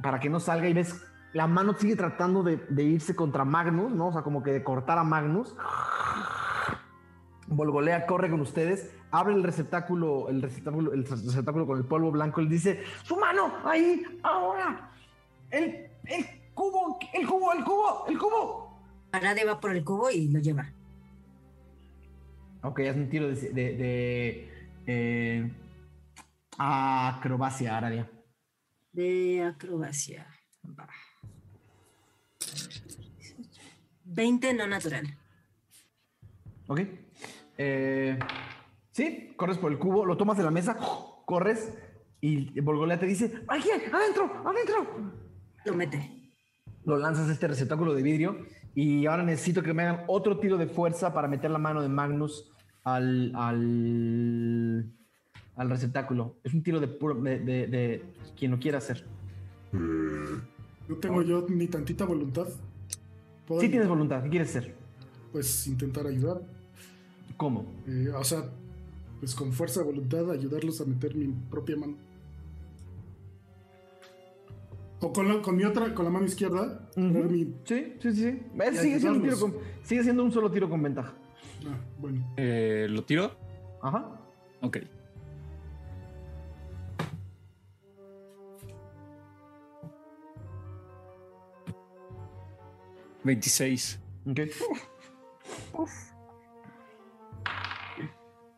[0.03, 0.69] para que no salga.
[0.69, 4.09] Y ves, la mano sigue tratando de, irse contra Magnus, ¿no?
[4.09, 5.55] O sea, como que de cortar a Magnus.
[7.47, 12.41] Volgolea corre con ustedes, abre el receptáculo, el receptáculo, el receptáculo con el polvo blanco,
[12.41, 14.91] él dice, su mano, ahí, ahora,
[15.51, 15.91] el
[16.55, 18.64] cubo, el cubo, el cubo, el cubo.
[19.15, 20.73] Arade va por el cubo y lo lleva.
[22.63, 24.51] Ok, es un tiro de, de, de,
[24.87, 25.53] eh,
[26.59, 28.11] acrobacia, Aradia.
[28.93, 30.27] De acrobacia.
[30.79, 30.89] Va.
[34.05, 35.07] 20 no natural.
[36.67, 36.81] Ok.
[37.57, 38.19] Eh,
[38.91, 40.77] sí, corres por el cubo, lo tomas de la mesa,
[41.25, 41.73] corres
[42.21, 45.13] y Volgolea te dice, aquí, adentro, adentro.
[45.67, 46.33] Lo mete.
[46.85, 50.57] Lo lanzas a este receptáculo de vidrio y ahora necesito que me hagan otro tiro
[50.57, 52.51] de fuerza para meter la mano de Magnus
[52.83, 54.91] al, al,
[55.57, 56.37] al receptáculo.
[56.45, 58.05] Es un tiro de, puro- de, de- de
[58.37, 59.05] quien lo quiera hacer.
[59.73, 62.47] No tengo yo ni tantita voluntad.
[63.47, 63.71] ¿Puedo Sí ayudar?
[63.71, 64.75] tienes voluntad, ¿qué quieres hacer?
[65.33, 66.41] Pues intentar ayudar.
[67.37, 67.67] ¿Cómo?
[67.87, 68.45] Eh, o sea,
[69.21, 71.95] pues con fuerza de voluntad ayudarlos a meter mi propia mano.
[75.05, 76.89] O con, la- con mi otra, con la mano izquierda.
[76.97, 78.27] mi- Sí, sí, sí.
[78.27, 78.43] Eh,
[78.81, 79.41] sigue, siendo un tiro ayudarlos.
[79.41, 81.13] con- sigue siendo un solo tiro con ventaja.
[81.67, 82.33] Ah, bueno.
[82.39, 83.31] Eh, ¿Lo tiro?
[83.83, 84.19] Ajá.
[84.63, 84.79] Ok.
[93.25, 93.99] Veintiséis.
[94.27, 94.41] Ok.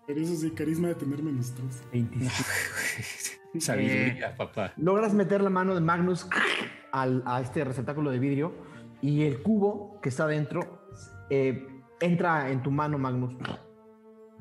[0.06, 1.82] Pero eso sí, carisma de tener menos tres.
[1.92, 3.40] 26.
[3.58, 4.72] Sabiduría, papá.
[4.76, 6.28] Logras meter la mano de Magnus
[6.92, 8.52] al- a este receptáculo de vidrio
[9.02, 10.86] y el cubo que está dentro
[11.30, 11.66] eh,
[12.00, 13.34] entra en tu mano, Magnus.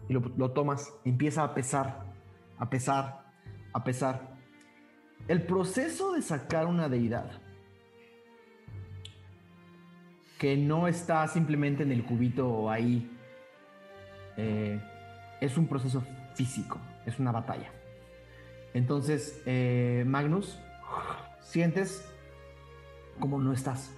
[0.10, 2.06] Y lo, lo tomas, empieza a pesar,
[2.58, 3.26] a pesar,
[3.74, 4.36] a pesar.
[5.28, 7.32] El proceso de sacar una deidad
[10.38, 13.10] que no está simplemente en el cubito ahí,
[14.38, 14.80] eh,
[15.46, 17.72] es un proceso físico, es una batalla.
[18.74, 20.60] Entonces, eh, Magnus,
[21.40, 22.06] sientes
[23.20, 23.92] como no estás.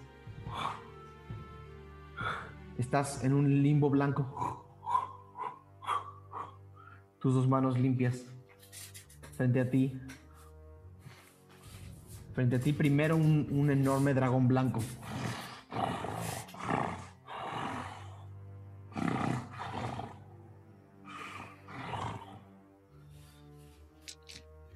[2.77, 4.66] Estás en un limbo blanco.
[7.19, 8.24] Tus dos manos limpias.
[9.35, 10.00] Frente a ti.
[12.35, 14.82] Frente a ti primero un, un enorme dragón blanco.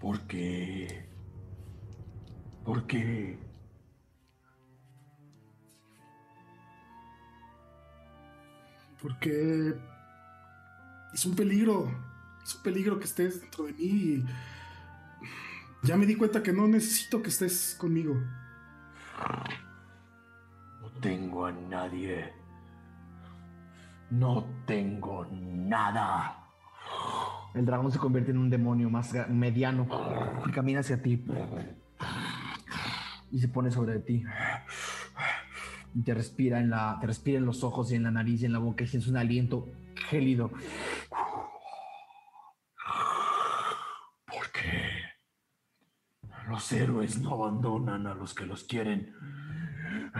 [0.01, 1.07] ¿Por qué?
[2.65, 3.37] ¿Por qué?
[8.99, 9.75] Porque
[11.13, 11.87] es un peligro.
[12.43, 13.83] Es un peligro que estés dentro de mí.
[13.83, 14.25] y
[15.83, 18.15] Ya me di cuenta que no necesito que estés conmigo.
[20.81, 22.33] No tengo a nadie.
[24.09, 26.41] No tengo nada.
[27.53, 29.87] El dragón se convierte en un demonio más mediano
[30.47, 31.23] y camina hacia ti.
[33.31, 34.23] Y se pone sobre ti.
[35.93, 38.45] Y te respira en la, te respira en los ojos y en la nariz y
[38.45, 39.67] en la boca y sientes un aliento
[40.09, 40.51] gélido.
[44.25, 45.09] ¿Por qué?
[46.47, 49.13] Los héroes no abandonan a los que los quieren.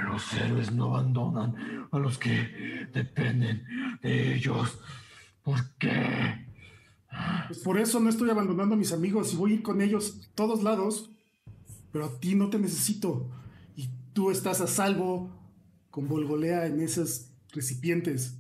[0.06, 3.66] Los héroes no abandonan a los que dependen
[4.02, 4.82] de ellos.
[5.44, 6.41] ¿Por qué?
[7.48, 10.20] Pues por eso no estoy abandonando a mis amigos y voy a ir con ellos
[10.32, 11.12] a todos lados.
[11.92, 13.30] Pero a ti no te necesito.
[13.76, 15.30] Y tú estás a salvo
[15.90, 18.38] con Volgolea en esos recipientes.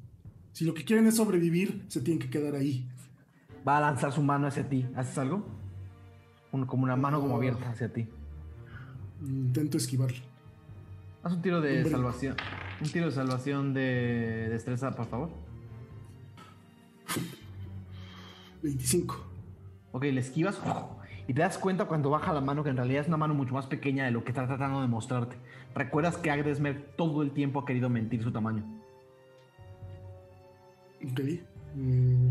[0.53, 2.87] Si lo que quieren es sobrevivir, se tienen que quedar ahí.
[3.67, 4.87] Va a lanzar su mano hacia ti.
[4.95, 5.45] ¿Haces algo?
[6.53, 8.07] Un- como una mano como abierta hacia ti.
[9.21, 10.21] Intento esquivarle.
[11.23, 11.91] Haz un tiro de Hombre.
[11.91, 12.35] salvación.
[12.81, 15.29] Un tiro de salvación de destreza, por favor.
[18.63, 19.15] 25.
[19.91, 20.61] Ok, le esquivas
[21.27, 23.53] y te das cuenta cuando baja la mano que en realidad es una mano mucho
[23.53, 25.37] más pequeña de lo que está tratando de mostrarte.
[25.75, 28.63] Recuerdas que Agdesmer todo el tiempo ha querido mentir su tamaño.
[31.03, 31.21] Ok.
[31.75, 32.27] Mm.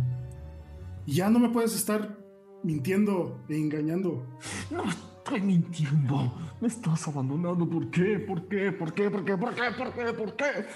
[1.07, 2.17] Ya no me puedes estar
[2.63, 4.27] mintiendo e engañando.
[4.71, 6.33] No estoy mintiendo.
[6.61, 7.69] Me estás abandonando.
[7.69, 8.19] ¿Por qué?
[8.21, 8.73] ¿Por qué?
[8.73, 9.11] ¿Por qué?
[9.11, 9.37] ¿Por qué?
[9.37, 9.63] ¿Por qué?
[9.77, 10.13] ¿Por qué?
[10.13, 10.67] ¿Por qué?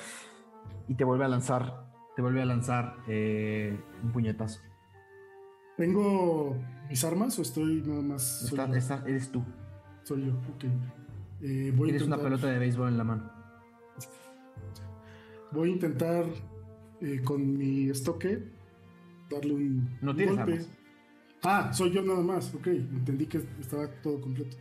[0.89, 4.61] Y te vuelve a lanzar, te vuelve a lanzar eh, un puñetazo.
[5.77, 6.57] ¿Tengo
[6.89, 8.43] mis armas o estoy nada más?
[8.75, 9.43] Está- eres tú.
[10.05, 10.65] Soy yo, ok.
[11.43, 13.31] Eh, voy, Tienes una pelota de béisbol en la mano.
[15.51, 16.25] voy a intentar
[17.01, 18.43] eh, con mi estoque
[19.31, 20.53] darle un No tienes golpe.
[20.53, 20.69] armas.
[21.43, 22.67] Ah, soy yo nada más, ok.
[22.69, 24.57] Entendí que estaba todo completo.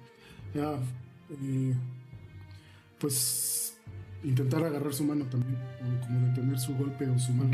[0.53, 0.73] Ya,
[1.29, 1.73] eh,
[2.99, 3.77] pues
[4.23, 7.51] intentar agarrar su mano también, o como detener su golpe o su mano.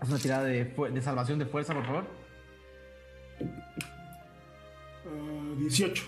[0.00, 2.04] Haz una tirada de, de salvación de fuerza, por favor.
[5.10, 6.04] Ah, 18.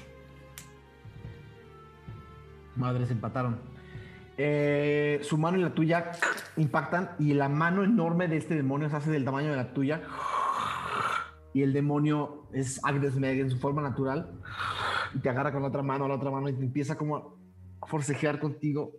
[2.77, 3.59] Madres empataron.
[4.39, 6.13] Eh, su mano y la tuya
[6.57, 10.03] impactan y la mano enorme de este demonio se hace del tamaño de la tuya.
[11.55, 14.41] Y el demonio es Agnes Meg en su forma natural.
[15.15, 17.39] Y te agarra con la otra mano, la otra mano y te empieza como
[17.81, 18.93] a forcejear contigo.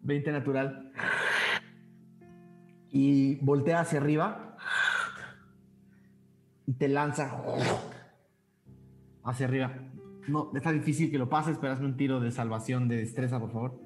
[0.00, 0.92] Veinte natural.
[2.94, 4.56] Y voltea hacia arriba
[6.64, 7.42] y te lanza
[9.24, 9.74] hacia arriba.
[10.28, 13.50] No, está difícil que lo pases, pero hazme un tiro de salvación de destreza, por
[13.50, 13.80] favor.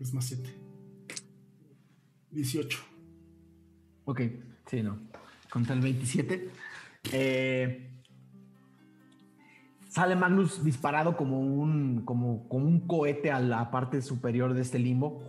[0.00, 0.48] Es más 7.
[2.30, 2.78] 18.
[4.04, 4.20] Ok,
[4.66, 4.96] sí, no.
[5.50, 6.50] Contra el 27.
[7.12, 7.90] Eh,
[9.88, 14.78] sale Magnus disparado como un, como, como un cohete a la parte superior de este
[14.78, 15.24] limbo.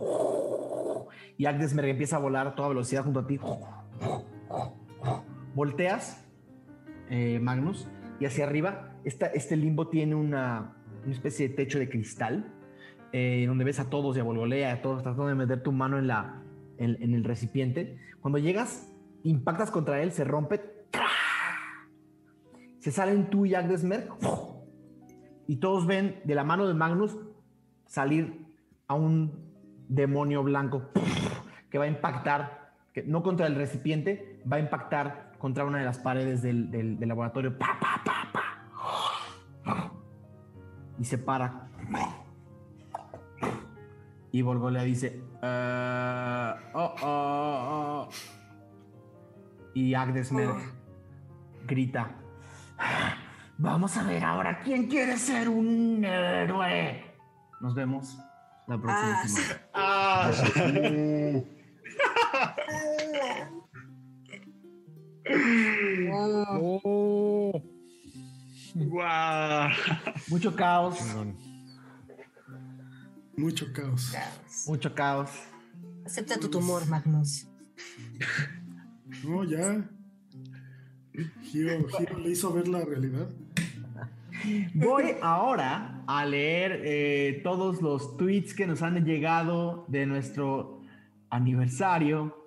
[1.38, 3.38] Y Agdesmerg empieza a volar a toda velocidad junto a ti.
[5.54, 6.28] Volteas,
[7.10, 10.74] eh, Magnus, y hacia arriba, este limbo tiene una,
[11.08, 12.52] especie de techo de cristal,
[13.12, 15.96] eh, donde ves a todos y a Volvolea, a todos tratando de meter tu mano
[15.96, 16.42] en, la,
[16.76, 17.96] en, el recipiente.
[18.20, 18.92] Cuando llegas,
[19.22, 20.60] impactas contra él, se rompe,
[22.80, 24.08] se salen tú y Agdesmerg,
[25.46, 27.16] y todos ven de la mano de Magnus
[27.86, 28.44] salir
[28.88, 29.48] a un
[29.88, 30.90] demonio blanco
[31.70, 35.84] que va a impactar, que no contra el recipiente, va a impactar contra una de
[35.84, 37.56] las paredes del, del- del laboratorio.
[37.58, 39.90] Pa, pa, pa, pa.
[40.98, 41.68] Y se para.
[44.32, 48.08] Y Volgolea dice: "Eh, oh, oh, oh".
[49.74, 50.50] Y Agdesmer
[51.66, 52.10] grita:
[53.58, 57.04] Vamos a ver ahora quién quiere ser un héroe.
[57.60, 58.18] Nos vemos
[58.66, 59.60] la próxima Ah, semana.
[59.74, 60.30] Ah,
[66.10, 67.52] Oh,
[68.74, 69.68] guau.
[70.28, 70.98] Mucho caos,
[73.36, 74.12] Mucho caos.
[74.66, 75.30] mucho caos.
[76.04, 77.46] Acepta tu tumor, Magnus.
[79.24, 79.84] No, ya.
[81.42, 83.28] Gio, Gio le hizo ver la realidad.
[84.74, 90.77] Voy ahora a leer eh, todos los tweets que nos han llegado de nuestro
[91.30, 92.44] aniversario.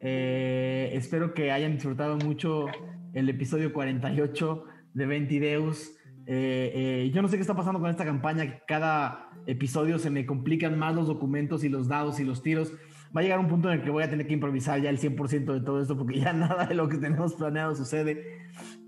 [0.00, 2.66] Eh, espero que hayan disfrutado mucho
[3.12, 5.96] el episodio 48 de Ventideus.
[6.26, 10.24] Eh, eh, yo no sé qué está pasando con esta campaña, cada episodio se me
[10.24, 12.72] complican más los documentos y los dados y los tiros.
[13.14, 14.98] Va a llegar un punto en el que voy a tener que improvisar ya el
[14.98, 18.24] 100% de todo esto porque ya nada de lo que tenemos planeado sucede.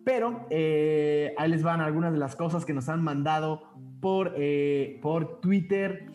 [0.05, 3.63] Pero eh, ahí les van algunas de las cosas que nos han mandado
[4.01, 6.07] por, eh, por Twitter.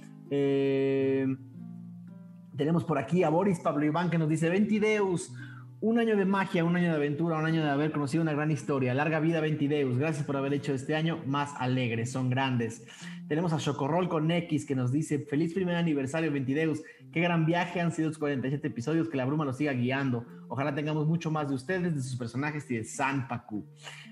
[2.59, 5.33] Tenemos por aquí a Boris Pablo Iván que nos dice: Ventideus,
[5.79, 8.51] un año de magia, un año de aventura, un año de haber conocido una gran
[8.51, 8.93] historia.
[8.93, 9.97] Larga vida, Ventideus.
[9.97, 12.05] Gracias por haber hecho este año más alegre.
[12.05, 12.85] Son grandes.
[13.29, 16.81] Tenemos a Chocorrol con X que nos dice: Feliz primer aniversario, Ventideus.
[17.13, 19.07] Qué gran viaje han sido los 47 episodios.
[19.07, 20.25] Que la bruma nos siga guiando.
[20.49, 23.65] Ojalá tengamos mucho más de ustedes, de sus personajes y de Sanpaku.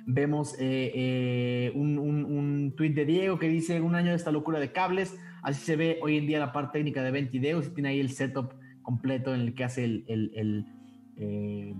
[0.05, 4.31] Vemos eh, eh, un, un, un tuit de Diego que dice: Un año de esta
[4.31, 5.17] locura de cables.
[5.47, 8.09] Así se ve hoy en día la parte técnica de Ventideus y tiene ahí el
[8.09, 8.51] setup
[8.81, 10.65] completo en el que hace el, el- el,
[11.15, 11.73] eh,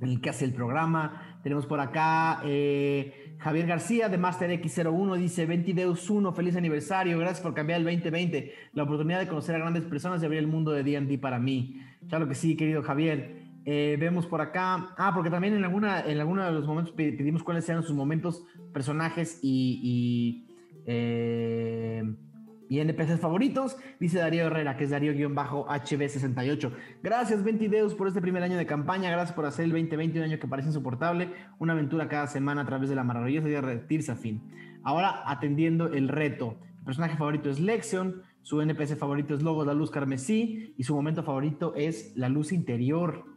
[0.00, 1.40] en el que hace el programa.
[1.42, 7.40] Tenemos por acá eh, Javier García de Master X01 dice 20 1, feliz aniversario, gracias
[7.40, 10.70] por cambiar el 2020, la oportunidad de conocer a grandes personas y abrir el mundo
[10.70, 11.80] de D&D para mí.
[12.08, 13.42] Claro que sí, querido Javier.
[13.64, 17.12] Eh, vemos por acá, ah, porque también en alguna, en alguno de los momentos pe-
[17.12, 20.46] pedimos cuáles eran sus momentos, personajes y,
[20.86, 20.92] y,
[22.72, 26.72] y NPCs favoritos, dice Darío Herrera, que es Darío-HB68.
[27.02, 29.10] Gracias, Ventideus, por este primer año de campaña.
[29.10, 31.28] Gracias por hacer el 2020 un año que parece insoportable.
[31.58, 34.40] Una aventura cada semana a través de la maravillosa idea de Tirsafin.
[34.84, 36.56] Ahora atendiendo el reto.
[36.78, 40.94] Mi personaje favorito es Lexion, su NPC favorito es Logos, la luz carmesí, y su
[40.94, 43.31] momento favorito es la luz interior.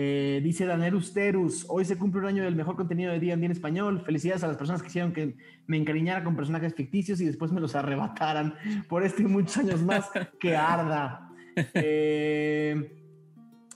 [0.00, 3.50] Eh, dice Danerus Terus, hoy se cumple un año del mejor contenido de D&D en
[3.50, 4.00] español.
[4.06, 5.36] Felicidades a las personas que hicieron que
[5.66, 8.54] me encariñara con personajes ficticios y después me los arrebataran
[8.88, 10.08] por este y muchos años más.
[10.38, 11.24] que arda.
[11.74, 13.02] Eh,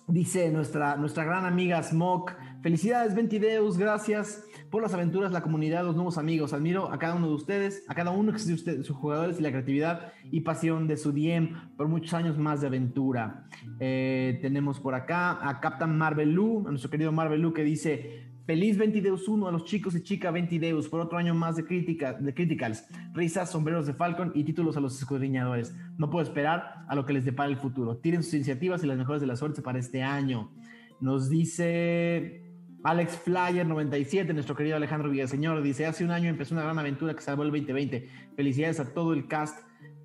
[0.07, 5.95] dice nuestra, nuestra gran amiga Smoke, felicidades Ventideus, gracias por las aventuras, la comunidad, los
[5.95, 6.55] nuevos amigos.
[6.55, 9.51] Admiro a cada uno de ustedes, a cada uno de ustedes, sus jugadores y la
[9.51, 13.45] creatividad y pasión de su DM por muchos años más de aventura.
[13.79, 18.31] Eh, tenemos por acá a Captain Marvel Lu, a nuestro querido Marvel Lu, que dice:
[18.47, 22.15] Feliz Ventideus 1 a los chicos y chicas Ventideus por otro año más de, crítica,
[22.15, 25.77] de Criticals, risas, sombreros de Falcon y títulos a los escudriñadores.
[25.99, 27.99] No puedo esperar a lo que les depara el futuro.
[27.99, 30.51] Tienen sus iniciativas y las mejores de la suerte para este año.
[30.99, 32.42] Nos dice
[32.85, 37.15] Alex Flyer 97, nuestro querido Alejandro Villaseñor, dice, hace un año empezó una gran aventura
[37.15, 38.09] que salvó el 2020.
[38.35, 39.57] Felicidades a todo el cast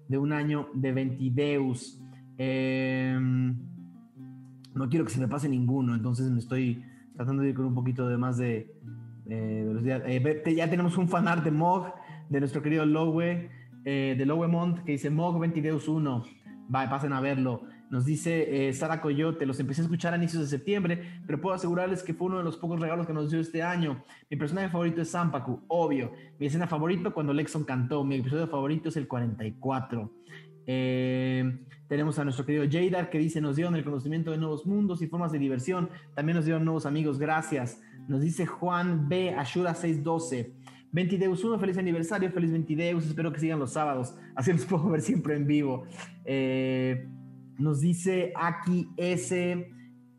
[0.08, 2.00] de un año de Ventideus.
[2.38, 3.56] Em,
[4.76, 6.84] no quiero que se me pase ninguno, entonces me estoy
[7.16, 8.72] tratando de ir con un poquito de más de,
[9.26, 10.04] velocidad.
[10.06, 11.94] Eh, ya tenemos un fanart de Mog,
[12.30, 13.50] de nuestro querido Lowe,
[13.86, 16.24] eh, de Lowemont, que dice Mog Ventideus 1.
[16.74, 17.64] Va, pasen a verlo.
[17.90, 21.56] Nos dice eh, Sara Coyote, los empecé a escuchar a inicios de septiembre, pero puedo
[21.56, 24.04] asegurarles que fue uno de los pocos regalos que nos dio este año.
[24.30, 26.12] Mi personaje favorito es Sampaku, obvio.
[26.40, 28.04] Mi escena favorito cuando Lexon cantó.
[28.04, 30.12] Mi episodio favorito es el 44.
[30.70, 35.02] Eh, tenemos a nuestro querido Jadar que dice, nos dieron el conocimiento de nuevos mundos
[35.02, 35.90] y formas de diversión.
[36.14, 37.82] También nos dieron nuevos amigos, gracias.
[38.10, 39.34] Nos dice Juan B.
[39.34, 40.54] Ashura 612.
[40.92, 45.02] Ventideus 1, feliz aniversario, feliz Ventideus, espero que sigan los sábados, así los puedo ver
[45.02, 45.84] siempre en vivo.
[46.26, 47.08] Eh,
[47.60, 49.68] nos dice aquí S,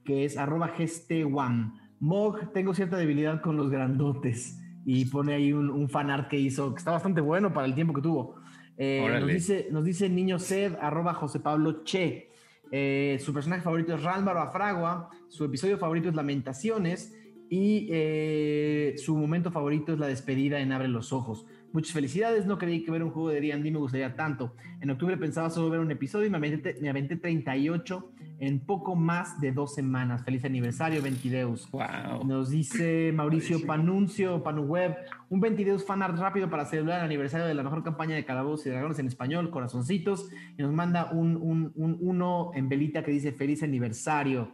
[0.05, 1.73] que es arroba geste1.
[2.01, 4.59] Mog, tengo cierta debilidad con los grandotes.
[4.85, 7.93] Y pone ahí un, un fanart que hizo, que está bastante bueno para el tiempo
[7.93, 8.37] que tuvo.
[8.81, 12.31] Eh, nos, dice, nos dice niño sed, arroba José Pablo Che.
[12.71, 15.11] Eh, su personaje favorito es Rálvaro Afragua.
[15.29, 17.15] Su episodio favorito es Lamentaciones.
[17.51, 21.47] Y eh, su momento favorito es la despedida en Abre los Ojos.
[21.73, 24.55] Muchas felicidades, no creí que ver un juego de D&D me gustaría tanto.
[24.81, 28.95] En octubre pensaba solo ver un episodio y me aventé, me aventé 38 en poco
[28.95, 30.25] más de dos semanas.
[30.25, 31.71] Feliz aniversario, Ventideus.
[31.71, 32.25] Wow.
[32.25, 34.97] Nos dice Mauricio Panuncio, Panuweb,
[35.29, 38.71] un Ventideus fanart rápido para celebrar el aniversario de la mejor campaña de Calabozos y
[38.71, 43.33] Dragones en español, corazoncitos, y nos manda un, un, un uno en velita que dice
[43.33, 44.53] feliz aniversario.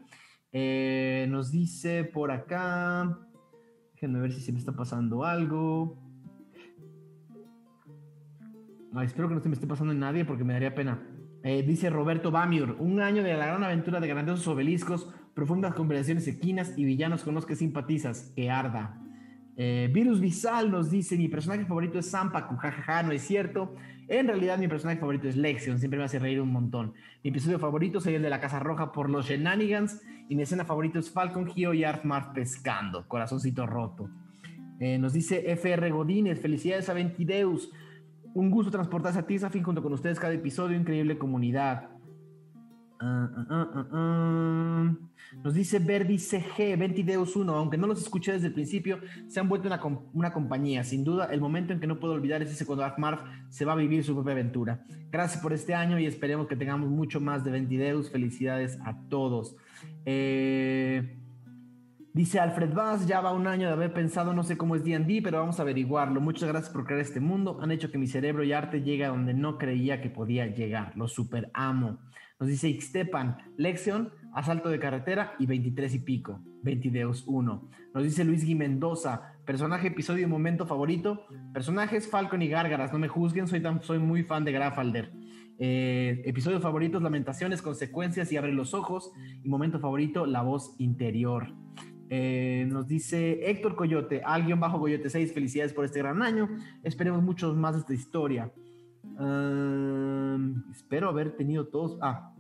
[0.57, 3.19] Eh, nos dice por acá,
[3.93, 6.04] déjenme ver si se me está pasando algo.
[9.03, 11.03] Espero que no se me esté pasando en nadie porque me daría pena.
[11.43, 16.27] Eh, dice Roberto Bamiur, un año de la gran aventura de grandiosos obeliscos, profundas conversaciones
[16.29, 18.33] equinas y villanos con los que simpatizas.
[18.35, 19.01] Que arda.
[19.57, 23.75] Eh, Virus Visal nos dice, mi personaje favorito es Sampaku, jajaja, no es cierto.
[24.09, 26.95] En realidad mi personaje favorito es Lexion, siempre me hace reír un montón.
[27.23, 30.65] Mi episodio favorito es el de la Casa Roja por los shenanigans y mi escena
[30.65, 34.11] favorita es Falcon, Gio y Arthmar pescando, corazoncito roto.
[34.81, 37.71] Eh, nos dice FR Godínez, felicidades a Ventideus.
[38.35, 41.89] Un gusto transportarse a Tizafin junto con ustedes cada episodio, increíble comunidad.
[43.01, 44.95] Ah, ah, ah,
[45.43, 48.99] Nos dice Verdi CG, Ventideus 1, aunque no los escuché desde el principio,
[49.29, 49.81] se han vuelto una,
[50.13, 50.83] una, compañía.
[50.83, 53.73] Sin duda, el momento en que no puedo olvidar es ese cuando Marv se va
[53.73, 54.85] a vivir su propia aventura.
[55.13, 58.11] Gracias por este año y esperemos que tengamos mucho más de Ventideus.
[58.11, 59.55] Felicidades a todos.
[60.07, 61.19] Eh,
[62.15, 65.21] Dice Alfred Vaz, ya va un año de haber pensado, no sé cómo es D&D,
[65.21, 66.21] pero vamos a averiguarlo.
[66.21, 67.59] Muchas gracias por crear este mundo.
[67.61, 70.93] Han hecho que mi cerebro y arte llegue a donde no creía que podía llegar.
[70.95, 71.99] Lo super amo.
[72.39, 76.41] Nos dice Ixtepan, Lexion, Asalto de Carretera y 23 y pico.
[76.63, 77.69] 22 1.
[77.95, 81.27] Nos dice Luis Gui Mendoza, personaje, episodio y momento favorito.
[81.53, 85.11] Personajes Falcon y Gárgaras, no me juzguen, soy, tan, soy muy fan de Grafalder.
[85.59, 89.11] Eh, episodio favorito, Lamentaciones, Consecuencias y Abre los Ojos.
[89.43, 91.53] Y momento favorito, La Voz Interior.
[92.17, 96.49] Eh, nos dice Héctor Coyote, alguien bajo Coyote 6, felicidades por este gran año.
[96.85, 98.53] Esperemos muchos más de esta historia.
[100.71, 101.99] espero haber tenido todos.
[102.01, 102.33] Ah,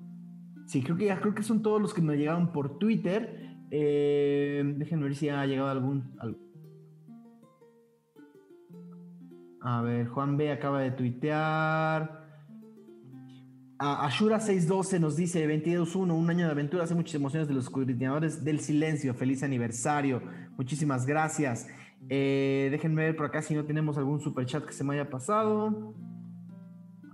[0.66, 3.56] sí, creo que ya creo que son todos los que me llegaron por Twitter.
[3.72, 6.16] Eh, déjenme ver si ha llegado algún.
[9.60, 12.23] A ver, Juan B acaba de tuitear.
[13.84, 18.42] Ashura 612 nos dice 22.1, un año de aventura, hace muchas emociones de los coordinadores
[18.42, 19.12] del silencio.
[19.12, 20.22] Feliz aniversario.
[20.56, 21.68] Muchísimas gracias.
[22.08, 25.10] Eh, déjenme ver por acá si no tenemos algún super chat que se me haya
[25.10, 25.94] pasado.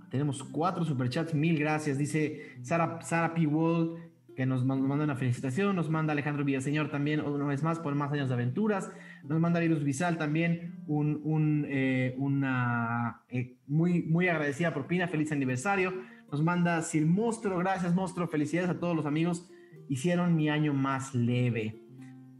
[0.09, 1.97] Tenemos cuatro superchats, mil gracias.
[1.97, 3.47] Dice Sara, Sara P.
[3.47, 3.97] Wall,
[4.37, 5.75] que nos, manda una felicitación.
[5.75, 8.89] Nos manda Alejandro Villaseñor también, una vez más, por más años de aventuras.
[9.27, 15.09] Nos manda Virus Visal también, un, eh, una eh, muy, muy agradecida propina.
[15.09, 15.91] Feliz aniversario.
[16.31, 19.49] Nos manda Sir Monstruo, gracias Monstruo, felicidades a todos los amigos
[19.91, 21.83] hicieron mi año más leve.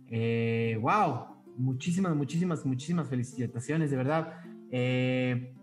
[0.07, 1.25] Eh, wow,
[1.57, 4.39] muchísimas, muchísimas, muchísimas felicitaciones, de verdad.
[4.71, 5.53] Eh,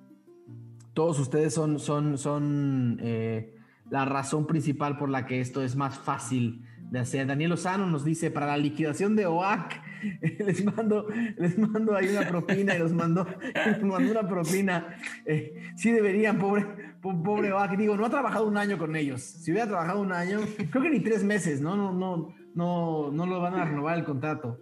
[0.92, 3.54] todos ustedes son, son, son eh,
[3.88, 6.62] la razón principal por la que esto es más fácil.
[6.90, 9.80] Daniel Lozano nos dice, para la liquidación de OAC,
[10.38, 13.26] les mando, les mando ahí una propina y los mandó,
[13.82, 14.96] una propina.
[15.26, 16.66] Eh, sí deberían, pobre,
[17.00, 17.76] po- pobre OAC.
[17.76, 19.22] Digo, no ha trabajado un año con ellos.
[19.22, 21.76] Si hubiera trabajado un año, creo que ni tres meses, ¿no?
[21.76, 24.60] No, no, no, no lo van a renovar el contrato.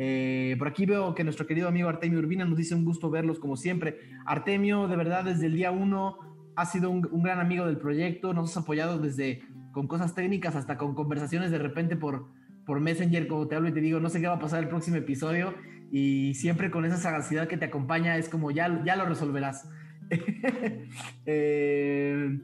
[0.00, 3.38] Eh, por aquí veo que nuestro querido amigo Artemio Urbina nos dice un gusto verlos
[3.40, 3.98] como siempre.
[4.26, 6.18] Artemio, de verdad, desde el día uno
[6.54, 10.56] ha sido un, un gran amigo del proyecto, nos has apoyado desde con cosas técnicas
[10.56, 12.26] hasta con conversaciones de repente por,
[12.66, 14.68] por Messenger, como te hablo y te digo, no sé qué va a pasar el
[14.68, 15.54] próximo episodio
[15.90, 19.68] y siempre con esa sagacidad que te acompaña es como ya, ya lo resolverás.
[21.30, 22.38] Eh,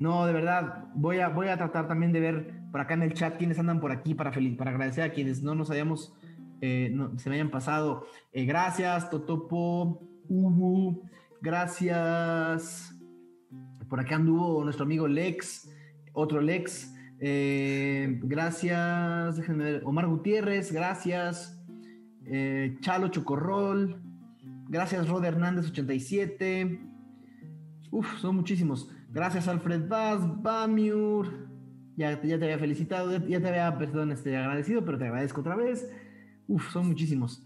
[0.00, 3.14] no, de verdad, voy a, voy a tratar también de ver por acá en el
[3.14, 6.12] chat quiénes andan por aquí para, feliz, para agradecer a quienes no nos hayamos,
[6.60, 8.06] eh, no, se me hayan pasado.
[8.32, 11.08] Eh, gracias, Totopo, Ubu,
[11.40, 12.98] gracias.
[13.88, 15.70] Por acá anduvo nuestro amigo Lex,
[16.12, 16.94] otro Lex.
[17.20, 19.82] Eh, gracias, déjenme ver.
[19.84, 21.58] Omar Gutiérrez, gracias.
[22.24, 24.00] Eh, Chalo Chocorrol,
[24.68, 26.80] gracias Rod Hernández 87.
[27.90, 28.90] Uf, son muchísimos.
[29.10, 31.48] Gracias Alfred Vaz, Bamiur.
[31.96, 35.56] Ya, ya te había felicitado, ya, te había, perdón, este, agradecido, pero te agradezco otra
[35.56, 35.92] vez.
[36.48, 37.42] Uf, son muchísimos.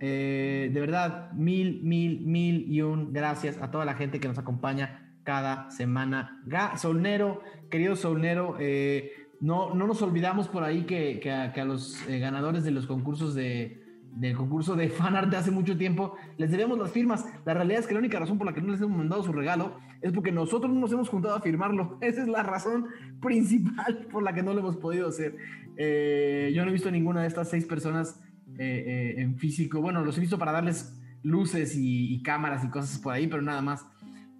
[0.00, 4.38] Eh, de verdad, mil, mil, mil y un gracias a toda la gente que nos
[4.38, 6.40] acompaña cada semana.
[6.76, 12.20] Solnero, querido Solnero, eh, no, no nos olvidamos por ahí que, que, a, los eh,
[12.20, 13.82] ganadores de los concursos de,
[14.12, 17.26] del concurso de fanart de hace mucho tiempo, les debemos las firmas.
[17.44, 19.32] La realidad es que la única razón por la que no les hemos mandado su
[19.32, 21.98] regalo es porque nosotros no nos hemos juntado a firmarlo.
[22.00, 22.86] Esa es la razón
[23.20, 25.36] principal por la que no lo hemos podido hacer.
[25.76, 28.20] Eh, yo no he visto ninguna de estas seis personas
[28.58, 29.82] en físico.
[29.82, 33.60] Bueno, los he visto para darles luces y cámaras y cosas por ahí, pero nada
[33.60, 33.84] más.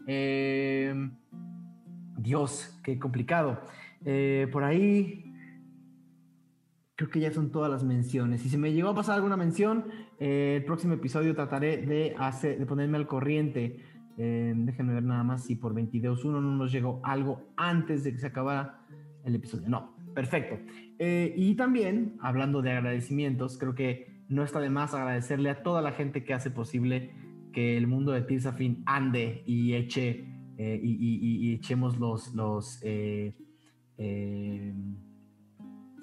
[0.07, 0.95] Eh,
[2.19, 3.61] Dios, qué complicado.
[4.05, 5.27] Eh, por ahí
[6.97, 8.41] creo que ya son todas las menciones.
[8.41, 9.85] Si se me llegó a pasar alguna mención,
[10.19, 13.81] eh, el próximo episodio trataré de, hacer, de ponerme al corriente.
[14.17, 18.13] Eh, déjenme ver nada más si por 22 1 no nos llegó algo antes de
[18.13, 18.81] que se acabara
[19.25, 19.69] el episodio.
[19.69, 20.59] No, perfecto.
[20.99, 25.83] Eh, y también, hablando de agradecimientos, creo que no está de más agradecerle a toda
[25.83, 27.11] la gente que hace posible
[27.57, 30.27] que el mundo de Tirsafin ande y eche
[30.59, 33.35] eh, y, echemos los, eh,
[33.97, 34.75] eh,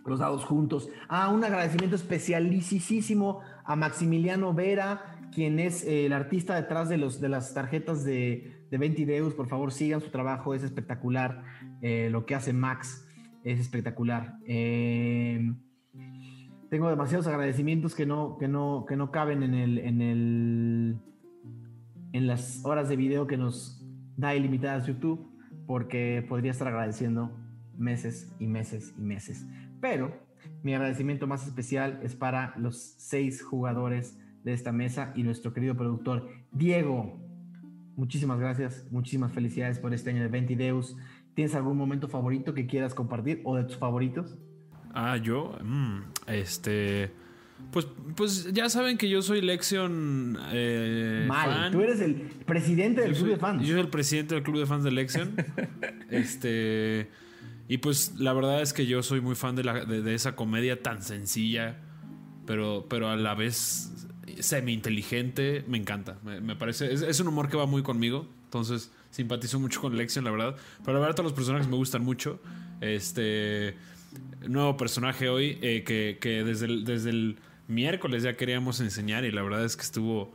[0.03, 0.90] los dados juntos.
[1.07, 7.30] Ah, un agradecimiento especialísimo a Maximiliano Vera, quien es el artista detrás de, los, de
[7.30, 9.35] las tarjetas de, de 20 Deus.
[9.35, 11.43] Por favor, sigan su trabajo, es espectacular.
[11.83, 13.07] Lo que hace Max
[13.43, 14.40] es espectacular.
[16.73, 20.98] Tengo demasiados agradecimientos que no, que no, que no caben en, el, en, el,
[22.14, 23.83] en las horas de video que nos
[24.16, 25.30] da ilimitadas YouTube,
[25.67, 27.35] porque podría estar agradeciendo
[27.77, 29.45] meses y meses y meses.
[29.82, 30.14] Pero
[30.61, 35.75] mi agradecimiento más especial es para los seis jugadores de esta mesa y nuestro querido
[35.75, 37.19] productor Diego.
[37.95, 40.95] Muchísimas gracias, muchísimas felicidades por este año de 20 Deus.
[41.33, 44.38] ¿Tienes algún momento favorito que quieras compartir o de tus favoritos?
[44.93, 47.11] Ah, yo, mm, este,
[47.72, 51.72] pues, pues ya saben que yo soy Lexion eh, Mal, fan.
[51.72, 53.61] tú eres el presidente del yo club soy, de fans.
[53.61, 55.35] Yo soy el presidente del club de fans de Lexion.
[56.09, 57.09] este,
[57.67, 60.35] y pues la verdad es que yo soy muy fan de, la, de, de esa
[60.35, 61.77] comedia tan sencilla,
[62.45, 63.92] pero, pero a la vez
[64.40, 65.64] semi inteligente.
[65.67, 68.27] Me encanta, me, me parece, es, es un humor que va muy conmigo.
[68.45, 70.56] Entonces simpatizo mucho con Lexion, la verdad.
[70.83, 72.40] Pero la verdad, todos los personajes me gustan mucho.
[72.82, 73.75] Este
[74.48, 79.32] nuevo personaje hoy eh, que, que, desde, el, desde el miércoles ya queríamos enseñar y
[79.32, 80.33] la verdad es que estuvo.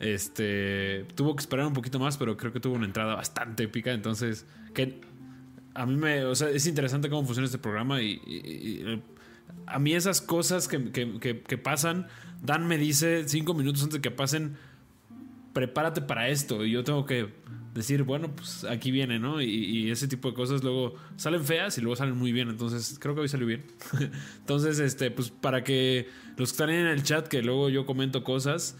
[0.00, 3.92] Este tuvo que esperar un poquito más, pero creo que tuvo una entrada bastante épica.
[3.92, 5.00] Entonces, que
[5.74, 6.24] a mí me.
[6.24, 9.02] O sea, es interesante cómo funciona este programa y,
[9.66, 12.06] a mí esas cosas que, que, que, que pasan.
[12.42, 14.56] Dan me dice cinco minutos antes de que pasen
[15.52, 16.64] prepárate para esto.
[16.64, 17.34] Y yo tengo que
[17.78, 19.40] decir, bueno, pues aquí viene, ¿no?
[19.40, 22.48] Y, y, ese tipo de cosas luego salen feas y luego salen muy bien.
[22.48, 23.64] Entonces, creo que hoy salió bien.
[24.40, 28.24] Entonces, este, pues para que los que están en el chat, que luego yo comento
[28.24, 28.76] cosas,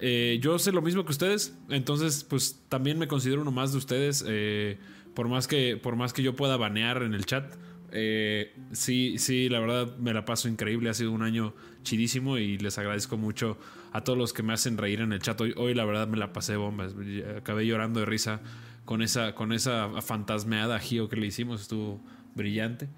[0.00, 1.56] eh, yo sé lo mismo que ustedes.
[1.68, 4.24] Entonces, pues también me considero uno más de ustedes.
[4.26, 4.78] Eh,
[5.14, 7.54] por más que, por más que yo pueda banear en el chat.
[7.90, 10.90] Eh, sí, sí, la verdad me la paso increíble.
[10.90, 13.58] Ha sido un año chidísimo y les agradezco mucho
[13.92, 15.40] a todos los que me hacen reír en el chat.
[15.40, 16.94] Hoy, hoy la verdad me la pasé bombas.
[17.36, 18.40] Acabé llorando de risa
[18.84, 21.62] con esa, con esa fantasmeada Gio que le hicimos.
[21.62, 22.00] Estuvo
[22.34, 22.88] brillante.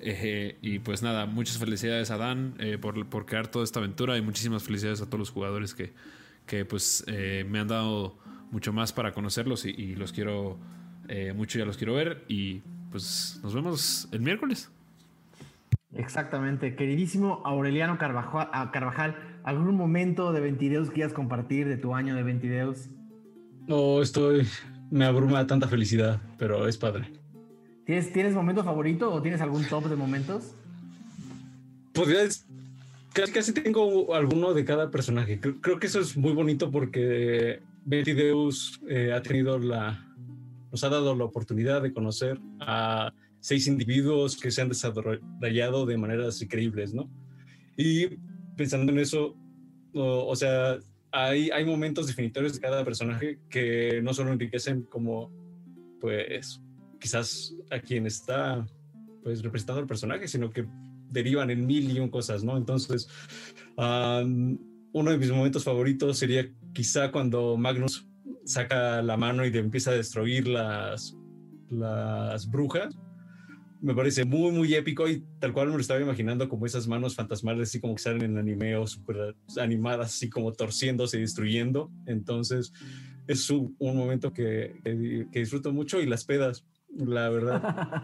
[0.00, 4.16] Eh, y pues nada, muchas felicidades a Dan eh, por, por, crear toda esta aventura
[4.16, 5.94] y muchísimas felicidades a todos los jugadores que,
[6.46, 8.18] que pues eh, me han dado
[8.50, 10.58] mucho más para conocerlos y, los quiero
[11.34, 14.70] mucho, ya los quiero ver y pues nos vemos el miércoles.
[15.94, 22.22] Exactamente, queridísimo Aureliano Carvajal, Carvajal ¿algún momento de Ventideus quieras compartir de tu año de
[22.24, 22.90] Ventideus?
[23.68, 24.46] No, estoy,
[24.90, 27.12] me abruma tanta felicidad, pero es padre.
[27.84, 30.56] ¿Tienes, ¿Tienes momento favorito o tienes algún top de momentos?
[31.92, 32.44] Pues
[33.12, 35.38] casi, casi tengo alguno de cada personaje.
[35.38, 40.12] Creo, que eso es muy bonito porque Betty Deus eh, ha tenido la,
[40.72, 45.96] nos ha dado la oportunidad de conocer a seis individuos que se han desarrollado de
[45.96, 47.08] maneras increíbles, ¿no?
[47.76, 48.18] Y
[48.56, 49.36] pensando en eso,
[49.92, 50.78] o, sea,
[51.12, 55.30] hay, hay momentos definitorios de cada personaje que no solo enriquecen como,
[56.00, 56.60] pues,
[57.00, 58.66] quizás a quien está
[59.22, 60.66] pues representando al personaje, sino que
[61.10, 62.56] derivan en mil y un cosas, ¿no?
[62.56, 63.08] Entonces,
[63.76, 68.08] uno de mis momentos favoritos sería quizá cuando Magnus
[68.44, 71.16] saca la mano y empieza a destruir las,
[71.68, 72.96] las brujas.
[73.86, 77.14] Me parece muy, muy épico y tal cual me lo estaba imaginando como esas manos
[77.14, 81.92] fantasmales, así como que salen en anime o super animadas, así como torciéndose y destruyendo.
[82.04, 82.72] Entonces,
[83.28, 86.66] es un, un momento que, que, disfruto mucho y las pedas
[86.96, 88.02] la verdad.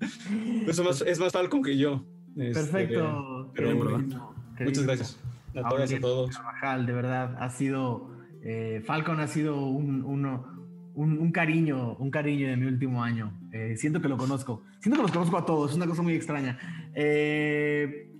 [0.66, 2.04] Eso más, es más Falcon que yo.
[2.36, 3.52] Este, Perfecto.
[4.58, 5.20] muchas gracias.
[5.54, 6.40] A todas a todos.
[6.84, 8.10] de verdad, ha sido.
[8.42, 13.38] Eh, Falcon ha sido un, un, cariño, un cariño de mi último año.
[13.52, 14.62] Eh, siento que lo conozco.
[14.80, 15.70] Siento que los conozco a todos.
[15.70, 16.58] Es una cosa muy extraña.
[16.94, 18.10] Eh,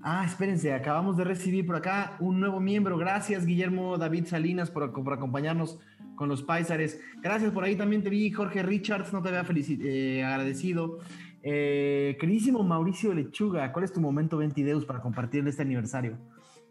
[0.00, 2.96] ah, espérense, acabamos de recibir por acá un nuevo miembro.
[2.96, 5.80] Gracias, Guillermo David Salinas, por, por acompañarnos
[6.14, 7.00] con los Paisares.
[7.20, 10.98] Gracias, por ahí también te vi, Jorge Richards, no te había eh, agradecido.
[11.42, 16.16] Queridísimo Mauricio Lechuga, ¿cuál es tu momento Ventideus para compartir en este aniversario?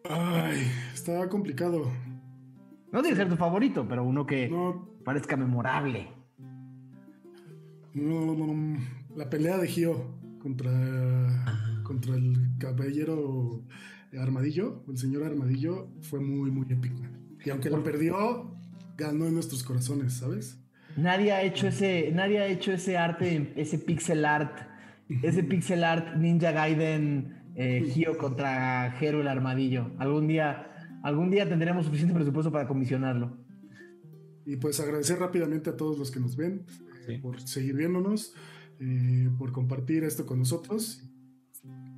[0.10, 1.92] Ay, está complicado.
[2.94, 4.50] No tiene que ser tu favorito, pero uno que
[5.04, 6.21] parezca memorable.
[7.94, 8.78] No,
[9.16, 10.72] la pelea de Gio contra,
[11.84, 13.66] contra el caballero
[14.20, 17.10] Armadillo, el señor Armadillo, fue muy, muy épica.
[17.46, 18.56] Y aunque lo perdió,
[18.98, 20.58] ganó en nuestros corazones, ¿sabes?
[20.98, 24.58] Nadie ha hecho ese, nadie ha hecho ese arte, ese pixel art,
[25.24, 29.92] ese pixel art Ninja Gaiden eh, Gio contra Hero el Armadillo.
[29.98, 33.38] Algún día, algún día tendremos suficiente presupuesto para comisionarlo.
[34.46, 36.66] Y pues agradecer rápidamente a todos los que nos ven
[37.20, 38.34] por seguir viéndonos,
[38.80, 41.04] eh, por compartir esto con nosotros,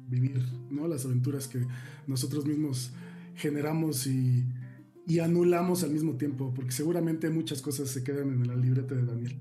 [0.08, 0.88] vivir ¿no?
[0.88, 1.66] las aventuras que
[2.08, 2.94] nosotros mismos
[3.36, 4.46] generamos y
[5.06, 9.06] y anulamos al mismo tiempo, porque seguramente muchas cosas se quedan en la libreta de
[9.06, 9.40] Daniel.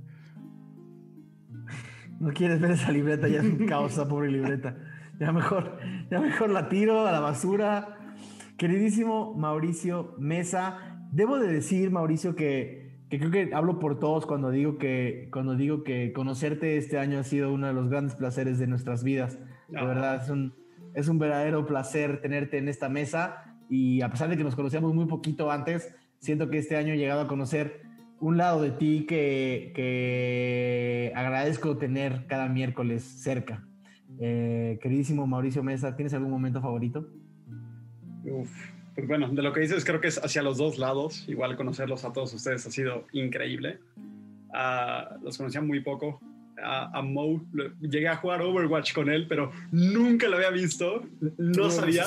[2.18, 4.76] No quieres ver esa libreta, ya es un caos, pobre libreta.
[5.18, 5.78] Ya mejor,
[6.10, 8.16] ya mejor la tiro a la basura.
[8.56, 12.81] Queridísimo Mauricio Mesa, debo de decir, Mauricio, que,
[13.12, 17.18] que, creo que hablo por todos cuando digo que, cuando digo que conocerte este año
[17.18, 19.38] ha sido uno de los grandes placeres de nuestras vidas.
[19.68, 20.54] De verdad, es un,
[20.94, 24.94] es un verdadero placer tenerte en esta mesa y a pesar de que nos conocíamos
[24.94, 27.82] muy poquito antes, siento que este año he llegado a conocer
[28.18, 33.68] un lado de ti que, que agradezco tener cada miércoles cerca.
[34.20, 37.06] Eh, queridísimo Mauricio Mesa, ¿tienes algún momento favorito?
[38.22, 38.48] pues
[38.96, 41.28] bueno, de lo que dices creo que es hacia los dos lados.
[41.28, 43.78] Igual conocerlos a todos ustedes ha sido increíble.
[44.48, 46.20] Uh, los conocía muy poco,
[46.62, 47.44] a, Mo.
[47.80, 51.02] Llegué a jugar Overwatch con él, pero nunca lo había visto.
[51.38, 52.04] No sabía.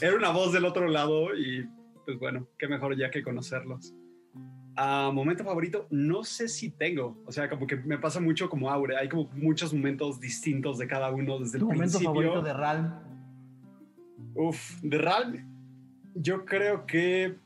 [0.00, 1.66] Era, una voz del otro lado y
[2.04, 3.94] pues bueno, qué mejor ya que conocerlos.
[4.76, 7.22] a momento favorito, no sé si tengo.
[7.26, 8.96] O sea, como que me pasa mucho como Aure.
[8.96, 12.92] Hay como muchos momentos distintos de cada uno desde el momento favorito de Ralm?
[14.34, 15.51] Uf, de Ralm,
[16.14, 17.36] yo creo que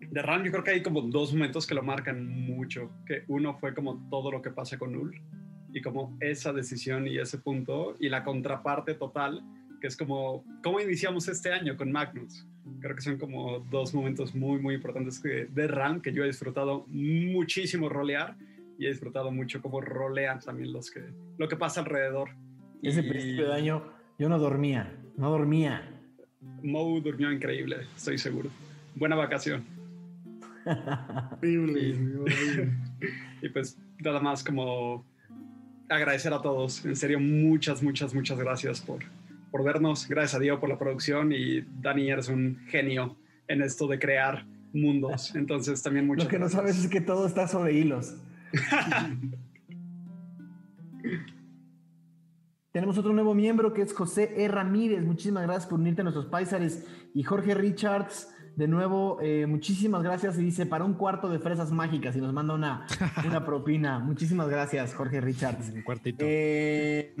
[0.00, 2.90] de Ralm yo creo que hay como dos momentos que lo marcan mucho.
[3.06, 5.20] Que uno fue como todo lo que pasa con Null
[5.72, 9.42] y como esa decisión y ese punto y la contraparte total,
[9.80, 12.46] que es como cómo iniciamos este año con Magnus.
[12.80, 16.84] Creo que son como dos momentos muy, muy importantes de RAM que yo he disfrutado
[16.88, 18.36] muchísimo rolear
[18.78, 21.02] y he disfrutado mucho como rolean también los que,
[21.36, 22.30] lo que pasa alrededor.
[22.82, 25.97] Ese principio de año yo no dormía, no dormía.
[26.62, 28.50] Mo durmió increíble, estoy seguro.
[28.94, 29.64] Buena vacación.
[33.42, 35.04] y pues nada más como
[35.88, 36.84] agradecer a todos.
[36.84, 39.00] En serio, muchas, muchas, muchas gracias por,
[39.50, 40.08] por vernos.
[40.08, 44.44] Gracias a Dios por la producción y Dani, eres un genio en esto de crear
[44.72, 45.32] mundos.
[45.34, 48.16] Entonces, también muchas Lo que no sabes es que todo está sobre hilos.
[52.78, 54.46] tenemos otro nuevo miembro que es José E.
[54.46, 55.04] Ramírez.
[55.04, 56.86] Muchísimas gracias por unirte a nuestros paisares.
[57.12, 60.38] Y Jorge Richards, de nuevo, eh, muchísimas gracias.
[60.38, 62.14] Y dice, para un cuarto de fresas mágicas.
[62.14, 62.86] Y nos manda una,
[63.26, 63.98] una propina.
[63.98, 65.70] Muchísimas gracias, Jorge Richards.
[65.74, 66.24] Un cuartito.
[66.24, 67.16] Eh,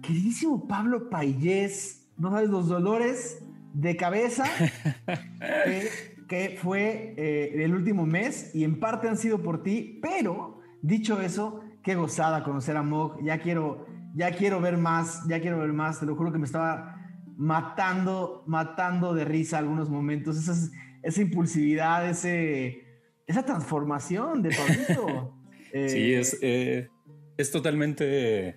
[0.00, 3.44] queridísimo Pablo Payés, no sabes los dolores
[3.74, 4.44] de cabeza
[5.64, 5.88] que,
[6.26, 11.20] que fue eh, el último mes y en parte han sido por ti, pero dicho
[11.20, 15.72] eso, qué gozada conocer a Mog, ya quiero, ya quiero ver más, ya quiero ver
[15.72, 16.96] más, te lo juro que me estaba
[17.36, 20.54] matando, matando de risa algunos momentos, esa,
[21.02, 22.84] esa impulsividad, ese,
[23.26, 25.36] esa transformación de Pablito.
[25.72, 26.88] Eh, Sí, es, eh,
[27.36, 28.56] es totalmente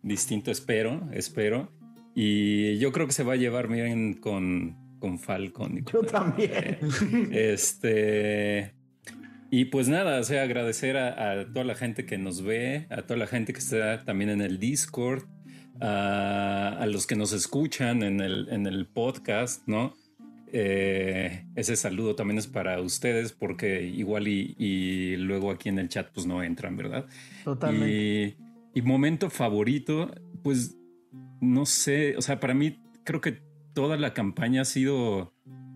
[0.00, 1.70] distinto, espero, espero.
[2.14, 5.84] Y yo creo que se va a llevar bien con, con Falcon.
[5.84, 6.78] Yo también.
[7.32, 8.74] Este.
[9.56, 13.02] Y pues nada, o sea, agradecer a, a toda la gente que nos ve, a
[13.02, 15.28] toda la gente que está también en el Discord,
[15.80, 19.94] a, a los que nos escuchan en el, en el podcast, ¿no?
[20.52, 25.88] Eh, ese saludo también es para ustedes porque igual y, y luego aquí en el
[25.88, 27.06] chat pues no entran, ¿verdad?
[27.44, 28.36] Totalmente.
[28.74, 30.76] Y, y momento favorito, pues
[31.40, 33.38] no sé, o sea, para mí creo que
[33.72, 35.32] toda la campaña ha sido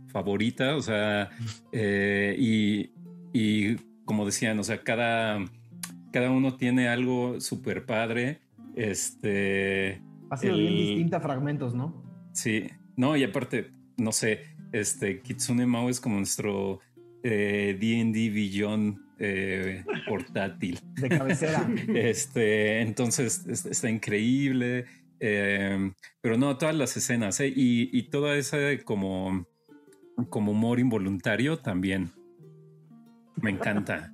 [0.08, 1.30] favorita, o sea,
[1.72, 2.90] eh, y,
[3.32, 5.44] y como decían, o sea, cada,
[6.12, 8.40] cada uno tiene algo súper padre.
[8.74, 10.00] Este.
[10.30, 12.02] Ha sido bien distinta fragmentos, ¿no?
[12.32, 12.64] Sí,
[12.96, 14.40] no, y aparte, no sé,
[14.72, 16.80] este Kitsune Mao es como nuestro
[17.22, 20.78] eh, D&D Beyond eh, portátil.
[21.00, 21.68] De cabecera.
[21.94, 24.84] este, entonces es- está increíble.
[25.20, 29.46] eh, pero no, todas las escenas eh, y, y toda esa como,
[30.30, 32.10] como humor involuntario también.
[33.42, 34.12] Me encanta.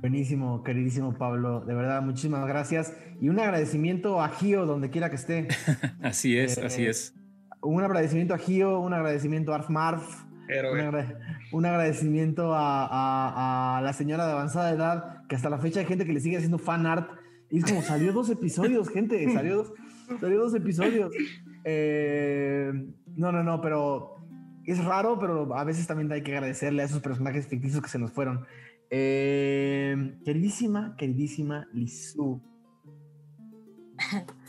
[0.00, 1.60] Buenísimo, queridísimo Pablo.
[1.60, 2.96] De verdad, muchísimas gracias.
[3.20, 5.48] Y un agradecimiento a Gio, donde quiera que esté.
[6.02, 7.14] Así es, Eh, así es.
[7.62, 10.24] Un agradecimiento a Gio, un agradecimiento a Arf Marf.
[10.72, 11.18] Un, agra-
[11.52, 15.86] un agradecimiento a, a- a la señora de avanzada edad, que hasta la fecha hay
[15.86, 17.10] gente que le sigue haciendo fan art.
[17.50, 19.72] Y es como, salió dos episodios, gente, salió dos,
[20.20, 21.12] salió dos episodios.
[21.64, 22.72] Eh,
[23.16, 24.16] no, no, no, pero
[24.72, 27.98] es raro, pero a veces también hay que agradecerle a esos personajes ficticios que se
[27.98, 28.46] nos fueron.
[28.90, 32.42] Eh, queridísima, queridísima Lizu.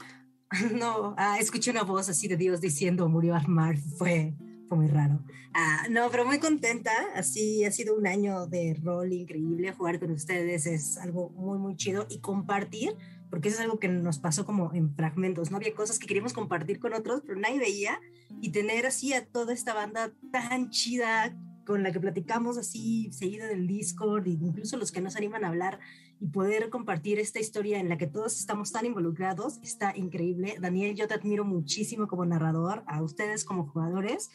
[0.77, 4.35] No, ah, escuché una voz así de Dios diciendo murió Armar, fue,
[4.67, 5.23] fue muy raro.
[5.53, 10.11] Ah, no, pero muy contenta, así ha sido un año de rol increíble, jugar con
[10.11, 12.93] ustedes es algo muy, muy chido y compartir,
[13.31, 15.57] porque eso es algo que nos pasó como en fragmentos, ¿no?
[15.57, 17.99] Había cosas que queríamos compartir con otros, pero nadie veía
[18.41, 21.35] y tener así a toda esta banda tan chida
[21.65, 25.47] con la que platicamos así seguida del Discord, e incluso los que nos animan a
[25.47, 25.79] hablar
[26.19, 30.57] y poder compartir esta historia en la que todos estamos tan involucrados está increíble.
[30.59, 34.29] Daniel, yo te admiro muchísimo como narrador, a ustedes como jugadores.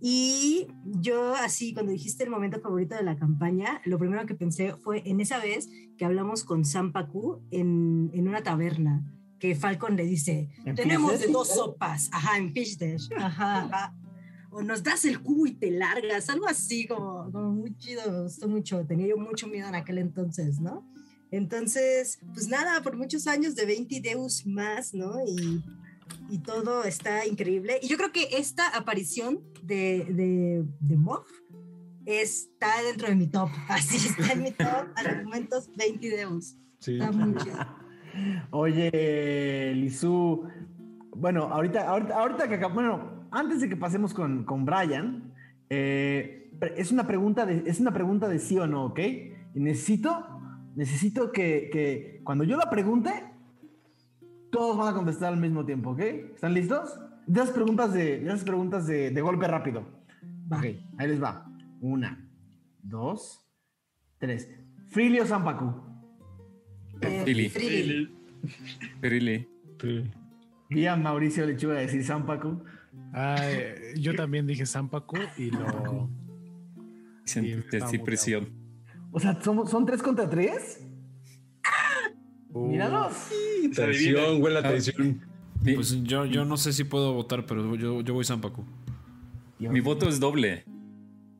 [0.00, 4.74] Y yo así, cuando dijiste el momento favorito de la campaña, lo primero que pensé
[4.74, 9.02] fue en esa vez que hablamos con Sam Pacu en, en una taberna,
[9.38, 13.94] que Falcon le dice, ¿En tenemos de dos sopas, ajá, en Fish Dash, ajá, ajá.
[14.50, 18.22] O nos das el cubo y te largas, algo así como, como muy chido, me
[18.22, 20.86] gustó mucho, tenía yo mucho miedo en aquel entonces, ¿no?
[21.30, 25.12] Entonces, pues nada, por muchos años de 20 Deus más, ¿no?
[25.26, 25.62] Y,
[26.28, 27.78] y todo está increíble.
[27.82, 31.24] Y yo creo que esta aparición de, de, de Mog
[32.04, 33.50] está dentro de mi top.
[33.68, 36.56] Así está en mi top argumentos 20 Deus.
[36.78, 36.94] Sí.
[36.94, 37.56] Está muy chido.
[38.50, 40.44] Oye, Lizu.
[41.14, 45.32] Bueno, ahorita, ahorita, ahorita que bueno, antes de que pasemos con, con Brian,
[45.70, 49.00] eh, es una pregunta de, es una pregunta de sí o no, ¿ok?
[49.54, 50.26] Y necesito,
[50.74, 53.10] necesito que, que cuando yo la pregunte,
[54.56, 56.00] todos van a contestar al mismo tiempo, ¿ok?
[56.34, 56.98] ¿Están listos?
[57.26, 59.84] De esas preguntas de, de esas preguntas de, de golpe rápido.
[60.50, 60.58] Va.
[60.58, 60.64] Ok,
[60.98, 61.46] ahí les va.
[61.80, 62.26] Una,
[62.82, 63.44] dos,
[64.18, 64.48] tres.
[64.88, 65.74] Frilio Zampacu.
[67.02, 67.48] Eh, Frili.
[67.50, 68.16] Frili.
[69.02, 69.48] Really.
[69.80, 70.10] Sí.
[70.70, 72.62] Vi a Mauricio Lechuga decir Zampacu.
[73.14, 76.08] Eh, yo también dije Zampacu y lo.
[77.24, 78.48] Sentí presión.
[79.12, 80.85] O sea, ¿somos- ¿son tres contra tres?
[82.56, 83.12] Uh, Míralos.
[83.74, 85.20] Tensión, huele la tensión.
[85.62, 88.64] Mi, Pues yo, yo no sé si puedo votar, pero yo, yo voy Zampacu.
[89.58, 90.64] mi voto es doble.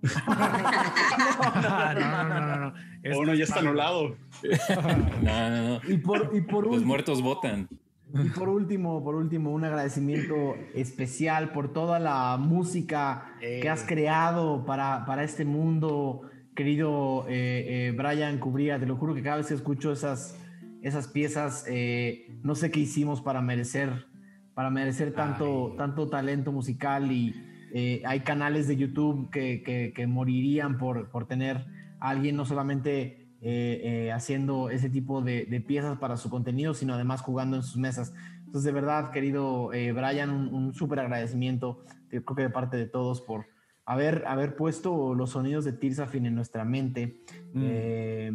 [0.27, 2.75] no, no, no, no, no.
[3.03, 4.17] Es- Oh, ya está anulado.
[5.23, 5.81] No, no, no.
[5.89, 7.69] Y por, y por Los último, muertos votan.
[8.13, 14.65] y por último, por último, un agradecimiento especial por toda la música que has creado
[14.67, 16.23] para, para este mundo,
[16.55, 18.79] querido eh, eh, Brian Cubría.
[18.79, 20.37] Te lo juro que cada vez que escucho esas,
[20.87, 21.65] esas piezas.
[21.69, 24.07] eh, no sé qué hicimos para merecer,
[24.55, 27.35] para merecer tanto, tanto talento musical y
[27.75, 31.67] eh, hay canales de YouTube que, que- que morirían por, por tener
[32.01, 36.95] a alguien no solamente eh, haciendo ese tipo de, de piezas para su contenido, sino
[36.95, 38.15] además jugando en sus mesas.
[38.39, 43.21] Entonces, de verdad, querido Brian, un, un súper agradecimiento, creo que de parte de todos,
[43.21, 43.47] por
[43.85, 47.21] haber, haber puesto los sonidos de Tirsafin en nuestra mente.
[47.53, 47.61] Mm.
[47.63, 48.33] Eh,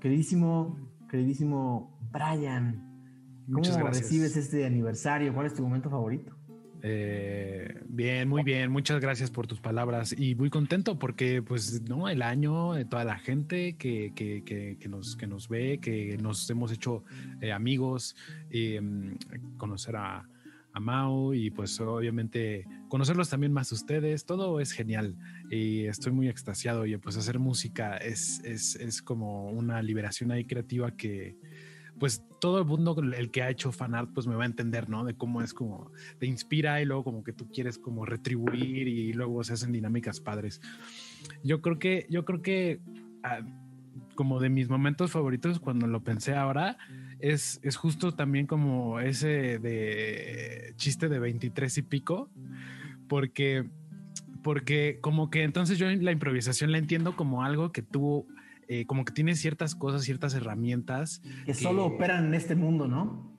[0.00, 2.74] queridísimo, queridísimo Brian,
[3.46, 4.04] ¿cómo Muchas gracias.
[4.04, 5.34] recibes este aniversario?
[5.34, 6.38] ¿Cuál es tu momento favorito?
[6.82, 8.70] Eh, bien, muy bien.
[8.70, 13.04] Muchas gracias por tus palabras y muy contento porque, pues, no, el año, de toda
[13.04, 17.02] la gente que, que, que, que nos, que nos ve, que nos hemos hecho
[17.40, 18.14] eh, amigos,
[18.50, 18.80] eh,
[19.56, 20.28] conocer a,
[20.72, 24.24] a Mau y, pues, obviamente conocerlos también más ustedes.
[24.24, 25.16] Todo es genial
[25.50, 26.86] y estoy muy extasiado.
[26.86, 31.36] Y, pues, hacer música es, es, es como una liberación ahí creativa que
[31.98, 35.04] pues todo el mundo el que ha hecho fanart pues me va a entender, ¿no?
[35.04, 39.12] De cómo es como te inspira y luego como que tú quieres como retribuir y
[39.12, 40.60] luego se hacen dinámicas padres.
[41.42, 42.80] Yo creo que yo creo que
[43.22, 43.40] ah,
[44.14, 46.78] como de mis momentos favoritos cuando lo pensé ahora
[47.18, 52.30] es, es justo también como ese de chiste de 23 y pico
[53.08, 53.68] porque
[54.42, 58.26] porque como que entonces yo la improvisación la entiendo como algo que tú
[58.68, 63.38] eh, como que tiene ciertas cosas, ciertas herramientas Que solo operan en este mundo, ¿no?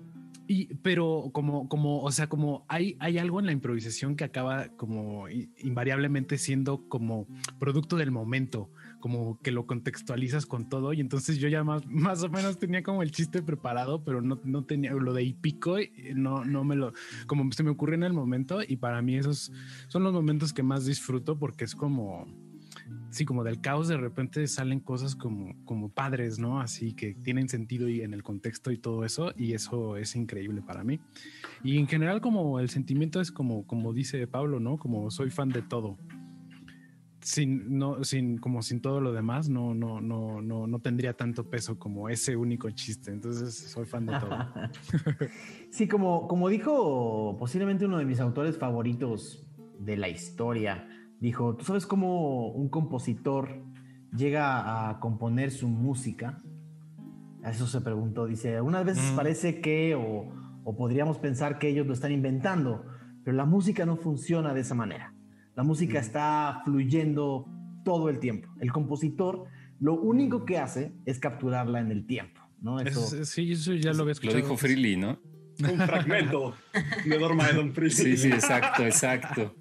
[0.51, 4.69] y, pero como, como, o sea, como hay, hay algo en la improvisación que acaba
[4.69, 7.27] como invariablemente siendo como
[7.59, 10.93] producto del momento, como que lo contextualizas con todo.
[10.93, 14.39] Y entonces yo ya más, más o menos tenía como el chiste preparado, pero no,
[14.43, 16.93] no tenía lo de y pico, y no, no me lo,
[17.27, 18.59] como se me ocurrió en el momento.
[18.67, 19.51] Y para mí esos
[19.87, 22.27] son los momentos que más disfruto porque es como,
[23.09, 26.59] sí, como del caos de repente salen cosas como, como padres, ¿no?
[26.59, 30.61] Así que tienen sentido y en el contexto y todo eso, y eso es increíble
[30.61, 30.99] para mí.
[31.63, 34.77] Y en general como el sentimiento es como, como dice Pablo, ¿no?
[34.77, 35.97] Como soy fan de todo.
[37.21, 41.49] Sin, no, sin, como sin todo lo demás, no, no, no, no, no tendría tanto
[41.49, 43.11] peso como ese único chiste.
[43.11, 44.29] Entonces soy fan de todo.
[45.71, 49.45] Sí, como, como dijo posiblemente uno de mis autores favoritos
[49.79, 50.87] de la historia,
[51.19, 53.63] dijo, ¿tú sabes cómo un compositor
[54.15, 56.41] llega a componer su música?
[57.43, 59.15] A eso se preguntó, dice, algunas veces Mm.
[59.15, 60.31] parece que, o,
[60.63, 62.83] o podríamos pensar que ellos lo están inventando,
[63.23, 65.13] pero la música no funciona de esa manera.
[65.59, 67.45] La música está fluyendo
[67.83, 68.47] todo el tiempo.
[68.61, 69.43] El compositor
[69.81, 72.79] lo único que hace es capturarla en el tiempo, ¿no?
[72.79, 74.55] Eso, Es- sí, eso ya lo había Lo dijo.
[74.55, 75.19] Freely, ¿no?
[75.59, 76.53] Un fragmento
[77.05, 77.91] de Dorma de Don Freely.
[77.91, 79.53] Sí, sí, exacto, exacto.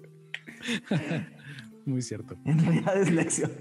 [1.85, 2.37] Muy cierto.
[2.45, 3.51] En realidad es lección.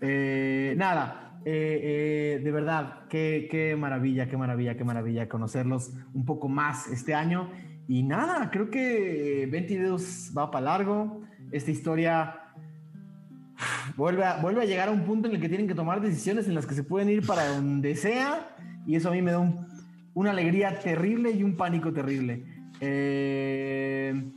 [0.00, 6.24] Eh, nada, eh, eh, de verdad, qué, qué maravilla, qué maravilla, qué maravilla conocerlos un
[6.24, 7.50] poco más este año.
[7.90, 11.22] Y nada, creo que 20 videos va para largo.
[11.50, 12.36] Esta historia
[13.96, 16.46] vuelve a, vuelve a llegar a un punto en el que tienen que tomar decisiones
[16.46, 18.54] en las que se pueden ir para donde sea.
[18.86, 19.66] Y eso a mí me da un-
[20.14, 22.44] una alegría terrible y un pánico terrible.
[22.80, 24.30] Eh,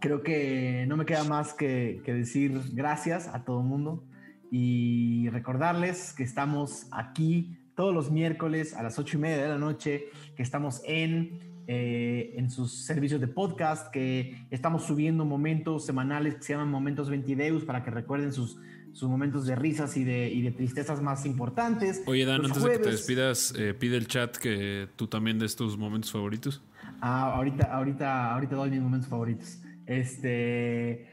[0.00, 4.04] creo que no me queda más que, que decir gracias a todo el mundo
[4.52, 9.58] y recordarles que estamos aquí todos los miércoles a las ocho y media de la
[9.58, 10.04] noche,
[10.36, 16.42] que estamos en, eh, en sus servicios de podcast, que estamos subiendo momentos semanales que
[16.42, 18.58] se llaman Momentos Ventideus para que recuerden sus,
[18.92, 22.02] sus momentos de risas y de, y de tristezas más importantes.
[22.06, 25.06] Oye, Dan, Los antes de que te jueves- despidas, eh, pide el chat que tú
[25.06, 26.62] también des tus momentos favoritos.
[27.00, 29.58] Ah, ahorita, ahorita, ahorita doy mis momentos favoritos.
[29.86, 31.06] Este,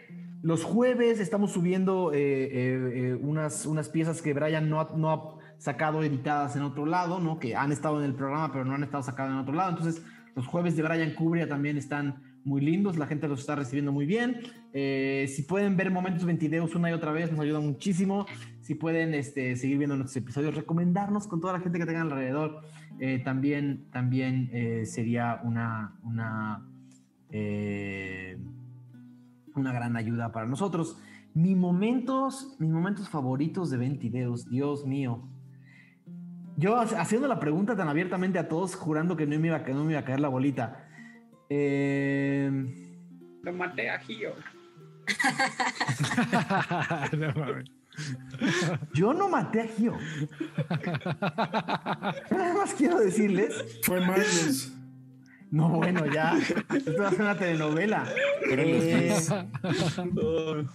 [0.43, 5.11] los jueves estamos subiendo eh, eh, eh, unas, unas piezas que Brian no ha, no
[5.11, 7.39] ha sacado editadas en otro lado, ¿no?
[7.39, 9.69] Que han estado en el programa, pero no han estado sacadas en otro lado.
[9.71, 10.03] Entonces,
[10.35, 14.05] los jueves de Brian Cubria también están muy lindos, la gente los está recibiendo muy
[14.05, 14.39] bien.
[14.73, 18.25] Eh, si pueden ver momentos ventideos una y otra vez, nos ayuda muchísimo.
[18.61, 22.61] Si pueden este, seguir viendo nuestros episodios, recomendarnos con toda la gente que tengan alrededor,
[22.99, 26.67] eh, también, también eh, sería una, una,
[29.55, 30.97] una gran ayuda para nosotros.
[31.33, 35.27] Mis momentos, mis momentos favoritos de Ventideos, Dios mío.
[36.61, 39.63] Yo ha- haciendo la pregunta tan abiertamente a todos, jurando que no me iba, a-
[39.63, 40.87] que no me iba a caer la bolita.
[41.49, 42.51] Eh,
[43.41, 44.33] Lo maté a Gio.
[47.17, 47.71] No mames.
[48.93, 49.97] yo no maté a Gio.
[52.31, 53.53] Nada más quiero decirles.
[53.83, 54.71] Fue Magnus.
[55.49, 56.37] No, bueno, ya.
[56.37, 58.05] Esto va a ser una telenovela.
[58.49, 59.13] Eh,
[60.13, 60.65] dos.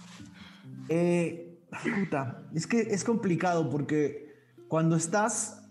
[0.89, 1.59] Eh,
[1.99, 4.35] puta, es que es complicado porque
[4.67, 5.66] cuando estás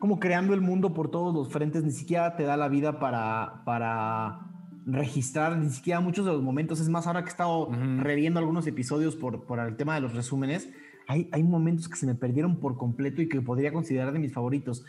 [0.00, 3.62] como creando el mundo por todos los frentes, ni siquiera te da la vida para,
[3.66, 4.40] para
[4.86, 6.80] registrar, ni siquiera muchos de los momentos.
[6.80, 10.14] Es más, ahora que he estado reviendo algunos episodios por, por el tema de los
[10.14, 10.70] resúmenes,
[11.06, 14.32] hay, hay momentos que se me perdieron por completo y que podría considerar de mis
[14.32, 14.86] favoritos.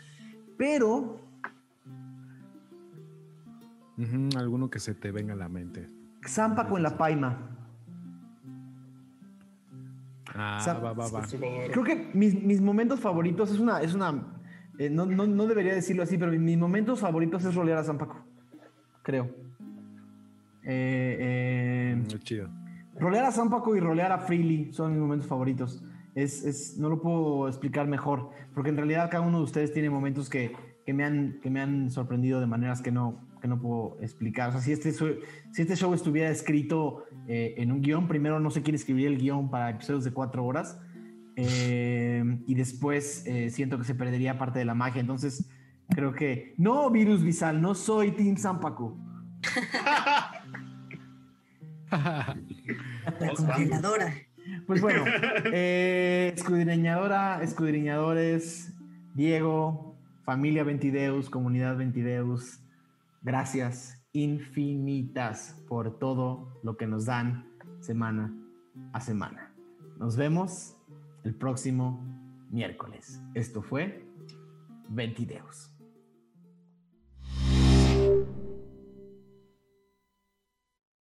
[0.56, 1.20] Pero
[4.34, 5.90] alguno que se te venga a la mente.
[6.26, 7.50] Zampaco en la Paima.
[10.34, 11.26] Ah, O sea, va, va, va.
[11.28, 13.82] Creo que mis, mis momentos favoritos es una.
[13.82, 14.38] Es una
[14.78, 18.24] eh, no, no- no debería decirlo así, pero mis momentos favoritos es rolear a Zampaco.
[19.02, 19.24] Creo.
[20.64, 22.48] Eh, eh, Muy chido.
[22.98, 25.82] rolear a Zampaco y rolear a Freely son mis momentos favoritos.
[26.14, 29.90] Es, es- no lo puedo explicar mejor, porque en realidad cada uno de ustedes tiene
[29.90, 30.52] momentos que,
[30.86, 34.50] que me, han, que me han sorprendido de maneras que no, que no puedo explicar.
[34.50, 38.50] O sea, si este, si este show estuviera escrito eh, en un guion, primero no
[38.50, 40.78] sé quién escribiría el guion para episodios de cuatro horas,
[41.36, 45.00] eh, y después eh, siento que se perdería parte de la magia.
[45.00, 45.48] Entonces,
[45.88, 48.98] creo que no, Virus Visal, no soy Team Zampaco.
[51.90, 52.36] La
[53.36, 54.14] congeladora.
[54.66, 55.04] Pues bueno,
[55.52, 58.72] eh, escudriñadora, escudriñadores,
[59.14, 62.60] Diego, familia Ventideus, comunidad Ventideus,
[63.22, 67.46] gracias infinitas por todo lo que nos dan
[67.80, 68.34] semana
[68.92, 69.54] a semana.
[69.98, 70.71] Nos vemos
[71.24, 72.04] el próximo
[72.50, 73.22] miércoles.
[73.34, 74.04] Esto fue
[74.88, 75.71] Ventideus.